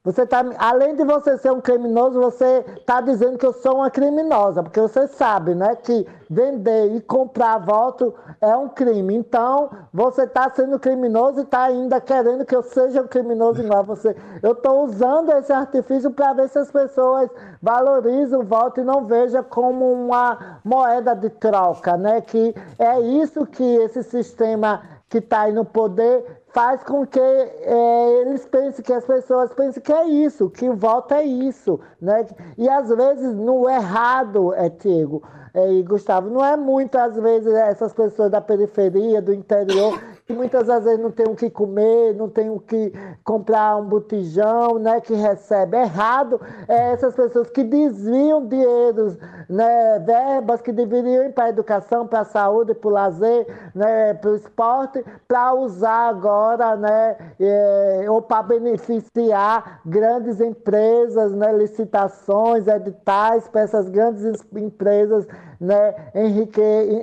Você 0.06 0.24
tá, 0.24 0.44
além 0.56 0.94
de 0.94 1.02
você 1.02 1.36
ser 1.36 1.50
um 1.50 1.60
criminoso, 1.60 2.20
você 2.20 2.64
está 2.78 3.00
dizendo 3.00 3.36
que 3.36 3.44
eu 3.44 3.52
sou 3.52 3.78
uma 3.78 3.90
criminosa, 3.90 4.62
porque 4.62 4.80
você 4.80 5.08
sabe, 5.08 5.52
né, 5.52 5.74
que 5.74 6.06
vender 6.30 6.94
e 6.94 7.00
comprar 7.00 7.58
voto 7.58 8.14
é 8.40 8.56
um 8.56 8.68
crime. 8.68 9.16
Então, 9.16 9.68
você 9.92 10.22
está 10.22 10.48
sendo 10.54 10.78
criminoso 10.78 11.40
e 11.40 11.42
está 11.42 11.64
ainda 11.64 12.00
querendo 12.00 12.44
que 12.44 12.54
eu 12.54 12.62
seja 12.62 13.02
um 13.02 13.08
criminoso 13.08 13.60
igual 13.60 13.80
a 13.80 13.82
você. 13.82 14.14
Eu 14.44 14.52
estou 14.52 14.84
usando 14.84 15.30
esse 15.32 15.52
artifício 15.52 16.12
para 16.12 16.34
ver 16.34 16.50
se 16.50 16.60
as 16.60 16.70
pessoas 16.70 17.28
valorizam 17.60 18.42
o 18.42 18.44
voto 18.44 18.80
e 18.80 18.84
não 18.84 19.06
vejam 19.06 19.42
como 19.42 19.92
uma 19.92 20.60
moeda 20.64 21.16
de 21.16 21.30
troca, 21.30 21.96
né? 21.96 22.20
Que 22.20 22.54
é 22.78 23.00
isso 23.00 23.44
que 23.44 23.64
esse 23.78 24.04
sistema 24.04 24.82
que 25.08 25.18
está 25.18 25.42
aí 25.42 25.52
no 25.52 25.64
poder 25.64 26.44
faz 26.56 26.82
com 26.82 27.06
que 27.06 27.20
é, 27.20 28.22
eles 28.22 28.46
pensem 28.46 28.82
que 28.82 28.90
as 28.90 29.04
pessoas 29.04 29.52
pensem 29.52 29.82
que 29.82 29.92
é 29.92 30.08
isso, 30.08 30.48
que 30.48 30.70
voto 30.70 31.12
é 31.12 31.22
isso, 31.22 31.78
né? 32.00 32.26
E 32.56 32.66
às 32.66 32.88
vezes 32.88 33.34
no 33.34 33.68
errado, 33.68 34.54
é 34.54 34.70
Tiago 34.70 35.22
é, 35.52 35.70
e 35.70 35.82
Gustavo, 35.82 36.30
não 36.30 36.42
é 36.42 36.56
muito 36.56 36.96
às 36.96 37.14
vezes 37.14 37.52
essas 37.52 37.92
pessoas 37.92 38.30
da 38.30 38.40
periferia, 38.40 39.20
do 39.20 39.34
interior 39.34 40.00
que 40.26 40.34
muitas 40.34 40.66
vezes 40.66 40.98
não 40.98 41.12
tem 41.12 41.26
o 41.28 41.36
que 41.36 41.48
comer, 41.48 42.12
não 42.14 42.28
tem 42.28 42.50
o 42.50 42.58
que 42.58 42.92
comprar 43.22 43.76
um 43.76 43.84
botijão, 43.84 44.76
né, 44.76 45.00
que 45.00 45.14
recebe 45.14 45.76
errado, 45.76 46.40
é 46.66 46.92
essas 46.92 47.14
pessoas 47.14 47.48
que 47.48 47.62
desviam 47.62 48.44
dinheiros, 48.44 49.16
né, 49.48 50.00
verbas 50.00 50.60
que 50.60 50.72
deveriam 50.72 51.24
ir 51.24 51.32
para 51.32 51.44
a 51.44 51.48
educação, 51.50 52.08
para 52.08 52.20
a 52.20 52.24
saúde, 52.24 52.74
para 52.74 52.88
o 52.88 52.92
lazer, 52.92 53.46
né, 53.72 54.14
para 54.14 54.30
o 54.30 54.34
esporte, 54.34 55.04
para 55.28 55.54
usar 55.54 56.08
agora, 56.08 56.74
né, 56.74 57.16
é, 57.38 58.06
ou 58.08 58.20
para 58.20 58.42
beneficiar 58.42 59.80
grandes 59.86 60.40
empresas, 60.40 61.32
né, 61.32 61.52
licitações, 61.52 62.66
editais 62.66 63.46
para 63.46 63.60
essas 63.60 63.88
grandes 63.88 64.42
empresas 64.56 65.24
né, 65.60 65.94
enrique, 66.14 66.60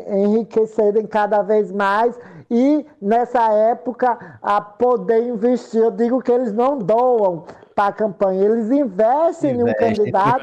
enriquecerem 0.08 1.06
cada 1.06 1.42
vez 1.42 1.72
mais 1.72 2.18
e 2.50 2.86
nessa 3.02 3.52
época 3.52 4.18
a 4.42 4.62
poder 4.62 5.24
investir. 5.28 5.82
Eu 5.82 5.92
digo 5.92 6.22
que 6.22 6.32
eles 6.32 6.54
não 6.54 6.78
doam, 6.78 7.46
para 7.76 7.88
a 7.88 7.92
campanha. 7.92 8.44
Eles 8.44 8.72
investem 8.72 9.58
em 9.58 9.64
um 9.64 9.74
candidato 9.74 10.42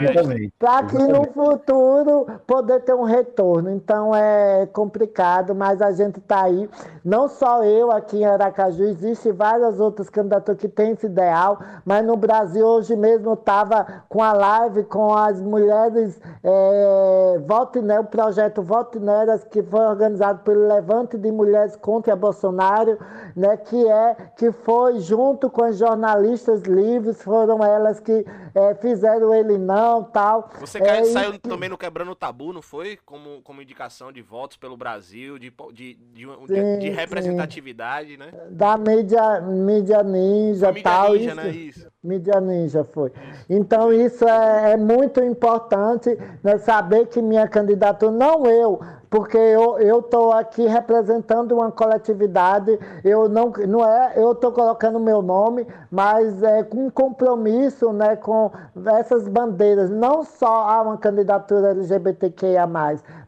para 0.59 0.83
que 0.85 0.99
no 0.99 1.25
futuro 1.33 2.27
poder 2.47 2.81
ter 2.81 2.95
um 2.95 3.05
retorno. 3.05 3.71
Então 3.71 4.15
é 4.15 4.67
complicado, 4.67 5.55
mas 5.55 5.81
a 5.81 5.93
gente 5.93 6.19
está 6.19 6.45
aí. 6.45 6.69
Não 7.05 7.29
só 7.29 7.65
eu 7.65 7.91
aqui 7.91 8.19
em 8.19 8.25
Aracaju, 8.25 8.85
existem 8.85 9.33
várias 9.33 9.81
outras 9.81 10.11
candidaturas 10.11 10.61
que 10.61 10.69
têm 10.69 10.93
esse 10.93 11.07
ideal, 11.07 11.61
mas 11.85 12.05
no 12.05 12.17
Brasil 12.17 12.67
hoje 12.67 12.97
mesmo 12.97 13.35
estava 13.35 14.05
com 14.09 14.23
a 14.23 14.33
live 14.33 14.85
com 14.85 15.15
as 15.15 15.41
mulheres 15.41 16.21
é, 16.43 17.41
Vote 17.47 17.81
né, 17.81 18.01
o 18.01 18.05
projeto 18.05 18.63
Vote 18.63 18.99
Neras, 18.99 19.45
que 19.45 19.63
foi 19.63 19.81
organizado 19.81 20.41
pelo 20.41 20.67
Levante 20.67 21.17
de 21.17 21.31
Mulheres 21.31 21.77
contra 21.77 22.17
Bolsonaro, 22.17 22.99
né, 23.37 23.57
que 23.57 23.89
é 23.89 24.17
que 24.37 24.51
foi 24.53 25.01
junto 25.01 25.49
com 25.49 25.65
as 25.65 25.79
jornalistas 25.79 26.63
livres 26.63 27.20
foram 27.23 27.65
elas 27.65 28.01
que 28.01 28.25
é, 28.55 28.75
fizeram 28.77 29.35
ele 29.35 29.59
não, 29.59 30.05
tal. 30.05 30.51
Você 30.61 30.79
é, 30.79 31.05
saiu 31.05 31.35
e... 31.35 31.39
também 31.39 31.69
no 31.69 31.79
Quebrando 31.79 32.13
o 32.13 32.17
Tabu, 32.17 32.53
não 32.53 32.63
foi? 32.63 32.99
Como, 33.05 33.41
como 33.43 33.63
indicação 33.63 34.13
de 34.13 34.23
votos 34.23 34.57
pelo 34.57 34.77
Brasil, 34.77 35.39
de, 35.39 35.53
de, 35.73 35.95
de, 35.95 36.27
sim, 36.47 36.79
de 36.79 36.89
representatividade, 36.91 38.13
sim. 38.13 38.17
né? 38.17 38.33
Da 38.51 38.77
mídia, 38.77 39.41
mídia 39.41 40.03
ninja, 40.03 40.69
mídia 40.69 40.83
tal. 40.83 41.13
Ninja, 41.13 41.27
isso, 41.27 41.37
né? 41.37 41.51
Isso. 41.51 41.91
Mídia 42.03 42.41
ninja 42.41 42.85
foi. 42.85 43.13
Então 43.49 43.93
isso 43.93 44.27
é, 44.27 44.73
é 44.73 44.77
muito 44.77 45.23
importante 45.23 46.17
né, 46.43 46.59
saber 46.59 47.07
que 47.07 47.21
minha 47.21 47.47
candidatura, 47.47 48.11
não 48.11 48.47
eu, 48.47 48.81
porque 49.11 49.37
eu 49.37 49.99
estou 49.99 50.33
aqui 50.33 50.69
representando 50.69 51.53
uma 51.53 51.73
coletividade, 51.73 52.79
eu 53.03 53.29
não, 53.29 53.53
não 53.67 53.85
é, 53.85 54.13
eu 54.15 54.31
estou 54.31 54.53
colocando 54.53 55.01
meu 55.01 55.21
nome, 55.21 55.67
mas 55.91 56.41
é 56.45 56.63
com 56.63 56.89
compromisso 56.89 57.93
né, 57.93 58.15
com 58.15 58.53
essas 58.99 59.27
bandeiras, 59.27 59.91
não 59.91 60.23
só 60.25 60.69
há 60.71 60.83
uma 60.83 60.97
candidatura 60.97 61.71
LGBTQIA, 61.71 62.69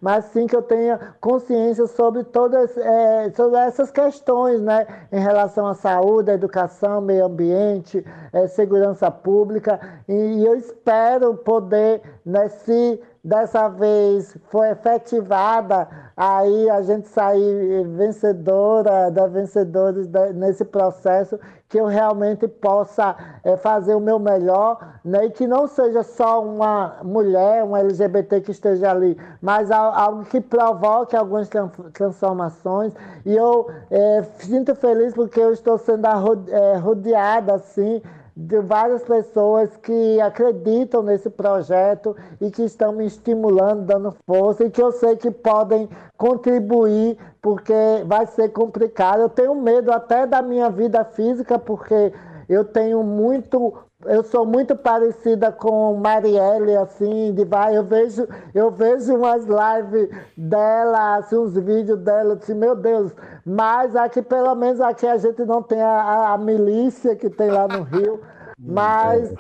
mas 0.01 0.25
sim 0.27 0.47
que 0.47 0.55
eu 0.55 0.63
tenha 0.63 1.01
consciência 1.21 1.89
sobre 1.89 2.23
todas 2.23 2.77
é, 2.77 3.33
sobre 3.35 3.59
essas 3.59 3.91
questões 3.91 4.61
né, 4.61 4.87
em 5.11 5.19
relação 5.19 5.67
à 5.67 5.75
saúde, 5.75 6.31
à 6.31 6.35
educação, 6.35 7.01
meio 7.01 7.27
ambiente, 7.27 8.07
é, 8.33 8.47
segurança 8.47 9.11
pública, 9.11 9.81
e, 10.09 10.13
e 10.13 10.47
eu 10.47 10.55
espero 10.55 11.35
poder, 11.35 12.03
né, 12.25 12.47
se 12.49 13.01
dessa 13.25 13.69
vez 13.69 14.37
foi 14.51 14.71
efetivada, 14.71 15.89
aí 16.17 16.69
a 16.69 16.83
gente 16.83 17.07
sair 17.09 17.87
vencedora, 17.87 19.11
da 19.11 19.29
vencedores 19.29 20.09
nesse 20.35 20.65
processo, 20.65 21.39
que 21.69 21.79
eu 21.79 21.87
realmente 21.87 22.49
possa 22.49 23.17
é, 23.45 23.57
fazer 23.57 23.95
o 23.95 24.01
meu 24.01 24.19
melhor, 24.19 24.99
né? 25.05 25.27
e 25.27 25.31
que 25.31 25.47
não 25.47 25.69
seja 25.69 26.03
só 26.03 26.45
uma 26.45 26.99
mulher, 27.03 27.65
um 27.65 27.77
LGBT 27.77 28.41
que 28.41 28.51
esteja 28.51 28.91
ali, 28.91 29.17
mas 29.41 29.71
algo 29.71 30.25
que 30.25 30.41
provoque 30.41 31.17
algumas 31.17 31.49
transformações. 31.93 32.93
E 33.25 33.35
eu 33.35 33.71
é, 33.91 34.23
sinto 34.41 34.75
feliz 34.75 35.15
porque 35.15 35.41
eu 35.41 35.53
estou 35.53 35.79
sendo 35.79 36.07
é, 36.49 36.77
rodeada 36.77 37.55
assim 37.55 38.03
de 38.37 38.61
várias 38.61 39.03
pessoas 39.03 39.77
que 39.77 40.21
acreditam 40.21 41.03
nesse 41.03 41.29
projeto 41.29 42.17
e 42.41 42.51
que 42.51 42.63
estão 42.63 42.93
me 42.93 43.07
estimulando, 43.07 43.85
dando 43.85 44.17
força 44.27 44.65
e 44.65 44.71
que 44.71 44.83
eu 44.83 44.91
sei 44.93 45.17
que 45.17 45.31
podem 45.31 45.89
contribuir, 46.17 47.19
porque 47.41 47.75
vai 48.07 48.27
ser 48.27 48.49
complicado. 48.51 49.21
Eu 49.21 49.29
tenho 49.29 49.55
medo 49.55 49.93
até 49.93 50.27
da 50.27 50.41
minha 50.41 50.71
vida 50.71 51.05
física, 51.05 51.59
porque 51.59 52.13
eu 52.49 52.65
tenho 52.65 53.03
muito 53.03 53.75
eu 54.07 54.23
sou 54.25 54.45
muito 54.45 54.75
parecida 54.75 55.53
com 55.53 55.95
Marielle, 55.95 56.77
assim, 56.77 57.33
de 57.33 57.45
vai, 57.45 57.77
eu 57.77 57.85
vejo, 57.85 58.27
eu 58.55 58.71
vejo 58.71 59.15
umas 59.15 59.45
lives 59.45 60.09
dela, 60.37 61.17
assim, 61.17 61.37
uns 61.37 61.55
vídeos 61.55 61.99
dela, 62.01 62.35
assim, 62.35 62.55
meu 62.55 62.75
Deus, 62.75 63.13
mas 63.45 63.95
aqui 63.95 64.23
pelo 64.23 64.55
menos 64.55 64.81
aqui 64.81 65.07
a 65.07 65.17
gente 65.17 65.45
não 65.45 65.63
tem 65.63 65.81
a, 65.81 66.33
a 66.33 66.39
milícia 66.39 67.15
que 67.15 67.31
tem 67.31 67.51
lá 67.51 67.69
no 67.69 67.83
Rio, 67.83 68.21
mas, 68.59 69.33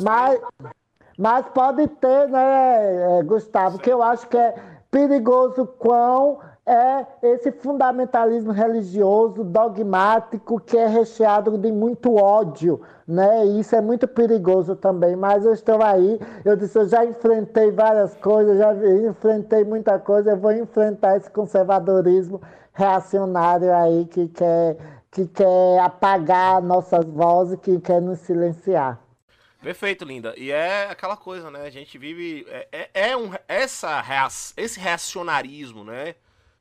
mas, 0.00 0.40
mas 1.18 1.46
pode 1.48 1.86
ter, 1.88 2.28
né, 2.28 3.22
Gustavo, 3.24 3.78
que 3.78 3.90
eu 3.90 4.02
acho 4.02 4.28
que 4.28 4.36
é 4.36 4.54
perigoso 4.90 5.66
quão 5.78 6.38
é 6.66 7.06
esse 7.22 7.52
fundamentalismo 7.52 8.50
religioso 8.50 9.44
dogmático 9.44 10.58
que 10.58 10.78
é 10.78 10.86
recheado 10.86 11.58
de 11.58 11.70
muito 11.70 12.14
ódio, 12.14 12.80
né? 13.06 13.44
E 13.46 13.60
isso 13.60 13.76
é 13.76 13.82
muito 13.82 14.08
perigoso 14.08 14.74
também. 14.74 15.14
Mas 15.14 15.44
eu 15.44 15.52
estou 15.52 15.82
aí, 15.82 16.18
eu 16.44 16.56
disse, 16.56 16.78
eu 16.78 16.88
já 16.88 17.04
enfrentei 17.04 17.70
várias 17.70 18.14
coisas, 18.16 18.58
já 18.58 18.72
enfrentei 19.08 19.62
muita 19.62 19.98
coisa, 19.98 20.30
eu 20.30 20.38
vou 20.38 20.52
enfrentar 20.52 21.18
esse 21.18 21.30
conservadorismo 21.30 22.40
reacionário 22.72 23.72
aí 23.74 24.06
que 24.06 24.28
quer, 24.28 24.78
que 25.10 25.26
quer 25.26 25.80
apagar 25.80 26.62
nossas 26.62 27.04
vozes, 27.04 27.60
que 27.60 27.78
quer 27.78 28.00
nos 28.00 28.20
silenciar. 28.20 28.98
Perfeito, 29.60 30.04
linda. 30.04 30.34
E 30.36 30.50
é 30.50 30.90
aquela 30.90 31.16
coisa, 31.16 31.50
né? 31.50 31.62
A 31.62 31.70
gente 31.70 31.96
vive. 31.96 32.46
É, 32.48 32.68
é, 32.70 33.10
é 33.10 33.16
um, 33.16 33.30
essa, 33.48 34.02
esse 34.56 34.78
reacionarismo, 34.78 35.84
né? 35.84 36.14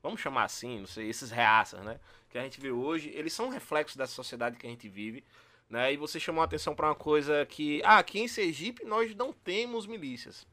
Vamos 0.03 0.19
chamar 0.19 0.43
assim, 0.43 0.81
não 0.81 0.87
sei, 0.87 1.09
esses 1.09 1.31
reaças, 1.31 1.83
né? 1.83 1.97
Que 2.29 2.37
a 2.37 2.43
gente 2.43 2.59
vê 2.59 2.71
hoje, 2.71 3.09
eles 3.15 3.31
são 3.31 3.47
um 3.47 3.49
reflexo 3.49 3.97
dessa 3.97 4.13
sociedade 4.13 4.57
que 4.57 4.67
a 4.67 4.69
gente 4.69 4.89
vive, 4.89 5.23
né? 5.69 5.93
E 5.93 5.97
você 5.97 6.19
chamou 6.19 6.41
a 6.41 6.45
atenção 6.45 6.75
para 6.75 6.89
uma 6.89 6.95
coisa 6.95 7.45
que, 7.45 7.81
ah, 7.85 7.99
aqui 7.99 8.19
em 8.19 8.27
Sergipe 8.27 8.83
nós 8.83 9.15
não 9.15 9.31
temos 9.31 9.87
milícias. 9.87 10.45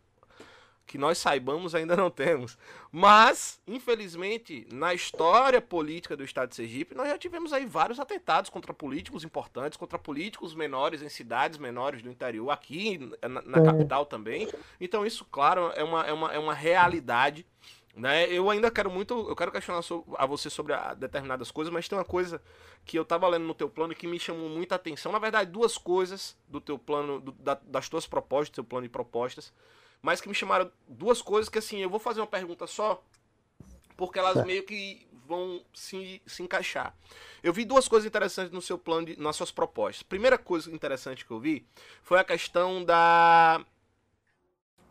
Que 0.87 0.99
nós 0.99 1.19
saibamos 1.19 1.73
ainda 1.75 1.97
não 1.97 2.11
temos. 2.11 2.59
Mas, 2.91 3.61
infelizmente, 3.65 4.67
na 4.73 4.93
história 4.93 5.61
política 5.61 6.17
do 6.17 6.25
estado 6.25 6.49
de 6.49 6.57
Sergipe, 6.57 6.97
nós 6.97 7.09
já 7.09 7.17
tivemos 7.17 7.53
aí 7.53 7.65
vários 7.65 8.01
atentados 8.01 8.51
contra 8.51 8.75
políticos 8.75 9.23
importantes, 9.23 9.77
contra 9.77 9.99
políticos 9.99 10.53
menores 10.53 11.01
em 11.01 11.09
cidades 11.09 11.59
menores 11.59 12.03
do 12.03 12.11
interior, 12.11 12.51
aqui 12.51 12.99
na, 13.23 13.43
na 13.43 13.63
capital 13.63 14.05
também. 14.05 14.49
Então, 14.81 15.07
isso, 15.07 15.25
claro, 15.25 15.73
é 15.77 15.85
uma, 15.85 16.05
é 16.05 16.13
uma, 16.13 16.35
é 16.35 16.39
uma 16.39 16.55
realidade 16.55 17.47
né? 17.95 18.31
Eu 18.33 18.49
ainda 18.49 18.71
quero 18.71 18.91
muito, 18.91 19.29
eu 19.29 19.35
quero 19.35 19.51
questionar 19.51 19.83
a 20.17 20.27
você 20.27 20.49
sobre 20.49 20.73
a, 20.73 20.95
determinadas 20.95 21.51
coisas, 21.51 21.73
mas 21.73 21.89
tem 21.89 21.99
uma 21.99 22.05
coisa 22.05 22.41
que 22.85 22.99
eu 22.99 23.05
tava 23.05 23.27
lendo 23.29 23.45
no 23.45 23.55
teu 23.55 23.69
plano 23.69 23.95
que 23.95 24.07
me 24.07 24.19
chamou 24.19 24.49
muita 24.49 24.77
atenção. 24.77 25.13
Na 25.13 25.19
verdade, 25.19 25.51
duas 25.51 25.77
coisas 25.77 26.37
do 26.49 26.61
teu 26.61 26.79
plano, 26.79 27.21
do, 27.21 27.33
da, 27.33 27.55
das 27.65 27.89
tuas 27.89 28.07
propostas, 28.07 28.51
do 28.51 28.55
teu 28.55 28.65
plano 28.65 28.87
de 28.87 28.91
propostas, 28.91 29.53
mas 30.01 30.21
que 30.21 30.29
me 30.29 30.35
chamaram 30.35 30.71
duas 30.89 31.21
coisas 31.21 31.49
que 31.49 31.59
assim, 31.59 31.79
eu 31.79 31.91
vou 31.91 32.01
fazer 32.01 32.21
uma 32.21 32.27
pergunta 32.27 32.67
só, 32.67 33.03
porque 33.97 34.19
elas 34.19 34.45
meio 34.47 34.63
que 34.63 35.07
vão 35.27 35.63
se, 35.73 36.23
se 36.27 36.43
encaixar. 36.43 36.95
Eu 37.43 37.53
vi 37.53 37.65
duas 37.65 37.87
coisas 37.87 38.07
interessantes 38.07 38.53
no 38.53 38.63
seu 38.63 38.79
plano, 38.79 39.07
de, 39.07 39.19
nas 39.19 39.37
suas 39.37 39.51
propostas. 39.51 40.03
Primeira 40.03 40.39
coisa 40.39 40.71
interessante 40.71 41.25
que 41.25 41.31
eu 41.31 41.39
vi 41.39 41.67
foi 42.03 42.19
a 42.19 42.25
questão 42.25 42.85
da 42.85 43.65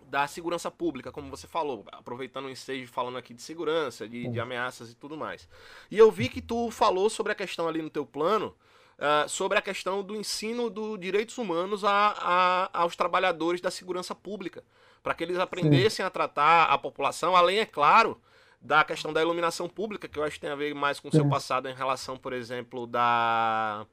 da 0.09 0.27
segurança 0.27 0.71
pública, 0.71 1.11
como 1.11 1.29
você 1.29 1.47
falou, 1.47 1.85
aproveitando 1.91 2.45
o 2.45 2.49
stage 2.49 2.87
falando 2.87 3.17
aqui 3.17 3.33
de 3.33 3.41
segurança, 3.41 4.07
de, 4.07 4.27
de, 4.27 4.39
ameaças 4.39 4.91
e 4.91 4.95
tudo 4.95 5.15
mais. 5.15 5.47
E 5.89 5.97
eu 5.97 6.11
vi 6.11 6.27
que 6.27 6.41
tu 6.41 6.71
falou 6.71 7.09
sobre 7.09 7.31
a 7.31 7.35
questão 7.35 7.67
ali 7.67 7.81
no 7.81 7.89
teu 7.89 8.05
plano, 8.05 8.55
uh, 8.97 9.29
sobre 9.29 9.57
a 9.57 9.61
questão 9.61 10.03
do 10.03 10.15
ensino 10.15 10.69
dos 10.69 10.99
direitos 10.99 11.37
humanos 11.37 11.83
a, 11.83 12.15
a, 12.17 12.81
aos 12.81 12.95
trabalhadores 12.95 13.61
da 13.61 13.69
segurança 13.69 14.15
pública, 14.15 14.63
para 15.03 15.13
que 15.13 15.23
eles 15.23 15.37
aprendessem 15.37 16.03
Sim. 16.03 16.03
a 16.03 16.09
tratar 16.09 16.65
a 16.65 16.77
população, 16.77 17.35
além, 17.35 17.59
é 17.59 17.65
claro, 17.65 18.19
da 18.59 18.83
questão 18.83 19.13
da 19.13 19.21
iluminação 19.21 19.69
pública, 19.69 20.07
que 20.07 20.19
eu 20.19 20.23
acho 20.23 20.35
que 20.35 20.41
tem 20.41 20.49
a 20.49 20.55
ver 20.55 20.73
mais 20.73 20.99
com 20.99 21.07
o 21.07 21.11
seu 21.11 21.27
passado 21.29 21.69
em 21.69 21.73
relação, 21.73 22.17
por 22.17 22.33
exemplo, 22.33 22.85
da 22.85 23.85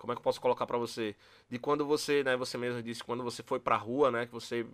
como 0.00 0.12
é 0.12 0.16
que 0.16 0.20
eu 0.20 0.24
posso 0.24 0.40
colocar 0.40 0.66
para 0.66 0.78
você? 0.78 1.14
De 1.50 1.58
quando 1.58 1.84
você, 1.84 2.24
né, 2.24 2.34
você 2.34 2.56
mesmo 2.56 2.82
disse, 2.82 3.04
quando 3.04 3.22
você 3.22 3.42
foi 3.42 3.60
para 3.60 3.74
a 3.74 3.78
rua, 3.78 4.10
né, 4.10 4.24
que 4.24 4.32
você 4.32 4.66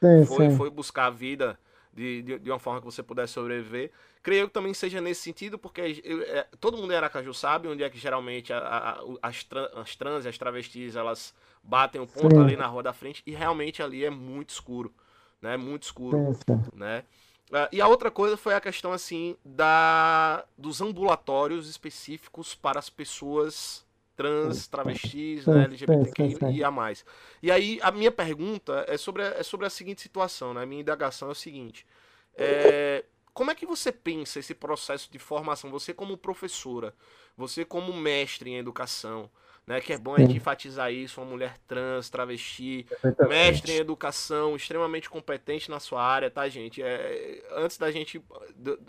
Sim, 0.00 0.24
foi, 0.26 0.50
sim. 0.50 0.56
foi 0.56 0.70
buscar 0.70 1.06
a 1.06 1.10
vida 1.10 1.58
de, 1.92 2.22
de, 2.22 2.38
de, 2.38 2.50
uma 2.50 2.58
forma 2.58 2.80
que 2.80 2.84
você 2.84 3.02
pudesse 3.02 3.32
sobreviver. 3.32 3.90
Creio 4.22 4.46
que 4.48 4.52
também 4.52 4.74
seja 4.74 5.00
nesse 5.00 5.22
sentido, 5.22 5.58
porque 5.58 6.02
eu, 6.04 6.22
é, 6.22 6.46
todo 6.60 6.76
mundo 6.76 6.92
em 6.92 6.96
Aracaju 6.96 7.32
sabe 7.32 7.68
onde 7.68 7.82
é 7.82 7.88
que 7.88 7.98
geralmente 7.98 8.52
a, 8.52 8.58
a, 8.58 9.04
as, 9.22 9.44
tran, 9.44 9.68
as 9.74 9.96
trans 9.96 10.24
e 10.24 10.28
as 10.28 10.36
travestis 10.36 10.96
elas 10.96 11.34
batem 11.62 12.00
o 12.00 12.06
ponto 12.06 12.34
sim. 12.34 12.42
ali 12.42 12.56
na 12.56 12.66
rua 12.66 12.82
da 12.82 12.92
frente 12.92 13.22
e 13.26 13.32
realmente 13.32 13.82
ali 13.82 14.04
é 14.04 14.10
muito 14.10 14.50
escuro, 14.50 14.92
né? 15.40 15.56
Muito 15.56 15.84
escuro, 15.84 16.36
né? 16.74 17.04
Uh, 17.50 17.68
e 17.70 17.80
a 17.80 17.86
outra 17.86 18.10
coisa 18.10 18.36
foi 18.36 18.54
a 18.54 18.60
questão 18.60 18.92
assim 18.92 19.36
da 19.44 20.44
dos 20.58 20.80
ambulatórios 20.80 21.68
específicos 21.68 22.56
para 22.56 22.80
as 22.80 22.90
pessoas 22.90 23.85
trans, 24.16 24.66
travestis, 24.66 25.46
né, 25.46 25.64
LGBTQI 25.64 26.56
e 26.56 26.64
a 26.64 26.70
mais. 26.70 27.04
E 27.42 27.50
aí 27.50 27.78
a 27.82 27.92
minha 27.92 28.10
pergunta 28.10 28.84
é 28.88 28.96
sobre 28.96 29.22
a, 29.22 29.26
é 29.26 29.42
sobre 29.42 29.66
a 29.66 29.70
seguinte 29.70 30.00
situação, 30.00 30.54
né? 30.54 30.62
A 30.62 30.66
minha 30.66 30.80
indagação 30.80 31.28
é 31.28 31.32
o 31.32 31.34
seguinte: 31.34 31.86
é, 32.34 33.04
como 33.32 33.50
é 33.50 33.54
que 33.54 33.66
você 33.66 33.92
pensa 33.92 34.38
esse 34.38 34.54
processo 34.54 35.10
de 35.12 35.18
formação? 35.18 35.70
Você 35.70 35.92
como 35.92 36.16
professora, 36.16 36.94
você 37.36 37.64
como 37.64 37.92
mestre 37.92 38.50
em 38.50 38.56
educação, 38.56 39.30
né? 39.66 39.80
Que 39.80 39.92
é 39.92 39.98
bom 39.98 40.14
a 40.14 40.20
gente 40.20 40.36
enfatizar 40.36 40.92
isso, 40.92 41.20
uma 41.20 41.28
mulher 41.28 41.58
trans, 41.66 42.08
travesti, 42.08 42.86
mestre 43.28 43.72
em 43.72 43.76
educação, 43.76 44.54
extremamente 44.54 45.10
competente 45.10 45.70
na 45.70 45.80
sua 45.80 46.02
área, 46.02 46.30
tá, 46.30 46.48
gente? 46.48 46.82
É, 46.82 47.44
antes 47.52 47.76
da 47.76 47.90
gente, 47.90 48.22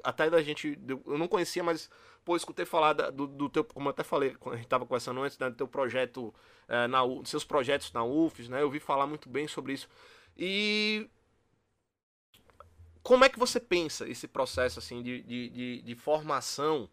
até 0.03 0.29
da 0.29 0.41
gente, 0.41 0.77
eu 0.87 1.17
não 1.17 1.27
conhecia, 1.27 1.63
mas 1.63 1.89
pô, 2.23 2.35
escutei 2.35 2.65
falar 2.65 2.93
do, 2.93 3.25
do, 3.25 3.49
teu, 3.49 3.63
como 3.63 3.87
eu 3.87 3.91
até 3.91 4.03
falei, 4.03 4.35
quando 4.35 4.53
a 4.53 4.57
gente 4.57 4.65
estava 4.65 4.85
conversando 4.85 5.21
antes, 5.21 5.37
né, 5.39 5.49
do 5.49 5.55
teu 5.55 5.67
projeto, 5.67 6.33
é, 6.67 6.85
na, 6.85 6.99
seus 7.23 7.43
projetos 7.43 7.91
na 7.93 8.03
UFES, 8.03 8.49
né? 8.49 8.61
Eu 8.61 8.65
ouvi 8.65 8.79
falar 8.79 9.07
muito 9.07 9.29
bem 9.29 9.47
sobre 9.47 9.73
isso. 9.73 9.89
E 10.37 11.09
como 13.01 13.23
é 13.23 13.29
que 13.29 13.39
você 13.39 13.59
pensa 13.59 14.07
esse 14.07 14.27
processo 14.27 14.79
assim 14.79 15.01
de, 15.01 15.21
de, 15.21 15.49
de, 15.49 15.81
de 15.81 15.95
formação 15.95 16.89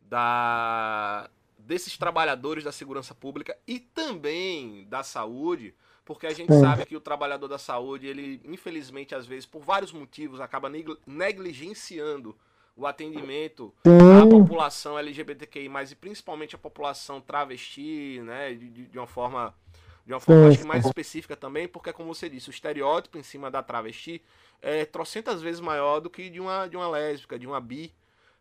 da, 0.00 1.28
desses 1.58 1.98
trabalhadores 1.98 2.64
da 2.64 2.72
segurança 2.72 3.14
pública 3.14 3.56
e 3.66 3.78
também 3.78 4.86
da 4.88 5.02
saúde 5.02 5.74
porque 6.08 6.26
a 6.26 6.32
gente 6.32 6.50
sabe 6.58 6.86
que 6.86 6.96
o 6.96 7.00
trabalhador 7.02 7.48
da 7.48 7.58
saúde, 7.58 8.06
ele, 8.06 8.40
infelizmente, 8.46 9.14
às 9.14 9.26
vezes, 9.26 9.44
por 9.44 9.60
vários 9.60 9.92
motivos, 9.92 10.40
acaba 10.40 10.70
negligenciando 11.06 12.34
o 12.74 12.86
atendimento 12.86 13.74
à 13.84 14.26
população 14.26 14.98
LGBTQI, 14.98 15.68
e 15.90 15.94
principalmente 15.94 16.54
a 16.54 16.58
população 16.58 17.20
travesti, 17.20 18.22
né, 18.22 18.54
de, 18.54 18.86
de 18.86 18.98
uma 18.98 19.06
forma 19.06 19.54
de 20.06 20.14
uma 20.14 20.20
forma 20.20 20.48
acho, 20.48 20.66
mais 20.66 20.86
específica 20.86 21.36
também, 21.36 21.68
porque 21.68 21.92
como 21.92 22.14
você 22.14 22.30
disse, 22.30 22.48
o 22.48 22.50
estereótipo 22.50 23.18
em 23.18 23.22
cima 23.22 23.50
da 23.50 23.62
travesti 23.62 24.22
é 24.62 24.86
trocentas 24.86 25.42
vezes 25.42 25.60
maior 25.60 26.00
do 26.00 26.08
que 26.08 26.30
de 26.30 26.40
uma 26.40 26.66
de 26.66 26.74
uma 26.78 26.88
lésbica, 26.88 27.38
de 27.38 27.46
uma 27.46 27.60
bi, 27.60 27.92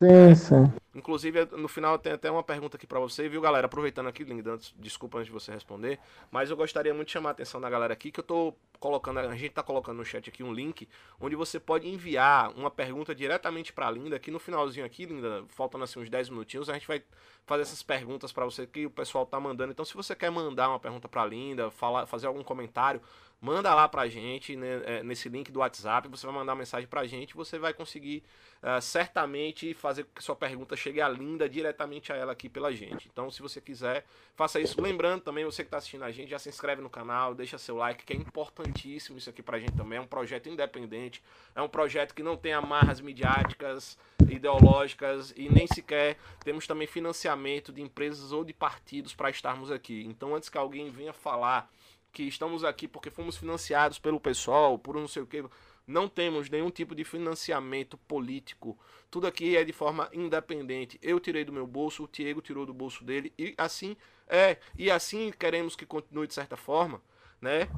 Sim, 0.01 0.35
sim. 0.35 0.73
Inclusive, 0.93 1.45
no 1.57 1.67
final 1.67 1.97
tem 1.97 2.13
até 2.13 2.29
uma 2.29 2.43
pergunta 2.43 2.77
aqui 2.77 2.85
para 2.85 2.99
você, 2.99 3.27
viu, 3.27 3.41
galera? 3.41 3.65
Aproveitando 3.65 4.07
aqui, 4.07 4.23
Linda, 4.23 4.57
desculpa 4.75 5.17
antes 5.17 5.27
de 5.27 5.31
você 5.31 5.51
responder, 5.51 5.99
mas 6.31 6.49
eu 6.49 6.57
gostaria 6.57 6.93
muito 6.93 7.07
de 7.07 7.13
chamar 7.13 7.29
a 7.29 7.31
atenção 7.31 7.59
da 7.59 7.69
galera 7.69 7.93
aqui 7.93 8.11
que 8.11 8.19
eu 8.19 8.23
tô 8.23 8.53
colocando, 8.79 9.19
a 9.19 9.35
gente 9.35 9.51
tá 9.51 9.63
colocando 9.63 9.97
no 9.97 10.05
chat 10.05 10.29
aqui 10.29 10.43
um 10.43 10.53
link 10.53 10.87
onde 11.19 11.35
você 11.35 11.59
pode 11.59 11.87
enviar 11.87 12.51
uma 12.55 12.69
pergunta 12.69 13.13
diretamente 13.13 13.73
para 13.73 13.89
Linda, 13.89 14.15
aqui 14.15 14.29
no 14.29 14.39
finalzinho 14.39 14.85
aqui, 14.85 15.05
Linda, 15.05 15.43
faltando 15.49 15.83
assim 15.83 15.99
uns 15.99 16.09
10 16.09 16.29
minutinhos, 16.29 16.69
a 16.69 16.73
gente 16.73 16.87
vai 16.87 17.01
fazer 17.45 17.63
essas 17.63 17.81
perguntas 17.81 18.31
para 18.31 18.45
você 18.45 18.67
que 18.67 18.85
o 18.85 18.89
pessoal 18.91 19.25
tá 19.25 19.39
mandando. 19.39 19.71
Então, 19.71 19.85
se 19.85 19.95
você 19.95 20.15
quer 20.15 20.29
mandar 20.29 20.69
uma 20.69 20.79
pergunta 20.79 21.07
para 21.07 21.25
Linda, 21.25 21.71
falar, 21.71 22.05
fazer 22.05 22.27
algum 22.27 22.43
comentário, 22.43 23.01
manda 23.39 23.73
lá 23.73 23.87
pra 23.87 24.07
gente, 24.07 24.55
né, 24.55 24.81
é, 24.85 25.03
nesse 25.03 25.29
link 25.29 25.51
do 25.51 25.59
WhatsApp, 25.59 26.07
você 26.07 26.25
vai 26.25 26.35
mandar 26.35 26.53
uma 26.53 26.59
mensagem 26.59 26.87
pra 26.87 27.05
gente, 27.05 27.35
você 27.35 27.59
vai 27.59 27.73
conseguir 27.73 28.23
uh, 28.63 28.81
certamente 28.81 29.73
fazer 29.73 30.03
com 30.03 30.13
que 30.15 30.23
sua 30.23 30.35
pergunta 30.35 30.75
chegue 30.75 30.99
a 30.99 31.07
Linda 31.07 31.47
diretamente 31.47 32.11
a 32.11 32.15
ela 32.15 32.31
aqui 32.31 32.49
pela 32.49 32.71
gente. 32.71 33.07
Então, 33.11 33.29
se 33.29 33.41
você 33.41 33.61
quiser, 33.61 34.05
faça 34.35 34.59
isso. 34.59 34.81
Lembrando 34.81 35.21
também, 35.21 35.45
você 35.45 35.63
que 35.63 35.67
está 35.67 35.77
assistindo 35.77 36.03
a 36.03 36.11
gente, 36.11 36.29
já 36.29 36.39
se 36.39 36.49
inscreve 36.49 36.81
no 36.81 36.89
canal, 36.89 37.35
deixa 37.35 37.57
seu 37.57 37.77
like, 37.77 38.03
que 38.03 38.13
é 38.13 38.15
importantíssimo 38.15 39.17
isso 39.17 39.29
aqui 39.29 39.43
pra 39.43 39.59
gente 39.59 39.73
também. 39.73 39.99
É 39.99 40.01
um 40.01 40.07
projeto 40.07 40.49
independente, 40.49 41.23
é 41.55 41.61
um 41.61 41.69
projeto 41.69 42.15
que 42.15 42.23
não 42.23 42.35
tem 42.35 42.53
amarras 42.53 42.99
midiáticas, 42.99 43.97
ideológicas 44.29 45.33
e 45.37 45.47
nem 45.49 45.67
sequer 45.67 46.17
temos 46.43 46.65
também 46.65 46.87
financiamento 46.87 47.71
de 47.71 47.81
empresas 47.81 48.31
ou 48.31 48.43
de 48.43 48.53
partidos 48.53 49.13
para 49.13 49.29
estarmos 49.29 49.71
aqui. 49.71 50.03
Então, 50.07 50.35
antes 50.35 50.49
que 50.49 50.57
alguém 50.57 50.89
venha 50.89 51.13
falar 51.13 51.69
que 52.17 52.23
estamos 52.23 52.63
aqui 52.63 52.87
porque 52.87 53.11
fomos 53.11 53.37
financiados 53.37 53.99
pelo 53.99 54.19
pessoal, 54.19 54.79
por 54.79 54.95
não 54.95 55.07
sei 55.07 55.21
o 55.21 55.27
que. 55.27 55.45
Não 55.85 56.09
temos 56.09 56.49
nenhum 56.49 56.71
tipo 56.71 56.95
de 56.95 57.03
financiamento 57.03 57.95
político. 57.95 58.75
Tudo 59.11 59.27
aqui 59.27 59.55
é 59.55 59.63
de 59.63 59.71
forma 59.71 60.09
independente. 60.11 60.97
Eu 60.99 61.19
tirei 61.19 61.45
do 61.45 61.53
meu 61.53 61.67
bolso, 61.67 62.05
o 62.05 62.09
Diego 62.11 62.41
tirou 62.41 62.65
do 62.65 62.73
bolso 62.73 63.03
dele 63.03 63.31
e 63.37 63.53
assim 63.55 63.95
é. 64.27 64.57
E 64.75 64.89
assim 64.89 65.31
queremos 65.31 65.75
que 65.75 65.85
continue 65.85 66.25
de 66.25 66.33
certa 66.33 66.57
forma, 66.57 66.99
né? 67.39 67.69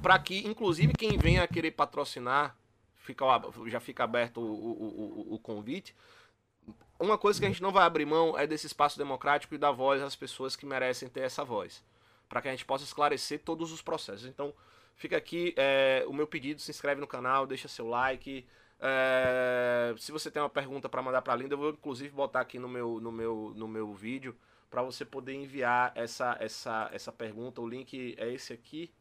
Para 0.00 0.20
que, 0.20 0.46
inclusive, 0.46 0.92
quem 0.92 1.18
venha 1.18 1.42
a 1.42 1.48
querer 1.48 1.72
patrocinar, 1.72 2.56
fica, 2.94 3.24
já 3.66 3.80
fica 3.80 4.04
aberto 4.04 4.40
o, 4.40 4.44
o, 4.44 5.30
o, 5.32 5.34
o 5.34 5.38
convite. 5.40 5.96
Uma 7.00 7.18
coisa 7.18 7.40
que 7.40 7.44
a 7.44 7.48
gente 7.48 7.60
não 7.62 7.72
vai 7.72 7.82
abrir 7.82 8.06
mão 8.06 8.38
é 8.38 8.46
desse 8.46 8.68
espaço 8.68 8.96
democrático 8.96 9.52
e 9.52 9.58
dar 9.58 9.72
voz 9.72 10.00
às 10.00 10.14
pessoas 10.14 10.54
que 10.54 10.64
merecem 10.64 11.08
ter 11.08 11.22
essa 11.22 11.44
voz 11.44 11.82
para 12.28 12.42
que 12.42 12.48
a 12.48 12.50
gente 12.50 12.64
possa 12.64 12.84
esclarecer 12.84 13.40
todos 13.40 13.72
os 13.72 13.80
processos. 13.80 14.26
Então, 14.26 14.54
fica 14.96 15.16
aqui 15.16 15.54
é, 15.56 16.04
o 16.06 16.12
meu 16.12 16.26
pedido, 16.26 16.60
se 16.60 16.70
inscreve 16.70 17.00
no 17.00 17.06
canal, 17.06 17.46
deixa 17.46 17.68
seu 17.68 17.88
like. 17.88 18.46
É, 18.80 19.94
se 19.96 20.12
você 20.12 20.30
tem 20.30 20.40
uma 20.40 20.50
pergunta 20.50 20.88
para 20.88 21.02
mandar 21.02 21.22
para 21.22 21.32
a 21.32 21.36
Linda, 21.36 21.54
eu 21.54 21.58
vou 21.58 21.70
inclusive 21.70 22.10
botar 22.10 22.40
aqui 22.40 22.58
no 22.58 22.68
meu, 22.68 23.00
no 23.00 23.10
meu, 23.10 23.52
no 23.56 23.66
meu 23.66 23.92
vídeo 23.92 24.36
para 24.70 24.82
você 24.82 25.04
poder 25.04 25.32
enviar 25.32 25.92
essa, 25.94 26.36
essa, 26.38 26.90
essa 26.92 27.10
pergunta. 27.10 27.60
O 27.60 27.68
link 27.68 28.14
é 28.18 28.30
esse 28.32 28.52
aqui, 28.52 28.92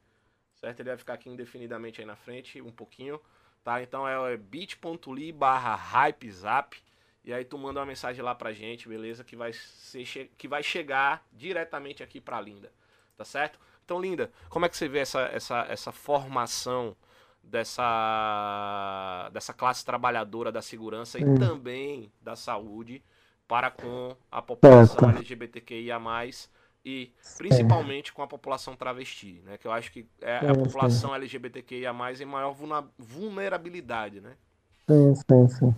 certo? 0.55 0.79
Ele 0.79 0.89
vai 0.89 0.97
ficar 0.97 1.13
aqui 1.15 1.29
indefinidamente 1.29 1.99
aí 1.99 2.07
na 2.07 2.15
frente, 2.15 2.61
um 2.61 2.71
pouquinho, 2.71 3.19
tá? 3.63 3.81
Então 3.81 4.07
é, 4.07 4.33
é 4.33 4.37
bit.ly 4.37 5.31
barra 5.33 5.75
hypezap. 5.75 6.81
E 7.25 7.33
aí 7.33 7.43
tu 7.43 7.57
manda 7.57 7.81
uma 7.81 7.85
mensagem 7.85 8.23
lá 8.23 8.33
pra 8.33 8.53
gente, 8.53 8.87
beleza? 8.87 9.21
Que 9.25 9.35
vai, 9.35 9.51
ser, 9.51 10.31
que 10.37 10.47
vai 10.47 10.63
chegar 10.63 11.27
diretamente 11.33 12.01
aqui 12.01 12.21
pra 12.21 12.39
Linda 12.39 12.71
tá 13.17 13.25
certo? 13.25 13.59
Então, 13.83 13.99
Linda, 13.99 14.31
como 14.49 14.65
é 14.65 14.69
que 14.69 14.77
você 14.77 14.87
vê 14.87 14.99
essa, 14.99 15.21
essa, 15.33 15.65
essa 15.69 15.91
formação 15.91 16.95
dessa, 17.41 19.29
dessa 19.31 19.53
classe 19.53 19.83
trabalhadora 19.83 20.51
da 20.51 20.61
segurança 20.61 21.17
e 21.17 21.23
também 21.39 22.11
da 22.21 22.35
saúde 22.35 23.01
para 23.47 23.71
com 23.71 24.15
a 24.29 24.41
população 24.41 25.09
LGBTQIA+, 25.09 25.99
e 26.83 27.11
principalmente 27.37 28.13
com 28.13 28.21
a 28.21 28.27
população 28.27 28.75
travesti, 28.75 29.41
né? 29.45 29.57
Que 29.57 29.67
eu 29.67 29.71
acho 29.71 29.91
que 29.91 30.07
é 30.21 30.37
a 30.37 30.53
população 30.53 31.15
LGBTQIA+, 31.15 31.93
em 32.21 32.25
maior 32.25 32.55
vulnerabilidade, 32.97 34.21
né? 34.21 34.33
Sim, 34.89 35.15
sim, 35.15 35.47
sim. 35.49 35.75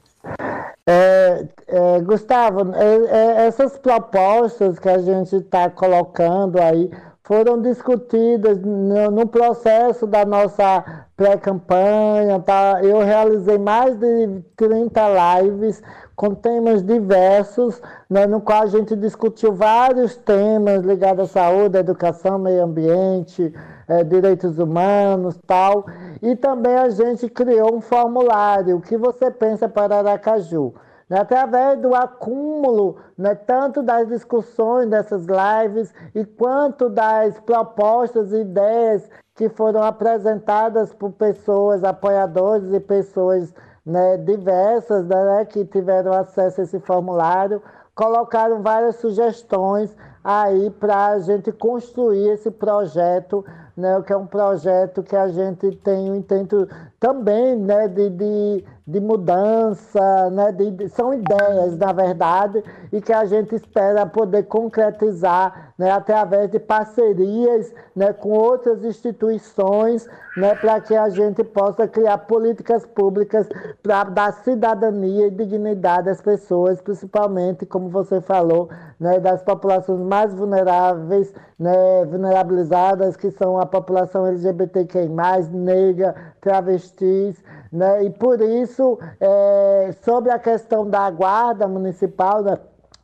É, 0.86 1.48
é, 1.68 2.02
Gustavo, 2.02 2.74
é, 2.76 3.42
é 3.42 3.48
essas 3.48 3.78
propostas 3.78 4.80
que 4.80 4.90
a 4.90 5.00
gente 5.00 5.36
está 5.36 5.70
colocando 5.70 6.60
aí 6.60 6.90
foram 7.24 7.62
discutidas 7.62 8.60
no, 8.60 9.12
no 9.12 9.28
processo 9.28 10.08
da 10.08 10.26
nossa 10.26 11.06
pré-campanha. 11.16 12.40
Tá? 12.40 12.80
Eu 12.84 13.00
realizei 13.00 13.58
mais 13.58 13.96
de 13.98 14.42
30 14.56 15.42
lives 15.42 15.82
com 16.16 16.36
temas 16.36 16.84
diversos, 16.84 17.82
né, 18.10 18.28
no 18.28 18.42
qual 18.42 18.64
a 18.64 18.66
gente 18.66 18.94
discutiu 18.96 19.54
vários 19.54 20.18
temas 20.18 20.84
ligados 20.84 21.30
à 21.30 21.32
saúde, 21.32 21.78
à 21.78 21.80
educação, 21.80 22.38
meio 22.38 22.64
ambiente, 22.64 23.54
é, 23.88 24.04
direitos 24.04 24.60
humanos, 24.60 25.40
tal. 25.48 25.86
E 26.22 26.36
também 26.36 26.76
a 26.76 26.90
gente 26.90 27.30
criou 27.30 27.74
um 27.74 27.80
formulário, 27.80 28.76
o 28.76 28.82
que 28.82 28.98
você 28.98 29.32
pensa 29.32 29.70
para 29.70 30.00
Aracaju? 30.00 30.74
Né, 31.10 31.20
através 31.20 31.80
do 31.80 31.96
acúmulo 31.96 32.98
né, 33.18 33.34
tanto 33.34 33.82
das 33.82 34.08
discussões 34.08 34.90
dessas 34.90 35.26
lives 35.26 35.94
e 36.14 36.24
quanto 36.24 36.90
das 36.90 37.40
propostas 37.40 38.32
e 38.32 38.42
ideias 38.42 39.10
que 39.36 39.50
foram 39.50 39.82
apresentadas 39.82 40.94
por 40.94 41.12
pessoas, 41.12 41.84
apoiadores 41.84 42.72
e 42.74 42.80
pessoas 42.80 43.54
né, 43.86 44.18
diversas 44.18 45.06
né, 45.06 45.46
que 45.46 45.66
tiveram 45.66 46.14
acesso 46.14 46.62
a 46.62 46.64
esse 46.64 46.80
formulário, 46.80 47.62
colocaram 47.96 48.62
várias 48.62 48.98
sugestões 48.98 49.96
aí 50.24 50.70
para 50.70 51.08
a 51.08 51.20
gente 51.20 51.52
construir 51.52 52.30
esse 52.30 52.52
projeto, 52.52 53.44
né, 53.76 54.02
que 54.06 54.14
é 54.14 54.18
um 54.18 54.28
projeto 54.28 55.02
que 55.02 55.16
a 55.16 55.28
gente 55.30 55.72
tem 55.78 56.12
o 56.12 56.16
intento 56.16 56.68
também 57.00 57.56
né, 57.56 57.88
de, 57.88 58.10
de 58.10 58.66
de 58.90 59.00
mudança, 59.00 60.30
né? 60.32 60.52
De, 60.52 60.90
são 60.90 61.14
ideias, 61.14 61.78
na 61.78 61.94
verdade, 61.94 62.64
e 62.92 63.00
que 63.00 63.14
a 63.14 63.24
gente 63.24 63.54
espera 63.54 64.06
poder 64.06 64.44
concretizar 64.44 65.74
né? 65.78 65.92
através 65.92 66.50
de 66.50 66.60
parcerias 66.60 67.72
né? 67.96 68.12
com 68.12 68.32
outras 68.32 68.84
instituições, 68.84 70.08
né? 70.36 70.56
para 70.56 70.82
que 70.82 70.96
a 70.96 71.08
gente 71.10 71.44
possa 71.44 71.88
criar 71.88 72.18
políticas 72.18 72.84
públicas 72.86 73.48
para 73.84 74.04
dar 74.06 74.34
cidadania 74.44 75.28
e 75.28 75.32
dignidade 75.32 76.10
às 76.10 76.22
pessoas, 76.22 76.82
principalmente, 76.82 77.66
como 77.66 77.90
você 77.90 78.20
falou, 78.20 78.70
né? 79.00 79.20
das 79.20 79.44
populações 79.44 80.02
mais 80.02 80.34
vulneráveis, 80.34 81.32
né? 81.60 82.06
vulnerabilizadas, 82.06 83.16
que 83.16 83.30
são 83.32 83.60
a 83.60 83.66
população 83.68 84.26
LGBTQI, 84.26 85.10
negra, 85.54 86.16
travestis, 86.42 87.42
né? 87.72 88.04
e 88.04 88.10
por 88.10 88.42
isso, 88.42 89.00
é, 89.20 89.94
sobre 90.04 90.32
a 90.32 90.40
questão 90.40 90.90
da 90.90 91.10
guarda 91.10 91.68
municipal, 91.68 92.42
né? 92.44 92.58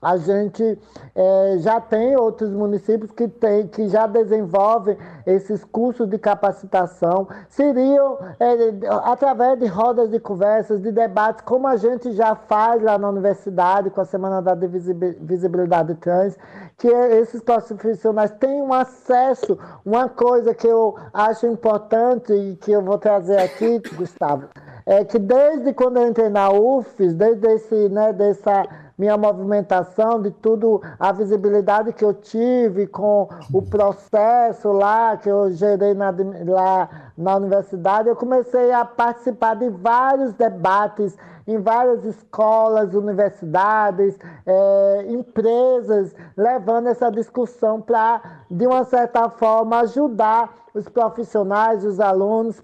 A 0.05 0.17
gente 0.17 0.79
é, 1.15 1.55
já 1.57 1.81
tem 1.81 2.15
outros 2.15 2.51
municípios 2.51 3.09
que, 3.09 3.27
tem, 3.27 3.67
que 3.67 3.87
já 3.87 4.05
desenvolvem 4.05 4.95
esses 5.25 5.63
cursos 5.63 6.07
de 6.07 6.19
capacitação. 6.19 7.27
Seriam 7.49 8.19
é, 8.39 8.85
através 9.03 9.57
de 9.57 9.65
rodas 9.65 10.11
de 10.11 10.19
conversas, 10.19 10.79
de 10.79 10.91
debates, 10.91 11.41
como 11.43 11.67
a 11.67 11.75
gente 11.75 12.11
já 12.11 12.35
faz 12.35 12.83
lá 12.83 12.99
na 12.99 13.09
universidade 13.09 13.89
com 13.89 13.99
a 13.99 14.05
Semana 14.05 14.43
da 14.43 14.53
Visibilidade 14.53 15.95
Trans, 15.95 16.37
que 16.77 16.87
esses 16.87 17.41
profissionais 17.41 18.29
tenham 18.33 18.71
acesso. 18.71 19.57
Uma 19.83 20.07
coisa 20.07 20.53
que 20.53 20.67
eu 20.67 20.95
acho 21.11 21.47
importante 21.47 22.31
e 22.31 22.55
que 22.57 22.73
eu 22.73 22.83
vou 22.83 22.99
trazer 22.99 23.39
aqui, 23.39 23.81
Gustavo, 23.95 24.49
é 24.85 25.03
que 25.03 25.17
desde 25.17 25.73
quando 25.73 25.97
eu 25.97 26.07
entrei 26.07 26.29
na 26.29 26.51
UFES, 26.51 27.15
desde 27.15 27.47
esse, 27.47 27.89
né, 27.89 28.13
dessa 28.13 28.84
minha 28.97 29.17
movimentação, 29.17 30.21
de 30.21 30.31
tudo, 30.31 30.81
a 30.97 31.11
visibilidade 31.11 31.91
que 31.91 32.03
eu 32.03 32.13
tive 32.13 32.87
com 32.87 33.27
o 33.53 33.61
processo 33.61 34.71
lá, 34.71 35.17
que 35.17 35.29
eu 35.29 35.51
gerei 35.51 35.93
na, 35.93 36.13
lá 36.45 36.89
na 37.17 37.35
universidade, 37.35 38.07
eu 38.07 38.15
comecei 38.15 38.71
a 38.71 38.85
participar 38.85 39.55
de 39.55 39.69
vários 39.69 40.33
debates 40.33 41.17
em 41.47 41.59
várias 41.59 42.03
escolas, 42.03 42.93
universidades, 42.93 44.17
é, 44.45 45.05
empresas, 45.09 46.15
levando 46.35 46.87
essa 46.87 47.09
discussão 47.11 47.81
para, 47.81 48.21
de 48.49 48.65
uma 48.65 48.83
certa 48.83 49.29
forma, 49.29 49.81
ajudar 49.81 50.65
os 50.73 50.89
profissionais, 50.89 51.85
os 51.85 51.99
alunos 51.99 52.61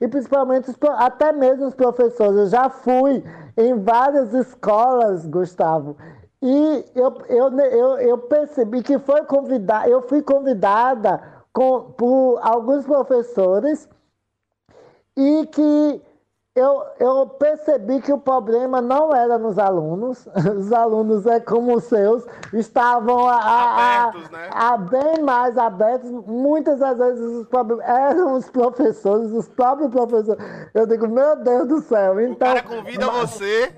e 0.00 0.08
principalmente 0.08 0.70
os, 0.70 0.76
até 0.96 1.32
mesmo 1.32 1.66
os 1.66 1.74
professores. 1.74 2.36
Eu 2.36 2.46
já 2.46 2.68
fui 2.70 3.22
em 3.56 3.78
várias 3.82 4.32
escolas, 4.32 5.26
Gustavo, 5.26 5.96
e 6.40 6.84
eu, 6.94 7.14
eu, 7.28 7.58
eu, 7.60 7.98
eu 7.98 8.18
percebi 8.18 8.82
que 8.82 8.98
foi 8.98 9.24
convidada, 9.24 9.88
eu 9.88 10.02
fui 10.02 10.22
convidada 10.22 11.22
com, 11.52 11.92
por 11.92 12.40
alguns 12.42 12.84
professores 12.84 13.88
e 15.16 15.46
que 15.46 16.02
eu, 16.54 16.82
eu 17.00 17.26
percebi 17.26 18.02
que 18.02 18.12
o 18.12 18.18
problema 18.18 18.82
não 18.82 19.14
era 19.14 19.38
nos 19.38 19.58
alunos, 19.58 20.28
os 20.58 20.70
alunos 20.70 21.24
é 21.24 21.40
como 21.40 21.74
os 21.74 21.84
seus, 21.84 22.26
estavam 22.52 23.26
a, 23.26 23.36
a, 23.36 24.02
abertos, 24.02 24.30
né? 24.30 24.50
a, 24.52 24.76
bem 24.76 25.22
mais 25.22 25.56
abertos. 25.56 26.10
Muitas 26.10 26.80
das 26.80 26.98
vezes 26.98 27.24
os 27.24 27.46
problemas 27.46 27.86
eram 27.88 28.34
os 28.34 28.50
professores, 28.50 29.32
os 29.32 29.48
próprios 29.48 29.90
professores. 29.90 30.44
Eu 30.74 30.86
digo, 30.86 31.08
meu 31.08 31.36
Deus 31.36 31.68
do 31.68 31.80
céu. 31.80 32.20
Então, 32.20 32.34
o 32.34 32.54
cara 32.54 32.62
convida 32.62 33.06
mas... 33.06 33.30
você, 33.30 33.72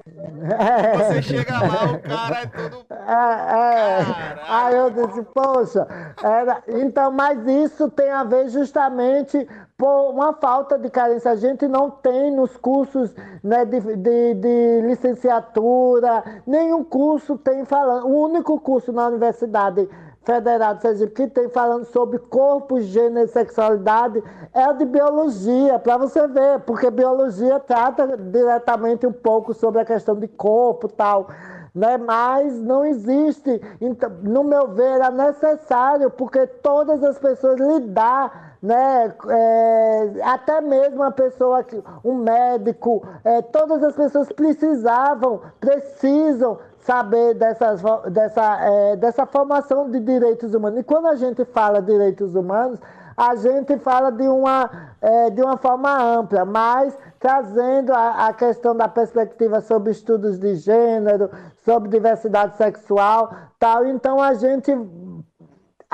é... 0.58 0.96
você 0.98 1.22
chega 1.22 1.52
lá, 1.52 1.92
o 1.92 2.02
cara 2.02 2.40
é 2.42 2.46
todo. 2.46 2.84
É, 3.04 4.00
é. 4.00 4.06
Aí 4.48 4.76
eu 4.76 4.90
disse, 4.90 5.22
poxa, 5.34 5.86
era... 6.22 6.62
então, 6.68 7.12
mas 7.12 7.46
isso 7.46 7.90
tem 7.90 8.10
a 8.10 8.24
ver 8.24 8.48
justamente 8.48 9.46
por 9.76 10.10
uma 10.10 10.32
falta 10.34 10.78
de 10.78 10.88
carência. 10.88 11.30
A 11.30 11.36
gente 11.36 11.66
não 11.66 11.90
tem 11.90 12.30
nos 12.30 12.56
cursos 12.56 13.14
né, 13.42 13.64
de, 13.64 13.80
de, 13.80 14.34
de, 14.34 14.80
licenciatura, 14.82 16.42
nenhum 16.46 16.84
curso 16.84 17.36
tem 17.36 17.64
falando. 17.64 18.06
O 18.06 18.22
único 18.22 18.60
curso 18.60 18.92
na 18.92 19.08
Universidade 19.08 19.88
Federal 20.22 20.74
de 20.74 20.82
Sergipe 20.82 21.12
que 21.12 21.26
tem 21.26 21.48
falando 21.50 21.84
sobre 21.84 22.18
corpo, 22.18 22.80
gênero 22.80 23.26
e 23.26 23.28
sexualidade 23.28 24.22
é 24.54 24.72
de 24.72 24.86
biologia, 24.86 25.78
para 25.78 25.98
você 25.98 26.26
ver, 26.26 26.60
porque 26.60 26.90
biologia 26.90 27.60
trata 27.60 28.16
diretamente 28.16 29.06
um 29.06 29.12
pouco 29.12 29.52
sobre 29.52 29.82
a 29.82 29.84
questão 29.84 30.14
de 30.14 30.26
corpo 30.26 30.88
tal. 30.88 31.28
Né? 31.74 31.98
Mas 31.98 32.58
não 32.58 32.86
existe, 32.86 33.60
então, 33.80 34.10
no 34.22 34.44
meu 34.44 34.68
ver, 34.68 35.00
é 35.00 35.10
necessário, 35.10 36.08
porque 36.08 36.46
todas 36.46 37.02
as 37.02 37.18
pessoas 37.18 37.58
lidar 37.58 38.53
né? 38.64 39.14
É, 39.28 40.12
até 40.22 40.58
mesmo 40.62 41.02
a 41.02 41.10
pessoa, 41.10 41.62
um 42.02 42.14
médico, 42.14 43.06
é, 43.22 43.42
todas 43.42 43.82
as 43.82 43.94
pessoas 43.94 44.32
precisavam, 44.32 45.42
precisam 45.60 46.58
saber 46.78 47.34
dessas, 47.34 47.82
dessa, 48.10 48.58
é, 48.62 48.96
dessa 48.96 49.26
formação 49.26 49.90
de 49.90 50.00
direitos 50.00 50.54
humanos. 50.54 50.80
E 50.80 50.82
quando 50.82 51.08
a 51.08 51.14
gente 51.14 51.44
fala 51.44 51.82
direitos 51.82 52.34
humanos, 52.34 52.80
a 53.14 53.34
gente 53.34 53.78
fala 53.78 54.10
de 54.10 54.26
uma, 54.26 54.70
é, 55.02 55.28
de 55.28 55.42
uma 55.42 55.58
forma 55.58 56.02
ampla, 56.02 56.46
mas 56.46 56.96
trazendo 57.20 57.92
a, 57.92 58.28
a, 58.28 58.32
questão 58.32 58.74
da 58.74 58.88
perspectiva 58.88 59.60
sobre 59.60 59.92
estudos 59.92 60.38
de 60.38 60.56
gênero, 60.56 61.30
sobre 61.64 61.90
diversidade 61.90 62.56
sexual, 62.56 63.30
tal. 63.58 63.86
Então 63.86 64.20
a 64.20 64.32
gente 64.34 64.74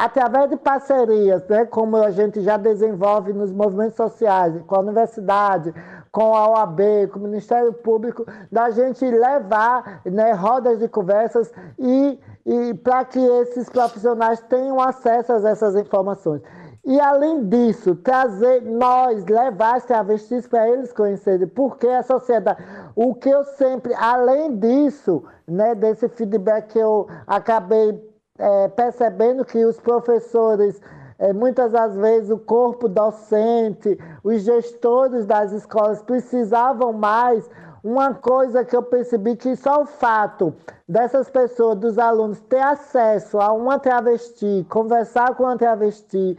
através 0.05 0.49
de 0.49 0.57
parcerias, 0.57 1.47
né, 1.47 1.67
como 1.67 1.97
a 1.99 2.11
gente 2.11 2.41
já 2.41 2.57
desenvolve 2.57 3.35
nos 3.35 3.53
movimentos 3.53 3.97
sociais, 3.97 4.55
com 4.67 4.75
a 4.75 4.81
universidade, 4.81 5.75
com 6.11 6.35
a 6.35 6.49
OAB, 6.49 6.81
com 7.13 7.19
o 7.19 7.23
Ministério 7.23 7.73
Público, 7.75 8.25
da 8.51 8.71
gente 8.71 9.05
levar 9.05 10.01
né, 10.07 10.33
rodas 10.33 10.79
de 10.79 10.89
conversas 10.89 11.53
e, 11.79 12.19
e 12.47 12.75
para 12.75 13.05
que 13.05 13.21
esses 13.21 13.69
profissionais 13.69 14.41
tenham 14.49 14.81
acesso 14.81 15.35
a 15.35 15.51
essas 15.51 15.77
informações. 15.77 16.41
E 16.83 16.99
além 16.99 17.47
disso, 17.47 17.95
trazer 17.95 18.63
nós, 18.63 19.27
levar 19.27 19.77
as 19.77 19.85
travestis 19.85 20.47
para 20.47 20.67
eles 20.67 20.93
conhecerem, 20.95 21.47
porque 21.47 21.87
a 21.87 22.03
sociedade. 22.03 22.65
O 22.97 23.15
que 23.15 23.29
eu 23.29 23.45
sempre, 23.45 23.93
além 23.95 24.57
disso, 24.57 25.23
né, 25.47 25.75
desse 25.75 26.09
feedback 26.09 26.69
que 26.73 26.79
eu 26.79 27.07
acabei 27.27 28.10
é, 28.41 28.69
percebendo 28.69 29.45
que 29.45 29.65
os 29.67 29.79
professores, 29.79 30.81
é, 31.19 31.33
muitas 31.33 31.73
das 31.73 31.95
vezes 31.95 32.31
o 32.31 32.39
corpo 32.39 32.89
docente, 32.89 33.99
os 34.25 34.43
gestores 34.43 35.27
das 35.27 35.53
escolas 35.53 36.03
precisavam 36.03 36.93
mais. 36.93 37.49
Uma 37.83 38.13
coisa 38.13 38.65
que 38.65 38.77
eu 38.77 38.83
percebi 38.83 39.37
que 39.37 39.57
só 39.57 39.83
o 39.83 39.87
fato 39.87 40.55
dessas 40.89 41.31
pessoas, 41.31 41.79
dos 41.79 41.99
alunos, 41.99 42.41
ter 42.41 42.61
acesso 42.61 43.39
a 43.41 43.53
uma 43.53 43.79
travesti, 43.79 44.67
conversar 44.69 45.35
com 45.35 45.45
uma 45.45 45.57
travesti, 45.57 46.37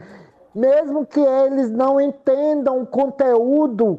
mesmo 0.54 1.04
que 1.04 1.20
eles 1.20 1.70
não 1.70 2.00
entendam 2.00 2.82
o 2.82 2.86
conteúdo 2.86 3.98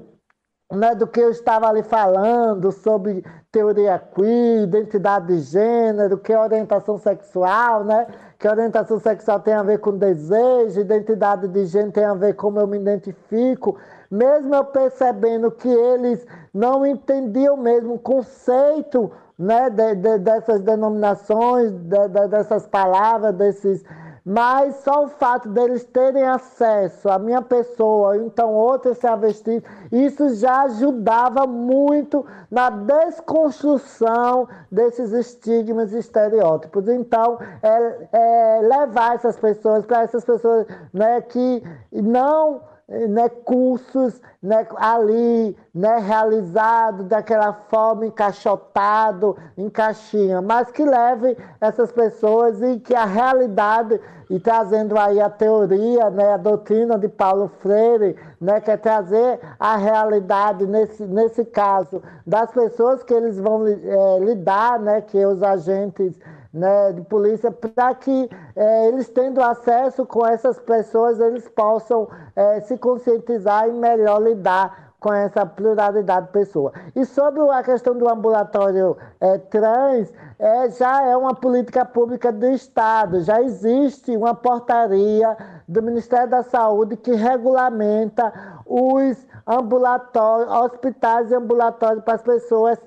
né, 0.73 0.95
do 0.95 1.05
que 1.05 1.19
eu 1.19 1.29
estava 1.29 1.67
ali 1.67 1.83
falando 1.83 2.71
sobre 2.71 3.23
teoria 3.51 3.99
queer, 3.99 4.63
identidade 4.63 5.27
de 5.27 5.39
gênero, 5.39 6.17
que 6.17 6.33
é 6.33 6.39
orientação 6.39 6.97
sexual, 6.97 7.83
né? 7.83 8.07
Que 8.39 8.47
orientação 8.47 8.99
sexual 8.99 9.39
tem 9.39 9.53
a 9.53 9.63
ver 9.63 9.79
com 9.79 9.95
desejo, 9.95 10.79
identidade 10.79 11.47
de 11.47 11.65
gênero 11.65 11.91
tem 11.91 12.03
a 12.03 12.13
ver 12.13 12.33
com 12.33 12.43
como 12.43 12.59
eu 12.59 12.67
me 12.67 12.77
identifico. 12.77 13.77
Mesmo 14.11 14.53
eu 14.53 14.65
percebendo 14.65 15.49
que 15.49 15.69
eles 15.69 16.25
não 16.53 16.85
entendiam 16.85 17.55
mesmo 17.55 17.95
o 17.95 17.99
conceito 17.99 19.11
né, 19.37 19.69
de, 19.69 19.95
de, 19.95 20.17
dessas 20.19 20.61
denominações, 20.61 21.71
de, 21.71 22.07
dessas 22.27 22.67
palavras, 22.67 23.33
desses 23.33 23.83
mas 24.25 24.77
só 24.77 25.03
o 25.03 25.09
fato 25.09 25.49
deles 25.49 25.83
terem 25.83 26.23
acesso 26.23 27.09
à 27.09 27.19
minha 27.19 27.41
pessoa, 27.41 28.17
então 28.17 28.53
outros 28.53 28.97
se 28.97 29.15
vestir, 29.17 29.63
isso 29.91 30.35
já 30.35 30.63
ajudava 30.63 31.45
muito 31.45 32.25
na 32.49 32.69
desconstrução 32.69 34.47
desses 34.71 35.11
estigmas 35.11 35.91
e 35.91 35.99
estereótipos. 35.99 36.87
Então, 36.87 37.37
é, 37.61 38.07
é 38.13 38.61
levar 38.61 39.15
essas 39.15 39.37
pessoas, 39.37 39.85
para 39.85 40.03
essas 40.03 40.23
pessoas 40.23 40.67
né, 40.93 41.21
que 41.21 41.61
não 41.91 42.61
né, 42.87 43.29
cursos 43.29 44.21
né, 44.41 44.67
ali 44.75 45.55
né, 45.73 45.97
realizados 45.99 47.05
daquela 47.05 47.53
forma 47.53 48.05
encaixotado, 48.05 49.37
em 49.57 49.69
caixinha, 49.69 50.41
mas 50.41 50.69
que 50.69 50.83
leve 50.83 51.37
essas 51.61 51.91
pessoas 51.91 52.61
e 52.61 52.79
que 52.79 52.93
a 52.93 53.05
realidade, 53.05 53.99
e 54.29 54.39
trazendo 54.39 54.97
aí 54.97 55.21
a 55.21 55.29
teoria, 55.29 56.09
né, 56.09 56.33
a 56.33 56.37
doutrina 56.37 56.97
de 56.97 57.07
Paulo 57.07 57.49
Freire, 57.61 58.17
né, 58.39 58.59
que 58.59 58.69
é 58.69 58.77
trazer 58.77 59.39
a 59.57 59.77
realidade, 59.77 60.65
nesse, 60.67 61.03
nesse 61.03 61.45
caso, 61.45 62.03
das 62.27 62.51
pessoas 62.51 63.01
que 63.01 63.13
eles 63.13 63.39
vão 63.39 63.65
é, 63.65 64.19
lidar, 64.19 64.77
né, 64.79 65.01
que 65.01 65.25
os 65.25 65.41
agentes 65.41 66.19
né, 66.53 66.91
de 66.93 67.01
polícia 67.01 67.51
para 67.51 67.95
que 67.95 68.29
é, 68.55 68.87
eles 68.87 69.09
tendo 69.09 69.41
acesso 69.41 70.05
com 70.05 70.25
essas 70.25 70.59
pessoas 70.59 71.19
eles 71.19 71.49
possam 71.49 72.07
é, 72.35 72.61
se 72.61 72.77
conscientizar 72.77 73.67
e 73.67 73.71
melhor 73.73 74.21
lidar 74.21 74.93
com 74.99 75.11
essa 75.11 75.45
pluralidade 75.45 76.27
de 76.27 76.31
pessoas. 76.31 76.73
E 76.95 77.05
sobre 77.05 77.41
a 77.49 77.61
questão 77.61 77.97
do 77.97 78.07
ambulatório 78.07 78.95
é, 79.19 79.37
trans, 79.37 80.13
é, 80.39 80.69
já 80.69 81.03
é 81.03 81.17
uma 81.17 81.35
política 81.35 81.83
pública 81.83 82.31
do 82.31 82.45
Estado, 82.47 83.19
já 83.19 83.41
existe 83.41 84.15
uma 84.15 84.33
portaria 84.33 85.35
do 85.67 85.83
Ministério 85.83 86.29
da 86.29 86.41
Saúde 86.41 86.95
que 86.95 87.13
regulamenta 87.13 88.31
os 88.65 89.27
ambulatórios, 89.45 90.49
hospitais 90.49 91.31
e 91.31 91.35
ambulatórios 91.35 92.03
para 92.05 92.13
as 92.13 92.21
pessoas 92.21 92.79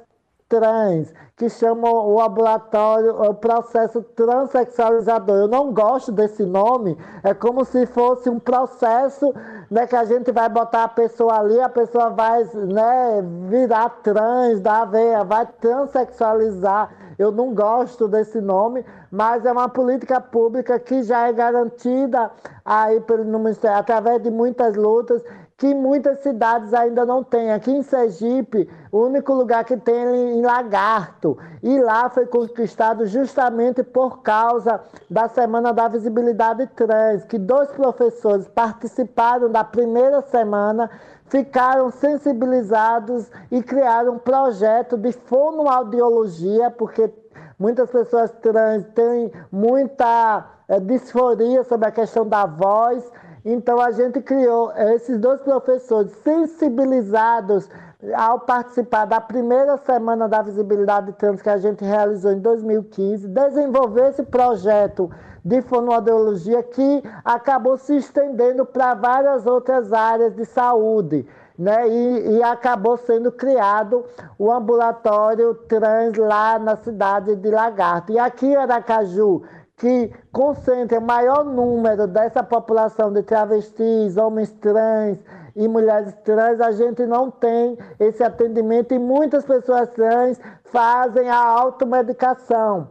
trans, 0.49 1.13
que 1.37 1.49
chamam 1.51 1.93
o 1.93 2.21
ambulatório, 2.21 3.21
o 3.21 3.35
processo 3.35 4.03
transexualizador. 4.03 5.37
Eu 5.37 5.49
não 5.49 5.73
gosto 5.73 6.13
desse 6.13 6.45
nome, 6.45 6.97
é 7.23 7.35
como 7.35 7.65
se 7.65 7.85
fosse 7.87 8.31
um 8.31 8.39
processo 8.39 9.35
né, 9.71 9.87
que 9.87 9.97
a 9.97 10.05
gente 10.05 10.31
vai 10.33 10.49
botar 10.49 10.85
a 10.85 10.89
pessoa 10.89 11.39
ali, 11.39 11.61
a 11.61 11.69
pessoa 11.69 12.11
vai 12.11 12.45
né, 12.55 13.23
virar 13.49 13.89
trans, 14.03 14.61
da 14.61 14.85
veia, 14.85 15.25
vai 15.25 15.47
transexualizar. 15.61 16.91
Eu 17.19 17.33
não 17.33 17.55
gosto 17.55 18.07
desse 18.07 18.41
nome, 18.41 18.85
mas 19.11 19.45
é 19.45 19.53
uma 19.53 19.69
política 19.69 20.21
pública 20.21 20.79
que 20.79 21.03
já 21.03 21.29
é 21.29 21.33
garantida 21.33 22.31
aí 22.65 23.01
pelo 23.01 23.25
Ministério, 23.25 23.79
através 23.79 24.23
de 24.23 24.31
muitas 24.31 24.77
lutas 24.77 25.23
que 25.59 25.75
muitas 25.75 26.19
cidades 26.19 26.75
ainda 26.75 27.07
não 27.07 27.25
têm. 27.25 27.51
Aqui 27.51 27.71
em 27.71 27.83
Sergipe, 27.83 28.69
o 28.93 28.99
único 28.99 29.33
lugar 29.33 29.65
que 29.65 29.77
tem 29.77 29.95
é 29.95 30.35
em 30.35 30.43
Lagarto. 30.43 31.39
E 31.63 31.81
lá 31.81 32.11
foi 32.11 32.27
conquistado 32.27 33.07
justamente 33.07 33.83
por 33.83 34.21
causa 34.21 34.81
da 35.09 35.29
Semana 35.29 35.73
da 35.73 35.89
Visibilidade 35.89 36.67
Trans, 36.77 37.25
que 37.25 37.39
dois 37.39 37.71
professores 37.71 38.47
participaram 38.49 39.51
da 39.51 39.65
primeira 39.65 40.21
semana, 40.21 40.91
ficaram 41.25 41.91
sensibilizados 41.91 43.31
e 43.51 43.63
criaram 43.63 44.15
um 44.15 44.19
projeto 44.19 44.99
de 44.99 45.11
fonoaudiologia, 45.13 46.71
porque 46.71 47.11
muitas 47.59 47.91
pessoas 47.91 48.31
trans 48.43 48.85
têm 48.95 49.33
muita 49.51 50.45
é, 50.69 50.79
disforia 50.79 51.65
sobre 51.65 51.89
a 51.89 51.93
questão 51.93 52.29
da 52.29 52.45
voz 52.45 53.11
então 53.49 53.81
a 53.81 53.93
gente 53.93 54.21
criou 54.21 54.73
esses 54.73 55.21
dois 55.21 55.41
professores 55.41 56.11
sensibilizados 56.25 57.69
ao 58.17 58.41
participar 58.41 59.05
da 59.05 59.21
primeira 59.21 59.77
semana 59.79 60.29
da 60.29 60.43
visibilidade 60.43 61.13
trans 61.13 61.41
que 61.41 61.49
a 61.49 61.57
gente 61.57 61.85
realizou 61.85 62.33
em 62.33 62.41
2015, 62.41 63.29
desenvolver 63.29 64.11
esse 64.11 64.25
projeto 64.25 65.09
de 65.45 65.63
fonoaudiologia 65.63 66.61
que 66.61 67.05
acabou 67.25 67.79
se 67.79 67.97
estendendo 67.97 68.67
para 68.67 68.95
várias 68.95 69.47
outras 69.47 69.93
áreas 69.93 70.35
de 70.35 70.45
saúde. 70.45 71.25
Né? 71.57 71.89
E, 71.89 72.37
e, 72.37 72.43
acabou 72.43 72.99
sendo 72.99 73.33
criado 73.33 74.05
o 74.39 74.53
ambulatório 74.53 75.55
trans 75.55 76.15
lá 76.19 76.59
na 76.59 76.77
cidade 76.77 77.35
de 77.35 77.51
Lagarto. 77.51 78.13
E 78.13 78.19
aqui 78.19 78.47
em 78.47 78.57
Aracaju, 78.57 79.43
que 79.77 80.11
concentra 80.33 80.99
o 80.99 81.03
maior 81.03 81.45
número 81.45 82.07
dessa 82.07 82.43
população 82.43 83.13
de 83.13 83.23
travestis, 83.23 84.17
homens 84.17 84.51
trans 84.53 85.19
e 85.55 85.69
mulheres 85.69 86.15
trans, 86.25 86.61
a 86.61 86.71
gente 86.71 87.05
não 87.07 87.31
tem 87.31 87.77
esse 88.01 88.23
atendimento 88.23 88.95
e 88.95 88.99
muitas 88.99 89.45
pessoas 89.45 89.89
trans 89.91 90.41
fazem 90.65 91.29
a 91.29 91.39
automedicação. 91.39 92.91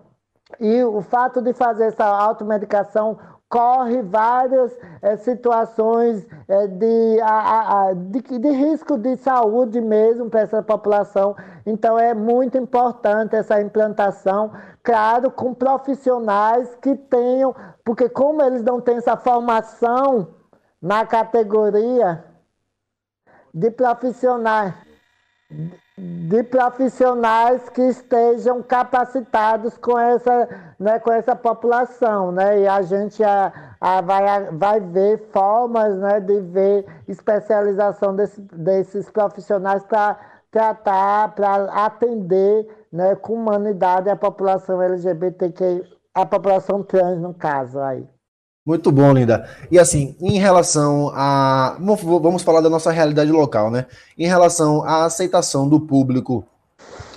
E 0.59 0.83
o 0.83 1.01
fato 1.01 1.41
de 1.41 1.53
fazer 1.53 1.85
essa 1.85 2.05
automedicação 2.05 3.17
corre 3.49 4.01
várias 4.01 4.77
é, 5.01 5.15
situações 5.17 6.27
é, 6.47 6.67
de, 6.67 7.21
a, 7.21 7.87
a, 7.87 7.93
de, 7.93 8.21
de, 8.21 8.49
risco 8.49 8.97
de 8.97 9.15
saúde 9.17 9.79
mesmo 9.79 10.29
para 10.29 10.41
essa 10.41 10.61
população. 10.61 11.35
Então 11.65 11.97
é 11.97 12.13
muito 12.13 12.57
importante 12.57 13.35
essa 13.35 13.61
implantação, 13.61 14.51
claro, 14.85 15.31
com 15.31 15.53
profissionais 15.53 16.75
que 16.75 16.95
tenham, 16.95 17.53
porque 17.83 18.07
como 18.07 18.41
eles 18.43 18.61
não 18.61 18.79
têm 18.79 18.97
essa 18.97 19.17
formação 19.17 20.35
na 20.79 21.05
categoria 21.05 22.23
de 23.51 23.71
profissionais 23.71 24.73
de 25.97 26.43
profissionais 26.43 27.69
que 27.69 27.81
estejam 27.81 28.61
capacitados 28.61 29.77
com 29.77 29.97
essa, 29.97 30.73
né, 30.77 30.99
com 30.99 31.11
essa 31.11 31.35
população, 31.35 32.33
né? 32.33 32.59
E 32.59 32.67
a 32.67 32.81
gente 32.81 33.23
a, 33.23 33.53
a, 33.79 34.01
vai, 34.01 34.51
vai 34.51 34.79
ver 34.81 35.29
formas 35.31 35.95
né, 35.97 36.19
de 36.19 36.41
ver 36.41 36.85
especialização 37.07 38.13
desse, 38.13 38.41
desses 38.41 39.09
profissionais 39.09 39.83
para 39.83 40.17
tratar, 40.51 41.33
para 41.33 41.85
atender 41.85 42.84
né, 42.95 43.13
com 43.13 43.33
humanidade 43.33 44.09
a 44.09 44.15
população 44.15 44.81
LGBTQ, 44.81 45.83
a 46.13 46.25
população 46.25 46.81
trans, 46.81 47.21
no 47.21 47.33
caso 47.33 47.77
aí. 47.79 48.07
Muito 48.65 48.89
bom, 48.89 49.11
Linda. 49.11 49.47
E 49.69 49.77
assim, 49.77 50.15
em 50.19 50.39
relação 50.39 51.11
a. 51.13 51.77
Vamos 51.79 52.41
falar 52.41 52.61
da 52.61 52.69
nossa 52.69 52.91
realidade 52.91 53.31
local, 53.31 53.69
né? 53.69 53.85
Em 54.17 54.25
relação 54.25 54.81
à 54.83 55.03
aceitação 55.03 55.69
do 55.69 55.79
público 55.79 56.47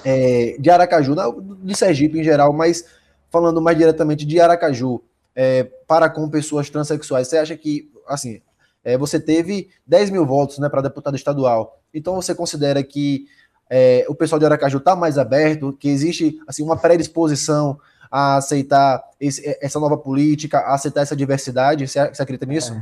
é, 0.05 0.57
de 0.59 0.68
Aracaju, 0.68 1.14
de 1.62 1.74
Sergipe 1.76 2.18
em 2.18 2.24
geral, 2.24 2.53
mas 2.53 2.85
falando 3.31 3.62
mais 3.62 3.79
diretamente 3.79 4.26
de 4.26 4.41
Aracaju, 4.41 5.01
é, 5.35 5.62
para 5.87 6.11
com 6.11 6.29
pessoas 6.29 6.68
transexuais, 6.68 7.29
você 7.29 7.39
acha 7.39 7.57
que, 7.57 7.91
assim, 8.07 8.43
é, 8.83 8.99
você 8.99 9.20
teve 9.20 9.70
10 9.87 10.11
mil 10.11 10.26
votos 10.26 10.59
né, 10.59 10.68
para 10.68 10.83
deputado 10.83 11.14
estadual, 11.14 11.81
então 11.95 12.14
você 12.16 12.35
considera 12.35 12.83
que 12.83 13.26
é, 13.71 14.05
o 14.09 14.14
pessoal 14.14 14.39
de 14.39 14.47
Aracaju 14.47 14.79
está 14.79 14.97
mais 14.97 15.19
aberto, 15.19 15.73
que 15.73 15.89
existe 15.89 16.39
assim, 16.47 16.62
uma 16.62 16.77
predisposição 16.77 17.79
a 18.11 18.37
aceitar 18.37 19.03
esse, 19.21 19.59
essa 19.61 19.79
nova 19.79 19.97
política, 19.97 20.59
a 20.59 20.75
aceitar 20.75 21.03
essa 21.03 21.16
diversidade? 21.16 21.87
Você, 21.87 22.09
você 22.09 22.23
acredita 22.23 22.47
nisso? 22.47 22.75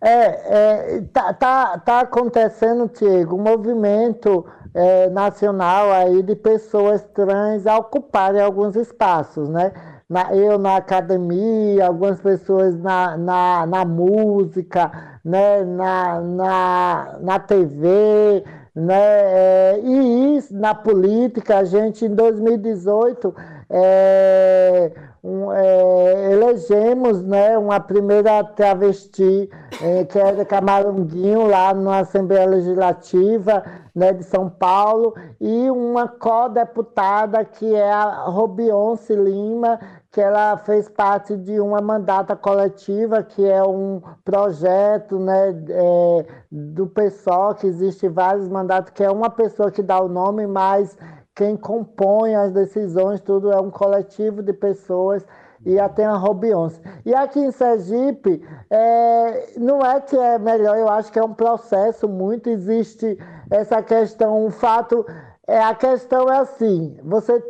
É, 0.00 0.96
é 0.96 1.00
tá, 1.12 1.32
tá, 1.32 1.78
tá 1.78 2.00
acontecendo, 2.00 2.88
Tiago, 2.88 3.36
um 3.36 3.42
movimento 3.42 4.44
é, 4.74 5.08
nacional 5.10 5.92
aí 5.92 6.22
de 6.22 6.36
pessoas 6.36 7.02
trans 7.14 7.66
a 7.66 7.76
ocuparem 7.78 8.40
alguns 8.40 8.76
espaços, 8.76 9.48
né? 9.48 9.72
Na, 10.08 10.34
eu 10.34 10.58
na 10.58 10.76
academia, 10.76 11.86
algumas 11.86 12.18
pessoas 12.20 12.78
na, 12.78 13.16
na, 13.16 13.66
na 13.66 13.84
música, 13.84 15.18
né? 15.22 15.62
na, 15.64 16.20
na, 16.20 17.18
na 17.20 17.38
TV, 17.38 18.42
né? 18.78 18.94
É, 18.96 19.80
e 19.82 20.38
na 20.52 20.72
política, 20.74 21.58
a 21.58 21.64
gente 21.64 22.04
em 22.04 22.14
2018 22.14 23.34
é, 23.68 24.92
um, 25.22 25.52
é, 25.52 26.32
elegemos 26.32 27.20
né, 27.22 27.58
uma 27.58 27.80
primeira 27.80 28.42
travesti, 28.44 29.50
é, 29.82 30.04
que 30.04 30.18
era 30.18 30.44
Camarunguinho, 30.44 31.48
lá 31.48 31.74
na 31.74 31.98
Assembleia 31.98 32.46
Legislativa 32.46 33.64
né, 33.94 34.12
de 34.12 34.22
São 34.22 34.48
Paulo, 34.48 35.14
e 35.40 35.68
uma 35.70 36.06
co-deputada 36.06 37.44
que 37.44 37.74
é 37.74 37.90
a 37.90 38.26
Robionce 38.26 39.14
Lima, 39.14 39.80
que 40.10 40.20
ela 40.20 40.56
fez 40.56 40.88
parte 40.88 41.36
de 41.36 41.60
uma 41.60 41.80
mandata 41.80 42.34
coletiva, 42.34 43.22
que 43.22 43.46
é 43.46 43.62
um 43.62 44.00
projeto 44.24 45.18
né, 45.18 45.50
é, 45.68 46.26
do 46.50 46.86
PSOL, 46.86 47.54
que 47.54 47.66
existe 47.66 48.08
vários 48.08 48.48
mandatos, 48.48 48.90
que 48.92 49.04
é 49.04 49.10
uma 49.10 49.28
pessoa 49.28 49.70
que 49.70 49.82
dá 49.82 50.00
o 50.00 50.08
nome, 50.08 50.46
mas 50.46 50.96
quem 51.34 51.56
compõe 51.56 52.34
as 52.34 52.52
decisões, 52.52 53.20
tudo 53.20 53.52
é 53.52 53.60
um 53.60 53.70
coletivo 53.70 54.42
de 54.42 54.52
pessoas 54.52 55.24
e 55.64 55.78
até 55.78 56.04
a 56.04 56.14
Robionce. 56.14 56.80
E 57.04 57.14
aqui 57.14 57.40
em 57.40 57.52
Sergipe, 57.52 58.42
é, 58.70 59.58
não 59.58 59.80
é 59.80 60.00
que 60.00 60.16
é 60.16 60.38
melhor, 60.38 60.78
eu 60.78 60.88
acho 60.88 61.12
que 61.12 61.18
é 61.18 61.24
um 61.24 61.34
processo 61.34 62.08
muito, 62.08 62.48
existe 62.48 63.18
essa 63.50 63.82
questão, 63.82 64.46
o 64.46 64.50
fato, 64.50 65.04
é, 65.46 65.60
a 65.62 65.74
questão 65.74 66.28
é 66.32 66.38
assim, 66.38 66.98
você 67.04 67.40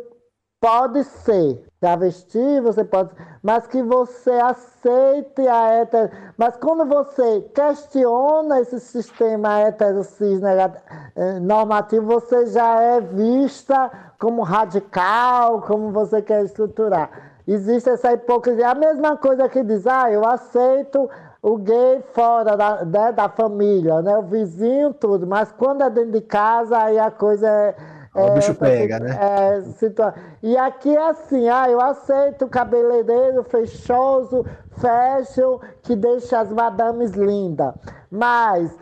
pode 0.59 1.03
ser 1.03 1.63
travesti, 1.79 2.59
você 2.61 2.83
pode, 2.83 3.11
mas 3.41 3.65
que 3.67 3.81
você 3.81 4.31
aceite 4.31 5.47
a 5.47 5.69
hétero, 5.71 6.11
mas 6.37 6.57
quando 6.57 6.85
você 6.85 7.41
questiona 7.55 8.59
esse 8.59 8.79
sistema 8.81 9.59
hétero 9.59 10.03
cis 10.03 10.41
eh, 10.43 11.39
normativo, 11.39 12.05
você 12.05 12.47
já 12.47 12.81
é 12.81 12.99
vista 12.99 13.89
como 14.19 14.41
radical, 14.41 15.61
como 15.61 15.91
você 15.91 16.21
quer 16.21 16.43
estruturar. 16.43 17.09
Existe 17.47 17.89
essa 17.89 18.11
hipocrisia, 18.13 18.69
a 18.69 18.75
mesma 18.75 19.15
coisa 19.17 19.47
que 19.47 19.63
diz, 19.63 19.87
ah, 19.87 20.11
eu 20.11 20.27
aceito 20.27 21.09
o 21.41 21.57
gay 21.57 22.03
fora 22.13 22.57
da, 22.57 22.83
né, 22.83 23.11
da 23.13 23.29
família, 23.29 24.01
né, 24.01 24.17
o 24.17 24.23
vizinho, 24.23 24.93
tudo, 24.93 25.25
mas 25.25 25.51
quando 25.53 25.81
é 25.81 25.89
dentro 25.89 26.11
de 26.11 26.21
casa, 26.21 26.77
aí 26.77 26.99
a 26.99 27.09
coisa 27.09 27.47
é 27.47 27.75
o 28.13 28.19
é, 28.19 28.31
bicho 28.31 28.55
pega, 28.55 28.99
né? 28.99 29.17
É, 29.19 29.61
situa... 29.73 30.13
E 30.41 30.57
aqui 30.57 30.95
é 30.95 31.09
assim, 31.09 31.47
ah, 31.47 31.69
eu 31.69 31.79
aceito 31.79 32.47
cabeleireiro 32.47 33.43
fechoso, 33.43 34.45
fashion, 34.77 35.59
que 35.83 35.95
deixa 35.95 36.39
as 36.39 36.51
madames 36.51 37.11
lindas. 37.11 37.73
Mas, 38.09 38.75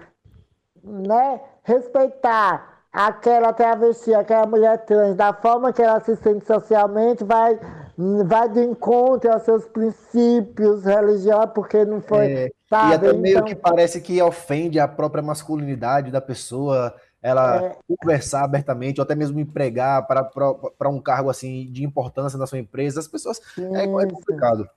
né, 0.83 1.41
respeitar 1.63 2.77
aquela 2.91 3.51
travesti, 3.51 4.13
aquela 4.13 4.47
mulher 4.47 4.85
trans, 4.85 5.15
da 5.15 5.33
forma 5.33 5.73
que 5.73 5.81
ela 5.81 5.99
se 5.99 6.15
sente 6.15 6.45
socialmente, 6.45 7.23
vai, 7.23 7.59
vai 8.25 8.49
de 8.49 8.61
encontro 8.61 9.31
aos 9.31 9.43
seus 9.43 9.65
princípios 9.65 10.85
religiosos, 10.85 11.51
porque 11.53 11.83
não 11.83 12.01
foi. 12.01 12.31
É, 12.31 12.51
sabe? 12.69 12.91
E 12.91 12.95
até 12.95 13.13
meio 13.13 13.37
então... 13.37 13.47
que 13.47 13.55
parece 13.55 13.99
que 14.01 14.21
ofende 14.21 14.79
a 14.79 14.87
própria 14.87 15.21
masculinidade 15.21 16.09
da 16.09 16.21
pessoa 16.21 16.95
ela 17.21 17.63
é... 17.63 17.77
conversar 17.87 18.43
abertamente, 18.43 18.99
ou 18.99 19.03
até 19.03 19.15
mesmo 19.15 19.39
empregar 19.39 20.05
para 20.07 20.89
um 20.89 20.99
cargo 20.99 21.29
assim 21.29 21.71
de 21.71 21.83
importância 21.83 22.37
na 22.37 22.47
sua 22.47 22.59
empresa, 22.59 22.99
as 22.99 23.07
pessoas 23.07 23.41
sim, 23.55 23.75
é, 23.75 23.83
é 23.83 24.07
complicado. 24.07 24.69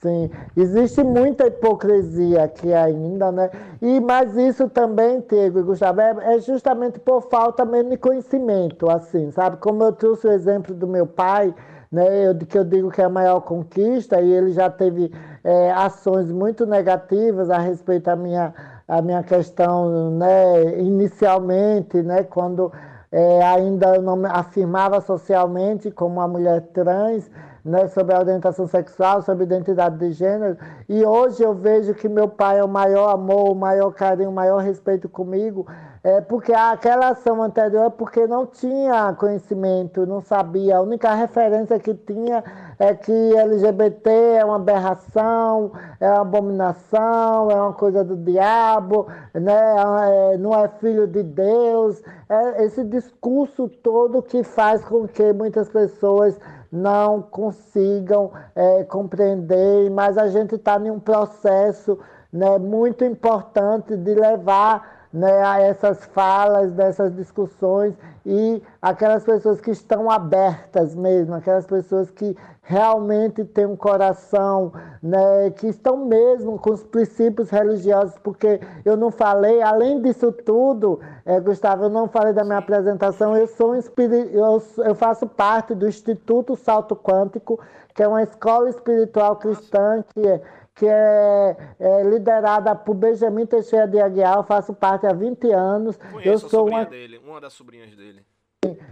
Sim, 0.00 0.30
existe 0.56 1.02
muita 1.02 1.48
hipocrisia 1.48 2.44
aqui 2.44 2.72
ainda, 2.72 3.32
né? 3.32 3.50
E, 3.82 3.98
mas 4.00 4.36
isso 4.36 4.68
também, 4.68 5.20
Tego 5.20 5.58
e 5.58 5.62
Gustavo, 5.62 6.00
é, 6.00 6.36
é, 6.36 6.40
justamente 6.40 7.00
por 7.00 7.22
falta 7.22 7.64
mesmo 7.64 7.90
de 7.90 7.96
conhecimento, 7.96 8.88
assim, 8.88 9.32
sabe? 9.32 9.56
Como 9.56 9.82
eu 9.82 9.92
trouxe 9.92 10.28
o 10.28 10.32
exemplo 10.32 10.72
do 10.72 10.86
meu 10.86 11.04
pai, 11.04 11.52
né? 11.90 12.28
Eu, 12.28 12.38
que 12.38 12.56
eu 12.56 12.64
digo 12.64 12.92
que 12.92 13.00
é 13.00 13.04
a 13.06 13.08
maior 13.08 13.40
conquista, 13.40 14.20
e 14.20 14.32
ele 14.32 14.52
já 14.52 14.70
teve 14.70 15.12
é, 15.42 15.72
ações 15.72 16.30
muito 16.30 16.64
negativas 16.64 17.50
a 17.50 17.58
respeito 17.58 18.04
da 18.04 18.14
minha 18.14 18.54
a 18.88 19.02
minha 19.02 19.22
questão, 19.22 20.10
né, 20.12 20.80
inicialmente, 20.80 22.02
né, 22.02 22.24
quando 22.24 22.72
é, 23.12 23.44
ainda 23.44 24.00
não 24.00 24.24
afirmava 24.24 25.00
socialmente 25.02 25.90
como 25.90 26.14
uma 26.14 26.26
mulher 26.26 26.62
trans, 26.72 27.30
né, 27.62 27.86
sobre 27.88 28.14
a 28.14 28.18
orientação 28.18 28.66
sexual, 28.66 29.20
sobre 29.20 29.44
identidade 29.44 29.98
de 29.98 30.12
gênero. 30.12 30.56
E 30.88 31.04
hoje 31.04 31.42
eu 31.42 31.54
vejo 31.54 31.92
que 31.94 32.08
meu 32.08 32.28
pai 32.28 32.58
é 32.58 32.64
o 32.64 32.68
maior 32.68 33.10
amor, 33.10 33.50
o 33.50 33.54
maior 33.54 33.92
carinho, 33.92 34.30
o 34.30 34.32
maior 34.32 34.62
respeito 34.62 35.06
comigo, 35.06 35.66
é 36.08 36.22
porque 36.22 36.54
aquela 36.54 37.10
ação 37.10 37.42
anterior 37.42 37.84
é 37.84 37.90
porque 37.90 38.26
não 38.26 38.46
tinha 38.46 39.12
conhecimento, 39.12 40.06
não 40.06 40.22
sabia. 40.22 40.78
A 40.78 40.80
única 40.80 41.12
referência 41.12 41.78
que 41.78 41.92
tinha 41.92 42.42
é 42.78 42.94
que 42.94 43.12
LGBT 43.12 44.10
é 44.38 44.44
uma 44.44 44.56
aberração, 44.56 45.70
é 46.00 46.08
uma 46.10 46.22
abominação, 46.22 47.50
é 47.50 47.56
uma 47.56 47.74
coisa 47.74 48.02
do 48.02 48.16
diabo, 48.16 49.06
né? 49.34 50.32
É, 50.32 50.38
não 50.38 50.54
é 50.54 50.66
filho 50.80 51.06
de 51.06 51.22
Deus. 51.22 52.02
É 52.26 52.64
esse 52.64 52.82
discurso 52.84 53.68
todo 53.68 54.22
que 54.22 54.42
faz 54.42 54.82
com 54.82 55.06
que 55.06 55.34
muitas 55.34 55.68
pessoas 55.68 56.40
não 56.72 57.20
consigam 57.20 58.32
é, 58.56 58.82
compreender, 58.84 59.90
mas 59.90 60.16
a 60.16 60.28
gente 60.28 60.54
está 60.54 60.80
em 60.80 60.90
um 60.90 60.98
processo 60.98 61.98
né, 62.32 62.58
muito 62.58 63.04
importante 63.04 63.94
de 63.94 64.14
levar 64.14 64.97
né, 65.18 65.42
a 65.44 65.60
essas 65.60 66.04
falas, 66.04 66.70
dessas 66.72 67.12
discussões 67.14 67.92
e 68.24 68.62
aquelas 68.80 69.24
pessoas 69.24 69.60
que 69.60 69.72
estão 69.72 70.08
abertas 70.08 70.94
mesmo, 70.94 71.34
aquelas 71.34 71.66
pessoas 71.66 72.08
que 72.10 72.36
realmente 72.62 73.44
têm 73.44 73.66
um 73.66 73.74
coração, 73.74 74.72
né, 75.02 75.50
que 75.56 75.66
estão 75.66 75.96
mesmo 76.06 76.56
com 76.58 76.70
os 76.70 76.84
princípios 76.84 77.50
religiosos, 77.50 78.16
porque 78.22 78.60
eu 78.84 78.96
não 78.96 79.10
falei, 79.10 79.60
além 79.60 80.00
disso 80.00 80.30
tudo, 80.30 81.00
é, 81.24 81.40
Gustavo, 81.40 81.84
eu 81.84 81.90
não 81.90 82.06
falei 82.06 82.32
da 82.32 82.44
minha 82.44 82.58
apresentação, 82.58 83.36
eu 83.36 83.48
sou 83.48 83.74
eu, 83.74 84.62
eu 84.84 84.94
faço 84.94 85.26
parte 85.26 85.74
do 85.74 85.88
Instituto 85.88 86.54
Salto 86.54 86.94
Quântico, 86.94 87.58
que 87.92 88.04
é 88.04 88.06
uma 88.06 88.22
escola 88.22 88.70
espiritual 88.70 89.34
cristã 89.36 90.04
que 90.14 90.28
é 90.28 90.40
que 90.78 90.86
é, 90.86 91.56
é, 91.80 92.02
liderada 92.04 92.72
por 92.74 92.94
Benjamin 92.94 93.46
Teixeira 93.46 93.88
de 93.88 94.00
Aguiar, 94.00 94.36
eu 94.36 94.44
faço 94.44 94.72
parte 94.72 95.06
há 95.06 95.12
20 95.12 95.50
anos. 95.50 95.96
Conheço 95.96 96.46
eu 96.46 96.48
sou 96.48 96.68
uma... 96.68 96.84
dele, 96.84 97.18
uma 97.18 97.40
das 97.40 97.52
sobrinhas 97.52 97.96
dele. 97.96 98.24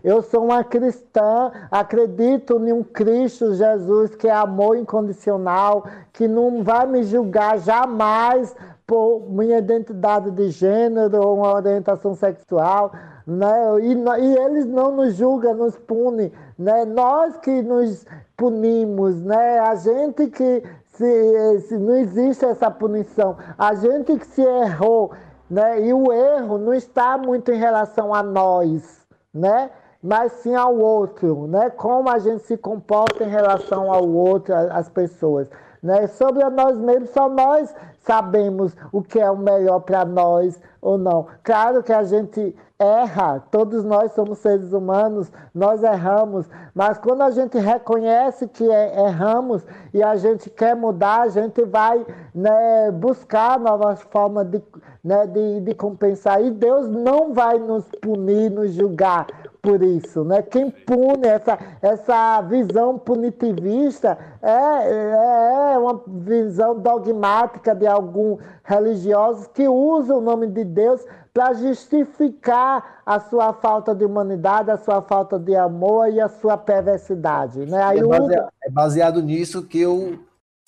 Eu 0.03 0.23
sou 0.23 0.45
uma 0.45 0.63
cristã, 0.65 1.51
acredito 1.71 2.57
em 2.59 2.73
um 2.73 2.83
Cristo 2.83 3.55
Jesus 3.55 4.15
que 4.15 4.29
é 4.29 4.33
amor 4.33 4.77
incondicional, 4.77 5.87
que 6.13 6.29
não 6.29 6.63
vai 6.63 6.87
me 6.87 7.03
julgar 7.03 7.59
jamais 7.59 8.55
por 8.87 9.29
minha 9.29 9.59
identidade 9.59 10.31
de 10.31 10.51
gênero 10.51 11.21
ou 11.21 11.39
uma 11.39 11.53
orientação 11.53 12.15
sexual, 12.15 12.93
né? 13.27 13.53
E, 13.83 14.23
e 14.23 14.39
eles 14.39 14.67
não 14.67 14.95
nos 14.95 15.17
julgam, 15.17 15.55
nos 15.55 15.77
punem, 15.77 16.33
né? 16.57 16.85
Nós 16.85 17.37
que 17.39 17.63
nos 17.63 18.07
punimos, 18.37 19.21
né? 19.21 19.59
A 19.59 19.75
gente 19.75 20.29
que 20.29 20.63
se, 20.97 21.61
se 21.61 21.79
não 21.79 21.95
existe 21.97 22.45
essa 22.45 22.71
punição. 22.71 23.37
A 23.57 23.75
gente 23.75 24.17
que 24.17 24.27
se 24.27 24.43
errou, 24.43 25.13
né? 25.49 25.81
E 25.81 25.93
o 25.93 26.13
erro 26.13 26.59
não 26.59 26.75
está 26.75 27.17
muito 27.17 27.53
em 27.53 27.59
relação 27.59 28.15
a 28.15 28.23
nós, 28.23 29.07
né? 29.33 29.71
Mas 30.03 30.33
sim 30.33 30.55
ao 30.55 30.77
outro, 30.77 31.47
né? 31.47 31.71
Como 31.71 32.09
a 32.09 32.19
gente 32.19 32.45
se 32.45 32.57
comporta 32.57 33.25
em 33.25 33.31
relação 33.31 33.93
ao 33.93 34.09
outro, 34.09 34.55
às 34.55 34.89
pessoas. 34.89 35.49
Né? 35.83 36.07
Sobre 36.09 36.43
nós 36.51 36.77
mesmos, 36.79 37.11
só 37.11 37.29
nós 37.29 37.75
sabemos 38.01 38.75
o 38.93 39.03
que 39.03 39.21
é 39.21 39.31
o 39.31 39.37
melhor 39.37 39.81
para 39.81 40.05
nós 40.05 40.61
ou 40.81 40.97
não. 40.97 41.27
Claro 41.43 41.83
que 41.83 41.93
a 41.93 42.03
gente 42.03 42.57
erra, 42.79 43.43
todos 43.51 43.85
nós 43.85 44.13
somos 44.13 44.39
seres 44.39 44.73
humanos, 44.73 45.33
nós 45.55 45.83
erramos, 45.83 46.47
mas 46.75 46.99
quando 46.99 47.23
a 47.23 47.31
gente 47.31 47.57
reconhece 47.59 48.47
que 48.49 48.71
é, 48.71 49.07
erramos 49.07 49.65
e 49.95 50.03
a 50.03 50.15
gente 50.17 50.51
quer 50.51 50.77
mudar, 50.77 51.23
a 51.23 51.29
gente 51.29 51.65
vai 51.65 52.05
né, 52.35 52.91
buscar 52.91 53.59
novas 53.59 54.03
formas 54.03 54.47
de, 54.49 54.63
né, 55.03 55.27
de, 55.27 55.61
de 55.61 55.75
compensar. 55.75 56.43
E 56.45 56.51
Deus 56.51 56.87
não 56.89 57.33
vai 57.33 57.59
nos 57.59 57.85
punir, 58.03 58.51
nos 58.51 58.73
julgar 58.73 59.27
por 59.67 59.83
isso. 59.83 60.23
Né? 60.23 60.43
Quem 60.43 60.71
pune 60.71 61.27
essa, 61.27 61.59
essa 61.83 62.41
visão 62.43 62.97
punitivista 62.97 64.17
é, 64.41 64.49
é, 64.49 65.73
é 65.75 65.79
uma 65.79 66.01
visão 66.07 66.79
dogmática 66.79 67.75
de 67.75 67.85
alguns 67.85 68.39
religiosos 68.63 69.49
que 69.49 69.67
usam 69.67 70.19
o 70.19 70.21
nome 70.21 70.47
de 70.47 70.65
Deus 70.65 71.05
para 71.35 71.53
justificar 71.55 73.03
a 73.05 73.19
sua 73.19 73.53
falta 73.53 73.93
de 73.93 74.05
humanidade, 74.05 74.71
a 74.71 74.79
sua 74.79 75.03
falta 75.03 75.37
de 75.37 75.57
amor 75.57 76.09
e 76.11 76.21
a 76.21 76.29
sua 76.29 76.57
perversidade. 76.57 77.67
Né? 77.67 77.83
Aí 77.83 77.99
é, 77.99 78.07
baseado, 78.07 78.49
é 78.63 78.71
baseado 78.71 79.23
nisso 79.23 79.65
que 79.65 79.81
eu 79.81 80.21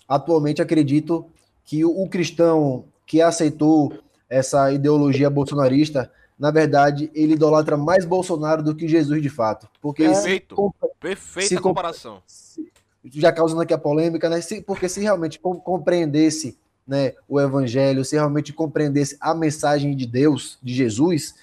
atualmente 0.09 0.61
acredito 0.61 1.25
que 1.65 1.85
o 1.85 2.09
cristão 2.09 2.85
que 3.07 3.23
aceitou 3.23 3.93
essa 4.29 4.73
ideologia 4.73 5.31
bolsonarista, 5.31 6.11
na 6.39 6.51
verdade, 6.51 7.11
ele 7.15 7.33
idolatra 7.33 7.77
mais 7.77 8.05
Bolsonaro 8.05 8.63
do 8.63 8.75
que 8.75 8.87
Jesus 8.87 9.21
de 9.21 9.29
fato. 9.29 9.69
Porque 9.81 10.05
Perfeito. 10.05 10.55
Se, 10.55 10.89
Perfeita 11.01 11.49
se, 11.49 11.61
comparação. 11.61 12.23
Se, 12.27 12.71
já 13.15 13.33
causando 13.33 13.63
aqui 13.63 13.75
a 13.75 13.79
polêmica, 13.79 14.29
né? 14.29 14.41
Se, 14.41 14.63
porque 14.63 14.89
se 14.89 15.01
realmente 15.01 15.41
compreendesse 15.41 16.57
né, 16.87 17.15
o 17.29 17.41
evangelho, 17.41 18.05
se 18.05 18.17
realmente 18.17 18.53
compreendesse 18.53 19.17
a 19.21 19.35
mensagem 19.35 19.97
de 19.97 20.07
Deus, 20.07 20.59
de 20.63 20.73
Jesus, 20.73 21.35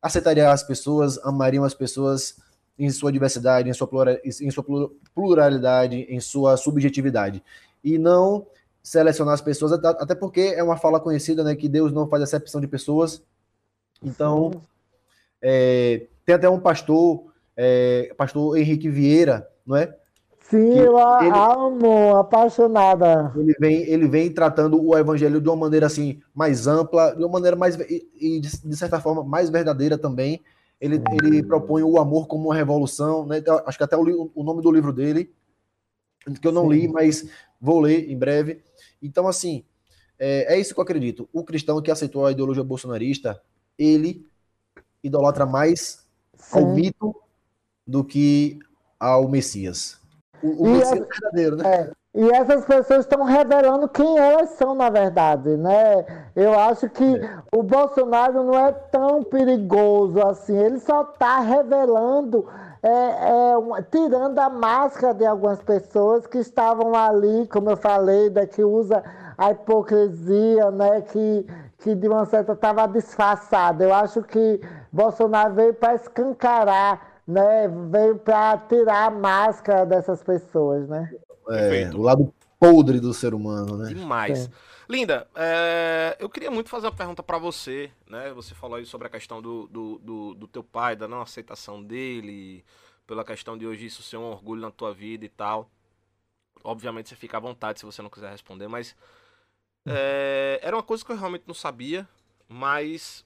aceitaria 0.00 0.50
as 0.50 0.62
pessoas, 0.62 1.18
amariam 1.18 1.62
as 1.62 1.74
pessoas 1.74 2.36
em 2.78 2.90
sua 2.90 3.12
diversidade, 3.12 3.68
em 3.68 3.72
sua, 3.72 3.86
plural, 3.86 4.16
em 4.24 4.50
sua 4.50 4.64
pluralidade, 5.14 6.06
em 6.08 6.20
sua 6.20 6.56
subjetividade. 6.56 7.42
E 7.84 7.98
não 7.98 8.46
selecionar 8.82 9.34
as 9.34 9.40
pessoas, 9.40 9.72
até 9.72 10.14
porque 10.14 10.40
é 10.56 10.62
uma 10.62 10.76
fala 10.76 11.00
conhecida, 11.00 11.44
né, 11.44 11.54
que 11.54 11.68
Deus 11.68 11.92
não 11.92 12.08
faz 12.08 12.22
acepção 12.22 12.60
de 12.60 12.68
pessoas. 12.68 13.22
Então, 14.02 14.62
é, 15.42 16.06
tem 16.24 16.34
até 16.34 16.48
um 16.48 16.60
pastor, 16.60 17.32
é, 17.56 18.12
pastor 18.16 18.56
Henrique 18.56 18.88
Vieira, 18.88 19.48
não 19.66 19.76
é? 19.76 19.94
Sim, 20.48 20.78
eu 20.78 20.96
ele, 21.20 21.36
amo, 21.36 22.16
apaixonada. 22.16 23.32
Ele 23.36 23.52
vem, 23.58 23.82
ele 23.82 24.06
vem 24.06 24.32
tratando 24.32 24.80
o 24.80 24.96
evangelho 24.96 25.40
de 25.40 25.48
uma 25.48 25.56
maneira 25.56 25.86
assim 25.86 26.20
mais 26.32 26.68
ampla, 26.68 27.16
de 27.16 27.22
uma 27.24 27.32
maneira 27.32 27.56
mais 27.56 27.74
e, 27.74 28.40
de, 28.40 28.60
de, 28.62 28.76
certa 28.76 29.00
forma 29.00 29.24
mais 29.24 29.50
verdadeira 29.50 29.98
também. 29.98 30.40
Ele, 30.80 31.02
ele 31.12 31.42
propõe 31.42 31.82
o 31.82 31.98
amor 31.98 32.28
como 32.28 32.44
uma 32.44 32.54
revolução, 32.54 33.26
né? 33.26 33.38
Então, 33.38 33.60
acho 33.66 33.76
que 33.76 33.82
até 33.82 33.96
o, 33.96 34.30
o, 34.34 34.44
nome 34.44 34.62
do 34.62 34.70
livro 34.70 34.92
dele, 34.92 35.32
que 36.40 36.46
eu 36.46 36.52
não 36.52 36.64
Sim. 36.64 36.74
li, 36.74 36.88
mas 36.88 37.28
vou 37.60 37.80
ler 37.80 38.08
em 38.08 38.16
breve. 38.16 38.62
Então, 39.02 39.26
assim, 39.26 39.64
é, 40.18 40.54
é 40.54 40.60
isso 40.60 40.74
que 40.74 40.78
eu 40.78 40.84
acredito. 40.84 41.28
O 41.32 41.42
cristão 41.42 41.80
que 41.82 41.90
aceitou 41.90 42.24
a 42.24 42.30
ideologia 42.30 42.62
bolsonarista, 42.62 43.40
ele 43.78 44.26
idolatra 45.02 45.46
mais 45.46 46.04
Sim. 46.34 46.58
ao 46.58 46.66
mito 46.66 47.14
do 47.86 48.04
que 48.04 48.58
ao 48.98 49.28
Messias. 49.28 50.00
O, 50.42 50.68
o 50.68 50.76
essa, 50.76 50.94
verdadeiro, 50.94 51.56
né? 51.56 51.74
É, 51.74 51.92
e 52.16 52.30
essas 52.30 52.64
pessoas 52.64 53.00
estão 53.00 53.24
revelando 53.24 53.86
quem 53.88 54.18
elas 54.18 54.48
são, 54.50 54.74
na 54.74 54.88
verdade, 54.88 55.54
né? 55.56 56.04
Eu 56.34 56.58
acho 56.58 56.88
que 56.88 57.04
é. 57.04 57.38
o 57.54 57.62
Bolsonaro 57.62 58.42
não 58.42 58.58
é 58.58 58.72
tão 58.72 59.22
perigoso 59.22 60.18
assim. 60.26 60.56
Ele 60.56 60.80
só 60.80 61.02
está 61.02 61.40
revelando, 61.40 62.48
é, 62.82 63.50
é, 63.50 63.58
uma, 63.58 63.82
tirando 63.82 64.38
a 64.38 64.48
máscara 64.48 65.12
de 65.12 65.26
algumas 65.26 65.60
pessoas 65.62 66.26
que 66.26 66.38
estavam 66.38 66.94
ali, 66.94 67.46
como 67.48 67.68
eu 67.68 67.76
falei, 67.76 68.30
da 68.30 68.46
que 68.46 68.64
usa 68.64 69.04
a 69.36 69.50
hipocrisia, 69.50 70.70
né? 70.70 71.02
Que, 71.02 71.46
que 71.78 71.94
de 71.94 72.08
uma 72.08 72.24
certa 72.26 72.52
estava 72.52 72.86
disfarçada. 72.86 73.84
Eu 73.84 73.94
acho 73.94 74.22
que 74.22 74.60
Bolsonaro 74.92 75.54
veio 75.54 75.74
para 75.74 75.94
escancarar 75.94 77.16
né, 77.26 77.66
veio 77.90 78.16
para 78.18 78.56
tirar 78.58 79.06
a 79.06 79.10
máscara 79.10 79.84
dessas 79.84 80.22
pessoas, 80.22 80.88
né? 80.88 81.12
É, 81.48 81.90
o 81.90 82.02
lado 82.02 82.32
podre 82.58 83.00
do 83.00 83.12
ser 83.12 83.34
humano, 83.34 83.76
né? 83.76 83.88
Demais. 83.88 84.46
É. 84.46 84.50
Linda, 84.88 85.26
é, 85.34 86.16
eu 86.20 86.28
queria 86.28 86.50
muito 86.50 86.70
fazer 86.70 86.86
uma 86.86 86.94
pergunta 86.94 87.22
para 87.22 87.38
você, 87.38 87.90
né? 88.08 88.32
Você 88.34 88.54
falou 88.54 88.76
aí 88.76 88.86
sobre 88.86 89.08
a 89.08 89.10
questão 89.10 89.42
do, 89.42 89.66
do, 89.66 89.98
do, 89.98 90.34
do, 90.34 90.46
teu 90.46 90.62
pai, 90.62 90.94
da 90.94 91.08
não 91.08 91.20
aceitação 91.20 91.82
dele, 91.82 92.64
pela 93.06 93.24
questão 93.24 93.58
de 93.58 93.66
hoje 93.66 93.86
isso 93.86 94.02
ser 94.02 94.16
um 94.16 94.30
orgulho 94.30 94.60
na 94.60 94.70
tua 94.70 94.94
vida 94.94 95.24
e 95.24 95.28
tal. 95.28 95.68
Obviamente 96.62 97.08
você 97.08 97.16
fica 97.16 97.36
à 97.36 97.40
vontade 97.40 97.80
se 97.80 97.86
você 97.86 98.00
não 98.00 98.10
quiser 98.10 98.30
responder, 98.30 98.68
mas 98.68 98.94
é, 99.86 100.58
era 100.62 100.76
uma 100.76 100.82
coisa 100.82 101.04
que 101.04 101.12
eu 101.12 101.16
realmente 101.16 101.44
não 101.46 101.54
sabia, 101.54 102.08
mas 102.48 103.24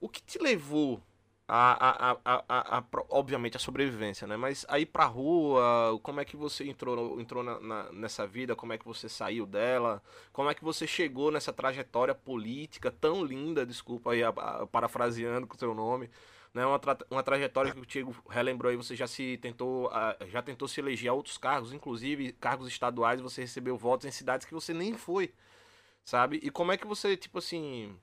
o 0.00 0.08
que 0.08 0.22
te 0.22 0.38
levou 0.38 1.00
a, 1.46 2.12
a, 2.12 2.18
a, 2.24 2.78
a, 2.78 2.84
obviamente 3.10 3.56
a 3.56 3.60
sobrevivência, 3.60 4.26
né? 4.26 4.36
Mas 4.36 4.64
aí 4.68 4.86
pra 4.86 5.04
rua, 5.04 5.98
como 6.02 6.20
é 6.20 6.24
que 6.24 6.36
você 6.36 6.64
entrou, 6.64 7.20
entrou 7.20 7.42
na, 7.42 7.60
na, 7.60 7.92
nessa 7.92 8.26
vida? 8.26 8.56
Como 8.56 8.72
é 8.72 8.78
que 8.78 8.86
você 8.86 9.08
saiu 9.08 9.44
dela? 9.44 10.02
Como 10.32 10.48
é 10.48 10.54
que 10.54 10.64
você 10.64 10.86
chegou 10.86 11.30
nessa 11.30 11.52
trajetória 11.52 12.14
política 12.14 12.90
tão 12.90 13.24
linda? 13.24 13.66
Desculpa 13.66 14.12
aí, 14.12 14.22
parafraseando 14.70 15.46
com 15.46 15.54
o 15.54 15.58
seu 15.58 15.74
nome. 15.74 16.08
Né, 16.54 16.66
uma, 16.66 16.78
tra 16.78 16.98
uma 17.10 17.22
trajetória 17.22 17.72
que 17.72 17.80
o 17.80 17.86
Tiago 17.86 18.14
relembrou 18.28 18.68
aí, 18.70 18.76
você 18.76 18.94
já 18.94 19.06
se 19.06 19.38
tentou, 19.38 19.90
já 20.28 20.42
tentou 20.42 20.68
se 20.68 20.80
eleger 20.80 21.10
a 21.10 21.14
outros 21.14 21.38
cargos, 21.38 21.72
inclusive 21.72 22.32
cargos 22.32 22.68
estaduais, 22.68 23.22
você 23.22 23.40
recebeu 23.40 23.74
votos 23.74 24.06
em 24.06 24.10
cidades 24.10 24.46
que 24.46 24.52
você 24.52 24.74
nem 24.74 24.92
foi, 24.92 25.32
sabe? 26.04 26.40
E 26.42 26.50
como 26.50 26.72
é 26.72 26.76
que 26.76 26.86
você, 26.86 27.16
tipo 27.16 27.38
assim, 27.38 27.96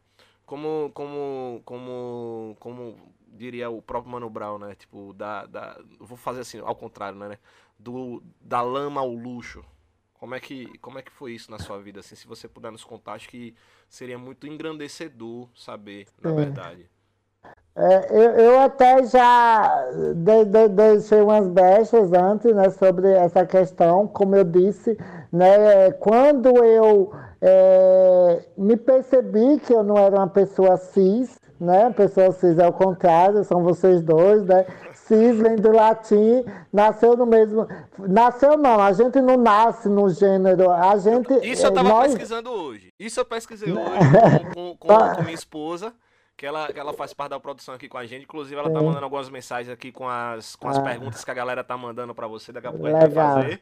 como, 0.45 0.91
como, 0.93 1.61
como, 1.65 2.57
como 2.59 3.13
diria 3.27 3.69
o 3.69 3.81
próprio 3.81 4.11
Mano 4.11 4.29
Brown, 4.29 4.57
né? 4.57 4.75
Tipo, 4.75 5.13
da, 5.13 5.45
da, 5.45 5.79
vou 5.99 6.17
fazer 6.17 6.41
assim, 6.41 6.59
ao 6.59 6.75
contrário, 6.75 7.17
né? 7.17 7.37
Do, 7.77 8.23
da 8.41 8.61
lama 8.61 9.01
ao 9.01 9.11
luxo. 9.11 9.63
Como 10.13 10.35
é 10.35 10.39
que, 10.39 10.77
como 10.79 10.99
é 10.99 11.01
que 11.01 11.11
foi 11.11 11.33
isso 11.33 11.49
na 11.49 11.59
sua 11.59 11.79
vida? 11.79 12.01
Assim, 12.01 12.15
se 12.15 12.27
você 12.27 12.47
puder 12.47 12.71
nos 12.71 12.83
contar, 12.83 13.13
acho 13.13 13.29
que 13.29 13.55
seria 13.87 14.17
muito 14.17 14.47
engrandecedor 14.47 15.47
saber, 15.55 16.07
na 16.21 16.31
é. 16.31 16.33
verdade. 16.33 16.89
É, 17.75 18.09
eu, 18.11 18.31
eu, 18.31 18.59
até 18.59 19.05
já 19.05 19.89
de, 20.15 20.45
de, 20.45 20.67
deixei 20.67 21.21
umas 21.21 21.47
brechas 21.47 22.11
antes 22.11 22.53
né, 22.53 22.69
sobre 22.71 23.09
essa 23.09 23.45
questão, 23.45 24.05
como 24.05 24.35
eu 24.35 24.43
disse, 24.43 24.97
né, 25.31 25.89
quando 25.93 26.49
eu 26.65 27.13
é, 27.41 28.43
me 28.57 28.75
percebi 28.75 29.59
que 29.59 29.73
eu 29.73 29.83
não 29.83 29.97
era 29.97 30.15
uma 30.15 30.27
pessoa 30.27 30.77
cis, 30.77 31.39
né? 31.59 31.89
Pessoa 31.91 32.31
cis 32.31 32.57
é 32.57 32.67
o 32.67 32.73
contrário, 32.73 33.43
são 33.43 33.63
vocês 33.63 34.01
dois, 34.01 34.43
né? 34.45 34.65
Cis 34.93 35.37
vem 35.37 35.55
do 35.55 35.71
latim, 35.71 36.45
nasceu 36.71 37.17
no 37.17 37.25
mesmo. 37.25 37.67
Nasceu 37.97 38.57
não, 38.57 38.79
a 38.79 38.93
gente 38.93 39.19
não 39.21 39.37
nasce 39.37 39.89
no 39.89 40.09
gênero. 40.09 40.69
A 40.69 40.97
gente. 40.97 41.33
Isso 41.45 41.65
eu 41.65 41.73
tava 41.73 41.89
nós... 41.89 42.11
pesquisando 42.11 42.51
hoje. 42.51 42.93
Isso 42.99 43.19
eu 43.19 43.25
pesquisei 43.25 43.71
hoje 43.71 43.89
com, 44.53 44.75
com, 44.75 44.87
com, 44.87 45.15
com 45.15 45.21
minha 45.21 45.33
esposa 45.33 45.93
que 46.39 46.45
ela, 46.45 46.71
que 46.71 46.79
ela 46.79 46.93
faz 46.93 47.13
parte 47.13 47.31
da 47.31 47.39
produção 47.39 47.75
aqui 47.75 47.89
com 47.89 47.97
a 47.97 48.05
gente. 48.05 48.23
Inclusive, 48.23 48.55
ela 48.57 48.69
tá 48.69 48.81
mandando 48.81 49.03
algumas 49.03 49.29
mensagens 49.29 49.69
aqui 49.69 49.91
com 49.91 50.07
as, 50.07 50.55
com 50.55 50.69
as 50.69 50.77
ah. 50.77 50.81
perguntas 50.81 51.25
que 51.25 51.29
a 51.29 51.33
galera 51.33 51.65
tá 51.65 51.75
mandando 51.75 52.15
para 52.15 52.27
você. 52.27 52.53
Daqui 52.53 52.67
a 52.67 52.71
pouco 52.71 52.85
Legal. 52.85 53.01
a 53.01 53.05
gente 53.05 53.13
vai 53.13 53.33
fazer. 53.33 53.61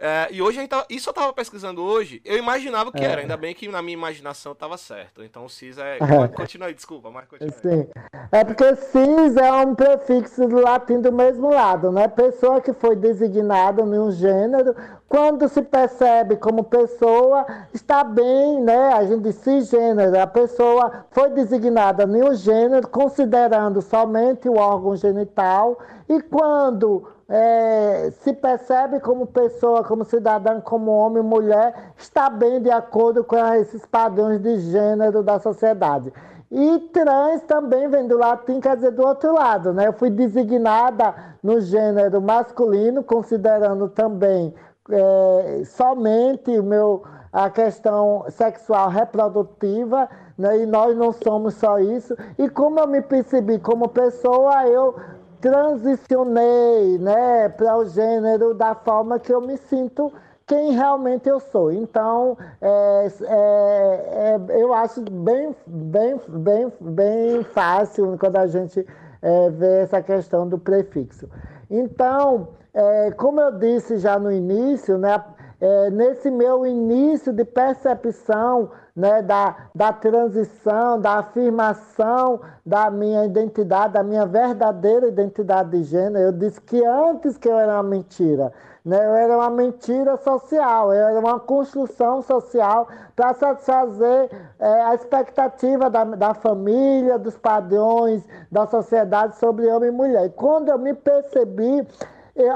É, 0.00 0.28
e 0.30 0.40
hoje 0.40 0.58
a 0.58 0.60
gente 0.60 0.70
tava, 0.70 0.86
isso 0.88 1.10
eu 1.10 1.12
tava 1.12 1.32
pesquisando 1.32 1.82
hoje, 1.82 2.22
eu 2.24 2.38
imaginava 2.38 2.92
que 2.92 3.04
é. 3.04 3.06
era, 3.06 3.20
ainda 3.20 3.36
bem 3.36 3.52
que 3.52 3.66
na 3.66 3.82
minha 3.82 3.94
imaginação 3.94 4.54
tava 4.54 4.76
certo. 4.76 5.24
Então 5.24 5.44
o 5.44 5.48
CIS 5.48 5.76
é. 5.76 5.98
Continua 6.36 6.68
aí, 6.68 6.74
desculpa, 6.74 7.10
mas 7.10 7.26
continua. 7.26 7.52
Sim. 7.52 7.88
É 8.30 8.44
porque 8.44 8.76
CIS 8.76 9.36
é 9.36 9.52
um 9.52 9.74
prefixo 9.74 10.46
do 10.46 10.60
latim 10.60 11.00
do 11.00 11.12
mesmo 11.12 11.50
lado, 11.50 11.90
né? 11.90 12.06
Pessoa 12.06 12.60
que 12.60 12.72
foi 12.72 12.94
designada 12.94 13.82
em 13.82 13.98
um 13.98 14.12
gênero, 14.12 14.76
quando 15.08 15.48
se 15.48 15.62
percebe 15.62 16.36
como 16.36 16.62
pessoa, 16.62 17.44
está 17.74 18.04
bem, 18.04 18.60
né? 18.62 18.92
A 18.92 19.04
gente 19.04 19.22
diz 19.22 19.36
cisgênero, 19.36 20.20
a 20.20 20.26
pessoa 20.26 21.06
foi 21.10 21.30
designada 21.30 22.04
em 22.04 22.22
um 22.22 22.34
gênero, 22.34 22.86
considerando 22.88 23.82
somente 23.82 24.48
o 24.48 24.56
órgão 24.56 24.94
genital, 24.94 25.78
e 26.08 26.20
quando 26.22 27.17
é, 27.28 28.10
se 28.22 28.32
percebe 28.32 29.00
como 29.00 29.26
pessoa, 29.26 29.84
como 29.84 30.04
cidadã, 30.04 30.60
como 30.60 30.90
homem, 30.90 31.22
mulher, 31.22 31.92
está 31.96 32.30
bem 32.30 32.62
de 32.62 32.70
acordo 32.70 33.22
com 33.22 33.36
esses 33.54 33.84
padrões 33.84 34.40
de 34.40 34.58
gênero 34.70 35.22
da 35.22 35.38
sociedade. 35.38 36.12
E 36.50 36.78
trans 36.94 37.42
também 37.42 37.88
vem 37.88 38.06
do 38.06 38.16
latim, 38.16 38.58
quer 38.60 38.76
dizer, 38.76 38.92
do 38.92 39.06
outro 39.06 39.34
lado, 39.34 39.74
né? 39.74 39.86
Eu 39.86 39.92
fui 39.92 40.08
designada 40.08 41.14
no 41.42 41.60
gênero 41.60 42.22
masculino, 42.22 43.04
considerando 43.04 43.88
também 43.90 44.54
é, 44.90 45.62
somente 45.66 46.58
o 46.58 46.62
meu, 46.62 47.02
a 47.30 47.50
questão 47.50 48.24
sexual 48.30 48.88
reprodutiva, 48.88 50.08
né? 50.38 50.62
e 50.62 50.66
nós 50.66 50.96
não 50.96 51.12
somos 51.12 51.54
só 51.54 51.78
isso. 51.78 52.16
E 52.38 52.48
como 52.48 52.80
eu 52.80 52.86
me 52.86 53.02
percebi 53.02 53.58
como 53.58 53.86
pessoa, 53.88 54.66
eu 54.66 54.96
transicionei 55.40 56.98
né, 56.98 57.48
para 57.48 57.76
o 57.76 57.84
gênero 57.84 58.54
da 58.54 58.74
forma 58.74 59.18
que 59.18 59.32
eu 59.32 59.40
me 59.40 59.56
sinto 59.56 60.12
quem 60.46 60.72
realmente 60.72 61.28
eu 61.28 61.38
sou. 61.38 61.70
Então, 61.70 62.36
é, 62.60 63.08
é, 63.22 64.40
é, 64.50 64.62
eu 64.62 64.72
acho 64.72 65.02
bem, 65.02 65.54
bem, 65.66 66.20
bem, 66.26 66.72
bem 66.80 67.44
fácil 67.44 68.16
quando 68.18 68.36
a 68.36 68.46
gente 68.46 68.84
é, 69.20 69.50
vê 69.50 69.80
essa 69.80 70.02
questão 70.02 70.48
do 70.48 70.58
prefixo. 70.58 71.28
Então, 71.70 72.48
é, 72.72 73.10
como 73.10 73.40
eu 73.40 73.58
disse 73.58 73.98
já 73.98 74.18
no 74.18 74.32
início, 74.32 74.96
né, 74.96 75.22
é, 75.60 75.90
nesse 75.90 76.30
meu 76.30 76.66
início 76.66 77.32
de 77.32 77.44
percepção 77.44 78.70
né, 78.98 79.22
da, 79.22 79.54
da 79.72 79.92
transição, 79.92 81.00
da 81.00 81.18
afirmação 81.20 82.40
da 82.66 82.90
minha 82.90 83.24
identidade, 83.24 83.92
da 83.92 84.02
minha 84.02 84.26
verdadeira 84.26 85.06
identidade 85.06 85.70
de 85.70 85.84
gênero. 85.84 86.18
Eu 86.18 86.32
disse 86.32 86.60
que 86.60 86.84
antes 86.84 87.38
que 87.38 87.48
eu 87.48 87.56
era 87.56 87.74
uma 87.74 87.84
mentira, 87.84 88.52
né, 88.84 88.96
eu 88.96 89.14
era 89.14 89.36
uma 89.36 89.50
mentira 89.50 90.16
social, 90.16 90.92
eu 90.92 91.10
era 91.10 91.20
uma 91.20 91.38
construção 91.38 92.22
social 92.22 92.88
para 93.14 93.32
satisfazer 93.34 94.30
é, 94.58 94.82
a 94.82 94.96
expectativa 94.96 95.88
da, 95.88 96.02
da 96.02 96.34
família, 96.34 97.20
dos 97.20 97.36
padrões 97.38 98.26
da 98.50 98.66
sociedade 98.66 99.36
sobre 99.36 99.68
homem 99.68 99.90
e 99.90 99.92
mulher. 99.92 100.26
E 100.26 100.30
quando 100.30 100.70
eu 100.70 100.78
me 100.78 100.92
percebi 100.92 101.86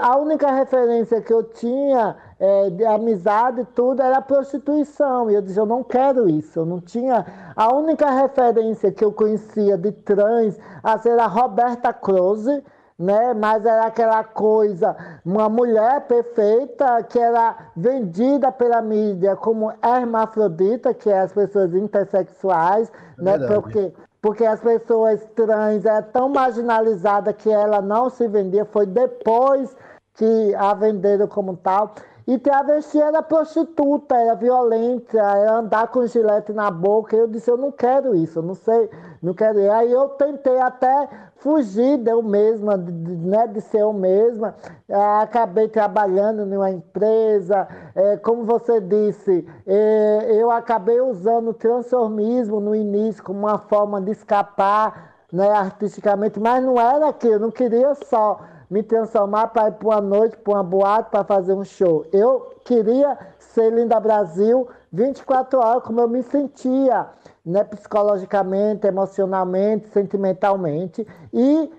a 0.01 0.17
única 0.17 0.51
referência 0.51 1.21
que 1.21 1.33
eu 1.33 1.43
tinha 1.43 2.17
é, 2.43 2.71
de 2.71 2.85
amizade 2.85 3.65
tudo 3.73 4.03
era 4.03 4.21
prostituição. 4.21 5.31
E 5.31 5.35
eu 5.35 5.41
disse, 5.41 5.61
eu 5.61 5.65
não 5.65 5.85
quero 5.85 6.29
isso. 6.29 6.59
Eu 6.59 6.67
não 6.67 6.81
tinha. 6.81 7.25
A 7.55 7.73
única 7.73 8.11
referência 8.11 8.91
que 8.91 9.05
eu 9.05 9.13
conhecia 9.13 9.79
de 9.79 9.93
trans 9.93 10.59
era 11.07 11.23
a 11.23 11.29
Roberta 11.29 11.93
Close, 11.93 12.65
né? 12.99 13.33
Mas 13.33 13.65
era 13.65 13.87
aquela 13.87 14.25
coisa, 14.25 14.97
uma 15.25 15.49
mulher 15.49 16.01
perfeita 16.09 17.05
que 17.05 17.17
era 17.17 17.55
vendida 17.77 18.51
pela 18.51 18.83
mídia 18.83 19.37
como 19.37 19.73
hermafrodita, 19.81 20.93
que 20.93 21.09
é 21.09 21.21
as 21.21 21.33
pessoas 21.33 21.73
intersexuais, 21.75 22.91
é 23.21 23.23
né? 23.23 23.39
Porque 23.47 23.93
porque 24.21 24.45
as 24.45 24.61
pessoas 24.61 25.21
trans 25.35 25.85
é 25.85 26.01
tão 26.01 26.29
marginalizada 26.29 27.33
que 27.33 27.51
ela 27.51 27.83
não 27.83 28.09
se 28.09 28.29
vendia, 28.29 28.65
foi 28.65 28.87
depois 28.87 29.77
que 30.15 30.55
a 30.55 30.75
venderam 30.75 31.27
como 31.27 31.57
tal. 31.57 31.95
E 32.27 32.39
travesti 32.39 33.01
era 33.01 33.21
prostituta, 33.23 34.17
era 34.17 34.35
violenta, 34.35 35.19
era 35.19 35.57
andar 35.57 35.89
com 35.89 36.07
gilete 36.07 36.53
na 36.53 36.71
boca. 36.71 37.17
Eu 37.17 37.27
disse, 37.27 37.51
eu 37.51 37.57
não 37.57 37.73
quero 37.73 38.15
isso, 38.15 38.39
eu 38.39 38.43
não 38.43 38.55
sei, 38.55 38.89
não 39.21 39.35
quero. 39.35 39.59
E 39.59 39.69
aí 39.69 39.91
eu 39.91 40.09
tentei 40.11 40.61
até 40.61 41.09
fugir 41.37 41.99
de 41.99 42.11
eu 42.11 42.23
mesma, 42.23 42.79
de, 42.79 42.93
né, 42.93 43.49
de 43.49 43.61
ser 43.61 43.81
eu 43.81 43.93
mesma. 43.93 44.55
É, 44.89 44.95
acabei 45.21 45.69
trabalhando 45.69 46.47
numa 46.47 46.71
empresa, 46.71 47.67
é, 47.95 48.17
como 48.19 48.45
você 48.45 48.81
disse, 48.81 49.45
é, 49.67 50.29
eu 50.31 50.51
acabei 50.51 51.01
usando 51.01 51.49
o 51.49 51.55
transformismo 51.55 52.61
no 52.61 52.75
início 52.75 53.23
como 53.25 53.41
uma 53.41 53.59
forma 53.59 54.01
de 54.01 54.13
escapar 54.13 55.13
né, 55.33 55.51
artisticamente, 55.51 56.39
mas 56.39 56.63
não 56.63 56.79
era 56.79 57.09
aquilo, 57.09 57.35
eu 57.35 57.41
não 57.41 57.51
queria 57.51 57.95
só 57.95 58.41
me 58.73 58.83
transformar 58.83 59.49
para 59.49 59.69
ir 59.69 59.73
para 59.73 59.87
uma 59.87 60.01
noite, 60.01 60.35
para 60.39 60.55
uma 60.55 60.63
boate, 60.63 61.11
para 61.11 61.23
fazer 61.23 61.53
um 61.53 61.63
show. 61.63 62.07
Eu 62.11 62.55
queria 62.65 63.19
ser 63.39 63.71
Linda 63.71 64.01
Brasil 64.01 64.67
24 64.91 65.59
horas, 65.59 65.83
como 65.83 66.01
eu 66.01 66.09
me 66.09 66.23
sentia, 66.23 67.07
né, 67.45 67.65
psicologicamente, 67.65 68.87
emocionalmente, 68.87 69.89
sentimentalmente. 69.89 71.07
E, 71.35 71.71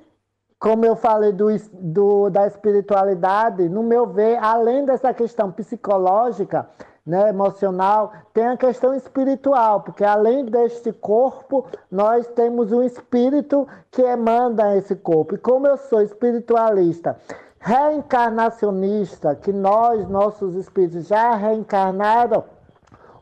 como 0.59 0.85
eu 0.85 0.95
falei 0.95 1.31
do, 1.31 1.47
do, 1.73 2.29
da 2.29 2.45
espiritualidade, 2.45 3.67
no 3.67 3.81
meu 3.81 4.05
ver, 4.05 4.37
além 4.37 4.85
dessa 4.85 5.11
questão 5.15 5.51
psicológica, 5.51 6.69
né, 7.05 7.29
emocional, 7.29 8.13
tem 8.33 8.47
a 8.47 8.57
questão 8.57 8.93
espiritual, 8.93 9.81
porque 9.81 10.03
além 10.03 10.45
deste 10.45 10.91
corpo, 10.93 11.65
nós 11.91 12.25
temos 12.27 12.71
um 12.71 12.81
espírito 12.81 13.67
que 13.91 14.01
emanda 14.01 14.75
esse 14.77 14.95
corpo. 14.95 15.35
E 15.35 15.37
como 15.37 15.67
eu 15.67 15.77
sou 15.77 16.01
espiritualista, 16.01 17.17
reencarnacionista, 17.59 19.35
que 19.35 19.51
nós, 19.51 20.07
nossos 20.09 20.55
espíritos, 20.55 21.07
já 21.07 21.35
reencarnaram 21.35 22.43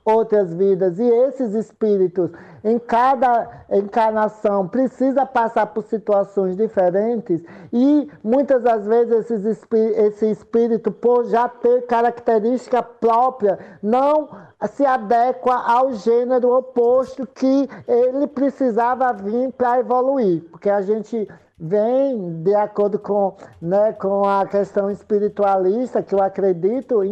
outras 0.03 0.53
vidas. 0.53 0.99
E 0.99 1.03
esses 1.03 1.53
espíritos, 1.53 2.31
em 2.63 2.77
cada 2.79 3.65
encarnação, 3.71 4.67
precisa 4.67 5.25
passar 5.25 5.67
por 5.67 5.83
situações 5.83 6.55
diferentes. 6.55 7.41
E 7.71 8.09
muitas 8.23 8.63
das 8.63 8.85
vezes 8.85 9.31
esses, 9.31 9.65
esse 9.71 10.31
espírito, 10.31 10.91
por 10.91 11.25
já 11.25 11.47
ter 11.47 11.85
característica 11.85 12.81
própria, 12.81 13.59
não 13.81 14.29
se 14.73 14.85
adequa 14.85 15.55
ao 15.55 15.93
gênero 15.93 16.55
oposto 16.55 17.27
que 17.27 17.69
ele 17.87 18.27
precisava 18.27 19.13
vir 19.13 19.51
para 19.53 19.79
evoluir. 19.79 20.43
Porque 20.51 20.69
a 20.69 20.81
gente 20.81 21.27
vem 21.61 22.41
de 22.41 22.55
acordo 22.55 22.97
com, 22.97 23.35
né, 23.61 23.93
com 23.93 24.27
a 24.27 24.47
questão 24.47 24.89
espiritualista, 24.89 26.01
que 26.01 26.15
eu 26.15 26.21
acredito, 26.21 27.03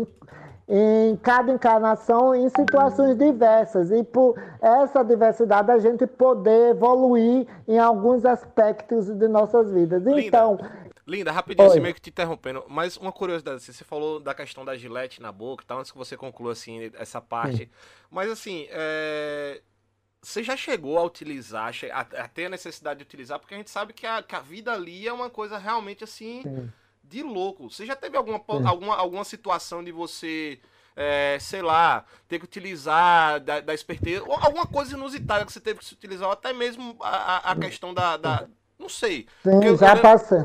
em, 0.69 1.15
cada 1.17 1.51
encarnação 1.51 2.35
em 2.35 2.47
situações 2.49 3.17
diversas. 3.17 3.89
E 3.91 4.03
por 4.03 4.39
essa 4.61 5.03
diversidade, 5.03 5.71
a 5.71 5.79
gente 5.79 6.05
poder 6.05 6.71
evoluir 6.71 7.47
em 7.67 7.79
alguns 7.79 8.23
aspectos 8.23 9.07
de 9.07 9.27
nossas 9.27 9.71
vidas. 9.71 10.03
Linda. 10.03 10.21
Então. 10.21 10.59
Linda, 11.07 11.31
rapidinho, 11.31 11.67
assim, 11.67 11.79
meio 11.79 11.95
que 11.95 12.01
te 12.01 12.11
interrompendo, 12.11 12.63
mas 12.69 12.95
uma 12.95 13.11
curiosidade, 13.11 13.57
assim, 13.57 13.71
você 13.71 13.83
falou 13.83 14.19
da 14.19 14.35
questão 14.35 14.63
da 14.63 14.77
gilete 14.77 15.19
na 15.19 15.31
boca 15.31 15.63
tal, 15.65 15.79
antes 15.79 15.91
que 15.91 15.97
você 15.97 16.15
conclua, 16.15 16.51
assim, 16.51 16.91
essa 16.93 17.19
parte, 17.19 17.57
Sim. 17.57 17.69
mas, 18.11 18.29
assim, 18.29 18.67
é 18.69 19.59
você 20.21 20.43
já 20.43 20.55
chegou 20.55 20.97
a 20.97 21.03
utilizar, 21.03 21.73
a, 21.91 21.99
a, 22.01 22.27
ter 22.27 22.45
a 22.45 22.49
necessidade 22.49 22.99
de 22.99 23.03
utilizar, 23.03 23.39
porque 23.39 23.53
a 23.53 23.57
gente 23.57 23.69
sabe 23.69 23.93
que 23.93 24.05
a, 24.05 24.21
que 24.21 24.35
a 24.35 24.41
vida 24.41 24.73
ali 24.73 25.07
é 25.07 25.13
uma 25.13 25.29
coisa 25.29 25.57
realmente 25.57 26.03
assim 26.03 26.41
Sim. 26.43 26.69
De 27.09 27.23
louco. 27.23 27.69
Você 27.69 27.85
já 27.85 27.95
teve 27.95 28.15
alguma, 28.15 28.41
alguma, 28.47 28.95
alguma 28.95 29.23
situação 29.23 29.83
de 29.83 29.91
você, 29.91 30.59
é, 30.95 31.37
sei 31.41 31.61
lá, 31.61 32.05
ter 32.27 32.37
que 32.37 32.45
utilizar 32.45 33.39
da, 33.39 33.59
da 33.59 33.73
esperteza, 33.73 34.23
ou 34.25 34.33
alguma 34.33 34.67
coisa 34.67 34.95
inusitada 34.95 35.45
que 35.45 35.51
você 35.51 35.59
teve 35.59 35.79
que 35.79 35.85
se 35.85 35.93
utilizar, 35.93 36.27
ou 36.27 36.33
até 36.33 36.53
mesmo 36.53 36.95
a, 37.01 37.51
a 37.51 37.55
questão 37.55 37.93
da, 37.93 38.15
da. 38.15 38.47
Não 38.77 38.87
sei. 38.87 39.27
Sim, 39.43 39.75
já 39.75 39.95
eu, 39.95 40.01
passei. 40.01 40.39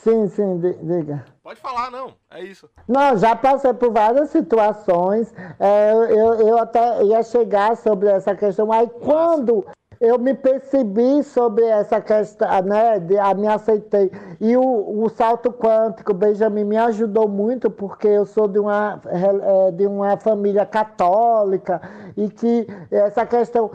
Sim, 0.00 0.28
sim, 0.28 0.58
diga. 0.58 1.26
Pode 1.42 1.60
falar, 1.60 1.90
não, 1.90 2.14
é 2.30 2.42
isso. 2.42 2.68
Não, 2.88 3.16
já 3.16 3.36
passei 3.36 3.72
por 3.74 3.92
várias 3.92 4.30
situações. 4.30 5.32
É, 5.58 5.92
eu, 5.92 6.48
eu 6.48 6.58
até 6.58 7.04
ia 7.04 7.22
chegar 7.22 7.76
sobre 7.76 8.08
essa 8.08 8.34
questão. 8.34 8.72
Aí 8.72 8.86
Nossa. 8.86 8.98
quando 8.98 9.66
eu 10.00 10.18
me 10.18 10.32
percebi 10.32 11.22
sobre 11.22 11.66
essa 11.66 12.00
questão, 12.00 12.48
né? 12.62 12.98
De, 12.98 13.18
a, 13.18 13.34
me 13.34 13.46
aceitei. 13.46 14.10
E 14.40 14.56
o, 14.56 15.02
o 15.02 15.10
salto 15.10 15.52
quântico, 15.52 16.14
Benjamin, 16.14 16.64
me 16.64 16.78
ajudou 16.78 17.28
muito, 17.28 17.70
porque 17.70 18.08
eu 18.08 18.24
sou 18.24 18.48
de 18.48 18.58
uma, 18.58 18.98
é, 19.04 19.70
de 19.72 19.86
uma 19.86 20.16
família 20.16 20.64
católica 20.64 21.82
e 22.16 22.30
que 22.30 22.66
essa 22.90 23.26
questão. 23.26 23.70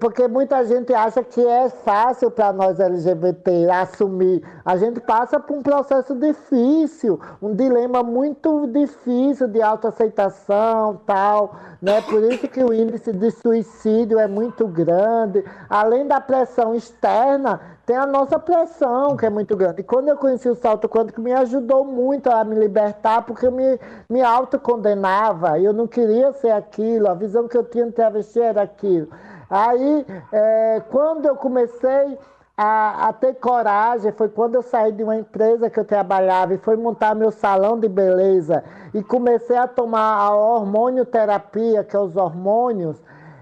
Porque 0.00 0.26
muita 0.26 0.64
gente 0.64 0.94
acha 0.94 1.22
que 1.22 1.46
é 1.46 1.68
fácil 1.68 2.30
para 2.30 2.54
nós 2.54 2.80
LGBT 2.80 3.68
assumir. 3.68 4.42
A 4.64 4.78
gente 4.78 4.98
passa 5.00 5.38
por 5.38 5.58
um 5.58 5.62
processo 5.62 6.14
difícil, 6.14 7.20
um 7.42 7.54
dilema 7.54 8.02
muito 8.02 8.66
difícil 8.68 9.46
de 9.46 9.60
autoaceitação 9.60 11.02
tal. 11.04 11.54
Né? 11.82 12.00
Por 12.00 12.22
isso 12.22 12.48
que 12.48 12.64
o 12.64 12.72
índice 12.72 13.12
de 13.12 13.30
suicídio 13.30 14.18
é 14.18 14.26
muito 14.26 14.66
grande 14.66 15.44
além 15.68 16.06
da 16.06 16.20
pressão 16.20 16.74
externa, 16.74 17.60
tem 17.84 17.96
a 17.96 18.06
nossa 18.06 18.38
pressão, 18.38 19.16
que 19.16 19.24
é 19.24 19.30
muito 19.30 19.56
grande. 19.56 19.80
E 19.80 19.84
quando 19.84 20.08
eu 20.08 20.16
conheci 20.16 20.48
o 20.48 20.56
salto 20.56 20.88
quântico, 20.88 21.20
me 21.20 21.32
ajudou 21.32 21.84
muito 21.84 22.28
a 22.28 22.42
me 22.42 22.56
libertar, 22.56 23.22
porque 23.22 23.46
eu 23.46 23.52
me, 23.52 23.78
me 24.08 24.22
autocondenava. 24.22 25.60
Eu 25.60 25.72
não 25.72 25.86
queria 25.86 26.32
ser 26.32 26.50
aquilo, 26.50 27.08
a 27.08 27.14
visão 27.14 27.46
que 27.46 27.56
eu 27.56 27.62
tinha 27.62 27.86
de 27.86 27.92
travesti 27.92 28.40
era 28.40 28.62
aquilo. 28.62 29.08
Aí, 29.48 30.04
é, 30.32 30.82
quando 30.90 31.26
eu 31.26 31.36
comecei 31.36 32.18
a, 32.56 33.08
a, 33.08 33.12
ter 33.12 33.34
coragem, 33.34 34.10
foi 34.12 34.28
quando 34.28 34.54
eu 34.54 34.62
saí 34.62 34.90
de 34.90 35.04
uma 35.04 35.16
empresa 35.16 35.68
que 35.68 35.78
eu 35.78 35.84
trabalhava 35.84 36.54
e 36.54 36.58
fui 36.58 36.74
montar 36.74 37.14
meu 37.14 37.30
salão 37.30 37.78
de 37.78 37.88
beleza 37.88 38.64
e 38.94 39.02
comecei 39.02 39.56
a 39.56 39.68
tomar 39.68 40.16
a 40.16 40.34
hormonioterapia, 40.34 41.84
que 41.84 41.94
é 41.94 42.00
os 42.00 42.16
hormônios, 42.16 42.96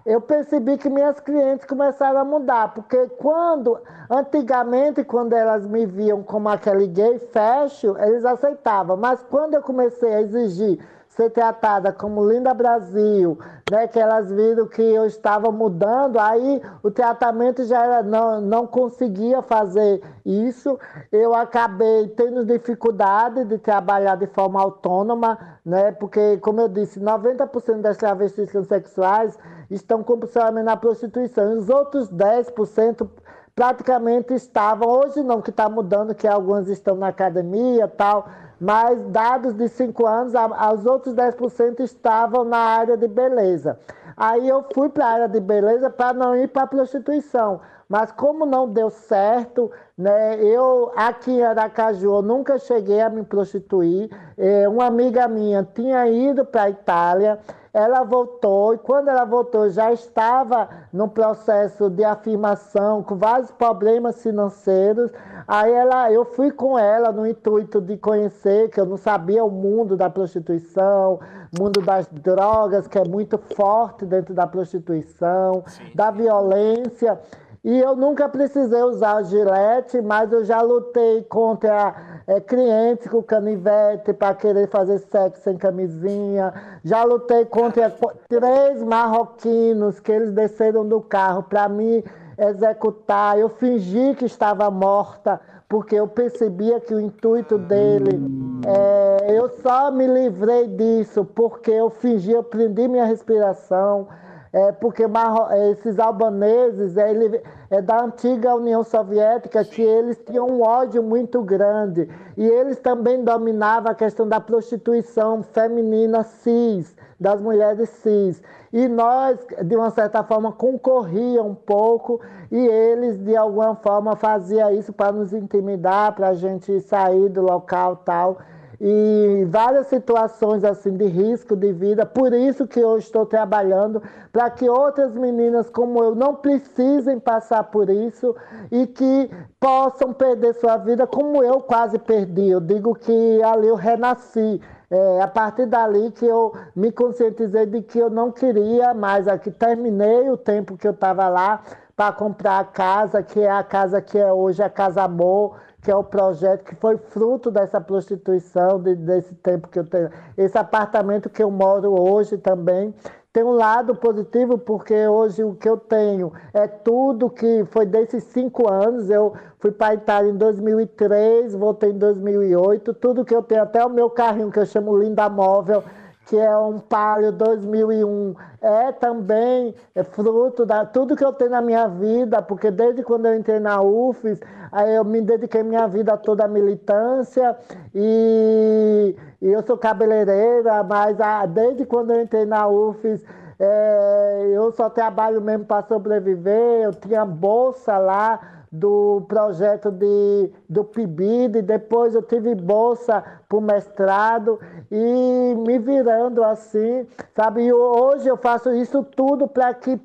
eu 0.04 0.20
percebi 0.20 0.76
que 0.76 0.90
minhas 0.90 1.18
clientes 1.18 1.64
começaram 1.64 2.20
a 2.20 2.24
mudar, 2.24 2.74
porque 2.74 3.08
quando, 3.18 3.80
antigamente, 4.10 5.02
quando 5.02 5.32
elas 5.32 5.66
me 5.66 5.86
viam 5.86 6.22
como 6.22 6.48
aquele 6.48 6.86
gay 6.86 7.18
fashion, 7.32 7.96
eles 7.98 8.24
aceitavam, 8.24 8.96
mas 8.96 9.22
quando 9.30 9.54
eu 9.54 9.62
comecei 9.62 10.14
a 10.14 10.20
exigir 10.20 10.78
ser 11.16 11.30
tratada 11.30 11.92
como 11.92 12.28
Linda 12.28 12.52
Brasil, 12.52 13.38
né, 13.70 13.86
que 13.86 13.98
elas 13.98 14.30
viram 14.30 14.66
que 14.66 14.82
eu 14.82 15.06
estava 15.06 15.50
mudando, 15.52 16.18
aí 16.18 16.60
o 16.82 16.90
tratamento 16.90 17.64
já 17.64 17.84
era, 17.84 18.02
não, 18.02 18.40
não 18.40 18.66
conseguia 18.66 19.40
fazer 19.40 20.02
isso. 20.26 20.78
Eu 21.12 21.32
acabei 21.32 22.08
tendo 22.08 22.44
dificuldade 22.44 23.44
de 23.44 23.58
trabalhar 23.58 24.16
de 24.16 24.26
forma 24.26 24.60
autônoma, 24.60 25.38
né, 25.64 25.92
porque, 25.92 26.36
como 26.38 26.60
eu 26.60 26.68
disse, 26.68 26.98
90% 26.98 27.80
das 27.80 27.96
travestis 27.96 28.50
sexuais 28.66 29.38
estão 29.70 30.02
compulsivamente 30.02 30.64
na 30.66 30.76
prostituição. 30.76 31.54
E 31.54 31.58
os 31.58 31.70
outros 31.70 32.10
10% 32.10 33.08
praticamente 33.54 34.34
estavam, 34.34 34.88
hoje 34.88 35.22
não, 35.22 35.40
que 35.40 35.50
está 35.50 35.68
mudando, 35.68 36.14
que 36.14 36.26
algumas 36.26 36.68
estão 36.68 36.96
na 36.96 37.08
academia 37.08 37.86
tal, 37.86 38.28
mas 38.64 38.98
dados 39.10 39.52
de 39.52 39.68
5 39.68 40.06
anos, 40.06 40.32
os 40.72 40.86
outros 40.86 41.14
10% 41.14 41.80
estavam 41.80 42.44
na 42.44 42.56
área 42.56 42.96
de 42.96 43.06
beleza. 43.06 43.78
Aí 44.16 44.48
eu 44.48 44.64
fui 44.72 44.88
para 44.88 45.04
a 45.04 45.10
área 45.10 45.28
de 45.28 45.38
beleza 45.38 45.90
para 45.90 46.14
não 46.14 46.34
ir 46.34 46.48
para 46.48 46.62
a 46.62 46.66
prostituição. 46.66 47.60
Mas 47.88 48.10
como 48.12 48.46
não 48.46 48.68
deu 48.68 48.90
certo, 48.90 49.70
né, 49.96 50.42
eu 50.42 50.90
aqui 50.96 51.32
em 51.32 51.42
Aracaju 51.42 52.16
eu 52.16 52.22
nunca 52.22 52.58
cheguei 52.58 53.00
a 53.00 53.10
me 53.10 53.22
prostituir. 53.22 54.10
É, 54.36 54.68
uma 54.68 54.86
amiga 54.86 55.28
minha 55.28 55.66
tinha 55.74 56.06
ido 56.08 56.44
para 56.44 56.62
a 56.62 56.70
Itália, 56.70 57.38
ela 57.74 58.04
voltou, 58.04 58.72
e 58.72 58.78
quando 58.78 59.08
ela 59.08 59.24
voltou, 59.24 59.68
já 59.68 59.92
estava 59.92 60.68
no 60.92 61.08
processo 61.08 61.90
de 61.90 62.04
afirmação, 62.04 63.02
com 63.02 63.16
vários 63.16 63.50
problemas 63.50 64.22
financeiros. 64.22 65.10
Aí 65.46 65.72
ela, 65.72 66.10
eu 66.12 66.24
fui 66.24 66.52
com 66.52 66.78
ela 66.78 67.10
no 67.10 67.26
intuito 67.26 67.80
de 67.80 67.96
conhecer, 67.96 68.70
que 68.70 68.80
eu 68.80 68.86
não 68.86 68.96
sabia 68.96 69.44
o 69.44 69.50
mundo 69.50 69.96
da 69.96 70.08
prostituição, 70.08 71.18
mundo 71.58 71.80
das 71.80 72.06
drogas, 72.06 72.86
que 72.86 72.96
é 72.96 73.04
muito 73.04 73.38
forte 73.38 74.06
dentro 74.06 74.32
da 74.32 74.46
prostituição, 74.46 75.64
Sim. 75.66 75.90
da 75.96 76.12
violência. 76.12 77.18
E 77.64 77.80
eu 77.80 77.96
nunca 77.96 78.28
precisei 78.28 78.82
usar 78.82 79.22
o 79.22 79.24
gilete, 79.24 80.02
mas 80.02 80.30
eu 80.30 80.44
já 80.44 80.60
lutei 80.60 81.22
contra 81.22 81.94
é, 82.26 82.38
clientes 82.38 83.08
com 83.08 83.22
canivete 83.22 84.12
para 84.12 84.34
querer 84.34 84.68
fazer 84.68 84.98
sexo 84.98 85.40
sem 85.42 85.56
camisinha. 85.56 86.52
Já 86.84 87.04
lutei 87.04 87.46
contra 87.46 87.90
três 88.28 88.82
marroquinos 88.82 89.98
que 89.98 90.12
eles 90.12 90.30
desceram 90.32 90.86
do 90.86 91.00
carro 91.00 91.42
para 91.44 91.66
me 91.66 92.04
executar. 92.36 93.38
Eu 93.38 93.48
fingi 93.48 94.14
que 94.14 94.26
estava 94.26 94.70
morta 94.70 95.40
porque 95.66 95.94
eu 95.94 96.06
percebia 96.06 96.78
que 96.80 96.94
o 96.94 97.00
intuito 97.00 97.56
dele, 97.56 98.20
é, 98.66 99.38
eu 99.38 99.48
só 99.62 99.90
me 99.90 100.06
livrei 100.06 100.68
disso 100.68 101.24
porque 101.24 101.70
eu 101.70 101.88
fingi, 101.88 102.30
eu 102.30 102.42
prendi 102.42 102.86
minha 102.86 103.06
respiração 103.06 104.06
é, 104.54 104.70
porque 104.70 105.02
é, 105.02 105.70
esses 105.72 105.98
albaneses 105.98 106.96
é, 106.96 107.10
ele, 107.10 107.42
é 107.68 107.82
da 107.82 108.04
antiga 108.04 108.54
União 108.54 108.84
Soviética 108.84 109.64
que 109.64 109.82
eles 109.82 110.16
tinham 110.24 110.46
um 110.46 110.62
ódio 110.62 111.02
muito 111.02 111.42
grande. 111.42 112.08
E 112.36 112.46
eles 112.46 112.78
também 112.78 113.24
dominavam 113.24 113.90
a 113.90 113.94
questão 113.96 114.28
da 114.28 114.38
prostituição 114.40 115.42
feminina 115.42 116.22
cis, 116.22 116.94
das 117.18 117.40
mulheres 117.40 117.88
cis. 117.88 118.40
E 118.72 118.86
nós, 118.86 119.44
de 119.64 119.74
uma 119.74 119.90
certa 119.90 120.22
forma, 120.22 120.52
concorríamos 120.52 121.50
um 121.50 121.54
pouco 121.56 122.20
e 122.52 122.64
eles, 122.64 123.18
de 123.18 123.36
alguma 123.36 123.74
forma, 123.74 124.14
faziam 124.14 124.70
isso 124.70 124.92
para 124.92 125.10
nos 125.10 125.32
intimidar, 125.32 126.14
para 126.14 126.28
a 126.28 126.34
gente 126.34 126.80
sair 126.80 127.28
do 127.28 127.42
local 127.42 127.96
tal 128.04 128.38
e 128.86 129.46
várias 129.46 129.86
situações 129.86 130.62
assim 130.62 130.94
de 130.94 131.06
risco 131.06 131.56
de 131.56 131.72
vida. 131.72 132.04
Por 132.04 132.34
isso 132.34 132.66
que 132.66 132.78
eu 132.78 132.98
estou 132.98 133.24
trabalhando 133.24 134.02
para 134.30 134.50
que 134.50 134.68
outras 134.68 135.14
meninas 135.14 135.70
como 135.70 136.04
eu 136.04 136.14
não 136.14 136.34
precisem 136.34 137.18
passar 137.18 137.64
por 137.64 137.88
isso 137.88 138.36
e 138.70 138.86
que 138.86 139.30
possam 139.58 140.12
perder 140.12 140.52
sua 140.56 140.76
vida 140.76 141.06
como 141.06 141.42
eu 141.42 141.62
quase 141.62 141.98
perdi. 141.98 142.50
Eu 142.50 142.60
digo 142.60 142.94
que 142.94 143.42
ali 143.42 143.68
eu 143.68 143.74
renasci. 143.74 144.60
É, 144.90 145.22
a 145.22 145.26
partir 145.26 145.64
dali 145.64 146.10
que 146.10 146.26
eu 146.26 146.52
me 146.76 146.92
conscientizei 146.92 147.64
de 147.64 147.80
que 147.80 147.98
eu 147.98 148.10
não 148.10 148.30
queria 148.30 148.92
mais, 148.92 149.26
aqui 149.26 149.50
terminei 149.50 150.28
o 150.28 150.36
tempo 150.36 150.76
que 150.76 150.86
eu 150.86 150.92
estava 150.92 151.26
lá 151.26 151.62
para 151.96 152.12
comprar 152.12 152.58
a 152.58 152.64
casa, 152.64 153.22
que 153.22 153.40
é 153.40 153.50
a 153.50 153.62
casa 153.62 154.02
que 154.02 154.18
é 154.18 154.30
hoje 154.32 154.62
a 154.62 154.68
Casa 154.68 155.02
Amor, 155.02 155.56
que 155.84 155.90
é 155.90 155.94
o 155.94 156.02
projeto 156.02 156.64
que 156.64 156.74
foi 156.74 156.96
fruto 156.96 157.50
dessa 157.50 157.78
prostituição, 157.78 158.80
de, 158.80 158.94
desse 158.94 159.34
tempo 159.34 159.68
que 159.68 159.78
eu 159.78 159.84
tenho. 159.84 160.10
Esse 160.34 160.56
apartamento 160.56 161.28
que 161.28 161.42
eu 161.42 161.50
moro 161.50 161.94
hoje 162.00 162.38
também 162.38 162.94
tem 163.34 163.44
um 163.44 163.50
lado 163.50 163.94
positivo, 163.94 164.56
porque 164.56 165.06
hoje 165.06 165.44
o 165.44 165.54
que 165.54 165.68
eu 165.68 165.76
tenho 165.76 166.32
é 166.54 166.66
tudo 166.66 167.28
que 167.28 167.66
foi 167.66 167.84
desses 167.84 168.24
cinco 168.24 168.72
anos. 168.72 169.10
Eu 169.10 169.34
fui 169.58 169.72
para 169.72 169.88
a 169.88 169.94
Itália 169.94 170.30
em 170.30 170.36
2003, 170.36 171.52
voltei 171.54 171.90
em 171.90 171.98
2008. 171.98 172.94
Tudo 172.94 173.24
que 173.24 173.34
eu 173.34 173.42
tenho, 173.42 173.62
até 173.62 173.84
o 173.84 173.90
meu 173.90 174.08
carrinho 174.08 174.50
que 174.50 174.60
eu 174.60 174.66
chamo 174.66 174.96
Linda 174.96 175.28
Móvel, 175.28 175.82
que 176.26 176.38
é 176.38 176.56
um 176.56 176.78
Palio 176.78 177.32
2001, 177.32 178.34
é 178.62 178.92
também 178.92 179.74
é 179.94 180.02
fruto 180.02 180.64
da 180.64 180.84
tudo 180.84 181.16
que 181.16 181.24
eu 181.24 181.32
tenho 181.32 181.50
na 181.50 181.60
minha 181.60 181.86
vida, 181.86 182.40
porque 182.40 182.70
desde 182.70 183.02
quando 183.02 183.26
eu 183.26 183.36
entrei 183.36 183.60
na 183.60 183.82
UFES, 183.82 184.40
aí 184.72 184.94
eu 184.94 185.04
me 185.04 185.20
dediquei 185.20 185.62
minha 185.62 185.86
vida 185.86 186.16
toda 186.16 186.44
à 186.44 186.48
militância 186.48 187.56
e, 187.94 189.14
e 189.40 189.46
eu 189.52 189.62
sou 189.62 189.76
cabeleireira, 189.76 190.82
mas 190.82 191.20
a, 191.20 191.44
desde 191.46 191.84
quando 191.84 192.12
eu 192.12 192.22
entrei 192.22 192.46
na 192.46 192.66
UFES, 192.68 193.22
é, 193.58 194.50
eu 194.52 194.72
só 194.72 194.88
trabalho 194.88 195.40
mesmo 195.40 195.66
para 195.66 195.86
sobreviver, 195.86 196.82
eu 196.82 196.92
tinha 196.92 197.24
bolsa 197.24 197.98
lá, 197.98 198.40
do 198.74 199.24
projeto 199.28 199.92
de, 199.92 200.50
do 200.68 200.82
PIBID, 200.82 201.62
depois 201.62 202.12
eu 202.12 202.22
tive 202.22 202.56
bolsa 202.56 203.22
para 203.48 203.56
o 203.56 203.60
mestrado 203.60 204.58
e 204.90 205.54
me 205.54 205.78
virando 205.78 206.42
assim, 206.42 207.06
sabe? 207.36 207.66
E 207.66 207.72
hoje 207.72 208.26
eu 208.26 208.36
faço 208.36 208.74
isso 208.74 209.04
tudo 209.04 209.46
para 209.46 209.72
que 209.74 210.00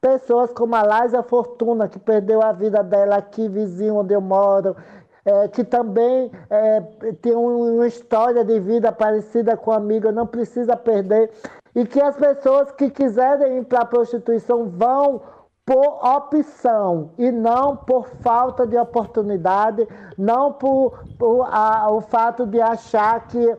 pessoas 0.00 0.50
como 0.50 0.74
a 0.74 0.82
Laisa 0.82 1.22
Fortuna, 1.22 1.88
que 1.88 1.98
perdeu 1.98 2.42
a 2.42 2.52
vida 2.52 2.82
dela 2.82 3.16
aqui, 3.16 3.50
vizinho 3.50 3.96
onde 3.96 4.14
eu 4.14 4.20
moro, 4.22 4.74
é, 5.22 5.48
que 5.48 5.62
também 5.62 6.32
é, 6.48 6.80
tem 7.20 7.36
uma 7.36 7.86
história 7.86 8.42
de 8.42 8.58
vida 8.60 8.90
parecida 8.90 9.58
com 9.58 9.72
a 9.72 9.76
amiga, 9.76 10.10
não 10.10 10.26
precisa 10.26 10.74
perder. 10.74 11.30
E 11.74 11.84
que 11.84 12.00
as 12.00 12.16
pessoas 12.16 12.72
que 12.72 12.88
quiserem 12.88 13.58
ir 13.58 13.64
para 13.66 13.82
a 13.82 13.84
prostituição 13.84 14.70
vão 14.70 15.20
por 15.70 16.04
opção 16.04 17.12
e 17.16 17.30
não 17.30 17.76
por 17.76 18.08
falta 18.08 18.66
de 18.66 18.76
oportunidade, 18.76 19.86
não 20.18 20.52
por, 20.52 21.04
por 21.16 21.46
a, 21.48 21.88
o 21.92 22.00
fato 22.00 22.44
de 22.44 22.60
achar 22.60 23.28
que 23.28 23.56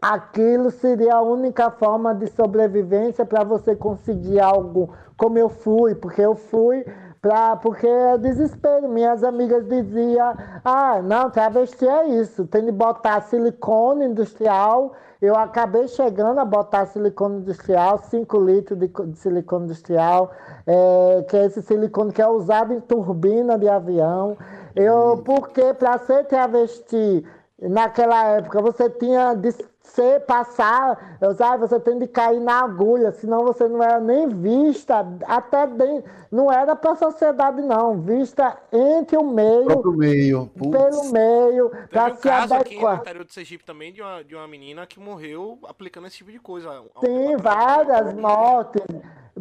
aquilo 0.00 0.70
seria 0.70 1.16
a 1.16 1.20
única 1.20 1.70
forma 1.70 2.14
de 2.14 2.26
sobrevivência 2.28 3.26
para 3.26 3.44
você 3.44 3.76
conseguir 3.76 4.40
algo 4.40 4.94
como 5.14 5.36
eu 5.36 5.50
fui, 5.50 5.94
porque 5.94 6.22
eu 6.22 6.34
fui 6.34 6.86
Pra, 7.22 7.54
porque 7.54 7.86
é 7.86 8.18
desespero. 8.18 8.88
Minhas 8.88 9.22
amigas 9.22 9.64
diziam: 9.68 10.34
ah, 10.64 11.00
não, 11.00 11.30
travesti 11.30 11.86
é 11.86 12.08
isso, 12.08 12.44
tem 12.48 12.64
de 12.64 12.72
botar 12.72 13.20
silicone 13.22 14.06
industrial. 14.06 14.92
Eu 15.20 15.36
acabei 15.36 15.86
chegando 15.86 16.40
a 16.40 16.44
botar 16.44 16.84
silicone 16.86 17.36
industrial, 17.38 17.98
5 17.98 18.40
litros 18.40 18.76
de, 18.76 18.88
de, 18.88 19.16
silicone 19.16 19.66
industrial, 19.66 20.32
é, 20.66 21.24
que 21.28 21.36
é 21.36 21.44
esse 21.44 21.62
silicone 21.62 22.12
que 22.12 22.20
é 22.20 22.26
usado 22.26 22.74
em 22.74 22.80
turbina 22.80 23.56
de 23.56 23.68
avião. 23.68 24.36
Eu, 24.74 25.22
porque 25.24 25.72
para 25.74 25.96
ser 25.98 26.24
travesti, 26.24 27.24
naquela 27.60 28.24
época, 28.30 28.60
você 28.60 28.90
tinha 28.90 29.32
você 29.92 30.18
passar, 30.20 31.18
sabe, 31.36 31.60
você 31.60 31.78
tem 31.78 31.98
de 31.98 32.06
cair 32.06 32.40
na 32.40 32.64
agulha, 32.64 33.12
senão 33.12 33.44
você 33.44 33.68
não 33.68 33.82
era 33.82 34.00
nem 34.00 34.26
vista, 34.26 35.06
até 35.26 35.66
de, 35.66 36.02
não 36.30 36.50
era 36.50 36.74
para 36.74 36.92
a 36.92 36.96
sociedade 36.96 37.60
não, 37.60 38.00
vista 38.00 38.56
entre 38.72 39.18
o 39.18 39.24
meio, 39.24 39.66
Próprio 39.66 39.92
meio 39.92 40.46
pelo 40.46 41.12
meio, 41.12 41.70
para 41.90 42.12
um 42.12 42.16
se 42.16 42.22
caso 42.22 42.54
adequar. 42.54 42.60
aqui 42.60 42.80
no 42.80 42.94
interior 42.94 43.24
do 43.24 43.32
Sergipe 43.32 43.64
também 43.64 43.92
de 43.92 44.00
uma, 44.00 44.24
de 44.24 44.34
uma 44.34 44.48
menina 44.48 44.86
que 44.86 44.98
morreu 44.98 45.58
aplicando 45.64 46.06
esse 46.06 46.16
tipo 46.16 46.32
de 46.32 46.38
coisa. 46.38 46.82
Sim, 47.04 47.36
várias 47.36 48.14
mortes. 48.14 48.82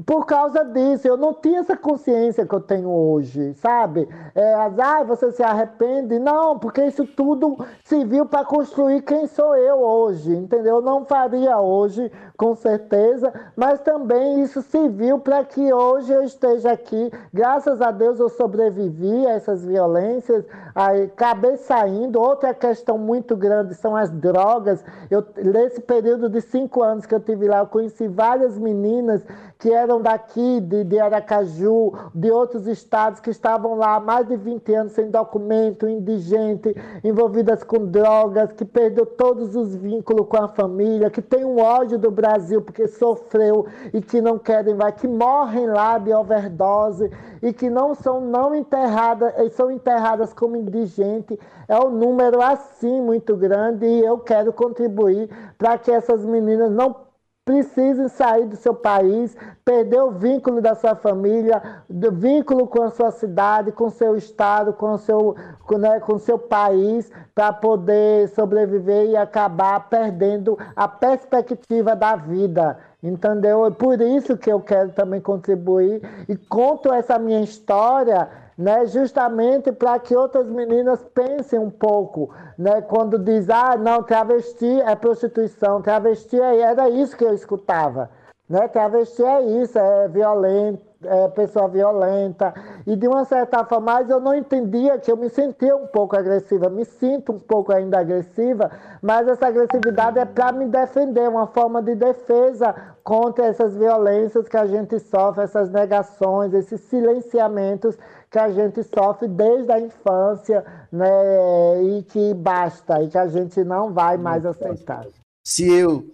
Por 0.06 0.26
causa 0.26 0.64
disso, 0.64 1.06
eu 1.06 1.18
não 1.18 1.34
tinha 1.34 1.60
essa 1.60 1.76
consciência 1.76 2.46
que 2.46 2.56
eu 2.56 2.62
tenho 2.62 2.90
hoje, 2.90 3.54
sabe? 3.56 4.08
É, 4.34 4.54
ah, 4.54 5.04
você 5.04 5.34
se 5.34 5.44
arrepende? 5.44 6.18
Não, 6.18 6.58
porque 6.58 6.86
isso 6.86 7.06
tudo 7.06 7.58
serviu 7.84 8.26
para 8.26 8.46
construir 8.46 9.02
quem 9.02 9.28
sou 9.28 9.54
eu 9.54 9.80
hoje, 9.80 10.34
entendeu? 10.34 10.78
Eu 10.78 10.82
não 10.82 11.04
faria 11.04 11.60
hoje, 11.60 12.10
com 12.38 12.56
certeza, 12.56 13.34
mas 13.54 13.82
também 13.82 14.42
isso 14.42 14.62
serviu 14.62 15.20
para 15.20 15.44
que 15.44 15.74
hoje 15.74 16.14
eu 16.14 16.24
esteja 16.24 16.72
aqui. 16.72 17.12
Graças 17.34 17.82
a 17.82 17.92
Deus 17.92 18.18
eu 18.18 18.30
sobrevivi 18.30 19.28
a 19.28 19.32
essas 19.32 19.66
violências, 19.66 20.46
aí 20.74 21.04
acabei 21.04 21.58
saindo. 21.58 22.18
Outra 22.18 22.54
questão 22.54 22.98
muito 22.98 23.36
grande 23.36 23.76
são 23.76 23.94
as 23.94 24.10
drogas. 24.10 24.82
Eu, 25.10 25.26
nesse 25.36 25.82
período 25.82 26.30
de 26.30 26.40
cinco 26.40 26.82
anos 26.82 27.06
que 27.06 27.14
eu 27.14 27.20
tive 27.20 27.46
lá, 27.46 27.60
eu 27.60 27.68
conheci 27.68 28.08
várias 28.08 28.58
meninas 28.58 29.22
que 29.62 29.72
eram 29.72 30.02
daqui, 30.02 30.60
de, 30.60 30.84
de 30.84 31.00
Aracaju, 31.00 31.94
de 32.16 32.32
outros 32.32 32.66
estados, 32.66 33.20
que 33.20 33.30
estavam 33.30 33.76
lá 33.76 33.98
há 33.98 34.00
mais 34.00 34.28
de 34.28 34.36
20 34.36 34.74
anos 34.74 34.94
sem 34.94 35.12
documento, 35.12 35.88
indigente, 35.88 36.76
envolvidas 37.04 37.64
com 37.64 37.86
drogas, 37.86 38.52
que 38.54 38.66
perdeu 38.66 39.06
todos 39.06 39.56
os 39.56 39.76
vínculos 39.76 40.28
com 40.28 40.38
a 40.38 40.48
família, 40.48 41.12
que 41.12 41.22
tem 41.22 41.46
um 41.46 41.60
ódio 41.60 42.00
do 42.00 42.10
Brasil 42.10 42.60
porque 42.64 42.88
sofreu 42.88 43.68
e 43.94 44.02
que 44.02 44.20
não 44.20 44.40
querem 44.40 44.74
mais, 44.74 44.96
que 44.96 45.08
morrem 45.08 45.68
lá 45.68 46.00
de 46.00 46.12
overdose 46.12 47.12
e 47.40 47.54
que 47.54 47.70
não 47.70 47.94
são 47.94 48.20
não 48.20 48.56
enterradas, 48.56 49.54
são 49.54 49.70
enterradas 49.70 50.34
como 50.34 50.58
indigente. 50.58 51.40
É 51.68 51.78
um 51.78 51.92
número 51.92 52.42
assim 52.42 53.00
muito 53.00 53.38
grande 53.38 53.86
e 53.86 54.04
eu 54.04 54.18
quero 54.18 54.52
contribuir 54.52 55.30
para 55.56 55.78
que 55.78 55.92
essas 55.92 56.26
meninas 56.26 56.72
não 56.72 57.11
precisem 57.52 58.08
sair 58.08 58.46
do 58.46 58.56
seu 58.56 58.74
país, 58.74 59.36
perder 59.66 60.02
o 60.02 60.12
vínculo 60.12 60.62
da 60.62 60.74
sua 60.74 60.96
família, 60.96 61.62
o 61.90 62.12
vínculo 62.12 62.66
com 62.66 62.84
a 62.84 62.90
sua 62.90 63.12
cidade, 63.12 63.74
com 63.74 63.88
o 63.88 63.92
seu 63.92 64.16
estado, 64.16 64.72
com 64.72 64.94
o 64.94 64.98
seu, 64.98 65.36
com, 65.66 65.78
né, 65.78 66.00
com 66.00 66.18
seu 66.18 66.40
país, 66.40 67.12
para 67.36 67.52
poder 67.52 68.30
sobreviver 68.30 69.10
e 69.10 69.18
acabar 69.18 69.90
perdendo 69.90 70.58
a 70.74 70.88
perspectiva 70.88 71.94
da 71.94 72.16
vida. 72.16 72.78
Entendeu? 73.04 73.66
É 73.66 73.72
por 73.72 74.00
isso 74.00 74.38
que 74.38 74.52
eu 74.52 74.62
quero 74.62 74.92
também 74.92 75.20
contribuir 75.20 76.02
e 76.30 76.38
conto 76.38 76.94
essa 76.94 77.20
minha 77.20 77.42
história 77.42 78.30
né, 78.58 78.86
justamente 78.86 79.72
para 79.72 79.98
que 80.00 80.16
outras 80.16 80.50
meninas 80.50 81.04
pensem 81.14 81.60
um 81.60 81.70
pouco, 81.70 82.34
né, 82.58 82.82
quando 82.82 83.18
diz, 83.18 83.50
ah, 83.50 83.76
não, 83.78 84.04
travesti 84.04 84.82
é 84.82 84.96
prostituição, 84.96 85.82
travesti 85.82 86.40
é... 86.40 86.60
era 86.60 86.90
isso 86.90 87.16
que 87.16 87.24
eu 87.24 87.34
escutava, 87.34 88.10
né, 88.50 88.68
travesti 88.68 89.24
é 89.24 89.42
isso, 89.42 89.80
é 89.80 90.08
violento, 90.08 90.92
é 91.04 91.28
pessoa 91.30 91.68
violenta, 91.68 92.54
e 92.86 92.96
de 92.96 93.08
uma 93.08 93.26
certa 93.26 93.66
forma, 93.66 93.94
mas 93.94 94.10
eu 94.10 94.20
não 94.20 94.36
entendia 94.36 95.00
que 95.00 95.12
eu 95.12 95.18
me 95.18 95.30
sentia 95.30 95.76
um 95.76 95.88
pouco 95.88 96.16
agressiva, 96.16 96.70
me 96.70 96.86
sinto 96.86 97.32
um 97.32 97.40
pouco 97.40 97.74
ainda 97.74 98.00
agressiva, 98.00 98.70
mas 99.02 99.28
essa 99.28 99.48
agressividade 99.48 100.20
é 100.20 100.26
para 100.26 100.52
me 100.52 100.68
defender, 100.68 101.28
uma 101.28 101.48
forma 101.48 101.82
de 101.82 101.96
defesa 101.96 102.76
contra 103.04 103.46
essas 103.46 103.76
violências 103.76 104.48
que 104.48 104.58
a 104.58 104.68
gente 104.68 105.00
sofre, 105.00 105.44
essas 105.44 105.72
negações, 105.72 106.54
esses 106.54 106.82
silenciamentos 106.82 107.98
que 108.32 108.40
a 108.40 108.50
gente 108.50 108.82
sofre 108.84 109.28
desde 109.28 109.70
a 109.74 109.80
infância, 109.80 110.66
né? 110.90 111.84
E 111.84 112.04
que 112.04 112.34
basta, 112.34 113.04
e 113.04 113.10
que 113.10 113.18
a 113.18 113.28
gente 113.28 113.62
não 113.66 113.94
vai 113.94 114.16
mais 114.18 114.46
aceitar. 114.46 115.06
Se 115.46 115.70
eu, 115.70 116.10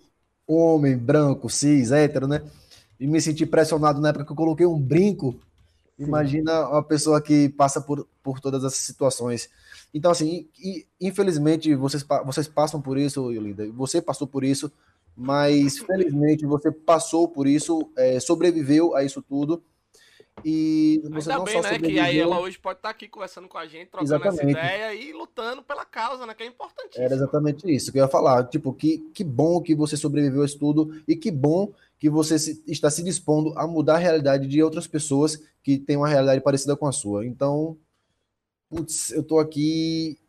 homem, 0.47 0.97
branco, 0.97 1.47
cis, 1.47 1.91
hétero, 1.91 2.27
né? 2.27 2.41
E 2.99 3.05
me 3.05 3.21
senti 3.21 3.45
pressionado 3.45 4.01
na 4.01 4.09
época 4.09 4.25
que 4.25 4.31
eu 4.31 4.35
coloquei 4.35 4.65
um 4.65 4.81
brinco, 4.81 5.33
Sim. 5.95 6.05
imagina 6.05 6.67
uma 6.67 6.81
pessoa 6.81 7.21
que 7.21 7.49
passa 7.49 7.79
por, 7.79 8.07
por 8.23 8.39
todas 8.39 8.63
essas 8.63 8.79
situações. 8.79 9.47
Então, 9.93 10.09
assim, 10.09 10.47
infelizmente, 10.99 11.75
vocês, 11.75 12.03
vocês 12.25 12.47
passam 12.47 12.81
por 12.81 12.97
isso, 12.97 13.31
Yolinda, 13.31 13.71
você 13.73 14.01
passou 14.01 14.27
por 14.27 14.43
isso, 14.43 14.71
mas 15.15 15.77
felizmente 15.77 16.47
você 16.47 16.71
passou 16.71 17.27
por 17.27 17.45
isso, 17.45 17.91
é, 17.95 18.19
sobreviveu 18.19 18.95
a 18.95 19.03
isso 19.03 19.21
tudo 19.21 19.61
e 20.45 21.01
você 21.03 21.31
Ainda 21.31 21.37
não 21.39 21.43
bem, 21.45 21.61
só 21.61 21.69
né? 21.69 21.79
Que 21.79 21.99
aí 21.99 22.19
ela 22.19 22.39
hoje 22.39 22.57
pode 22.57 22.79
estar 22.79 22.89
tá 22.89 22.95
aqui 22.95 23.07
conversando 23.07 23.47
com 23.47 23.57
a 23.57 23.65
gente, 23.65 23.89
trocando 23.89 24.13
exatamente. 24.13 24.57
essa 24.57 24.65
ideia 24.65 24.93
e 24.93 25.11
lutando 25.11 25.63
pela 25.63 25.83
causa, 25.83 26.25
né? 26.25 26.33
Que 26.33 26.43
é 26.43 26.45
importantíssimo. 26.45 27.03
Era 27.03 27.15
exatamente 27.15 27.73
isso 27.73 27.91
que 27.91 27.99
eu 27.99 28.03
ia 28.03 28.09
falar. 28.09 28.43
Tipo, 28.45 28.73
que, 28.73 28.99
que 29.13 29.23
bom 29.23 29.61
que 29.61 29.73
você 29.73 29.97
sobreviveu 29.97 30.43
a 30.43 30.45
isso 30.45 30.59
tudo 30.59 31.01
e 31.07 31.15
que 31.15 31.31
bom 31.31 31.71
que 31.97 32.09
você 32.09 32.37
se, 32.37 32.63
está 32.67 32.89
se 32.89 33.03
dispondo 33.03 33.57
a 33.57 33.67
mudar 33.67 33.95
a 33.95 33.99
realidade 33.99 34.47
de 34.47 34.61
outras 34.61 34.85
pessoas 34.85 35.41
que 35.63 35.77
têm 35.77 35.97
uma 35.97 36.07
realidade 36.07 36.41
parecida 36.41 36.75
com 36.75 36.87
a 36.87 36.91
sua. 36.91 37.25
Então, 37.25 37.77
putz, 38.69 39.11
eu 39.11 39.23
tô 39.23 39.39
aqui. 39.39 40.19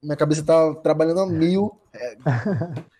Minha 0.00 0.16
cabeça 0.16 0.44
tá 0.44 0.74
trabalhando 0.76 1.20
a 1.20 1.26
mil. 1.26 1.76
É... 1.92 2.16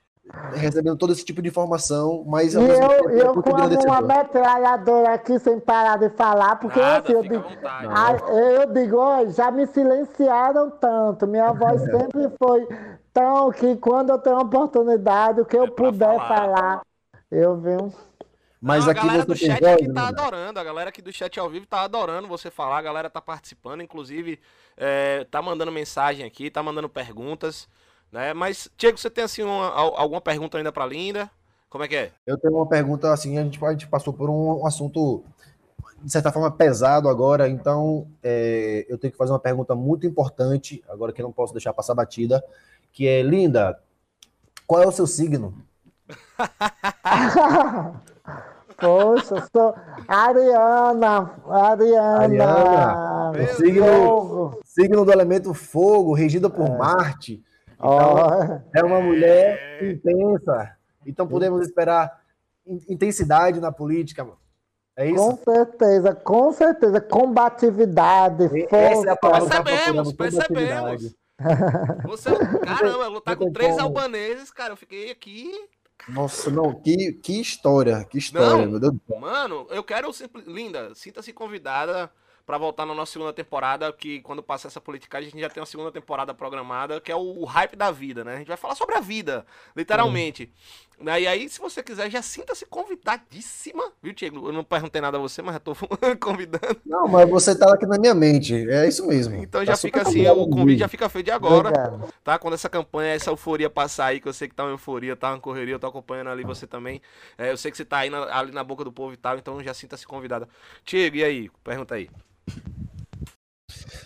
recebendo 0.55 0.97
todo 0.97 1.13
esse 1.13 1.25
tipo 1.25 1.41
de 1.41 1.49
informação, 1.49 2.25
mas 2.27 2.55
eu, 2.55 2.67
tempo, 2.67 3.11
eu 3.11 3.31
é 3.31 3.43
como 3.43 3.85
uma 3.87 4.01
metralhadora 4.01 5.15
aqui 5.15 5.39
sem 5.39 5.59
parar 5.59 5.99
de 5.99 6.11
falar, 6.11 6.57
porque 6.57 6.79
Nada, 6.79 6.99
assim, 6.99 7.13
eu 7.13 7.23
digo, 7.23 7.45
a, 7.65 8.13
eu 8.33 8.73
digo, 8.73 9.31
já 9.31 9.51
me 9.51 9.67
silenciaram 9.67 10.71
tanto, 10.71 11.27
minha 11.27 11.53
voz 11.55 11.81
sempre 11.83 12.31
foi 12.39 12.67
tão 13.13 13.51
que 13.51 13.77
quando 13.77 14.11
eu 14.11 14.19
tenho 14.19 14.39
oportunidade, 14.39 15.41
o 15.41 15.45
que 15.45 15.57
eu 15.57 15.65
é 15.65 15.71
puder 15.71 16.17
falar. 16.17 16.29
falar, 16.29 16.83
eu 17.31 17.57
venho. 17.59 17.93
Mas 18.61 18.85
Não, 18.85 18.91
aqui 18.91 19.01
a 19.01 19.05
galera 19.05 19.25
do 19.25 19.37
chat 19.37 19.61
voz, 19.61 19.73
aqui 19.75 19.93
tá 19.93 20.03
né? 20.03 20.09
adorando, 20.09 20.59
a 20.59 20.65
galera 20.65 20.89
aqui 20.91 21.01
do 21.01 21.13
chat 21.13 21.39
ao 21.39 21.49
vivo 21.49 21.65
tá 21.65 21.83
adorando 21.83 22.27
você 22.27 22.51
falar, 22.51 22.79
a 22.79 22.83
galera 22.83 23.09
tá 23.09 23.21
participando, 23.21 23.83
inclusive 23.83 24.41
é, 24.77 25.25
tá 25.31 25.41
mandando 25.41 25.71
mensagem 25.71 26.27
aqui, 26.27 26.51
tá 26.51 26.63
mandando 26.63 26.89
perguntas. 26.89 27.69
Né? 28.11 28.33
Mas, 28.33 28.69
Diego, 28.77 28.99
você 28.99 29.11
tem 29.11 29.25
assim 29.25 29.43
uma, 29.43 29.71
alguma 29.71 30.21
pergunta 30.21 30.59
ainda 30.59 30.73
para 30.73 30.87
Linda? 30.87 31.31
Como 31.69 31.85
é 31.85 31.89
que 31.89 31.97
é? 31.97 32.11
Eu 32.27 32.39
tenho 32.39 32.55
uma 32.55 32.67
pergunta 32.67 33.13
assim, 33.13 33.39
a 33.39 33.43
gente, 33.43 33.63
a 33.63 33.71
gente 33.71 33.87
passou 33.87 34.13
por 34.13 34.31
um, 34.31 34.67
assunto, 34.67 35.23
de 36.03 36.11
certa 36.11 36.33
forma, 36.33 36.51
pesado 36.51 37.09
agora, 37.09 37.49
então 37.49 38.07
é, 38.23 38.87
eu 38.89 38.97
tenho 38.97 39.13
que 39.13 39.19
fazer 39.19 39.33
uma 39.33 39.39
pergunta 39.39 39.75
muito 39.75 40.07
importante, 40.07 40.83
agora 40.89 41.13
que 41.13 41.23
não 41.23 41.31
posso 41.31 41.53
deixar 41.53 41.75
passar 41.75 41.95
batida, 41.95 42.43
que 42.91 43.07
é, 43.07 43.21
Linda, 43.21 43.79
qual 44.67 44.83
é 44.83 44.87
o 44.87 44.93
seu 44.93 45.07
signo? 45.07 45.55
Poxa, 48.79 49.47
sou 49.53 49.75
Ariana, 50.07 51.35
Ariana. 51.49 52.23
Ariana. 52.23 53.47
Signo, 53.57 54.59
signo 54.65 55.05
do 55.05 55.13
elemento 55.13 55.53
fogo, 55.53 56.15
regida 56.15 56.49
por 56.49 56.67
é. 56.67 56.79
Marte. 56.79 57.43
Então, 57.79 58.63
oh. 58.73 58.79
é 58.79 58.83
uma 58.85 59.01
mulher 59.01 59.81
é. 59.81 59.91
intensa. 59.91 60.77
Então 61.07 61.27
podemos 61.27 61.67
esperar 61.67 62.21
intensidade 62.89 63.61
na 63.61 63.73
política, 63.73 64.25
mano. 64.25 64.39
É 64.97 65.07
isso? 65.07 65.17
Com 65.17 65.37
certeza, 65.37 66.15
com 66.15 66.53
certeza. 66.53 67.01
Combatividade, 67.01 68.49
força. 68.49 68.77
Essa 68.77 69.07
é 69.07 69.11
a 69.11 69.17
palavra 69.17 69.63
percebemos, 69.63 70.13
percebemos. 70.13 71.17
Você, 72.05 72.31
caramba, 72.65 73.07
lutar 73.07 73.37
com 73.37 73.53
três 73.53 73.71
como. 73.75 73.85
albaneses, 73.85 74.51
cara, 74.51 74.73
eu 74.73 74.77
fiquei 74.77 75.13
aqui. 75.13 75.53
Nossa, 76.09 76.51
não, 76.51 76.75
que, 76.75 77.13
que 77.13 77.41
história, 77.41 78.05
que 78.05 78.19
história, 78.19 78.65
não, 78.65 78.73
meu 78.73 78.81
Deus 78.81 78.93
do 78.95 79.01
céu. 79.07 79.21
Mano, 79.21 79.69
eu 79.71 79.85
quero 79.85 80.13
sempre. 80.13 80.43
Linda, 80.43 80.93
sinta-se 80.97 81.33
convidada 81.33 82.11
para 82.49 82.57
voltar 82.57 82.87
na 82.87 82.95
nossa 82.95 83.13
segunda 83.13 83.31
temporada, 83.31 83.93
que 83.93 84.23
quando 84.23 84.43
passar 84.43 84.69
essa 84.69 84.81
politicagem 84.81 85.29
a 85.29 85.31
gente 85.31 85.41
já 85.43 85.51
tem 85.51 85.61
uma 85.61 85.67
segunda 85.67 85.93
temporada 85.93 86.33
programada, 86.33 86.99
que 86.99 87.13
é 87.13 87.15
o, 87.15 87.43
o 87.43 87.45
hype 87.45 87.77
da 87.77 87.91
vida, 87.91 88.25
né? 88.25 88.37
A 88.37 88.39
gente 88.39 88.49
vai 88.49 88.57
falar 88.57 88.75
sobre 88.75 88.95
a 88.95 89.01
vida, 89.01 89.45
literalmente. 89.77 90.45
Uhum. 90.45 90.88
E 91.01 91.27
aí, 91.29 91.49
se 91.49 91.61
você 91.61 91.81
quiser, 91.83 92.11
já 92.11 92.21
sinta-se 92.21 92.67
convidadíssima, 92.67 93.93
viu, 94.03 94.13
Diego? 94.13 94.49
Eu 94.49 94.53
não 94.53 94.65
perguntei 94.65 95.01
nada 95.01 95.17
a 95.17 95.21
você, 95.21 95.41
mas 95.41 95.55
já 95.55 95.61
tô 95.61 95.73
convidando. 96.21 96.77
Não, 96.85 97.07
mas 97.07 97.29
você 97.31 97.55
tá 97.57 97.73
aqui 97.73 97.87
na 97.87 97.99
minha 97.99 98.15
mente, 98.15 98.69
é 98.69 98.89
isso 98.89 99.07
mesmo. 99.07 99.37
Então 99.37 99.61
tá 99.61 99.65
já 99.65 99.77
fica 99.77 100.03
assim, 100.03 100.27
o 100.27 100.49
convite 100.49 100.81
já 100.81 100.89
fica 100.89 101.09
feito 101.09 101.27
de 101.27 101.31
agora, 101.31 101.69
Obrigado. 101.69 102.13
tá? 102.25 102.39
Quando 102.39 102.55
essa 102.55 102.69
campanha, 102.69 103.15
essa 103.15 103.31
euforia 103.31 103.71
passar 103.71 104.07
aí, 104.07 104.21
que 104.21 104.27
eu 104.27 104.33
sei 104.33 104.49
que 104.49 104.55
tá 104.55 104.65
uma 104.65 104.73
euforia, 104.73 105.15
tá 105.15 105.31
uma 105.31 105.41
correria, 105.41 105.75
eu 105.75 105.79
tô 105.79 105.87
acompanhando 105.87 106.31
ali 106.31 106.43
você 106.43 106.67
também. 106.67 107.01
É, 107.37 107.53
eu 107.53 107.57
sei 107.57 107.71
que 107.71 107.77
você 107.77 107.85
tá 107.85 107.99
aí 107.99 108.11
na, 108.11 108.25
ali 108.37 108.51
na 108.51 108.65
boca 108.65 108.83
do 108.83 108.91
povo 108.93 109.13
e 109.13 109.17
tal, 109.17 109.39
então 109.39 109.63
já 109.63 109.73
sinta-se 109.73 110.05
convidada. 110.07 110.49
Tiago, 110.85 111.17
e 111.17 111.23
aí? 111.23 111.51
Pergunta 111.63 111.95
aí. 111.95 112.11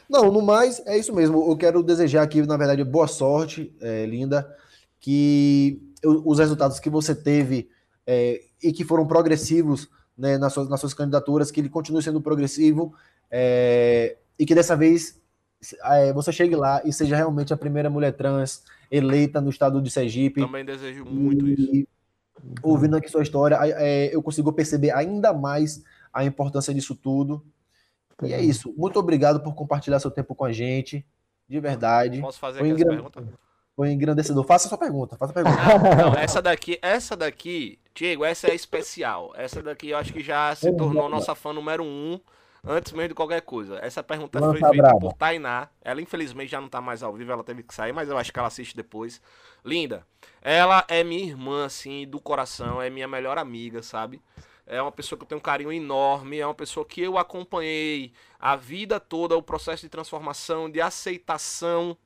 Não, 0.09 0.31
no 0.31 0.43
mais, 0.43 0.83
é 0.87 0.99
isso 0.99 1.15
mesmo. 1.15 1.51
Eu 1.51 1.57
quero 1.57 1.83
desejar 1.83 2.23
aqui, 2.23 2.43
na 2.43 2.59
verdade, 2.59 2.85
boa 2.85 3.07
sorte, 3.07 3.75
é, 3.81 4.05
Linda, 4.05 4.47
que 5.01 5.81
os 6.05 6.39
resultados 6.39 6.81
que 6.81 6.91
você 6.91 7.15
teve 7.15 7.69
é, 8.07 8.43
e 8.63 8.73
que 8.73 8.85
foram 8.85 9.07
progressivos 9.07 9.89
né, 10.17 10.39
nas, 10.39 10.53
suas, 10.53 10.69
nas 10.69 10.81
suas 10.81 10.95
candidaturas, 10.95 11.51
que 11.51 11.61
ele 11.61 11.69
continue 11.69 12.03
sendo 12.03 12.21
progressivo 12.21 12.95
é, 13.31 14.17
e 14.39 14.45
que 14.45 14.55
dessa 14.55 14.77
vez 14.77 15.21
é, 15.85 16.13
você 16.13 16.33
chegue 16.33 16.57
lá 16.57 16.83
e 16.85 16.93
seja 16.93 17.17
realmente 17.17 17.53
a 17.53 17.57
primeira 17.57 17.89
mulher 17.89 18.13
trans 18.13 18.63
eleita 18.91 19.41
no 19.41 19.51
estado 19.51 19.81
de 19.81 19.91
Sergipe. 19.91 20.41
Também 20.41 20.65
desejo 20.65 21.05
muito 21.05 21.47
e, 21.49 21.53
isso. 21.53 21.89
Ouvindo 22.63 22.97
aqui 22.97 23.09
sua 23.09 23.23
história, 23.23 23.59
é, 23.61 24.15
eu 24.15 24.23
consigo 24.23 24.53
perceber 24.53 24.91
ainda 24.91 25.33
mais 25.33 25.83
a 26.13 26.25
importância 26.25 26.75
disso 26.75 26.95
tudo 26.95 27.45
e 28.23 28.33
é 28.33 28.41
isso. 28.41 28.73
Muito 28.77 28.99
obrigado 28.99 29.41
por 29.41 29.55
compartilhar 29.55 29.99
seu 29.99 30.11
tempo 30.11 30.35
com 30.35 30.45
a 30.45 30.53
gente. 30.53 31.05
De 31.49 31.61
verdade. 31.61 32.21
Posso 32.21 32.39
fazer 32.39 32.61
Foi 32.61 32.71
aqui 32.71 32.85
pergunta? 32.85 33.25
Foi 33.75 33.91
engrandecedor. 33.91 34.45
Faça 34.45 34.67
a 34.67 34.69
sua 34.69 34.79
pergunta. 34.79 35.17
Faça 35.17 35.33
a 35.33 35.35
pergunta. 35.35 35.57
Não, 35.97 36.15
essa 36.15 36.43
daqui, 36.43 36.79
essa 36.83 37.17
daqui, 37.17 37.79
Diego, 37.95 38.25
essa 38.25 38.49
é 38.49 38.55
especial. 38.55 39.33
Essa 39.35 39.63
daqui 39.63 39.91
eu 39.91 39.99
acho 39.99 40.13
que 40.13 40.23
já 40.23 40.55
se 40.55 40.71
tornou 40.77 41.09
nossa 41.09 41.35
fã 41.35 41.53
número 41.53 41.83
um 41.83 42.21
antes 42.65 42.93
mesmo 42.93 43.09
de 43.09 43.15
qualquer 43.15 43.41
coisa. 43.43 43.79
Essa 43.83 44.03
pergunta 44.03 44.39
foi 44.39 44.53
feita 44.53 44.71
brava. 44.71 44.99
por 44.99 45.15
Tainá. 45.15 45.69
Ela 45.81 46.01
infelizmente 46.01 46.51
já 46.51 46.61
não 46.61 46.69
tá 46.69 46.81
mais 46.81 47.03
ao 47.03 47.13
vivo, 47.13 47.33
ela 47.33 47.43
teve 47.43 47.63
que 47.63 47.75
sair, 47.75 47.93
mas 47.93 48.09
eu 48.09 48.17
acho 48.17 48.33
que 48.33 48.39
ela 48.39 48.49
assiste 48.49 48.77
depois. 48.77 49.21
Linda. 49.65 50.07
Ela 50.41 50.85
é 50.89 51.03
minha 51.03 51.25
irmã, 51.25 51.65
assim, 51.65 52.07
do 52.07 52.21
coração, 52.21 52.81
é 52.81 52.91
minha 52.91 53.09
melhor 53.09 53.39
amiga, 53.39 53.83
sabe? 53.83 54.21
é 54.65 54.81
uma 54.81 54.93
pessoa 54.93 55.19
que 55.19 55.25
eu 55.25 55.29
tenho 55.29 55.39
um 55.39 55.43
carinho 55.43 55.73
enorme, 55.73 56.39
é 56.39 56.47
uma 56.47 56.55
pessoa 56.55 56.87
que 56.87 57.03
eu 57.03 57.19
acompanhei 57.19 58.13
a 58.39 58.57
vida 58.57 59.01
toda, 59.01 59.37
o 59.37 59.43
processo 59.43 59.83
de 59.83 59.89
transformação, 59.89 60.71
de 60.71 60.81
aceitação 60.81 61.97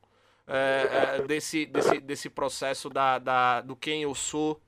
é, 0.47 1.18
é, 1.18 1.23
desse, 1.23 1.66
desse, 1.66 2.01
desse 2.01 2.31
processo 2.31 2.89
da, 2.89 3.18
da, 3.18 3.60
do 3.60 3.74
quem 3.77 4.02
eu 4.02 4.14
sou. 4.14 4.60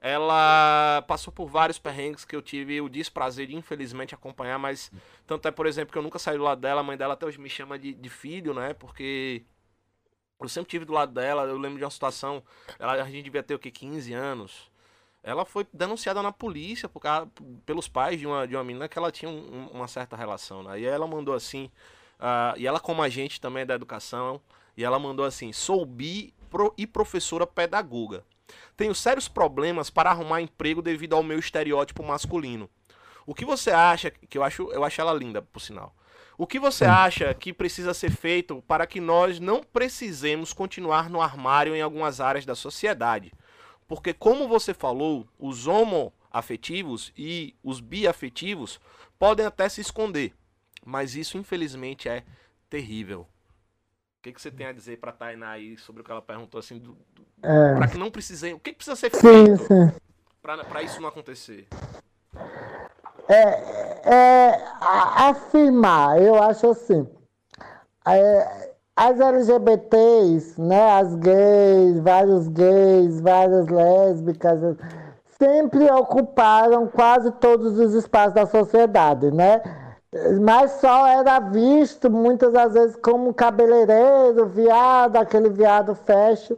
Ela 0.00 1.02
passou 1.08 1.32
por 1.32 1.46
vários 1.46 1.78
perrengues 1.78 2.24
que 2.26 2.36
eu 2.36 2.42
tive 2.42 2.80
o 2.80 2.90
desprazer 2.90 3.46
de, 3.46 3.56
infelizmente, 3.56 4.14
acompanhar, 4.14 4.58
mas 4.58 4.92
tanto 5.26 5.48
é, 5.48 5.50
por 5.50 5.66
exemplo, 5.66 5.92
que 5.92 5.98
eu 5.98 6.02
nunca 6.02 6.18
saí 6.18 6.36
do 6.36 6.42
lado 6.42 6.60
dela, 6.60 6.82
a 6.82 6.84
mãe 6.84 6.96
dela 6.96 7.14
até 7.14 7.24
hoje 7.24 7.40
me 7.40 7.48
chama 7.48 7.78
de, 7.78 7.94
de 7.94 8.08
filho, 8.10 8.52
né? 8.52 8.74
Porque 8.74 9.44
eu 10.38 10.48
sempre 10.48 10.70
tive 10.70 10.84
do 10.84 10.92
lado 10.92 11.12
dela, 11.12 11.44
eu 11.44 11.56
lembro 11.56 11.78
de 11.78 11.84
uma 11.84 11.90
situação, 11.90 12.42
ela, 12.78 12.92
a 12.92 13.04
gente 13.04 13.24
devia 13.24 13.42
ter 13.42 13.54
o 13.54 13.58
que, 13.58 13.70
15 13.70 14.12
anos 14.12 14.70
ela 15.24 15.46
foi 15.46 15.66
denunciada 15.72 16.22
na 16.22 16.30
polícia 16.30 16.86
por 16.86 17.00
causa, 17.00 17.28
pelos 17.64 17.88
pais 17.88 18.20
de 18.20 18.26
uma, 18.26 18.46
de 18.46 18.54
uma 18.54 18.62
menina 18.62 18.86
que 18.86 18.98
ela 18.98 19.10
tinha 19.10 19.30
um, 19.30 19.68
uma 19.68 19.88
certa 19.88 20.14
relação. 20.14 20.62
Né? 20.62 20.80
E 20.80 20.84
ela 20.84 21.06
mandou 21.06 21.34
assim, 21.34 21.70
uh, 22.20 22.56
e 22.58 22.66
ela 22.66 22.78
como 22.78 23.02
agente 23.02 23.40
também 23.40 23.64
da 23.64 23.74
educação, 23.74 24.40
e 24.76 24.84
ela 24.84 24.98
mandou 24.98 25.24
assim, 25.24 25.52
sou 25.52 25.84
bi 25.84 26.34
e 26.76 26.86
professora 26.86 27.46
pedagoga. 27.46 28.24
Tenho 28.76 28.94
sérios 28.94 29.28
problemas 29.28 29.90
para 29.90 30.10
arrumar 30.10 30.40
emprego 30.40 30.82
devido 30.82 31.14
ao 31.14 31.22
meu 31.22 31.38
estereótipo 31.38 32.02
masculino. 32.04 32.68
O 33.26 33.34
que 33.34 33.44
você 33.44 33.70
acha, 33.70 34.10
que 34.10 34.36
eu 34.36 34.42
acho, 34.42 34.70
eu 34.70 34.84
acho 34.84 35.00
ela 35.00 35.12
linda, 35.12 35.40
por 35.40 35.60
sinal. 35.60 35.94
O 36.36 36.46
que 36.46 36.58
você 36.58 36.84
acha 36.84 37.32
que 37.32 37.52
precisa 37.52 37.94
ser 37.94 38.10
feito 38.10 38.62
para 38.66 38.86
que 38.86 39.00
nós 39.00 39.38
não 39.38 39.62
precisemos 39.62 40.52
continuar 40.52 41.08
no 41.08 41.22
armário 41.22 41.74
em 41.74 41.80
algumas 41.80 42.20
áreas 42.20 42.44
da 42.44 42.56
sociedade? 42.56 43.32
Porque, 43.86 44.12
como 44.12 44.48
você 44.48 44.74
falou, 44.74 45.28
os 45.38 45.66
homoafetivos 45.66 47.12
e 47.16 47.54
os 47.62 47.80
biafetivos 47.80 48.80
podem 49.18 49.46
até 49.46 49.68
se 49.68 49.80
esconder. 49.80 50.34
Mas 50.84 51.14
isso, 51.14 51.38
infelizmente, 51.38 52.08
é 52.08 52.24
terrível. 52.68 53.28
O 54.24 54.26
que, 54.26 54.32
que 54.32 54.40
você 54.40 54.50
tem 54.50 54.66
a 54.66 54.72
dizer 54.72 54.96
para 54.96 55.12
Tainá 55.12 55.50
aí 55.50 55.76
sobre 55.76 56.00
o 56.00 56.04
que 56.04 56.10
ela 56.10 56.22
perguntou 56.22 56.58
assim? 56.58 56.78
Do, 56.78 56.96
do, 57.14 57.26
é... 57.42 57.74
Para 57.74 57.88
que 57.88 57.98
não 57.98 58.10
precisem. 58.10 58.54
O 58.54 58.58
que, 58.58 58.70
que 58.70 58.78
precisa 58.78 58.96
ser 58.96 59.10
feito 59.10 59.92
para 60.42 60.82
isso 60.82 60.98
não 60.98 61.10
acontecer? 61.10 61.68
É, 63.28 64.10
é, 64.10 64.64
afirmar, 64.80 66.22
eu 66.22 66.42
acho 66.42 66.70
assim. 66.70 67.06
É, 68.08 68.72
as 68.96 69.20
LGBTs, 69.20 70.58
né, 70.58 70.92
as 70.92 71.14
gays, 71.16 72.00
vários 72.00 72.48
gays, 72.48 73.20
várias 73.20 73.66
lésbicas, 73.66 74.78
sempre 75.38 75.84
ocuparam 75.92 76.86
quase 76.86 77.30
todos 77.32 77.78
os 77.78 77.92
espaços 77.92 78.32
da 78.32 78.46
sociedade, 78.46 79.30
né? 79.30 79.83
Mas 80.40 80.72
só 80.72 81.06
era 81.06 81.40
visto 81.40 82.08
muitas 82.08 82.52
das 82.52 82.72
vezes 82.72 82.96
como 82.96 83.34
cabeleireiro, 83.34 84.46
viado, 84.46 85.16
aquele 85.16 85.48
viado 85.48 85.94
fecho. 85.94 86.56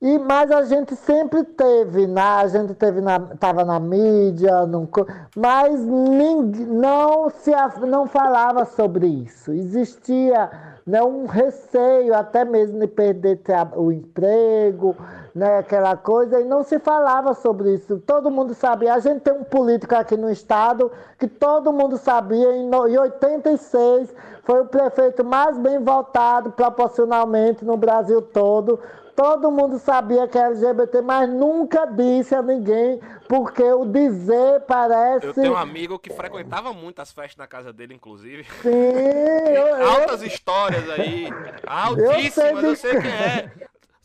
E, 0.00 0.16
mas 0.16 0.52
a 0.52 0.62
gente 0.62 0.94
sempre 0.94 1.42
teve, 1.42 2.06
né? 2.06 2.20
a 2.20 2.46
gente 2.46 2.72
teve 2.74 3.00
na, 3.00 3.18
tava 3.18 3.64
na 3.64 3.80
mídia, 3.80 4.64
não, 4.64 4.88
mas 5.36 5.80
ninguém, 5.80 6.66
não, 6.66 7.28
se, 7.30 7.50
não 7.84 8.06
falava 8.06 8.64
sobre 8.64 9.08
isso. 9.08 9.50
Existia 9.50 10.48
né, 10.86 11.02
um 11.02 11.26
receio 11.26 12.14
até 12.14 12.44
mesmo 12.44 12.78
de 12.78 12.86
perder 12.86 13.40
o 13.74 13.90
emprego, 13.90 14.94
né, 15.38 15.58
aquela 15.58 15.96
coisa, 15.96 16.40
e 16.40 16.44
não 16.44 16.64
se 16.64 16.78
falava 16.78 17.32
sobre 17.32 17.74
isso. 17.74 17.98
Todo 18.00 18.30
mundo 18.30 18.54
sabia. 18.54 18.94
A 18.94 18.98
gente 18.98 19.20
tem 19.20 19.32
um 19.32 19.44
político 19.44 19.94
aqui 19.94 20.16
no 20.16 20.28
estado 20.30 20.90
que 21.18 21.28
todo 21.28 21.72
mundo 21.72 21.96
sabia, 21.96 22.56
em, 22.56 22.68
em 22.68 22.98
86 22.98 24.12
foi 24.42 24.62
o 24.62 24.66
prefeito 24.66 25.24
mais 25.24 25.56
bem 25.58 25.78
votado 25.78 26.50
proporcionalmente 26.52 27.64
no 27.64 27.76
Brasil 27.76 28.20
todo, 28.20 28.80
Todo 29.18 29.50
mundo 29.50 29.80
sabia 29.80 30.28
que 30.28 30.38
era 30.38 30.50
LGBT, 30.50 31.02
mas 31.02 31.28
nunca 31.28 31.84
disse 31.86 32.36
a 32.36 32.40
ninguém, 32.40 33.00
porque 33.26 33.64
o 33.64 33.84
dizer 33.84 34.60
parece. 34.60 35.26
Eu 35.26 35.34
tenho 35.34 35.54
um 35.54 35.56
amigo 35.56 35.98
que 35.98 36.12
frequentava 36.12 36.72
muito 36.72 37.02
as 37.02 37.10
festas 37.10 37.36
na 37.36 37.48
casa 37.48 37.72
dele, 37.72 37.94
inclusive. 37.94 38.44
Sim, 38.62 38.68
eu, 38.70 39.88
Altas 39.90 40.22
eu... 40.22 40.28
histórias 40.28 40.88
aí. 40.88 41.28
Altíssimas, 41.66 42.14
eu 42.14 42.30
sei, 42.30 42.54
de... 42.54 42.64
eu 42.64 42.76
sei 42.76 43.00
quem 43.00 43.10
é. 43.10 43.50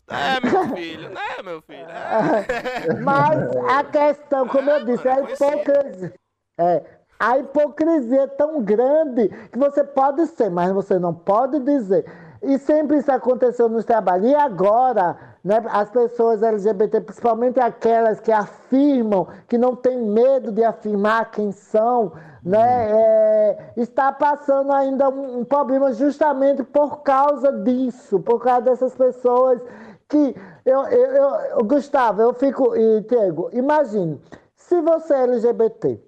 É, 0.08 0.40
meu 0.40 0.68
filho, 0.76 1.10
né, 1.10 1.42
meu 1.42 1.62
filho? 1.62 1.86
É. 1.88 2.94
Mas 3.02 3.56
a 3.68 3.84
questão, 3.84 4.46
como 4.48 4.70
é, 4.70 4.80
eu 4.80 4.84
disse, 4.84 5.06
mano, 5.06 5.26
a 5.26 5.32
hipocrisia. 5.32 6.14
É, 6.58 6.82
a 7.18 7.38
hipocrisia 7.38 8.22
é 8.22 8.26
tão 8.26 8.62
grande 8.62 9.28
que 9.50 9.58
você 9.58 9.82
pode 9.82 10.26
ser, 10.26 10.50
mas 10.50 10.72
você 10.72 10.98
não 10.98 11.14
pode 11.14 11.58
dizer. 11.60 12.04
E 12.42 12.58
sempre 12.58 12.98
isso 12.98 13.10
aconteceu 13.10 13.68
nos 13.68 13.84
trabalhos. 13.84 14.28
E 14.28 14.34
agora, 14.34 15.16
né? 15.44 15.62
As 15.70 15.90
pessoas 15.90 16.42
LGBT, 16.42 17.02
principalmente 17.02 17.60
aquelas 17.60 18.18
que 18.18 18.32
afirmam, 18.32 19.28
que 19.46 19.58
não 19.58 19.76
têm 19.76 19.98
medo 19.98 20.50
de 20.50 20.64
afirmar 20.64 21.30
quem 21.30 21.52
são, 21.52 22.12
né? 22.42 22.92
Uhum. 22.92 22.98
É, 22.98 23.72
está 23.76 24.10
passando 24.10 24.72
ainda 24.72 25.08
um, 25.10 25.40
um, 25.40 25.44
problema 25.44 25.92
justamente 25.92 26.62
por 26.62 27.02
causa 27.02 27.52
disso, 27.52 28.20
por 28.20 28.42
causa 28.42 28.62
dessas 28.62 28.94
pessoas 28.94 29.60
que 30.08 30.34
eu, 30.64 30.82
eu, 30.84 31.34
eu 31.58 31.64
Gustavo, 31.64 32.22
eu 32.22 32.34
fico 32.34 32.74
e 32.76 33.04
imagine 33.52 34.20
se 34.54 34.80
você 34.80 35.14
é 35.14 35.22
LGBT 35.24 36.00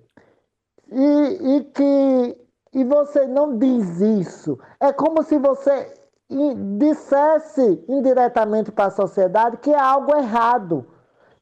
e, 0.90 1.56
e 1.56 1.64
que 1.64 2.46
e 2.72 2.84
você 2.84 3.26
não 3.26 3.56
diz 3.56 4.00
isso, 4.00 4.58
é 4.78 4.92
como 4.92 5.22
se 5.22 5.38
você 5.38 5.94
dissesse 6.78 7.82
indiretamente 7.88 8.70
para 8.70 8.86
a 8.86 8.90
sociedade 8.90 9.56
que 9.58 9.70
é 9.70 9.78
algo 9.78 10.14
errado, 10.14 10.86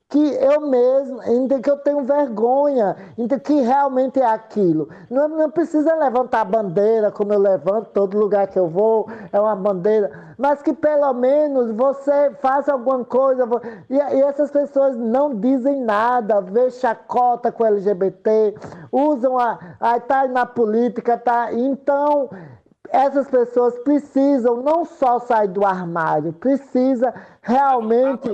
que 0.09 0.35
eu 0.35 0.60
mesmo, 0.60 1.20
ainda 1.20 1.59
que 1.60 1.68
eu 1.68 1.76
tenho 1.78 2.05
vergonha, 2.05 2.97
ainda 3.18 3.39
que 3.39 3.60
realmente 3.60 4.20
é 4.20 4.26
aquilo. 4.26 4.89
Não, 5.10 5.28
não 5.28 5.51
precisa 5.51 5.94
levantar 5.97 6.43
a 6.43 6.44
bandeira 6.44 7.10
como 7.10 7.32
eu 7.32 7.39
levanto, 7.39 7.90
todo 7.90 8.18
lugar 8.18 8.47
que 8.47 8.59
eu 8.59 8.68
vou 8.68 9.09
é 9.32 9.40
uma 9.40 9.56
bandeira, 9.56 10.10
mas 10.39 10.62
que 10.62 10.72
pelo 10.72 11.12
menos 11.14 11.72
você 11.72 12.31
faça 12.40 12.72
alguma 12.72 13.05
coisa. 13.05 13.44
E, 13.90 13.97
e 13.97 14.22
essas 14.22 14.51
pessoas 14.51 14.97
não 14.97 15.35
dizem 15.35 15.81
nada, 15.81 16.40
vê 16.40 16.70
chacota 16.70 17.51
com 17.51 17.64
LGBT, 17.64 18.55
usam 18.93 19.39
a. 19.39 19.59
a 19.81 19.98
tá 19.98 20.28
na 20.28 20.47
política, 20.47 21.16
tá. 21.18 21.52
Então 21.52 22.28
essas 22.90 23.28
pessoas 23.28 23.76
precisam 23.81 24.62
não 24.62 24.85
só 24.85 25.18
sair 25.18 25.48
do 25.48 25.64
armário, 25.64 26.32
precisa 26.32 27.12
realmente? 27.43 28.28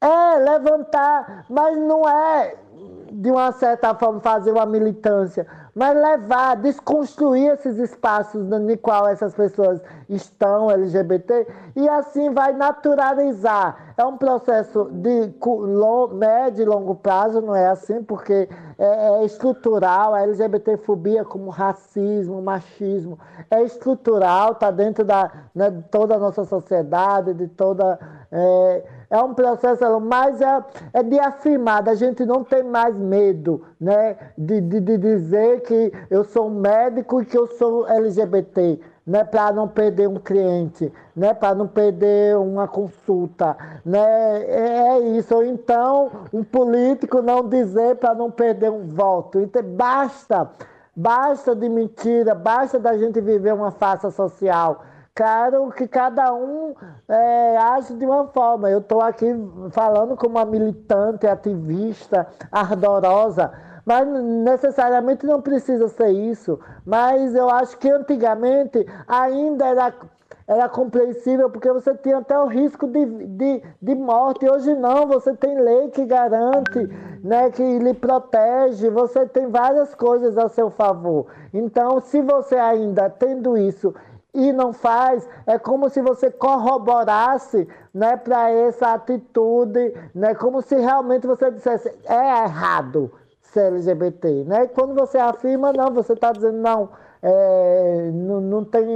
É 0.00 0.38
levantar, 0.38 1.44
mas 1.48 1.76
não 1.76 2.08
é 2.08 2.54
de 3.10 3.30
uma 3.30 3.50
certa 3.52 3.94
forma 3.94 4.20
fazer 4.20 4.52
uma 4.52 4.66
militância, 4.66 5.46
mas 5.74 5.96
levar, 5.96 6.56
desconstruir 6.56 7.52
esses 7.52 7.78
espaços 7.78 8.44
no 8.44 8.78
qual 8.78 9.08
essas 9.08 9.34
pessoas 9.34 9.80
estão 10.08 10.70
LGBT 10.70 11.46
e 11.74 11.88
assim 11.88 12.32
vai 12.32 12.52
naturalizar. 12.52 13.94
É 13.96 14.04
um 14.04 14.16
processo 14.16 14.88
de 14.92 15.32
médio 16.14 16.62
e 16.62 16.66
longo 16.66 16.94
prazo, 16.94 17.40
não 17.40 17.54
é 17.54 17.68
assim, 17.68 18.02
porque 18.02 18.48
é, 18.78 19.20
é 19.20 19.24
estrutural, 19.24 20.14
a 20.14 20.22
LGBTfobia 20.22 21.24
como 21.24 21.50
racismo, 21.50 22.42
machismo, 22.42 23.18
é 23.50 23.62
estrutural, 23.62 24.52
está 24.52 24.70
dentro 24.70 25.04
da, 25.04 25.30
né, 25.54 25.70
de 25.70 25.82
toda 25.84 26.14
a 26.14 26.18
nossa 26.18 26.44
sociedade, 26.44 27.34
de 27.34 27.48
toda... 27.48 27.98
É, 28.30 28.97
é 29.10 29.22
um 29.22 29.32
processo, 29.32 30.00
mas 30.00 30.40
é, 30.40 30.64
é 30.92 31.02
de 31.02 31.18
afirmar, 31.18 31.88
a 31.88 31.94
gente 31.94 32.24
não 32.26 32.44
tem 32.44 32.62
mais 32.62 32.96
medo 32.96 33.64
né, 33.80 34.16
de, 34.36 34.60
de, 34.60 34.80
de 34.80 34.98
dizer 34.98 35.62
que 35.62 35.92
eu 36.10 36.24
sou 36.24 36.50
médico 36.50 37.22
e 37.22 37.24
que 37.24 37.36
eu 37.36 37.46
sou 37.46 37.88
LGBT, 37.88 38.78
né, 39.06 39.24
para 39.24 39.50
não 39.52 39.66
perder 39.66 40.08
um 40.08 40.18
cliente, 40.18 40.92
né, 41.16 41.32
para 41.32 41.54
não 41.54 41.66
perder 41.66 42.36
uma 42.36 42.68
consulta, 42.68 43.56
né, 43.82 44.42
é, 44.42 44.88
é 44.88 45.00
isso. 45.16 45.42
Então, 45.42 46.10
um 46.30 46.44
político 46.44 47.22
não 47.22 47.48
dizer 47.48 47.96
para 47.96 48.14
não 48.14 48.30
perder 48.30 48.70
um 48.70 48.86
voto. 48.88 49.40
Então, 49.40 49.62
basta, 49.62 50.50
basta 50.94 51.56
de 51.56 51.68
mentira, 51.70 52.34
basta 52.34 52.78
da 52.78 52.98
gente 52.98 53.22
viver 53.22 53.54
uma 53.54 53.70
farsa 53.70 54.10
social. 54.10 54.82
Claro 55.18 55.72
que 55.72 55.88
cada 55.88 56.32
um 56.32 56.76
é, 57.08 57.56
age 57.56 57.92
de 57.94 58.06
uma 58.06 58.28
forma. 58.28 58.70
Eu 58.70 58.78
estou 58.78 59.00
aqui 59.00 59.26
falando 59.72 60.16
como 60.16 60.36
uma 60.36 60.44
militante, 60.44 61.26
ativista, 61.26 62.24
ardorosa, 62.52 63.50
mas 63.84 64.06
necessariamente 64.06 65.26
não 65.26 65.42
precisa 65.42 65.88
ser 65.88 66.10
isso. 66.10 66.60
Mas 66.86 67.34
eu 67.34 67.50
acho 67.50 67.76
que 67.78 67.90
antigamente 67.90 68.86
ainda 69.08 69.66
era, 69.66 69.92
era 70.46 70.68
compreensível, 70.68 71.50
porque 71.50 71.72
você 71.72 71.96
tinha 71.96 72.18
até 72.18 72.38
o 72.38 72.46
risco 72.46 72.86
de, 72.86 73.04
de, 73.04 73.62
de 73.82 73.94
morte. 73.96 74.48
Hoje 74.48 74.72
não, 74.72 75.08
você 75.08 75.34
tem 75.34 75.60
lei 75.60 75.88
que 75.88 76.06
garante, 76.06 76.78
né, 77.24 77.50
que 77.50 77.78
lhe 77.80 77.92
protege, 77.92 78.88
você 78.88 79.26
tem 79.26 79.48
várias 79.48 79.96
coisas 79.96 80.38
a 80.38 80.48
seu 80.48 80.70
favor. 80.70 81.26
Então, 81.52 82.00
se 82.02 82.22
você 82.22 82.54
ainda 82.54 83.10
tendo 83.10 83.56
isso 83.58 83.92
e 84.34 84.52
não 84.52 84.72
faz, 84.72 85.28
é 85.46 85.58
como 85.58 85.88
se 85.88 86.00
você 86.02 86.30
corroborasse 86.30 87.66
né, 87.92 88.16
para 88.16 88.50
essa 88.50 88.94
atitude, 88.94 89.94
né, 90.14 90.34
como 90.34 90.62
se 90.62 90.76
realmente 90.76 91.26
você 91.26 91.50
dissesse 91.50 91.88
é 92.04 92.44
errado 92.44 93.10
ser 93.52 93.72
LGBT. 93.72 94.44
Né? 94.44 94.66
Quando 94.68 94.94
você 94.94 95.18
afirma, 95.18 95.72
não, 95.72 95.92
você 95.92 96.12
está 96.12 96.32
dizendo 96.32 96.58
não, 96.58 96.90
é, 97.22 98.10
não, 98.12 98.40
não 98.40 98.64
tem 98.64 98.86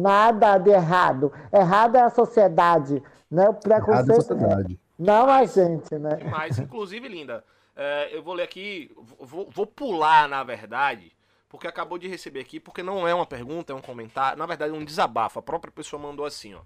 nada 0.00 0.58
de 0.58 0.70
errado. 0.70 1.32
Errado 1.52 1.96
é 1.96 2.02
a 2.02 2.10
sociedade. 2.10 3.02
Né? 3.30 3.48
O 3.48 3.54
preconceito. 3.54 4.10
É 4.10 4.12
a 4.12 4.20
sociedade. 4.20 4.80
Não 4.98 5.28
a 5.28 5.44
gente, 5.44 5.98
né? 5.98 6.18
Mas, 6.30 6.58
inclusive, 6.58 7.08
Linda, 7.08 7.44
é, 7.76 8.16
eu 8.16 8.22
vou 8.22 8.34
ler 8.34 8.44
aqui, 8.44 8.90
vou, 9.18 9.48
vou 9.50 9.66
pular, 9.66 10.28
na 10.28 10.44
verdade, 10.44 11.12
porque 11.54 11.68
acabou 11.68 11.98
de 11.98 12.08
receber 12.08 12.40
aqui, 12.40 12.58
porque 12.58 12.82
não 12.82 13.06
é 13.06 13.14
uma 13.14 13.24
pergunta, 13.24 13.72
é 13.72 13.76
um 13.76 13.80
comentário, 13.80 14.36
na 14.36 14.44
verdade 14.44 14.74
é 14.74 14.76
um 14.76 14.84
desabafo. 14.84 15.38
A 15.38 15.42
própria 15.42 15.70
pessoa 15.70 16.02
mandou 16.02 16.26
assim, 16.26 16.52
ó. 16.52 16.62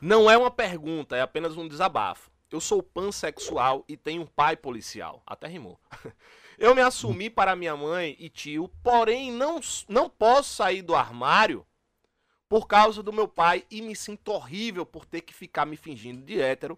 Não 0.00 0.28
é 0.28 0.36
uma 0.36 0.50
pergunta, 0.50 1.16
é 1.16 1.20
apenas 1.20 1.56
um 1.56 1.68
desabafo. 1.68 2.32
Eu 2.50 2.60
sou 2.60 2.82
pansexual 2.82 3.84
e 3.86 3.96
tenho 3.96 4.22
um 4.22 4.26
pai 4.26 4.56
policial. 4.56 5.22
Até 5.24 5.46
rimou. 5.46 5.78
Eu 6.58 6.74
me 6.74 6.82
assumi 6.82 7.30
para 7.30 7.54
minha 7.54 7.76
mãe 7.76 8.16
e 8.18 8.28
tio, 8.28 8.68
porém 8.82 9.30
não, 9.30 9.60
não 9.88 10.10
posso 10.10 10.52
sair 10.52 10.82
do 10.82 10.96
armário 10.96 11.64
por 12.48 12.66
causa 12.66 13.04
do 13.04 13.12
meu 13.12 13.28
pai 13.28 13.64
e 13.70 13.80
me 13.80 13.94
sinto 13.94 14.32
horrível 14.32 14.84
por 14.84 15.06
ter 15.06 15.20
que 15.20 15.32
ficar 15.32 15.64
me 15.64 15.76
fingindo 15.76 16.24
de 16.24 16.40
hétero 16.40 16.76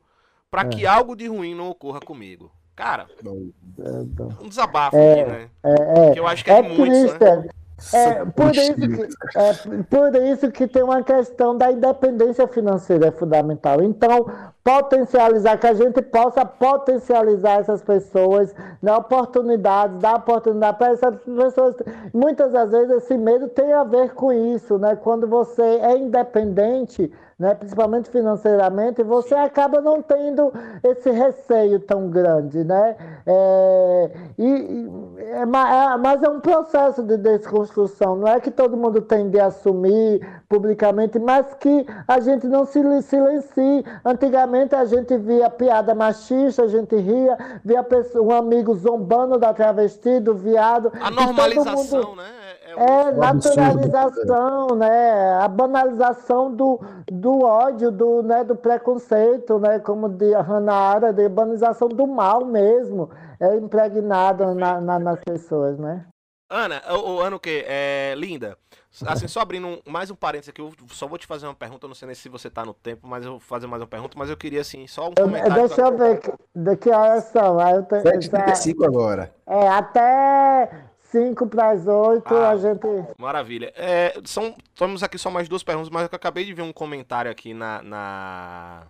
para 0.50 0.60
é. 0.60 0.68
que 0.68 0.86
algo 0.86 1.16
de 1.16 1.26
ruim 1.26 1.54
não 1.54 1.70
ocorra 1.70 2.00
comigo. 2.00 2.52
Cara, 2.76 3.06
um 3.26 4.48
desabafo 4.48 4.94
é, 4.96 5.20
aqui, 5.22 5.30
né? 5.30 5.48
É, 5.64 6.08
é, 6.08 6.12
que 6.12 6.20
eu 6.20 6.26
acho 6.26 6.44
que 6.44 6.50
é, 6.50 6.58
é 6.58 6.62
muitos, 6.62 7.18
né? 7.18 7.48
É 7.92 8.24
por, 8.24 8.56
isso 8.56 8.74
que, 8.74 9.38
é 9.38 9.82
por 9.82 10.14
isso 10.16 10.50
que 10.50 10.66
tem 10.66 10.82
uma 10.82 11.02
questão 11.02 11.58
da 11.58 11.70
independência 11.70 12.48
financeira 12.48 13.08
é 13.08 13.10
fundamental. 13.10 13.82
Então, 13.82 14.30
potencializar, 14.64 15.58
que 15.58 15.66
a 15.66 15.74
gente 15.74 16.00
possa 16.00 16.44
potencializar 16.46 17.60
essas 17.60 17.82
pessoas, 17.82 18.54
dar 18.82 18.92
né, 18.92 18.96
oportunidades, 18.96 19.98
dar 19.98 20.16
oportunidade 20.16 20.78
para 20.78 20.92
essas 20.92 21.16
pessoas. 21.16 21.76
Muitas 22.14 22.52
das 22.52 22.70
vezes 22.70 23.04
esse 23.04 23.18
medo 23.18 23.46
tem 23.48 23.70
a 23.74 23.84
ver 23.84 24.14
com 24.14 24.32
isso, 24.32 24.78
né? 24.78 24.96
Quando 24.96 25.26
você 25.26 25.62
é 25.62 25.98
independente, 25.98 27.12
né, 27.38 27.54
principalmente 27.54 28.08
financeiramente, 28.08 29.02
você 29.02 29.34
acaba 29.34 29.80
não 29.82 30.00
tendo 30.00 30.50
esse 30.82 31.10
receio 31.10 31.78
tão 31.80 32.08
grande, 32.08 32.64
né? 32.64 32.96
É, 33.26 34.10
e, 34.38 34.88
é, 35.18 35.40
é, 35.42 35.46
mas 35.46 36.22
é 36.22 36.28
um 36.30 36.40
processo 36.40 37.02
de 37.02 37.18
desconstrução, 37.18 38.16
não 38.16 38.26
é 38.26 38.40
que 38.40 38.50
todo 38.50 38.74
mundo 38.74 39.02
tem 39.02 39.28
de 39.28 39.38
assumir 39.38 40.26
publicamente, 40.48 41.18
mas 41.18 41.52
que 41.54 41.86
a 42.08 42.20
gente 42.20 42.46
não 42.46 42.64
se 42.64 42.80
silencie. 43.02 43.84
Antigamente 44.02 44.74
a 44.74 44.86
gente 44.86 45.16
via 45.18 45.50
piada 45.50 45.94
machista, 45.94 46.62
a 46.62 46.68
gente 46.68 46.96
ria, 46.96 47.36
via 47.62 47.84
um 48.14 48.30
amigo 48.30 48.74
zombando 48.74 49.38
da 49.38 49.52
travesti, 49.52 50.20
do 50.20 50.34
viado. 50.34 50.90
A 51.00 51.10
normalização, 51.10 52.02
mundo... 52.02 52.16
né? 52.16 52.45
É, 52.74 53.12
naturalização, 53.12 54.68
né? 54.74 55.38
A 55.40 55.48
banalização 55.48 56.52
do, 56.52 56.80
do 57.10 57.44
ódio, 57.44 57.90
do, 57.90 58.22
né, 58.22 58.42
do 58.42 58.56
preconceito, 58.56 59.58
né? 59.58 59.78
Como 59.78 60.08
de 60.08 60.32
Hannah 60.34 60.74
Arendt, 60.74 61.14
de 61.14 61.28
banalização 61.28 61.88
do 61.88 62.06
mal 62.06 62.44
mesmo, 62.44 63.10
é 63.38 63.56
impregnado 63.56 64.54
na, 64.54 64.80
na, 64.80 64.98
nas 64.98 65.20
pessoas, 65.20 65.78
né? 65.78 66.06
Ana, 66.48 66.80
o, 66.94 67.20
Ana 67.20 67.36
o 67.36 67.40
quê? 67.40 67.64
É, 67.66 68.14
linda. 68.16 68.56
Assim, 69.04 69.26
só 69.26 69.40
abrindo 69.40 69.66
um, 69.66 69.78
mais 69.84 70.10
um 70.10 70.14
parênteses 70.14 70.48
aqui, 70.48 70.60
eu 70.60 70.72
só 70.88 71.06
vou 71.06 71.18
te 71.18 71.26
fazer 71.26 71.46
uma 71.46 71.54
pergunta, 71.54 71.88
não 71.88 71.94
sei 71.94 72.06
nem 72.06 72.14
se 72.14 72.28
você 72.28 72.48
tá 72.48 72.64
no 72.64 72.72
tempo, 72.72 73.06
mas 73.06 73.24
eu 73.24 73.32
vou 73.32 73.40
fazer 73.40 73.66
mais 73.66 73.82
uma 73.82 73.88
pergunta, 73.88 74.16
mas 74.16 74.30
eu 74.30 74.36
queria, 74.36 74.60
assim, 74.60 74.86
só 74.86 75.08
um 75.08 75.14
comentário. 75.14 75.66
Deixa 75.66 75.82
eu 75.82 75.98
ver 75.98 76.20
daqui 76.54 76.90
a 76.90 76.98
horas 76.98 77.24
são. 77.24 77.56
7h35 77.56 78.86
agora. 78.86 79.34
É, 79.46 79.68
até 79.68 80.70
5 81.10 81.46
para 81.46 81.70
as 81.70 81.86
8, 81.86 82.34
ah, 82.34 82.50
a 82.50 82.56
gente. 82.56 82.86
Maravilha. 83.18 83.72
É, 83.76 84.14
são, 84.24 84.54
temos 84.74 85.02
aqui 85.02 85.18
só 85.18 85.30
mais 85.30 85.48
duas 85.48 85.62
perguntas, 85.62 85.90
mas 85.90 86.02
eu 86.02 86.10
acabei 86.12 86.44
de 86.44 86.52
ver 86.52 86.62
um 86.62 86.72
comentário 86.72 87.30
aqui 87.30 87.54
na. 87.54 87.82
Na. 87.82 88.86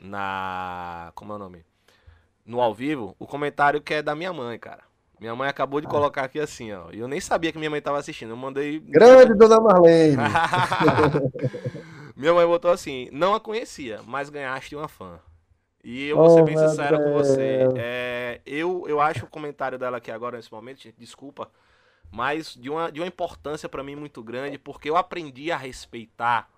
na 0.00 1.12
como 1.14 1.32
é 1.32 1.36
o 1.36 1.38
nome? 1.38 1.64
No 2.44 2.60
ao 2.60 2.74
vivo, 2.74 3.14
o 3.18 3.26
comentário 3.26 3.80
que 3.80 3.94
é 3.94 4.02
da 4.02 4.14
minha 4.14 4.32
mãe, 4.32 4.58
cara. 4.58 4.82
Minha 5.20 5.36
mãe 5.36 5.48
acabou 5.48 5.80
de 5.80 5.86
ah. 5.86 5.90
colocar 5.90 6.24
aqui 6.24 6.40
assim, 6.40 6.72
ó. 6.72 6.90
E 6.92 6.98
eu 6.98 7.06
nem 7.06 7.20
sabia 7.20 7.52
que 7.52 7.58
minha 7.58 7.70
mãe 7.70 7.78
estava 7.78 7.98
assistindo. 7.98 8.30
Eu 8.30 8.36
mandei. 8.36 8.80
Grande 8.88 9.34
dona 9.34 9.60
Marlene! 9.60 10.16
Minha 12.20 12.34
mãe 12.34 12.46
botou 12.46 12.70
assim: 12.70 13.08
não 13.12 13.34
a 13.34 13.40
conhecia, 13.40 14.00
mas 14.06 14.28
ganhaste 14.28 14.76
uma 14.76 14.88
fã. 14.88 15.18
E 15.82 16.08
eu 16.08 16.16
vou 16.16 16.30
ser 16.30 16.42
oh, 16.42 16.44
bem 16.44 16.56
sincero 16.56 17.02
com 17.02 17.12
você. 17.12 17.68
É, 17.76 18.40
eu, 18.44 18.84
eu 18.86 19.00
acho 19.00 19.24
o 19.24 19.28
comentário 19.28 19.78
dela 19.78 19.96
aqui 19.96 20.10
agora, 20.10 20.36
nesse 20.36 20.52
momento, 20.52 20.92
desculpa, 20.98 21.50
mas 22.10 22.54
de 22.54 22.68
uma, 22.68 22.92
de 22.92 23.00
uma 23.00 23.06
importância 23.06 23.68
para 23.68 23.82
mim 23.82 23.96
muito 23.96 24.22
grande, 24.22 24.58
porque 24.58 24.90
eu 24.90 24.96
aprendi 24.96 25.50
a 25.50 25.56
respeitar 25.56 26.50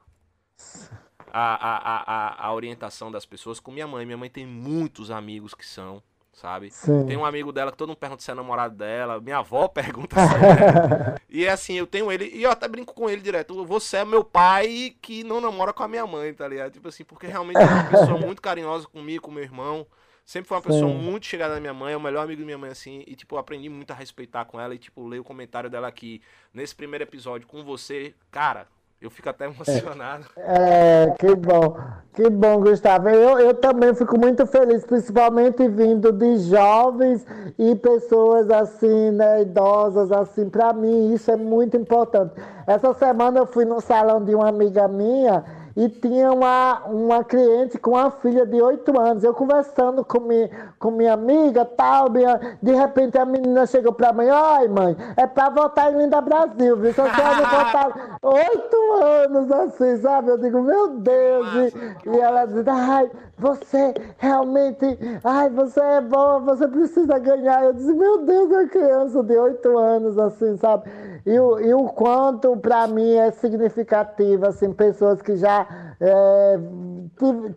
a, 1.32 1.54
a, 1.54 2.44
a, 2.44 2.46
a 2.46 2.54
orientação 2.54 3.10
das 3.10 3.24
pessoas 3.24 3.60
com 3.60 3.70
minha 3.70 3.86
mãe. 3.86 4.04
Minha 4.04 4.18
mãe 4.18 4.28
tem 4.28 4.46
muitos 4.46 5.10
amigos 5.10 5.54
que 5.54 5.64
são 5.64 6.02
sabe? 6.32 6.70
Sim. 6.70 7.06
Tem 7.06 7.16
um 7.16 7.24
amigo 7.24 7.52
dela 7.52 7.70
que 7.70 7.76
todo 7.76 7.88
mundo 7.88 7.98
pergunta 7.98 8.22
se 8.22 8.30
é 8.30 8.34
namorado 8.34 8.74
dela, 8.74 9.20
minha 9.20 9.38
avó 9.38 9.68
pergunta 9.68 10.16
se 10.16 10.34
é. 10.34 11.20
e 11.28 11.48
assim, 11.48 11.74
eu 11.74 11.86
tenho 11.86 12.10
ele, 12.10 12.30
e 12.32 12.42
eu 12.42 12.50
até 12.50 12.66
brinco 12.66 12.94
com 12.94 13.08
ele 13.08 13.20
direto, 13.20 13.64
você 13.64 13.98
é 13.98 14.04
meu 14.04 14.24
pai 14.24 14.94
que 15.00 15.22
não 15.22 15.40
namora 15.40 15.72
com 15.72 15.82
a 15.82 15.88
minha 15.88 16.06
mãe, 16.06 16.32
tá 16.32 16.48
ligado? 16.48 16.72
Tipo 16.72 16.88
assim, 16.88 17.04
porque 17.04 17.26
realmente 17.26 17.58
é 17.58 17.64
uma 17.64 17.84
pessoa 17.84 18.18
muito 18.20 18.40
carinhosa 18.40 18.86
comigo, 18.86 19.22
com 19.22 19.30
meu 19.30 19.42
irmão. 19.42 19.86
Sempre 20.24 20.48
foi 20.48 20.56
uma 20.56 20.62
pessoa 20.62 20.88
Sim. 20.88 20.98
muito 20.98 21.26
chegada 21.26 21.54
na 21.54 21.60
minha 21.60 21.74
mãe, 21.74 21.94
é 21.94 21.96
o 21.96 22.00
melhor 22.00 22.22
amigo 22.22 22.40
da 22.40 22.46
minha 22.46 22.56
mãe, 22.56 22.70
assim, 22.70 23.02
e, 23.08 23.16
tipo, 23.16 23.34
eu 23.34 23.40
aprendi 23.40 23.68
muito 23.68 23.90
a 23.90 23.94
respeitar 23.94 24.44
com 24.44 24.58
ela, 24.58 24.72
e, 24.72 24.78
tipo, 24.78 25.04
ler 25.06 25.18
o 25.18 25.24
comentário 25.24 25.68
dela 25.68 25.88
aqui, 25.88 26.22
nesse 26.54 26.74
primeiro 26.76 27.02
episódio 27.02 27.46
com 27.46 27.64
você, 27.64 28.14
cara, 28.30 28.68
eu 29.02 29.10
fico 29.10 29.28
até 29.28 29.46
emocionado. 29.46 30.26
É, 30.36 31.08
é, 31.08 31.14
que 31.18 31.34
bom. 31.34 31.76
Que 32.14 32.28
bom, 32.28 32.60
Gustavo. 32.60 33.08
Eu, 33.08 33.38
eu 33.38 33.54
também 33.54 33.94
fico 33.94 34.18
muito 34.18 34.46
feliz, 34.46 34.84
principalmente 34.84 35.66
vindo 35.66 36.12
de 36.12 36.38
jovens 36.38 37.26
e 37.58 37.74
pessoas 37.74 38.50
assim, 38.50 39.10
né, 39.12 39.42
idosas, 39.42 40.12
assim. 40.12 40.48
Para 40.48 40.72
mim, 40.72 41.12
isso 41.12 41.30
é 41.30 41.36
muito 41.36 41.76
importante. 41.76 42.34
Essa 42.66 42.92
semana 42.94 43.40
eu 43.40 43.46
fui 43.46 43.64
no 43.64 43.80
salão 43.80 44.22
de 44.22 44.34
uma 44.34 44.48
amiga 44.48 44.86
minha 44.86 45.42
e 45.76 45.88
tinha 45.88 46.32
uma, 46.32 46.82
uma 46.86 47.24
cliente 47.24 47.78
com 47.78 47.92
uma 47.92 48.10
filha 48.10 48.46
de 48.46 48.60
8 48.60 48.98
anos. 49.00 49.24
Eu 49.24 49.34
conversando 49.34 50.04
com, 50.04 50.20
mi, 50.20 50.50
com 50.78 50.90
minha 50.90 51.14
amiga, 51.14 51.64
tal, 51.64 52.10
minha, 52.10 52.58
de 52.62 52.72
repente 52.72 53.18
a 53.18 53.24
menina 53.24 53.66
chegou 53.66 53.92
para 53.92 54.12
mim, 54.12 54.28
ai 54.28 54.68
mãe, 54.68 54.96
é 55.16 55.26
para 55.26 55.50
votar 55.50 55.92
em 55.92 55.98
Linda 55.98 56.20
Brasil, 56.20 56.76
viu? 56.76 56.90
A 56.90 56.94
senhora 56.94 57.46
votar 57.46 58.18
8 58.22 58.92
anos 59.02 59.50
assim, 59.52 59.96
sabe? 59.98 60.30
Eu 60.30 60.38
digo, 60.38 60.60
meu 60.62 60.88
Deus, 60.98 61.46
e, 61.54 62.10
e 62.10 62.20
ela 62.20 62.44
diz, 62.44 62.66
ai, 62.66 63.10
você 63.38 63.94
realmente, 64.18 64.98
ai, 65.24 65.50
você 65.50 65.80
é 65.80 66.00
boa, 66.00 66.38
você 66.40 66.68
precisa 66.68 67.18
ganhar. 67.18 67.64
Eu 67.64 67.72
disse, 67.72 67.92
meu 67.92 68.24
Deus, 68.24 68.50
uma 68.50 68.66
criança 68.66 69.22
de 69.22 69.36
8 69.36 69.78
anos, 69.78 70.18
assim, 70.18 70.56
sabe? 70.56 70.90
E 71.24 71.38
o, 71.38 71.60
e 71.60 71.72
o 71.72 71.84
quanto 71.84 72.56
para 72.56 72.86
mim 72.86 73.14
é 73.14 73.30
significativo, 73.30 74.46
assim, 74.46 74.72
pessoas 74.72 75.22
que 75.22 75.36
já 75.36 75.61
é, 76.00 76.58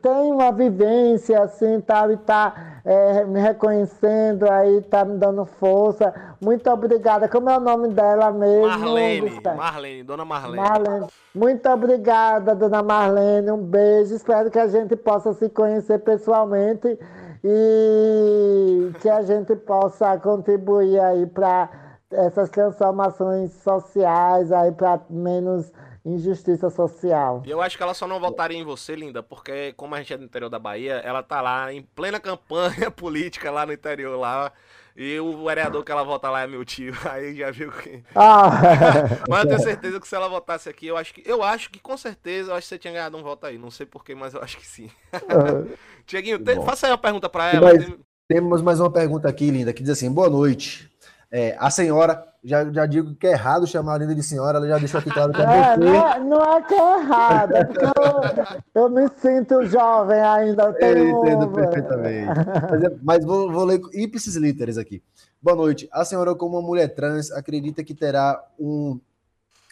têm 0.02 0.32
uma 0.32 0.52
vivência, 0.52 1.42
assim, 1.42 1.82
tal, 1.82 2.12
e 2.12 2.18
tá 2.18 2.82
é, 2.86 3.26
me 3.26 3.40
reconhecendo 3.40 4.50
aí, 4.50 4.82
tá 4.82 5.04
me 5.04 5.18
dando 5.18 5.46
força. 5.46 6.14
Muito 6.40 6.70
obrigada. 6.70 7.28
Como 7.28 7.50
é 7.50 7.58
o 7.58 7.60
nome 7.60 7.90
dela 7.90 8.32
mesmo? 8.32 8.68
Marlene, 8.68 9.42
Marlene, 9.56 10.04
dona 10.04 10.26
Marlene. 10.26 10.58
Marlene. 10.58 11.08
Muito 11.34 11.70
obrigada, 11.70 12.54
dona 12.54 12.84
Marlene. 12.84 13.52
Um 13.52 13.64
beijo. 13.64 14.16
Espero 14.16 14.52
que 14.52 14.60
a 14.60 14.68
gente 14.68 14.96
possa 14.96 15.34
se 15.34 15.50
conhecer 15.50 16.00
pessoalmente 16.00 17.00
e 17.44 18.92
que 19.02 19.10
a 19.10 19.22
gente 19.22 19.56
possa 19.56 20.18
contribuir 20.18 21.00
aí 21.00 21.26
para 21.26 21.70
essas 22.12 22.50
transformações 22.50 23.52
sociais 23.64 24.52
aí 24.52 24.72
para 24.72 25.00
menos 25.10 25.72
injustiça 26.06 26.70
social. 26.70 27.42
E 27.46 27.50
eu 27.50 27.62
acho 27.62 27.76
que 27.76 27.84
ela 27.84 27.94
só 27.94 28.08
não 28.08 28.20
votaria 28.20 28.58
em 28.58 28.64
você, 28.64 28.96
linda, 28.96 29.24
porque 29.24 29.74
como 29.74 29.96
a 29.96 29.98
gente 29.98 30.14
é 30.14 30.18
do 30.18 30.24
interior 30.24 30.50
da 30.50 30.60
Bahia, 30.60 31.02
ela 31.04 31.24
tá 31.24 31.42
lá 31.42 31.74
em 31.74 31.82
plena 31.82 32.20
campanha 32.20 32.90
política 32.92 33.50
lá 33.50 33.66
no 33.66 33.74
interior 33.74 34.18
lá. 34.18 34.52
E 34.98 35.20
o 35.20 35.44
vereador 35.44 35.84
que 35.84 35.92
ela 35.92 36.04
vota 36.04 36.30
lá 36.30 36.44
é 36.44 36.48
meu 36.48 36.64
tio. 36.64 36.94
Aí 37.10 37.36
já 37.36 37.52
viu 37.52 37.70
que. 37.72 38.02
Ah. 38.16 38.50
mas 39.28 39.44
eu 39.44 39.50
tenho 39.50 39.60
certeza 39.60 40.00
que 40.00 40.08
se 40.08 40.16
ela 40.16 40.30
votasse 40.30 40.70
aqui, 40.70 40.88
eu 40.88 40.96
acho 40.96 41.14
que. 41.14 41.22
Eu 41.26 41.44
acho 41.44 41.70
que 41.70 41.80
com 41.80 41.98
certeza, 41.98 42.52
eu 42.52 42.56
acho 42.56 42.66
que 42.66 42.70
você 42.70 42.80
tinha 42.80 42.94
ganhado 42.94 43.18
um 43.18 43.24
voto 43.24 43.46
aí. 43.46 43.58
Não 43.58 43.70
sei 43.70 43.86
porquê, 43.86 44.16
mas 44.16 44.34
eu 44.34 44.42
acho 44.42 44.58
que 44.58 44.66
sim. 44.66 44.90
Uh, 45.14 45.70
Tiaguinho, 46.06 46.40
faça 46.64 46.88
aí 46.88 46.92
uma 46.94 46.98
pergunta 46.98 47.28
para 47.28 47.52
ela. 47.52 47.74
Mas, 47.74 47.94
Temos 48.28 48.62
mais 48.62 48.80
uma 48.80 48.90
pergunta 48.90 49.28
aqui, 49.28 49.52
linda, 49.52 49.74
que 49.74 49.84
diz 49.84 49.92
assim: 49.92 50.10
boa 50.10 50.30
noite. 50.30 50.90
É, 51.30 51.58
a 51.60 51.70
senhora, 51.70 52.26
já, 52.46 52.72
já 52.72 52.86
digo 52.86 53.16
que 53.16 53.26
é 53.26 53.32
errado 53.32 53.66
chamar 53.66 53.96
a 53.96 53.98
Linda 53.98 54.14
de 54.14 54.22
senhora, 54.22 54.60
ela 54.60 54.68
já 54.68 54.78
deixou 54.78 55.00
aqui 55.00 55.10
claro 55.10 55.34
que 55.34 55.42
é, 55.42 55.44
é 55.44 55.78
Não 55.78 55.96
é, 55.96 56.20
não 56.20 56.44
é 56.44 56.62
que 56.62 56.74
é 56.76 57.00
errado, 57.00 57.56
é 57.56 57.66
porque 57.66 57.86
eu, 57.86 58.84
eu 58.84 58.90
me 58.90 59.10
sinto 59.10 59.66
jovem 59.66 60.20
ainda. 60.20 60.64
Eu, 60.66 60.74
tenho... 60.74 60.98
eu 60.98 61.26
entendo 61.26 61.50
perfeitamente. 61.50 62.32
Mas, 62.70 62.84
é, 62.84 62.96
mas 63.02 63.26
vou, 63.26 63.52
vou 63.52 63.66
ler 63.66 63.82
ipsis 63.94 64.36
literis 64.36 64.78
aqui. 64.78 65.02
Boa 65.42 65.58
noite. 65.58 65.90
A 65.92 66.06
senhora, 66.06 66.36
como 66.36 66.60
uma 66.60 66.68
mulher 66.68 66.90
trans, 66.94 67.32
acredita 67.32 67.84
que 67.84 67.96
terá 67.96 68.40
um, 68.60 69.00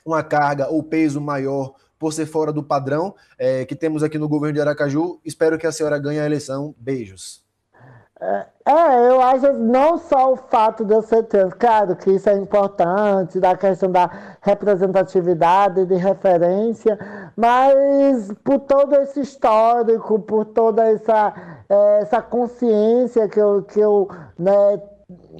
uma 0.04 0.24
carga 0.24 0.68
ou 0.68 0.82
peso 0.82 1.22
maior 1.22 1.76
por 2.00 2.12
ser 2.12 2.26
fora 2.26 2.52
do 2.52 2.64
padrão 2.64 3.14
é, 3.38 3.66
que 3.66 3.76
temos 3.76 4.02
aqui 4.02 4.18
no 4.18 4.28
governo 4.28 4.56
de 4.56 4.62
Aracaju? 4.62 5.20
Espero 5.24 5.60
que 5.60 5.68
a 5.68 5.72
senhora 5.72 6.00
ganhe 6.00 6.20
a 6.20 6.26
eleição. 6.26 6.74
Beijos. 6.78 7.43
É, 8.26 9.10
eu 9.10 9.22
acho 9.22 9.52
não 9.54 9.98
só 9.98 10.32
o 10.32 10.38
fato 10.38 10.86
de 10.86 10.94
eu 10.94 11.02
ser 11.02 11.24
trans, 11.24 11.54
claro 11.56 11.94
que 11.98 12.12
isso 12.12 12.30
é 12.30 12.38
importante, 12.38 13.38
da 13.38 13.58
questão 13.58 13.92
da 13.92 14.10
representatividade, 14.42 15.86
de 15.86 15.96
referência, 15.96 16.98
mas 17.36 18.32
por 18.42 18.60
todo 18.60 18.96
esse 18.96 19.20
histórico, 19.20 20.20
por 20.20 20.46
toda 20.46 20.90
essa, 20.90 21.34
é, 21.68 22.00
essa 22.02 22.22
consciência 22.22 23.28
que 23.28 23.40
eu, 23.40 23.64
que 23.64 23.82
eu 23.82 24.08
né, 24.40 24.82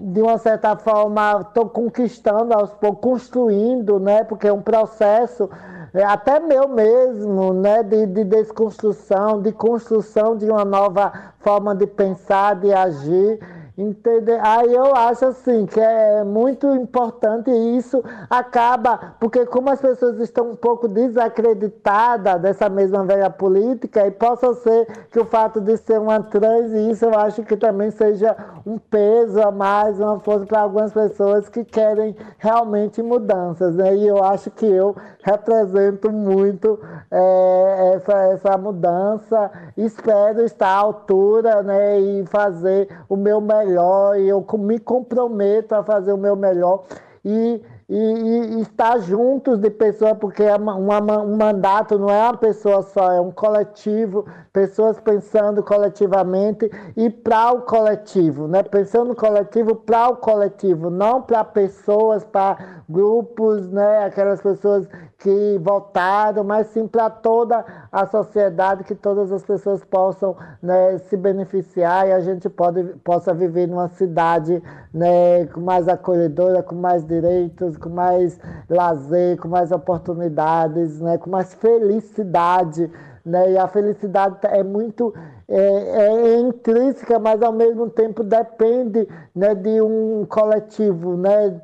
de 0.02 0.22
uma 0.22 0.38
certa 0.38 0.76
forma, 0.76 1.40
estou 1.48 1.70
conquistando 1.70 2.54
aos 2.54 2.74
poucos, 2.74 3.02
construindo, 3.02 3.98
né, 3.98 4.26
porque 4.26 4.48
é 4.48 4.54
um 4.54 4.62
processo 4.62 5.50
é, 5.94 6.04
até 6.04 6.40
meu 6.40 6.68
mesmo, 6.68 7.54
né, 7.54 7.84
de, 7.84 8.08
de 8.08 8.24
desconstrução, 8.24 9.40
de 9.40 9.52
construção 9.52 10.36
de 10.36 10.50
uma 10.50 10.66
nova 10.66 11.14
forma 11.40 11.76
de 11.76 11.86
pensar, 11.86 12.56
de 12.56 12.74
agir. 12.74 13.40
Entender? 13.76 14.40
Aí 14.44 14.72
eu 14.72 14.96
acho 14.96 15.26
assim 15.26 15.66
que 15.66 15.80
é 15.80 16.24
muito 16.24 16.68
importante 16.76 17.50
e 17.50 17.78
isso 17.78 18.04
acaba, 18.30 19.16
porque 19.20 19.48
como 19.48 19.68
as 19.72 19.82
pessoas 19.82 20.20
estão 20.20 20.52
um 20.52 20.56
pouco 20.56 20.88
desacreditadas 20.88 22.40
dessa 22.40 22.70
mesma 22.70 23.04
velha 23.04 23.32
política, 23.32 24.06
e 24.06 24.12
possa 24.12 24.54
ser 24.54 24.86
que 25.10 25.20
o 25.20 25.26
fato 25.26 25.60
de 25.60 25.76
ser 25.78 26.00
uma 26.00 26.22
trans, 26.22 26.72
isso 26.72 27.06
eu 27.06 27.18
acho 27.18 27.42
que 27.42 27.58
também 27.58 27.90
seja 27.90 28.38
um 28.64 28.78
peso 28.78 29.42
a 29.42 29.52
mais, 29.52 30.00
uma 30.00 30.20
força 30.20 30.46
para 30.46 30.62
algumas 30.62 30.94
pessoas 30.94 31.50
que 31.50 31.66
querem 31.66 32.16
realmente 32.38 33.02
mudanças. 33.02 33.76
Né? 33.76 33.96
E 33.96 34.08
eu 34.08 34.24
acho 34.24 34.52
que 34.52 34.68
eu 34.68 34.96
represento 35.24 36.12
muito 36.12 36.80
é, 37.10 37.94
essa, 37.96 38.14
essa 38.34 38.56
mudança, 38.56 39.50
espero 39.76 40.46
estar 40.46 40.68
à 40.68 40.78
altura 40.78 41.64
né, 41.64 42.00
e 42.00 42.26
fazer 42.28 42.88
o 43.10 43.16
meu 43.16 43.42
melhor 43.42 43.63
melhor 43.64 44.20
e 44.20 44.28
eu 44.28 44.46
me 44.60 44.80
comprometo 44.80 45.76
a 45.76 45.84
fazer 45.84 46.14
o 46.14 46.18
meu 46.18 46.36
melhor 46.36 46.84
e, 47.26 47.62
e, 47.88 47.96
e 47.96 48.62
estar 48.62 49.00
juntos 49.00 49.58
de 49.58 49.70
pessoas, 49.70 50.18
porque 50.18 50.44
é 50.44 50.56
uma, 50.56 50.76
um 50.76 51.38
mandato 51.38 51.98
não 51.98 52.10
é 52.10 52.22
uma 52.24 52.38
pessoa 52.38 52.82
só, 52.82 53.12
é 53.14 53.22
um 53.22 53.32
coletivo, 53.32 54.26
pessoas 54.52 55.00
pensando 55.00 55.64
coletivamente 55.64 56.70
e 56.98 57.10
para 57.10 57.54
o 57.54 57.62
coletivo, 57.62 58.48
né? 58.48 58.62
pensando 58.64 59.16
coletivo 59.16 59.76
para 59.76 60.10
o 60.10 60.18
coletivo, 60.18 60.90
não 60.90 61.22
para 61.22 61.44
pessoas, 61.46 62.26
para 62.26 62.84
grupos, 62.90 63.70
né? 63.70 64.04
aquelas 64.06 64.42
pessoas 64.42 64.86
que 65.24 65.58
votaram, 65.64 66.44
mas 66.44 66.68
sim 66.68 66.86
para 66.86 67.10
toda 67.10 67.64
a 67.90 68.06
sociedade, 68.06 68.84
que 68.84 68.94
todas 68.94 69.32
as 69.32 69.42
pessoas 69.42 69.82
possam 69.86 70.36
né, 70.62 70.98
se 70.98 71.16
beneficiar 71.16 72.06
e 72.10 72.12
a 72.12 72.20
gente 72.20 72.50
pode, 72.50 72.84
possa 73.06 73.34
viver 73.34 73.66
numa 73.66 73.88
cidade 73.88 74.62
né, 74.94 75.46
com 75.46 75.62
mais 75.62 75.88
acolhedora, 75.88 76.62
com 76.62 76.76
mais 76.76 77.06
direitos, 77.06 77.78
com 77.78 77.88
mais 77.88 78.38
lazer, 78.70 79.38
com 79.38 79.48
mais 79.48 79.72
oportunidades, 79.72 81.00
né, 81.00 81.18
com 81.18 81.30
mais 81.30 81.54
felicidade. 81.54 82.92
Né? 83.26 83.54
E 83.54 83.58
a 83.58 83.68
felicidade 83.70 84.36
é 84.44 84.62
muito 84.62 85.14
é, 85.48 85.58
é, 85.58 86.40
intrínseca, 86.40 87.20
mas 87.20 87.42
ao 87.42 87.52
mesmo 87.52 87.90
tempo 87.90 88.24
depende 88.24 89.08
né, 89.36 89.54
de 89.54 89.82
um 89.82 90.26
coletivo, 90.26 91.18
né, 91.18 91.60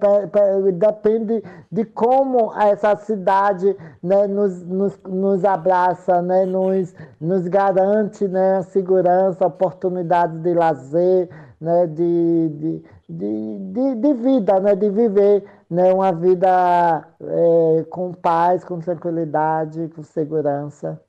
depende 0.73 1.43
de 1.71 1.85
como 1.85 2.53
essa 2.59 2.95
cidade 2.97 3.75
né, 4.03 4.27
nos, 4.27 4.63
nos, 4.65 4.99
nos 5.07 5.45
abraça, 5.45 6.21
né, 6.21 6.45
nos, 6.45 6.93
nos 7.19 7.47
garante 7.47 8.27
né, 8.27 8.61
segurança, 8.63 9.47
oportunidades 9.47 10.39
de 10.41 10.53
lazer, 10.53 11.29
né, 11.59 11.87
de, 11.87 12.49
de, 12.49 12.83
de, 13.09 13.59
de, 13.71 13.95
de 13.95 14.13
vida, 14.13 14.59
né, 14.59 14.75
de 14.75 14.89
viver 14.89 15.43
né, 15.69 15.93
uma 15.93 16.11
vida 16.11 17.07
é, 17.21 17.85
com 17.89 18.13
paz, 18.13 18.63
com 18.63 18.79
tranquilidade, 18.79 19.89
com 19.95 20.03
segurança. 20.03 20.99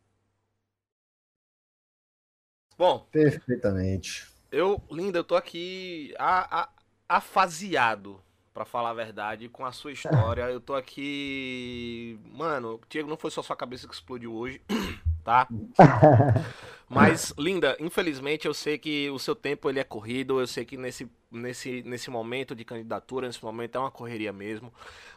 Bom. 2.80 3.06
Perfeitamente. 3.12 4.26
Eu, 4.50 4.82
linda, 4.90 5.18
eu 5.18 5.24
tô 5.24 5.36
aqui 5.36 6.14
a, 6.18 6.62
a, 6.62 6.68
afaziado, 7.06 8.18
para 8.54 8.64
falar 8.64 8.88
a 8.88 8.94
verdade, 8.94 9.50
com 9.50 9.66
a 9.66 9.70
sua 9.70 9.92
história. 9.92 10.44
Eu 10.44 10.62
tô 10.62 10.74
aqui. 10.74 12.18
Mano, 12.32 12.80
Diego, 12.88 13.06
não 13.06 13.18
foi 13.18 13.30
só 13.30 13.42
sua 13.42 13.54
cabeça 13.54 13.86
que 13.86 13.92
explodiu 13.92 14.32
hoje, 14.32 14.62
tá? 15.22 15.46
Mas, 16.88 17.34
linda, 17.36 17.76
infelizmente 17.78 18.48
eu 18.48 18.54
sei 18.54 18.78
que 18.78 19.10
o 19.10 19.18
seu 19.18 19.36
tempo 19.36 19.68
ele 19.68 19.78
é 19.78 19.84
corrido, 19.84 20.40
eu 20.40 20.46
sei 20.46 20.64
que 20.64 20.78
nesse, 20.78 21.06
nesse, 21.30 21.82
nesse 21.82 22.08
momento 22.08 22.54
de 22.54 22.64
candidatura, 22.64 23.26
nesse 23.26 23.44
momento 23.44 23.76
é 23.76 23.78
uma 23.78 23.90
correria 23.90 24.32
mesmo. 24.32 24.72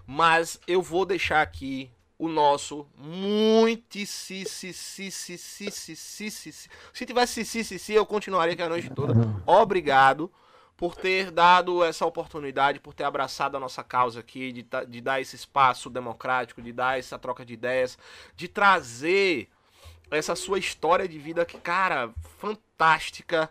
Mas 0.05 0.59
eu 0.67 0.81
vou 0.81 1.05
deixar 1.05 1.41
aqui 1.41 1.89
o 2.23 2.29
nosso 2.29 2.87
muitíssimo. 2.97 4.47
Se 6.93 7.05
tivesse 7.05 7.43
si, 7.43 7.93
eu 7.93 8.05
continuaria 8.05 8.53
aqui 8.53 8.61
a 8.61 8.69
noite 8.69 8.89
toda. 8.89 9.13
Obrigado 9.45 10.31
por 10.77 10.95
ter 10.95 11.31
dado 11.31 11.83
essa 11.83 12.05
oportunidade, 12.05 12.79
por 12.79 12.93
ter 12.93 13.03
abraçado 13.03 13.57
a 13.57 13.59
nossa 13.59 13.83
causa 13.83 14.21
aqui, 14.21 14.53
de, 14.53 14.65
de 14.87 15.01
dar 15.01 15.19
esse 15.19 15.35
espaço 15.35 15.89
democrático, 15.89 16.61
de 16.61 16.71
dar 16.71 16.97
essa 16.97 17.19
troca 17.19 17.45
de 17.45 17.55
ideias, 17.55 17.97
de 18.37 18.47
trazer 18.47 19.49
essa 20.09 20.33
sua 20.33 20.57
história 20.57 21.07
de 21.07 21.19
vida 21.19 21.45
que, 21.45 21.57
cara, 21.57 22.13
fantástica, 22.37 23.49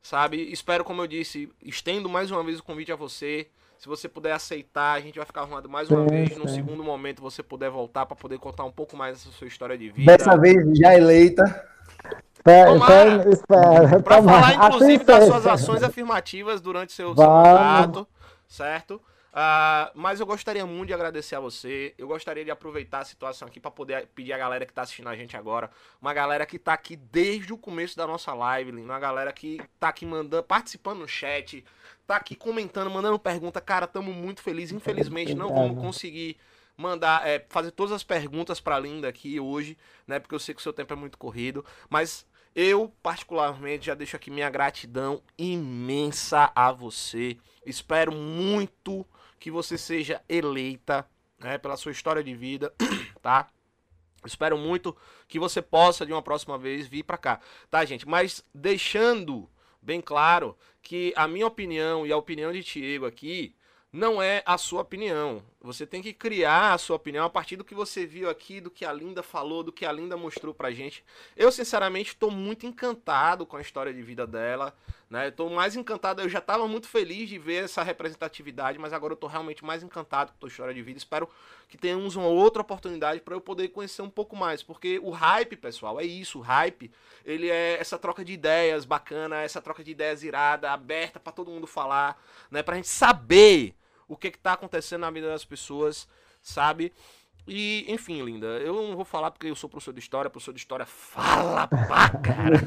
sabe? 0.00 0.52
Espero, 0.52 0.84
como 0.84 1.02
eu 1.02 1.08
disse, 1.08 1.50
estendo 1.60 2.08
mais 2.08 2.30
uma 2.30 2.44
vez 2.44 2.60
o 2.60 2.62
convite 2.62 2.92
a 2.92 2.96
você 2.96 3.50
se 3.82 3.88
você 3.88 4.08
puder 4.08 4.30
aceitar, 4.30 4.92
a 4.92 5.00
gente 5.00 5.16
vai 5.16 5.26
ficar 5.26 5.40
arrumado 5.40 5.68
mais 5.68 5.90
uma 5.90 6.04
sim, 6.04 6.08
vez. 6.08 6.36
No 6.36 6.48
segundo 6.48 6.84
momento, 6.84 7.20
você 7.20 7.42
puder 7.42 7.68
voltar 7.68 8.06
para 8.06 8.14
poder 8.14 8.38
contar 8.38 8.62
um 8.62 8.70
pouco 8.70 8.96
mais 8.96 9.16
essa 9.16 9.32
sua 9.32 9.48
história 9.48 9.76
de 9.76 9.90
vida. 9.90 10.16
Dessa 10.16 10.38
vez 10.38 10.78
já 10.78 10.94
eleita. 10.94 11.68
Para 12.44 14.22
falar, 14.22 14.54
inclusive, 14.54 15.02
das 15.02 15.24
suas 15.24 15.46
ações 15.48 15.82
afirmativas 15.82 16.60
durante 16.60 16.92
seu, 16.92 17.12
seu 17.12 17.26
mandato, 17.26 18.06
certo? 18.46 19.02
Uh, 19.32 19.90
mas 19.94 20.20
eu 20.20 20.26
gostaria 20.26 20.64
muito 20.64 20.88
de 20.88 20.94
agradecer 20.94 21.34
a 21.34 21.40
você. 21.40 21.92
Eu 21.98 22.06
gostaria 22.06 22.44
de 22.44 22.52
aproveitar 22.52 23.00
a 23.00 23.04
situação 23.04 23.48
aqui 23.48 23.58
para 23.58 23.70
poder 23.72 24.06
pedir 24.14 24.32
a 24.32 24.38
galera 24.38 24.64
que 24.64 24.72
tá 24.72 24.82
assistindo 24.82 25.08
a 25.08 25.16
gente 25.16 25.36
agora, 25.36 25.68
uma 26.00 26.14
galera 26.14 26.46
que 26.46 26.58
tá 26.58 26.74
aqui 26.74 26.94
desde 26.94 27.52
o 27.52 27.58
começo 27.58 27.96
da 27.96 28.06
nossa 28.06 28.32
live, 28.32 28.70
uma 28.70 29.00
galera 29.00 29.32
que 29.32 29.60
tá 29.80 29.88
aqui 29.88 30.06
mandando, 30.06 30.44
participando 30.44 30.98
no 30.98 31.08
chat, 31.08 31.64
tá 32.12 32.16
aqui 32.16 32.34
comentando, 32.34 32.90
mandando 32.90 33.18
pergunta. 33.18 33.60
Cara, 33.60 33.86
estamos 33.86 34.14
muito 34.14 34.42
felizes. 34.42 34.72
Infelizmente 34.72 35.34
não 35.34 35.48
vamos 35.48 35.80
conseguir 35.80 36.36
mandar, 36.76 37.26
é, 37.26 37.44
fazer 37.48 37.70
todas 37.70 37.92
as 37.92 38.02
perguntas 38.02 38.60
para 38.60 38.78
Linda 38.78 39.08
aqui 39.08 39.40
hoje, 39.40 39.78
né? 40.06 40.18
Porque 40.18 40.34
eu 40.34 40.38
sei 40.38 40.54
que 40.54 40.60
o 40.60 40.62
seu 40.62 40.72
tempo 40.72 40.92
é 40.92 40.96
muito 40.96 41.16
corrido, 41.16 41.64
mas 41.88 42.26
eu 42.54 42.92
particularmente 43.02 43.86
já 43.86 43.94
deixo 43.94 44.14
aqui 44.14 44.30
minha 44.30 44.50
gratidão 44.50 45.22
imensa 45.38 46.52
a 46.54 46.70
você. 46.70 47.38
Espero 47.64 48.12
muito 48.12 49.06
que 49.38 49.50
você 49.50 49.78
seja 49.78 50.20
eleita 50.28 51.06
né, 51.38 51.56
pela 51.56 51.76
sua 51.76 51.92
história 51.92 52.22
de 52.22 52.34
vida, 52.34 52.72
tá? 53.22 53.48
Espero 54.24 54.56
muito 54.58 54.94
que 55.26 55.38
você 55.38 55.62
possa 55.62 56.04
de 56.04 56.12
uma 56.12 56.22
próxima 56.22 56.58
vez 56.58 56.86
vir 56.86 57.04
para 57.04 57.16
cá, 57.16 57.40
tá, 57.70 57.84
gente? 57.84 58.06
Mas 58.06 58.44
deixando 58.54 59.48
bem 59.80 60.00
claro 60.00 60.56
que 60.82 61.12
a 61.16 61.28
minha 61.28 61.46
opinião 61.46 62.06
e 62.06 62.12
a 62.12 62.16
opinião 62.16 62.52
de 62.52 62.62
Tiago 62.62 63.06
aqui 63.06 63.54
não 63.92 64.22
é 64.22 64.42
a 64.46 64.56
sua 64.56 64.80
opinião. 64.80 65.42
Você 65.60 65.86
tem 65.86 66.00
que 66.00 66.14
criar 66.14 66.72
a 66.72 66.78
sua 66.78 66.96
opinião 66.96 67.26
a 67.26 67.30
partir 67.30 67.56
do 67.56 67.64
que 67.64 67.74
você 67.74 68.06
viu 68.06 68.30
aqui, 68.30 68.58
do 68.58 68.70
que 68.70 68.86
a 68.86 68.92
Linda 68.92 69.22
falou, 69.22 69.62
do 69.62 69.70
que 69.70 69.84
a 69.84 69.92
Linda 69.92 70.16
mostrou 70.16 70.54
pra 70.54 70.70
gente. 70.70 71.04
Eu, 71.36 71.52
sinceramente, 71.52 72.12
estou 72.12 72.30
muito 72.30 72.66
encantado 72.66 73.44
com 73.44 73.58
a 73.58 73.60
história 73.60 73.92
de 73.92 74.02
vida 74.02 74.26
dela. 74.26 74.74
Né? 75.12 75.28
Estou 75.28 75.50
mais 75.50 75.76
encantado, 75.76 76.22
eu 76.22 76.28
já 76.30 76.38
estava 76.38 76.66
muito 76.66 76.88
feliz 76.88 77.28
de 77.28 77.38
ver 77.38 77.64
essa 77.64 77.82
representatividade, 77.82 78.78
mas 78.78 78.94
agora 78.94 79.12
eu 79.12 79.14
estou 79.14 79.28
realmente 79.28 79.62
mais 79.62 79.82
encantado 79.82 80.32
com 80.40 80.46
a 80.46 80.48
história 80.48 80.72
de 80.72 80.80
vida. 80.80 80.96
Espero 80.96 81.28
que 81.68 81.76
tenhamos 81.76 82.16
uma 82.16 82.28
outra 82.28 82.62
oportunidade 82.62 83.20
para 83.20 83.34
eu 83.34 83.40
poder 83.42 83.68
conhecer 83.68 84.00
um 84.00 84.08
pouco 84.08 84.34
mais, 84.34 84.62
porque 84.62 84.98
o 85.00 85.10
hype, 85.10 85.54
pessoal, 85.56 86.00
é 86.00 86.02
isso. 86.02 86.38
O 86.38 86.40
hype, 86.40 86.90
ele 87.26 87.50
é 87.50 87.78
essa 87.78 87.98
troca 87.98 88.24
de 88.24 88.32
ideias 88.32 88.86
bacana, 88.86 89.42
essa 89.42 89.60
troca 89.60 89.84
de 89.84 89.90
ideias 89.90 90.22
irada, 90.22 90.70
aberta 90.70 91.20
para 91.20 91.30
todo 91.30 91.50
mundo 91.50 91.66
falar, 91.66 92.18
né? 92.50 92.62
Pra 92.62 92.76
gente 92.76 92.88
saber 92.88 93.74
o 94.08 94.16
que 94.16 94.28
está 94.28 94.54
acontecendo 94.54 95.02
na 95.02 95.10
vida 95.10 95.28
das 95.28 95.44
pessoas, 95.44 96.08
sabe? 96.40 96.90
E, 97.46 97.84
enfim, 97.88 98.22
linda, 98.22 98.46
eu 98.46 98.72
não 98.72 98.94
vou 98.94 99.04
falar 99.04 99.30
porque 99.30 99.48
eu 99.48 99.56
sou 99.56 99.68
professor 99.68 99.92
de 99.92 99.98
história, 99.98 100.30
professor 100.30 100.52
de 100.52 100.60
história 100.60 100.86
fala 100.86 101.66
pra 101.66 102.08
cara. 102.08 102.62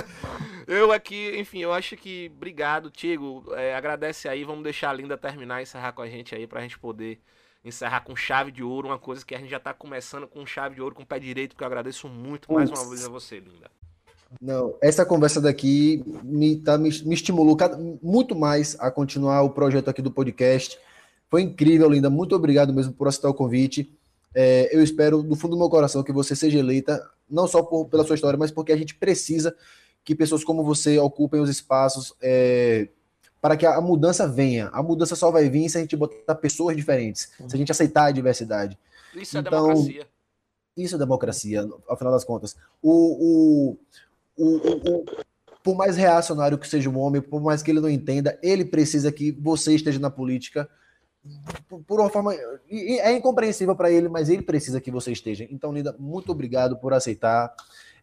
eu 0.68 0.92
aqui, 0.92 1.38
enfim, 1.38 1.60
eu 1.60 1.72
acho 1.72 1.96
que, 1.96 2.30
obrigado, 2.36 2.90
Tigo, 2.90 3.44
é, 3.54 3.74
agradece 3.74 4.28
aí, 4.28 4.44
vamos 4.44 4.62
deixar 4.62 4.90
a 4.90 4.92
Linda 4.92 5.16
terminar 5.16 5.60
e 5.60 5.62
encerrar 5.62 5.92
com 5.92 6.02
a 6.02 6.08
gente 6.08 6.34
aí, 6.34 6.46
pra 6.46 6.60
gente 6.60 6.78
poder 6.78 7.18
encerrar 7.64 8.02
com 8.02 8.14
chave 8.14 8.50
de 8.50 8.62
ouro, 8.62 8.88
uma 8.88 8.98
coisa 8.98 9.24
que 9.24 9.34
a 9.34 9.38
gente 9.38 9.50
já 9.50 9.60
tá 9.60 9.72
começando 9.72 10.26
com 10.26 10.44
chave 10.44 10.74
de 10.74 10.82
ouro, 10.82 10.94
com 10.94 11.02
o 11.02 11.06
pé 11.06 11.18
direito, 11.18 11.56
que 11.56 11.62
eu 11.62 11.66
agradeço 11.66 12.08
muito 12.08 12.52
mais 12.52 12.70
uma 12.70 12.88
vez 12.88 13.06
a 13.06 13.08
você, 13.08 13.38
Linda. 13.38 13.70
Não, 14.40 14.76
essa 14.80 15.04
conversa 15.04 15.40
daqui 15.40 16.04
me, 16.22 16.56
tá, 16.56 16.78
me, 16.78 16.90
me 17.04 17.14
estimulou 17.14 17.56
muito 18.02 18.36
mais 18.36 18.78
a 18.78 18.90
continuar 18.90 19.42
o 19.42 19.50
projeto 19.50 19.88
aqui 19.88 20.00
do 20.00 20.10
podcast. 20.10 20.78
Foi 21.28 21.42
incrível, 21.42 21.88
Linda. 21.88 22.08
Muito 22.08 22.36
obrigado 22.36 22.72
mesmo 22.72 22.92
por 22.92 23.08
aceitar 23.08 23.28
o 23.28 23.34
convite. 23.34 23.96
É, 24.34 24.74
eu 24.74 24.82
espero, 24.82 25.22
do 25.22 25.34
fundo 25.36 25.52
do 25.52 25.58
meu 25.58 25.68
coração, 25.68 26.02
que 26.02 26.12
você 26.12 26.36
seja 26.36 26.58
eleita, 26.58 27.08
não 27.28 27.46
só 27.46 27.62
por, 27.62 27.86
pela 27.86 28.04
sua 28.04 28.14
história, 28.14 28.38
mas 28.38 28.50
porque 28.50 28.72
a 28.72 28.76
gente 28.76 28.94
precisa 28.94 29.54
que 30.04 30.14
pessoas 30.14 30.44
como 30.44 30.64
você 30.64 30.98
ocupem 30.98 31.40
os 31.40 31.50
espaços 31.50 32.14
é, 32.22 32.88
para 33.40 33.56
que 33.56 33.66
a 33.66 33.80
mudança 33.80 34.26
venha. 34.26 34.68
A 34.68 34.82
mudança 34.82 35.16
só 35.16 35.30
vai 35.30 35.48
vir 35.48 35.68
se 35.68 35.78
a 35.78 35.80
gente 35.80 35.96
botar 35.96 36.34
pessoas 36.36 36.76
diferentes, 36.76 37.32
se 37.46 37.54
a 37.54 37.58
gente 37.58 37.72
aceitar 37.72 38.06
a 38.06 38.10
diversidade. 38.10 38.78
Isso 39.14 39.36
é 39.36 39.40
então, 39.40 39.68
democracia. 39.68 40.06
Isso 40.76 40.94
é 40.94 40.98
democracia, 40.98 41.68
ao 41.88 41.96
final 41.96 42.12
das 42.12 42.24
contas. 42.24 42.56
o, 42.80 43.72
o 43.72 43.76
o, 44.40 44.56
o, 44.56 45.04
por 45.62 45.76
mais 45.76 45.96
reacionário 45.96 46.58
que 46.58 46.66
seja 46.66 46.88
um 46.88 46.98
homem, 46.98 47.20
por 47.20 47.42
mais 47.42 47.62
que 47.62 47.70
ele 47.70 47.80
não 47.80 47.90
entenda, 47.90 48.38
ele 48.42 48.64
precisa 48.64 49.12
que 49.12 49.30
você 49.32 49.74
esteja 49.74 49.98
na 49.98 50.10
política 50.10 50.68
por 51.86 52.00
uma 52.00 52.10
forma. 52.10 52.34
É 52.34 53.12
incompreensível 53.12 53.76
para 53.76 53.90
ele, 53.90 54.08
mas 54.08 54.28
ele 54.28 54.42
precisa 54.42 54.80
que 54.80 54.90
você 54.90 55.12
esteja. 55.12 55.46
Então, 55.50 55.72
Linda, 55.72 55.94
muito 55.98 56.32
obrigado 56.32 56.76
por 56.76 56.92
aceitar. 56.92 57.54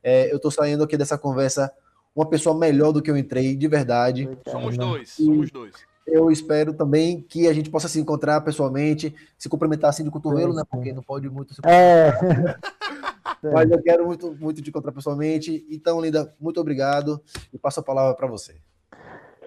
É, 0.03 0.31
eu 0.31 0.37
estou 0.37 0.51
saindo 0.51 0.83
aqui 0.83 0.97
dessa 0.97 1.17
conversa 1.17 1.71
uma 2.15 2.25
pessoa 2.25 2.57
melhor 2.57 2.91
do 2.91 3.01
que 3.01 3.11
eu 3.11 3.17
entrei, 3.17 3.55
de 3.55 3.67
verdade. 3.67 4.29
Somos 4.47 4.77
dois, 4.77 5.09
somos 5.11 5.51
dois. 5.51 5.73
Eu 6.05 6.31
espero 6.31 6.73
também 6.73 7.21
que 7.21 7.47
a 7.47 7.53
gente 7.53 7.69
possa 7.69 7.89
se 7.89 7.99
encontrar 7.99 8.39
pessoalmente, 8.41 9.13
se 9.37 9.49
cumprimentar 9.49 9.89
assim 9.89 10.05
de 10.05 10.09
cotovelo, 10.09 10.53
né? 10.53 10.63
Porque 10.69 10.93
não 10.93 11.03
pode 11.03 11.29
muito 11.29 11.53
se 11.53 11.61
É. 11.65 12.13
Mas 13.53 13.69
eu 13.69 13.81
quero 13.83 14.05
muito, 14.05 14.35
muito 14.39 14.61
te 14.61 14.69
encontrar 14.69 14.91
pessoalmente. 14.91 15.65
Então, 15.69 16.01
Linda, 16.01 16.33
muito 16.39 16.59
obrigado 16.59 17.21
e 17.53 17.57
passo 17.57 17.81
a 17.81 17.83
palavra 17.83 18.15
para 18.15 18.25
você. 18.25 18.55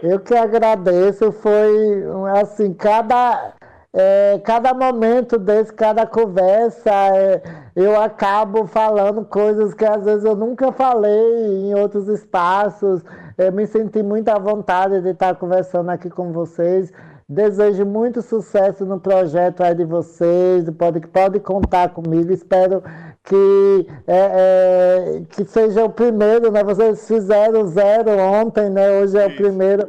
Eu 0.02 0.20
que 0.20 0.34
agradeço. 0.34 1.32
Foi 1.32 2.04
assim, 2.40 2.72
cada. 2.72 3.54
É, 3.92 4.40
cada 4.44 4.72
momento 4.72 5.36
desse, 5.36 5.72
cada 5.72 6.06
conversa, 6.06 6.90
é, 6.90 7.42
eu 7.74 8.00
acabo 8.00 8.64
falando 8.66 9.24
coisas 9.24 9.74
que 9.74 9.84
às 9.84 10.04
vezes 10.04 10.24
eu 10.24 10.36
nunca 10.36 10.70
falei 10.70 11.68
em 11.68 11.74
outros 11.74 12.06
espaços. 12.06 13.02
Eu 13.36 13.52
me 13.52 13.66
senti 13.66 14.00
muito 14.02 14.28
à 14.28 14.38
vontade 14.38 15.00
de 15.00 15.10
estar 15.10 15.34
conversando 15.34 15.90
aqui 15.90 16.08
com 16.08 16.32
vocês. 16.32 16.92
Desejo 17.28 17.84
muito 17.84 18.22
sucesso 18.22 18.84
no 18.84 19.00
projeto 19.00 19.62
aí 19.62 19.74
de 19.74 19.84
vocês. 19.84 20.68
Pode, 20.70 21.00
pode 21.08 21.40
contar 21.40 21.88
comigo. 21.90 22.32
Espero 22.32 22.82
que, 23.24 23.86
é, 24.06 24.16
é, 24.16 25.22
que 25.30 25.44
seja 25.44 25.84
o 25.84 25.90
primeiro, 25.90 26.50
né? 26.52 26.62
Vocês 26.62 27.06
fizeram 27.08 27.66
zero 27.66 28.10
ontem, 28.18 28.70
né? 28.70 29.00
Hoje 29.00 29.18
é 29.18 29.26
o 29.26 29.36
primeiro 29.36 29.88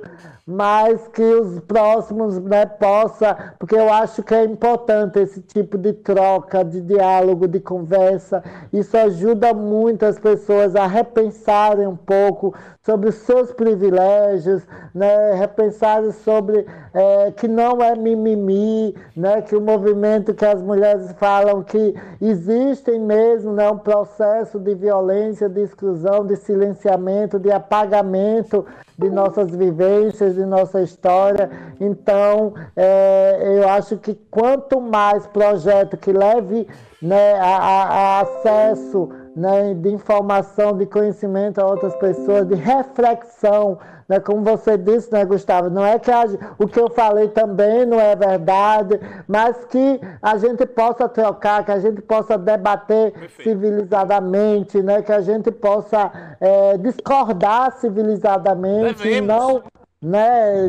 mas 0.51 1.07
que 1.07 1.23
os 1.23 1.61
próximos 1.61 2.37
né, 2.39 2.65
possa, 2.65 3.55
porque 3.57 3.75
eu 3.75 3.91
acho 3.91 4.21
que 4.21 4.35
é 4.35 4.43
importante 4.43 5.17
esse 5.19 5.41
tipo 5.41 5.77
de 5.77 5.93
troca, 5.93 6.63
de 6.63 6.81
diálogo, 6.81 7.47
de 7.47 7.61
conversa. 7.61 8.43
Isso 8.73 8.97
ajuda 8.97 9.53
muito 9.53 10.05
as 10.05 10.19
pessoas 10.19 10.75
a 10.75 10.85
repensarem 10.85 11.87
um 11.87 11.95
pouco 11.95 12.53
sobre 12.83 13.09
os 13.09 13.15
seus 13.15 13.51
privilégios, 13.51 14.63
né, 14.93 15.35
repensarem 15.35 16.11
sobre 16.11 16.65
é, 16.93 17.31
que 17.31 17.47
não 17.47 17.81
é 17.81 17.95
mimimi, 17.95 18.95
né, 19.15 19.41
que 19.43 19.55
o 19.55 19.61
movimento 19.61 20.33
que 20.33 20.45
as 20.45 20.61
mulheres 20.63 21.11
falam 21.19 21.61
que 21.61 21.93
existem 22.19 22.99
mesmo 22.99 23.53
né, 23.53 23.69
um 23.69 23.77
processo 23.77 24.59
de 24.59 24.73
violência, 24.73 25.47
de 25.47 25.61
exclusão, 25.61 26.25
de 26.25 26.35
silenciamento, 26.35 27.37
de 27.37 27.51
apagamento 27.51 28.65
de 28.97 29.09
nossas 29.09 29.51
vivências, 29.55 30.35
de 30.35 30.45
nossa 30.45 30.81
história. 30.81 31.49
Então, 31.79 32.53
é, 32.75 33.57
eu 33.57 33.69
acho 33.69 33.97
que 33.97 34.15
quanto 34.29 34.81
mais 34.81 35.25
projeto 35.27 35.97
que 35.97 36.11
leve 36.11 36.67
né, 37.01 37.33
a, 37.35 37.57
a, 37.57 37.83
a 37.83 38.21
acesso 38.21 39.09
né, 39.35 39.73
de 39.73 39.89
informação, 39.89 40.77
de 40.77 40.85
conhecimento 40.85 41.59
a 41.59 41.65
outras 41.65 41.95
pessoas, 41.95 42.47
de 42.47 42.55
reflexão, 42.55 43.77
né, 44.07 44.19
como 44.19 44.43
você 44.43 44.77
disse, 44.77 45.11
né, 45.11 45.23
Gustavo, 45.23 45.69
não 45.69 45.85
é 45.85 45.97
que 45.97 46.11
a, 46.11 46.23
o 46.57 46.67
que 46.67 46.79
eu 46.79 46.89
falei 46.89 47.29
também 47.29 47.85
não 47.85 47.99
é 47.99 48.15
verdade, 48.15 48.99
mas 49.27 49.63
que 49.65 50.01
a 50.21 50.37
gente 50.37 50.65
possa 50.65 51.07
trocar, 51.07 51.63
que 51.63 51.71
a 51.71 51.79
gente 51.79 52.01
possa 52.01 52.37
debater 52.37 53.13
Perfeito. 53.13 53.43
civilizadamente, 53.49 54.81
né, 54.81 55.01
que 55.01 55.11
a 55.11 55.21
gente 55.21 55.49
possa 55.51 56.11
é, 56.39 56.77
discordar 56.77 57.71
civilizadamente, 57.79 59.03
Devemos. 59.03 59.27
não 59.27 59.63
né? 60.01 60.67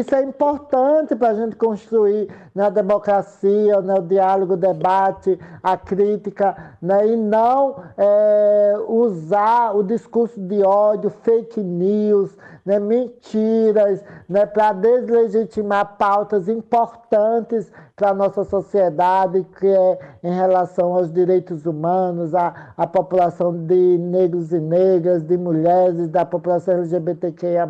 Isso 0.00 0.14
é 0.14 0.22
importante 0.22 1.14
para 1.14 1.28
a 1.28 1.34
gente 1.34 1.54
construir 1.54 2.28
né, 2.52 2.64
a 2.64 2.70
democracia, 2.70 3.80
né, 3.80 3.94
o 3.94 4.02
diálogo, 4.02 4.54
o 4.54 4.56
debate, 4.56 5.38
a 5.62 5.76
crítica, 5.76 6.74
né, 6.82 7.06
e 7.06 7.16
não 7.16 7.76
é, 7.96 8.74
usar 8.88 9.76
o 9.76 9.82
discurso 9.84 10.40
de 10.40 10.62
ódio, 10.64 11.08
fake 11.22 11.60
news, 11.60 12.36
né, 12.64 12.78
mentiras, 12.78 14.02
né, 14.28 14.46
para 14.46 14.72
deslegitimar 14.72 15.96
pautas 15.98 16.48
importantes 16.48 17.70
para 17.94 18.10
a 18.10 18.14
nossa 18.14 18.42
sociedade, 18.44 19.44
que 19.58 19.66
é 19.66 20.16
em 20.22 20.32
relação 20.34 20.94
aos 20.94 21.12
direitos 21.12 21.66
humanos, 21.66 22.34
à, 22.34 22.72
à 22.76 22.86
população 22.86 23.52
de 23.66 23.98
negros 23.98 24.52
e 24.52 24.58
negras, 24.58 25.22
de 25.22 25.36
mulheres, 25.36 26.08
da 26.08 26.24
população 26.24 26.74
LGBTQIA. 26.74 27.68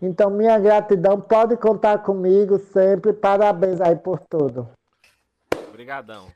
Então, 0.00 0.30
minha 0.30 0.58
gratidão, 0.58 1.20
pode 1.20 1.56
contar 1.56 1.98
comigo 1.98 2.58
sempre. 2.58 3.12
Parabéns 3.12 3.80
aí 3.80 3.96
por 3.96 4.18
tudo. 4.18 4.68
Obrigadão. 5.68 6.26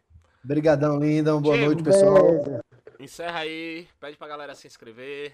Obrigadão, 0.45 0.99
linda. 0.99 1.37
Boa 1.39 1.57
noite, 1.57 1.83
pessoal. 1.83 2.15
Beijo. 2.15 2.61
Encerra 3.01 3.41
aí, 3.41 3.87
pede 4.01 4.17
pra 4.17 4.29
galera 4.29 4.55
se 4.55 4.67
inscrever. 4.67 5.33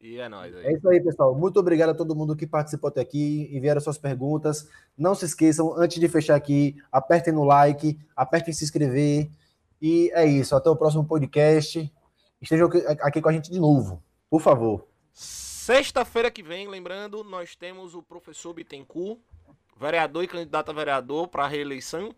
E 0.00 0.18
é 0.18 0.28
nóis 0.28 0.54
aí. 0.54 0.66
É 0.66 0.72
isso 0.72 0.88
aí, 0.88 1.00
pessoal. 1.00 1.34
Muito 1.34 1.58
obrigado 1.58 1.90
a 1.90 1.94
todo 1.94 2.14
mundo 2.14 2.36
que 2.36 2.46
participou 2.46 2.88
até 2.88 3.00
aqui, 3.00 3.48
enviaram 3.52 3.80
suas 3.80 3.98
perguntas. 3.98 4.68
Não 4.96 5.14
se 5.14 5.24
esqueçam, 5.24 5.74
antes 5.76 5.98
de 5.98 6.08
fechar 6.08 6.34
aqui, 6.34 6.76
apertem 6.92 7.32
no 7.32 7.44
like, 7.44 7.98
apertem 8.14 8.52
se 8.52 8.64
inscrever. 8.64 9.30
E 9.80 10.10
é 10.14 10.24
isso. 10.26 10.54
Até 10.54 10.68
o 10.70 10.76
próximo 10.76 11.04
podcast. 11.04 11.92
Estejam 12.40 12.68
aqui 13.00 13.20
com 13.22 13.28
a 13.28 13.32
gente 13.32 13.50
de 13.50 13.58
novo, 13.58 14.02
por 14.28 14.40
favor. 14.40 14.86
Sexta-feira 15.12 16.30
que 16.30 16.42
vem, 16.42 16.68
lembrando, 16.68 17.24
nós 17.24 17.56
temos 17.56 17.94
o 17.94 18.02
professor 18.02 18.52
Bittencourt, 18.52 19.18
vereador 19.78 20.22
e 20.22 20.28
candidato 20.28 20.70
a 20.70 20.74
vereador 20.74 21.28
para 21.28 21.44
a 21.44 21.48
reeleição 21.48 22.14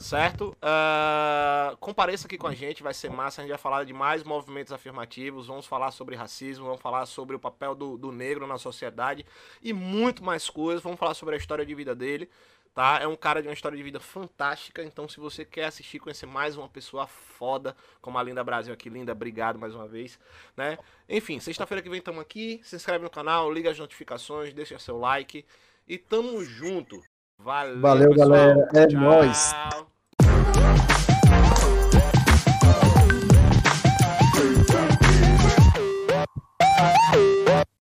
certo? 0.00 0.56
Uh, 0.62 1.76
compareça 1.76 2.26
aqui 2.26 2.38
com 2.38 2.46
a 2.46 2.54
gente, 2.54 2.82
vai 2.82 2.94
ser 2.94 3.10
massa. 3.10 3.40
A 3.40 3.44
gente 3.44 3.50
vai 3.50 3.58
falar 3.58 3.84
de 3.84 3.92
mais 3.92 4.24
movimentos 4.24 4.72
afirmativos, 4.72 5.46
vamos 5.46 5.66
falar 5.66 5.90
sobre 5.90 6.16
racismo, 6.16 6.64
vamos 6.64 6.80
falar 6.80 7.04
sobre 7.04 7.36
o 7.36 7.38
papel 7.38 7.74
do, 7.74 7.98
do 7.98 8.10
negro 8.10 8.46
na 8.46 8.56
sociedade 8.56 9.26
e 9.62 9.72
muito 9.72 10.24
mais 10.24 10.48
coisas. 10.48 10.82
Vamos 10.82 10.98
falar 10.98 11.14
sobre 11.14 11.34
a 11.34 11.38
história 11.38 11.66
de 11.66 11.74
vida 11.74 11.94
dele, 11.94 12.30
tá? 12.74 12.98
É 13.00 13.06
um 13.06 13.14
cara 13.14 13.42
de 13.42 13.48
uma 13.48 13.54
história 13.54 13.76
de 13.76 13.82
vida 13.82 14.00
fantástica. 14.00 14.82
Então, 14.82 15.06
se 15.06 15.20
você 15.20 15.44
quer 15.44 15.66
assistir, 15.66 15.98
conhecer 15.98 16.26
mais 16.26 16.56
uma 16.56 16.68
pessoa 16.68 17.06
foda, 17.06 17.76
como 18.00 18.18
a 18.18 18.22
Linda 18.22 18.42
Brasil 18.42 18.72
aqui, 18.72 18.88
Linda, 18.88 19.12
obrigado 19.12 19.58
mais 19.58 19.74
uma 19.74 19.86
vez, 19.86 20.18
né? 20.56 20.78
Enfim, 21.08 21.38
sexta-feira 21.38 21.82
que 21.82 21.90
vem 21.90 21.98
estamos 21.98 22.22
aqui. 22.22 22.58
Se 22.64 22.74
inscreve 22.74 23.04
no 23.04 23.10
canal, 23.10 23.52
liga 23.52 23.70
as 23.70 23.78
notificações, 23.78 24.54
deixa 24.54 24.78
seu 24.78 24.96
like 24.96 25.44
e 25.86 25.98
tamo 25.98 26.42
junto. 26.42 26.98
Valeu, 27.42 27.80
Valeu 27.80 28.14
galera. 28.14 28.68
É 28.74 28.86
Tchau. 28.86 29.00
nóis. 29.00 29.54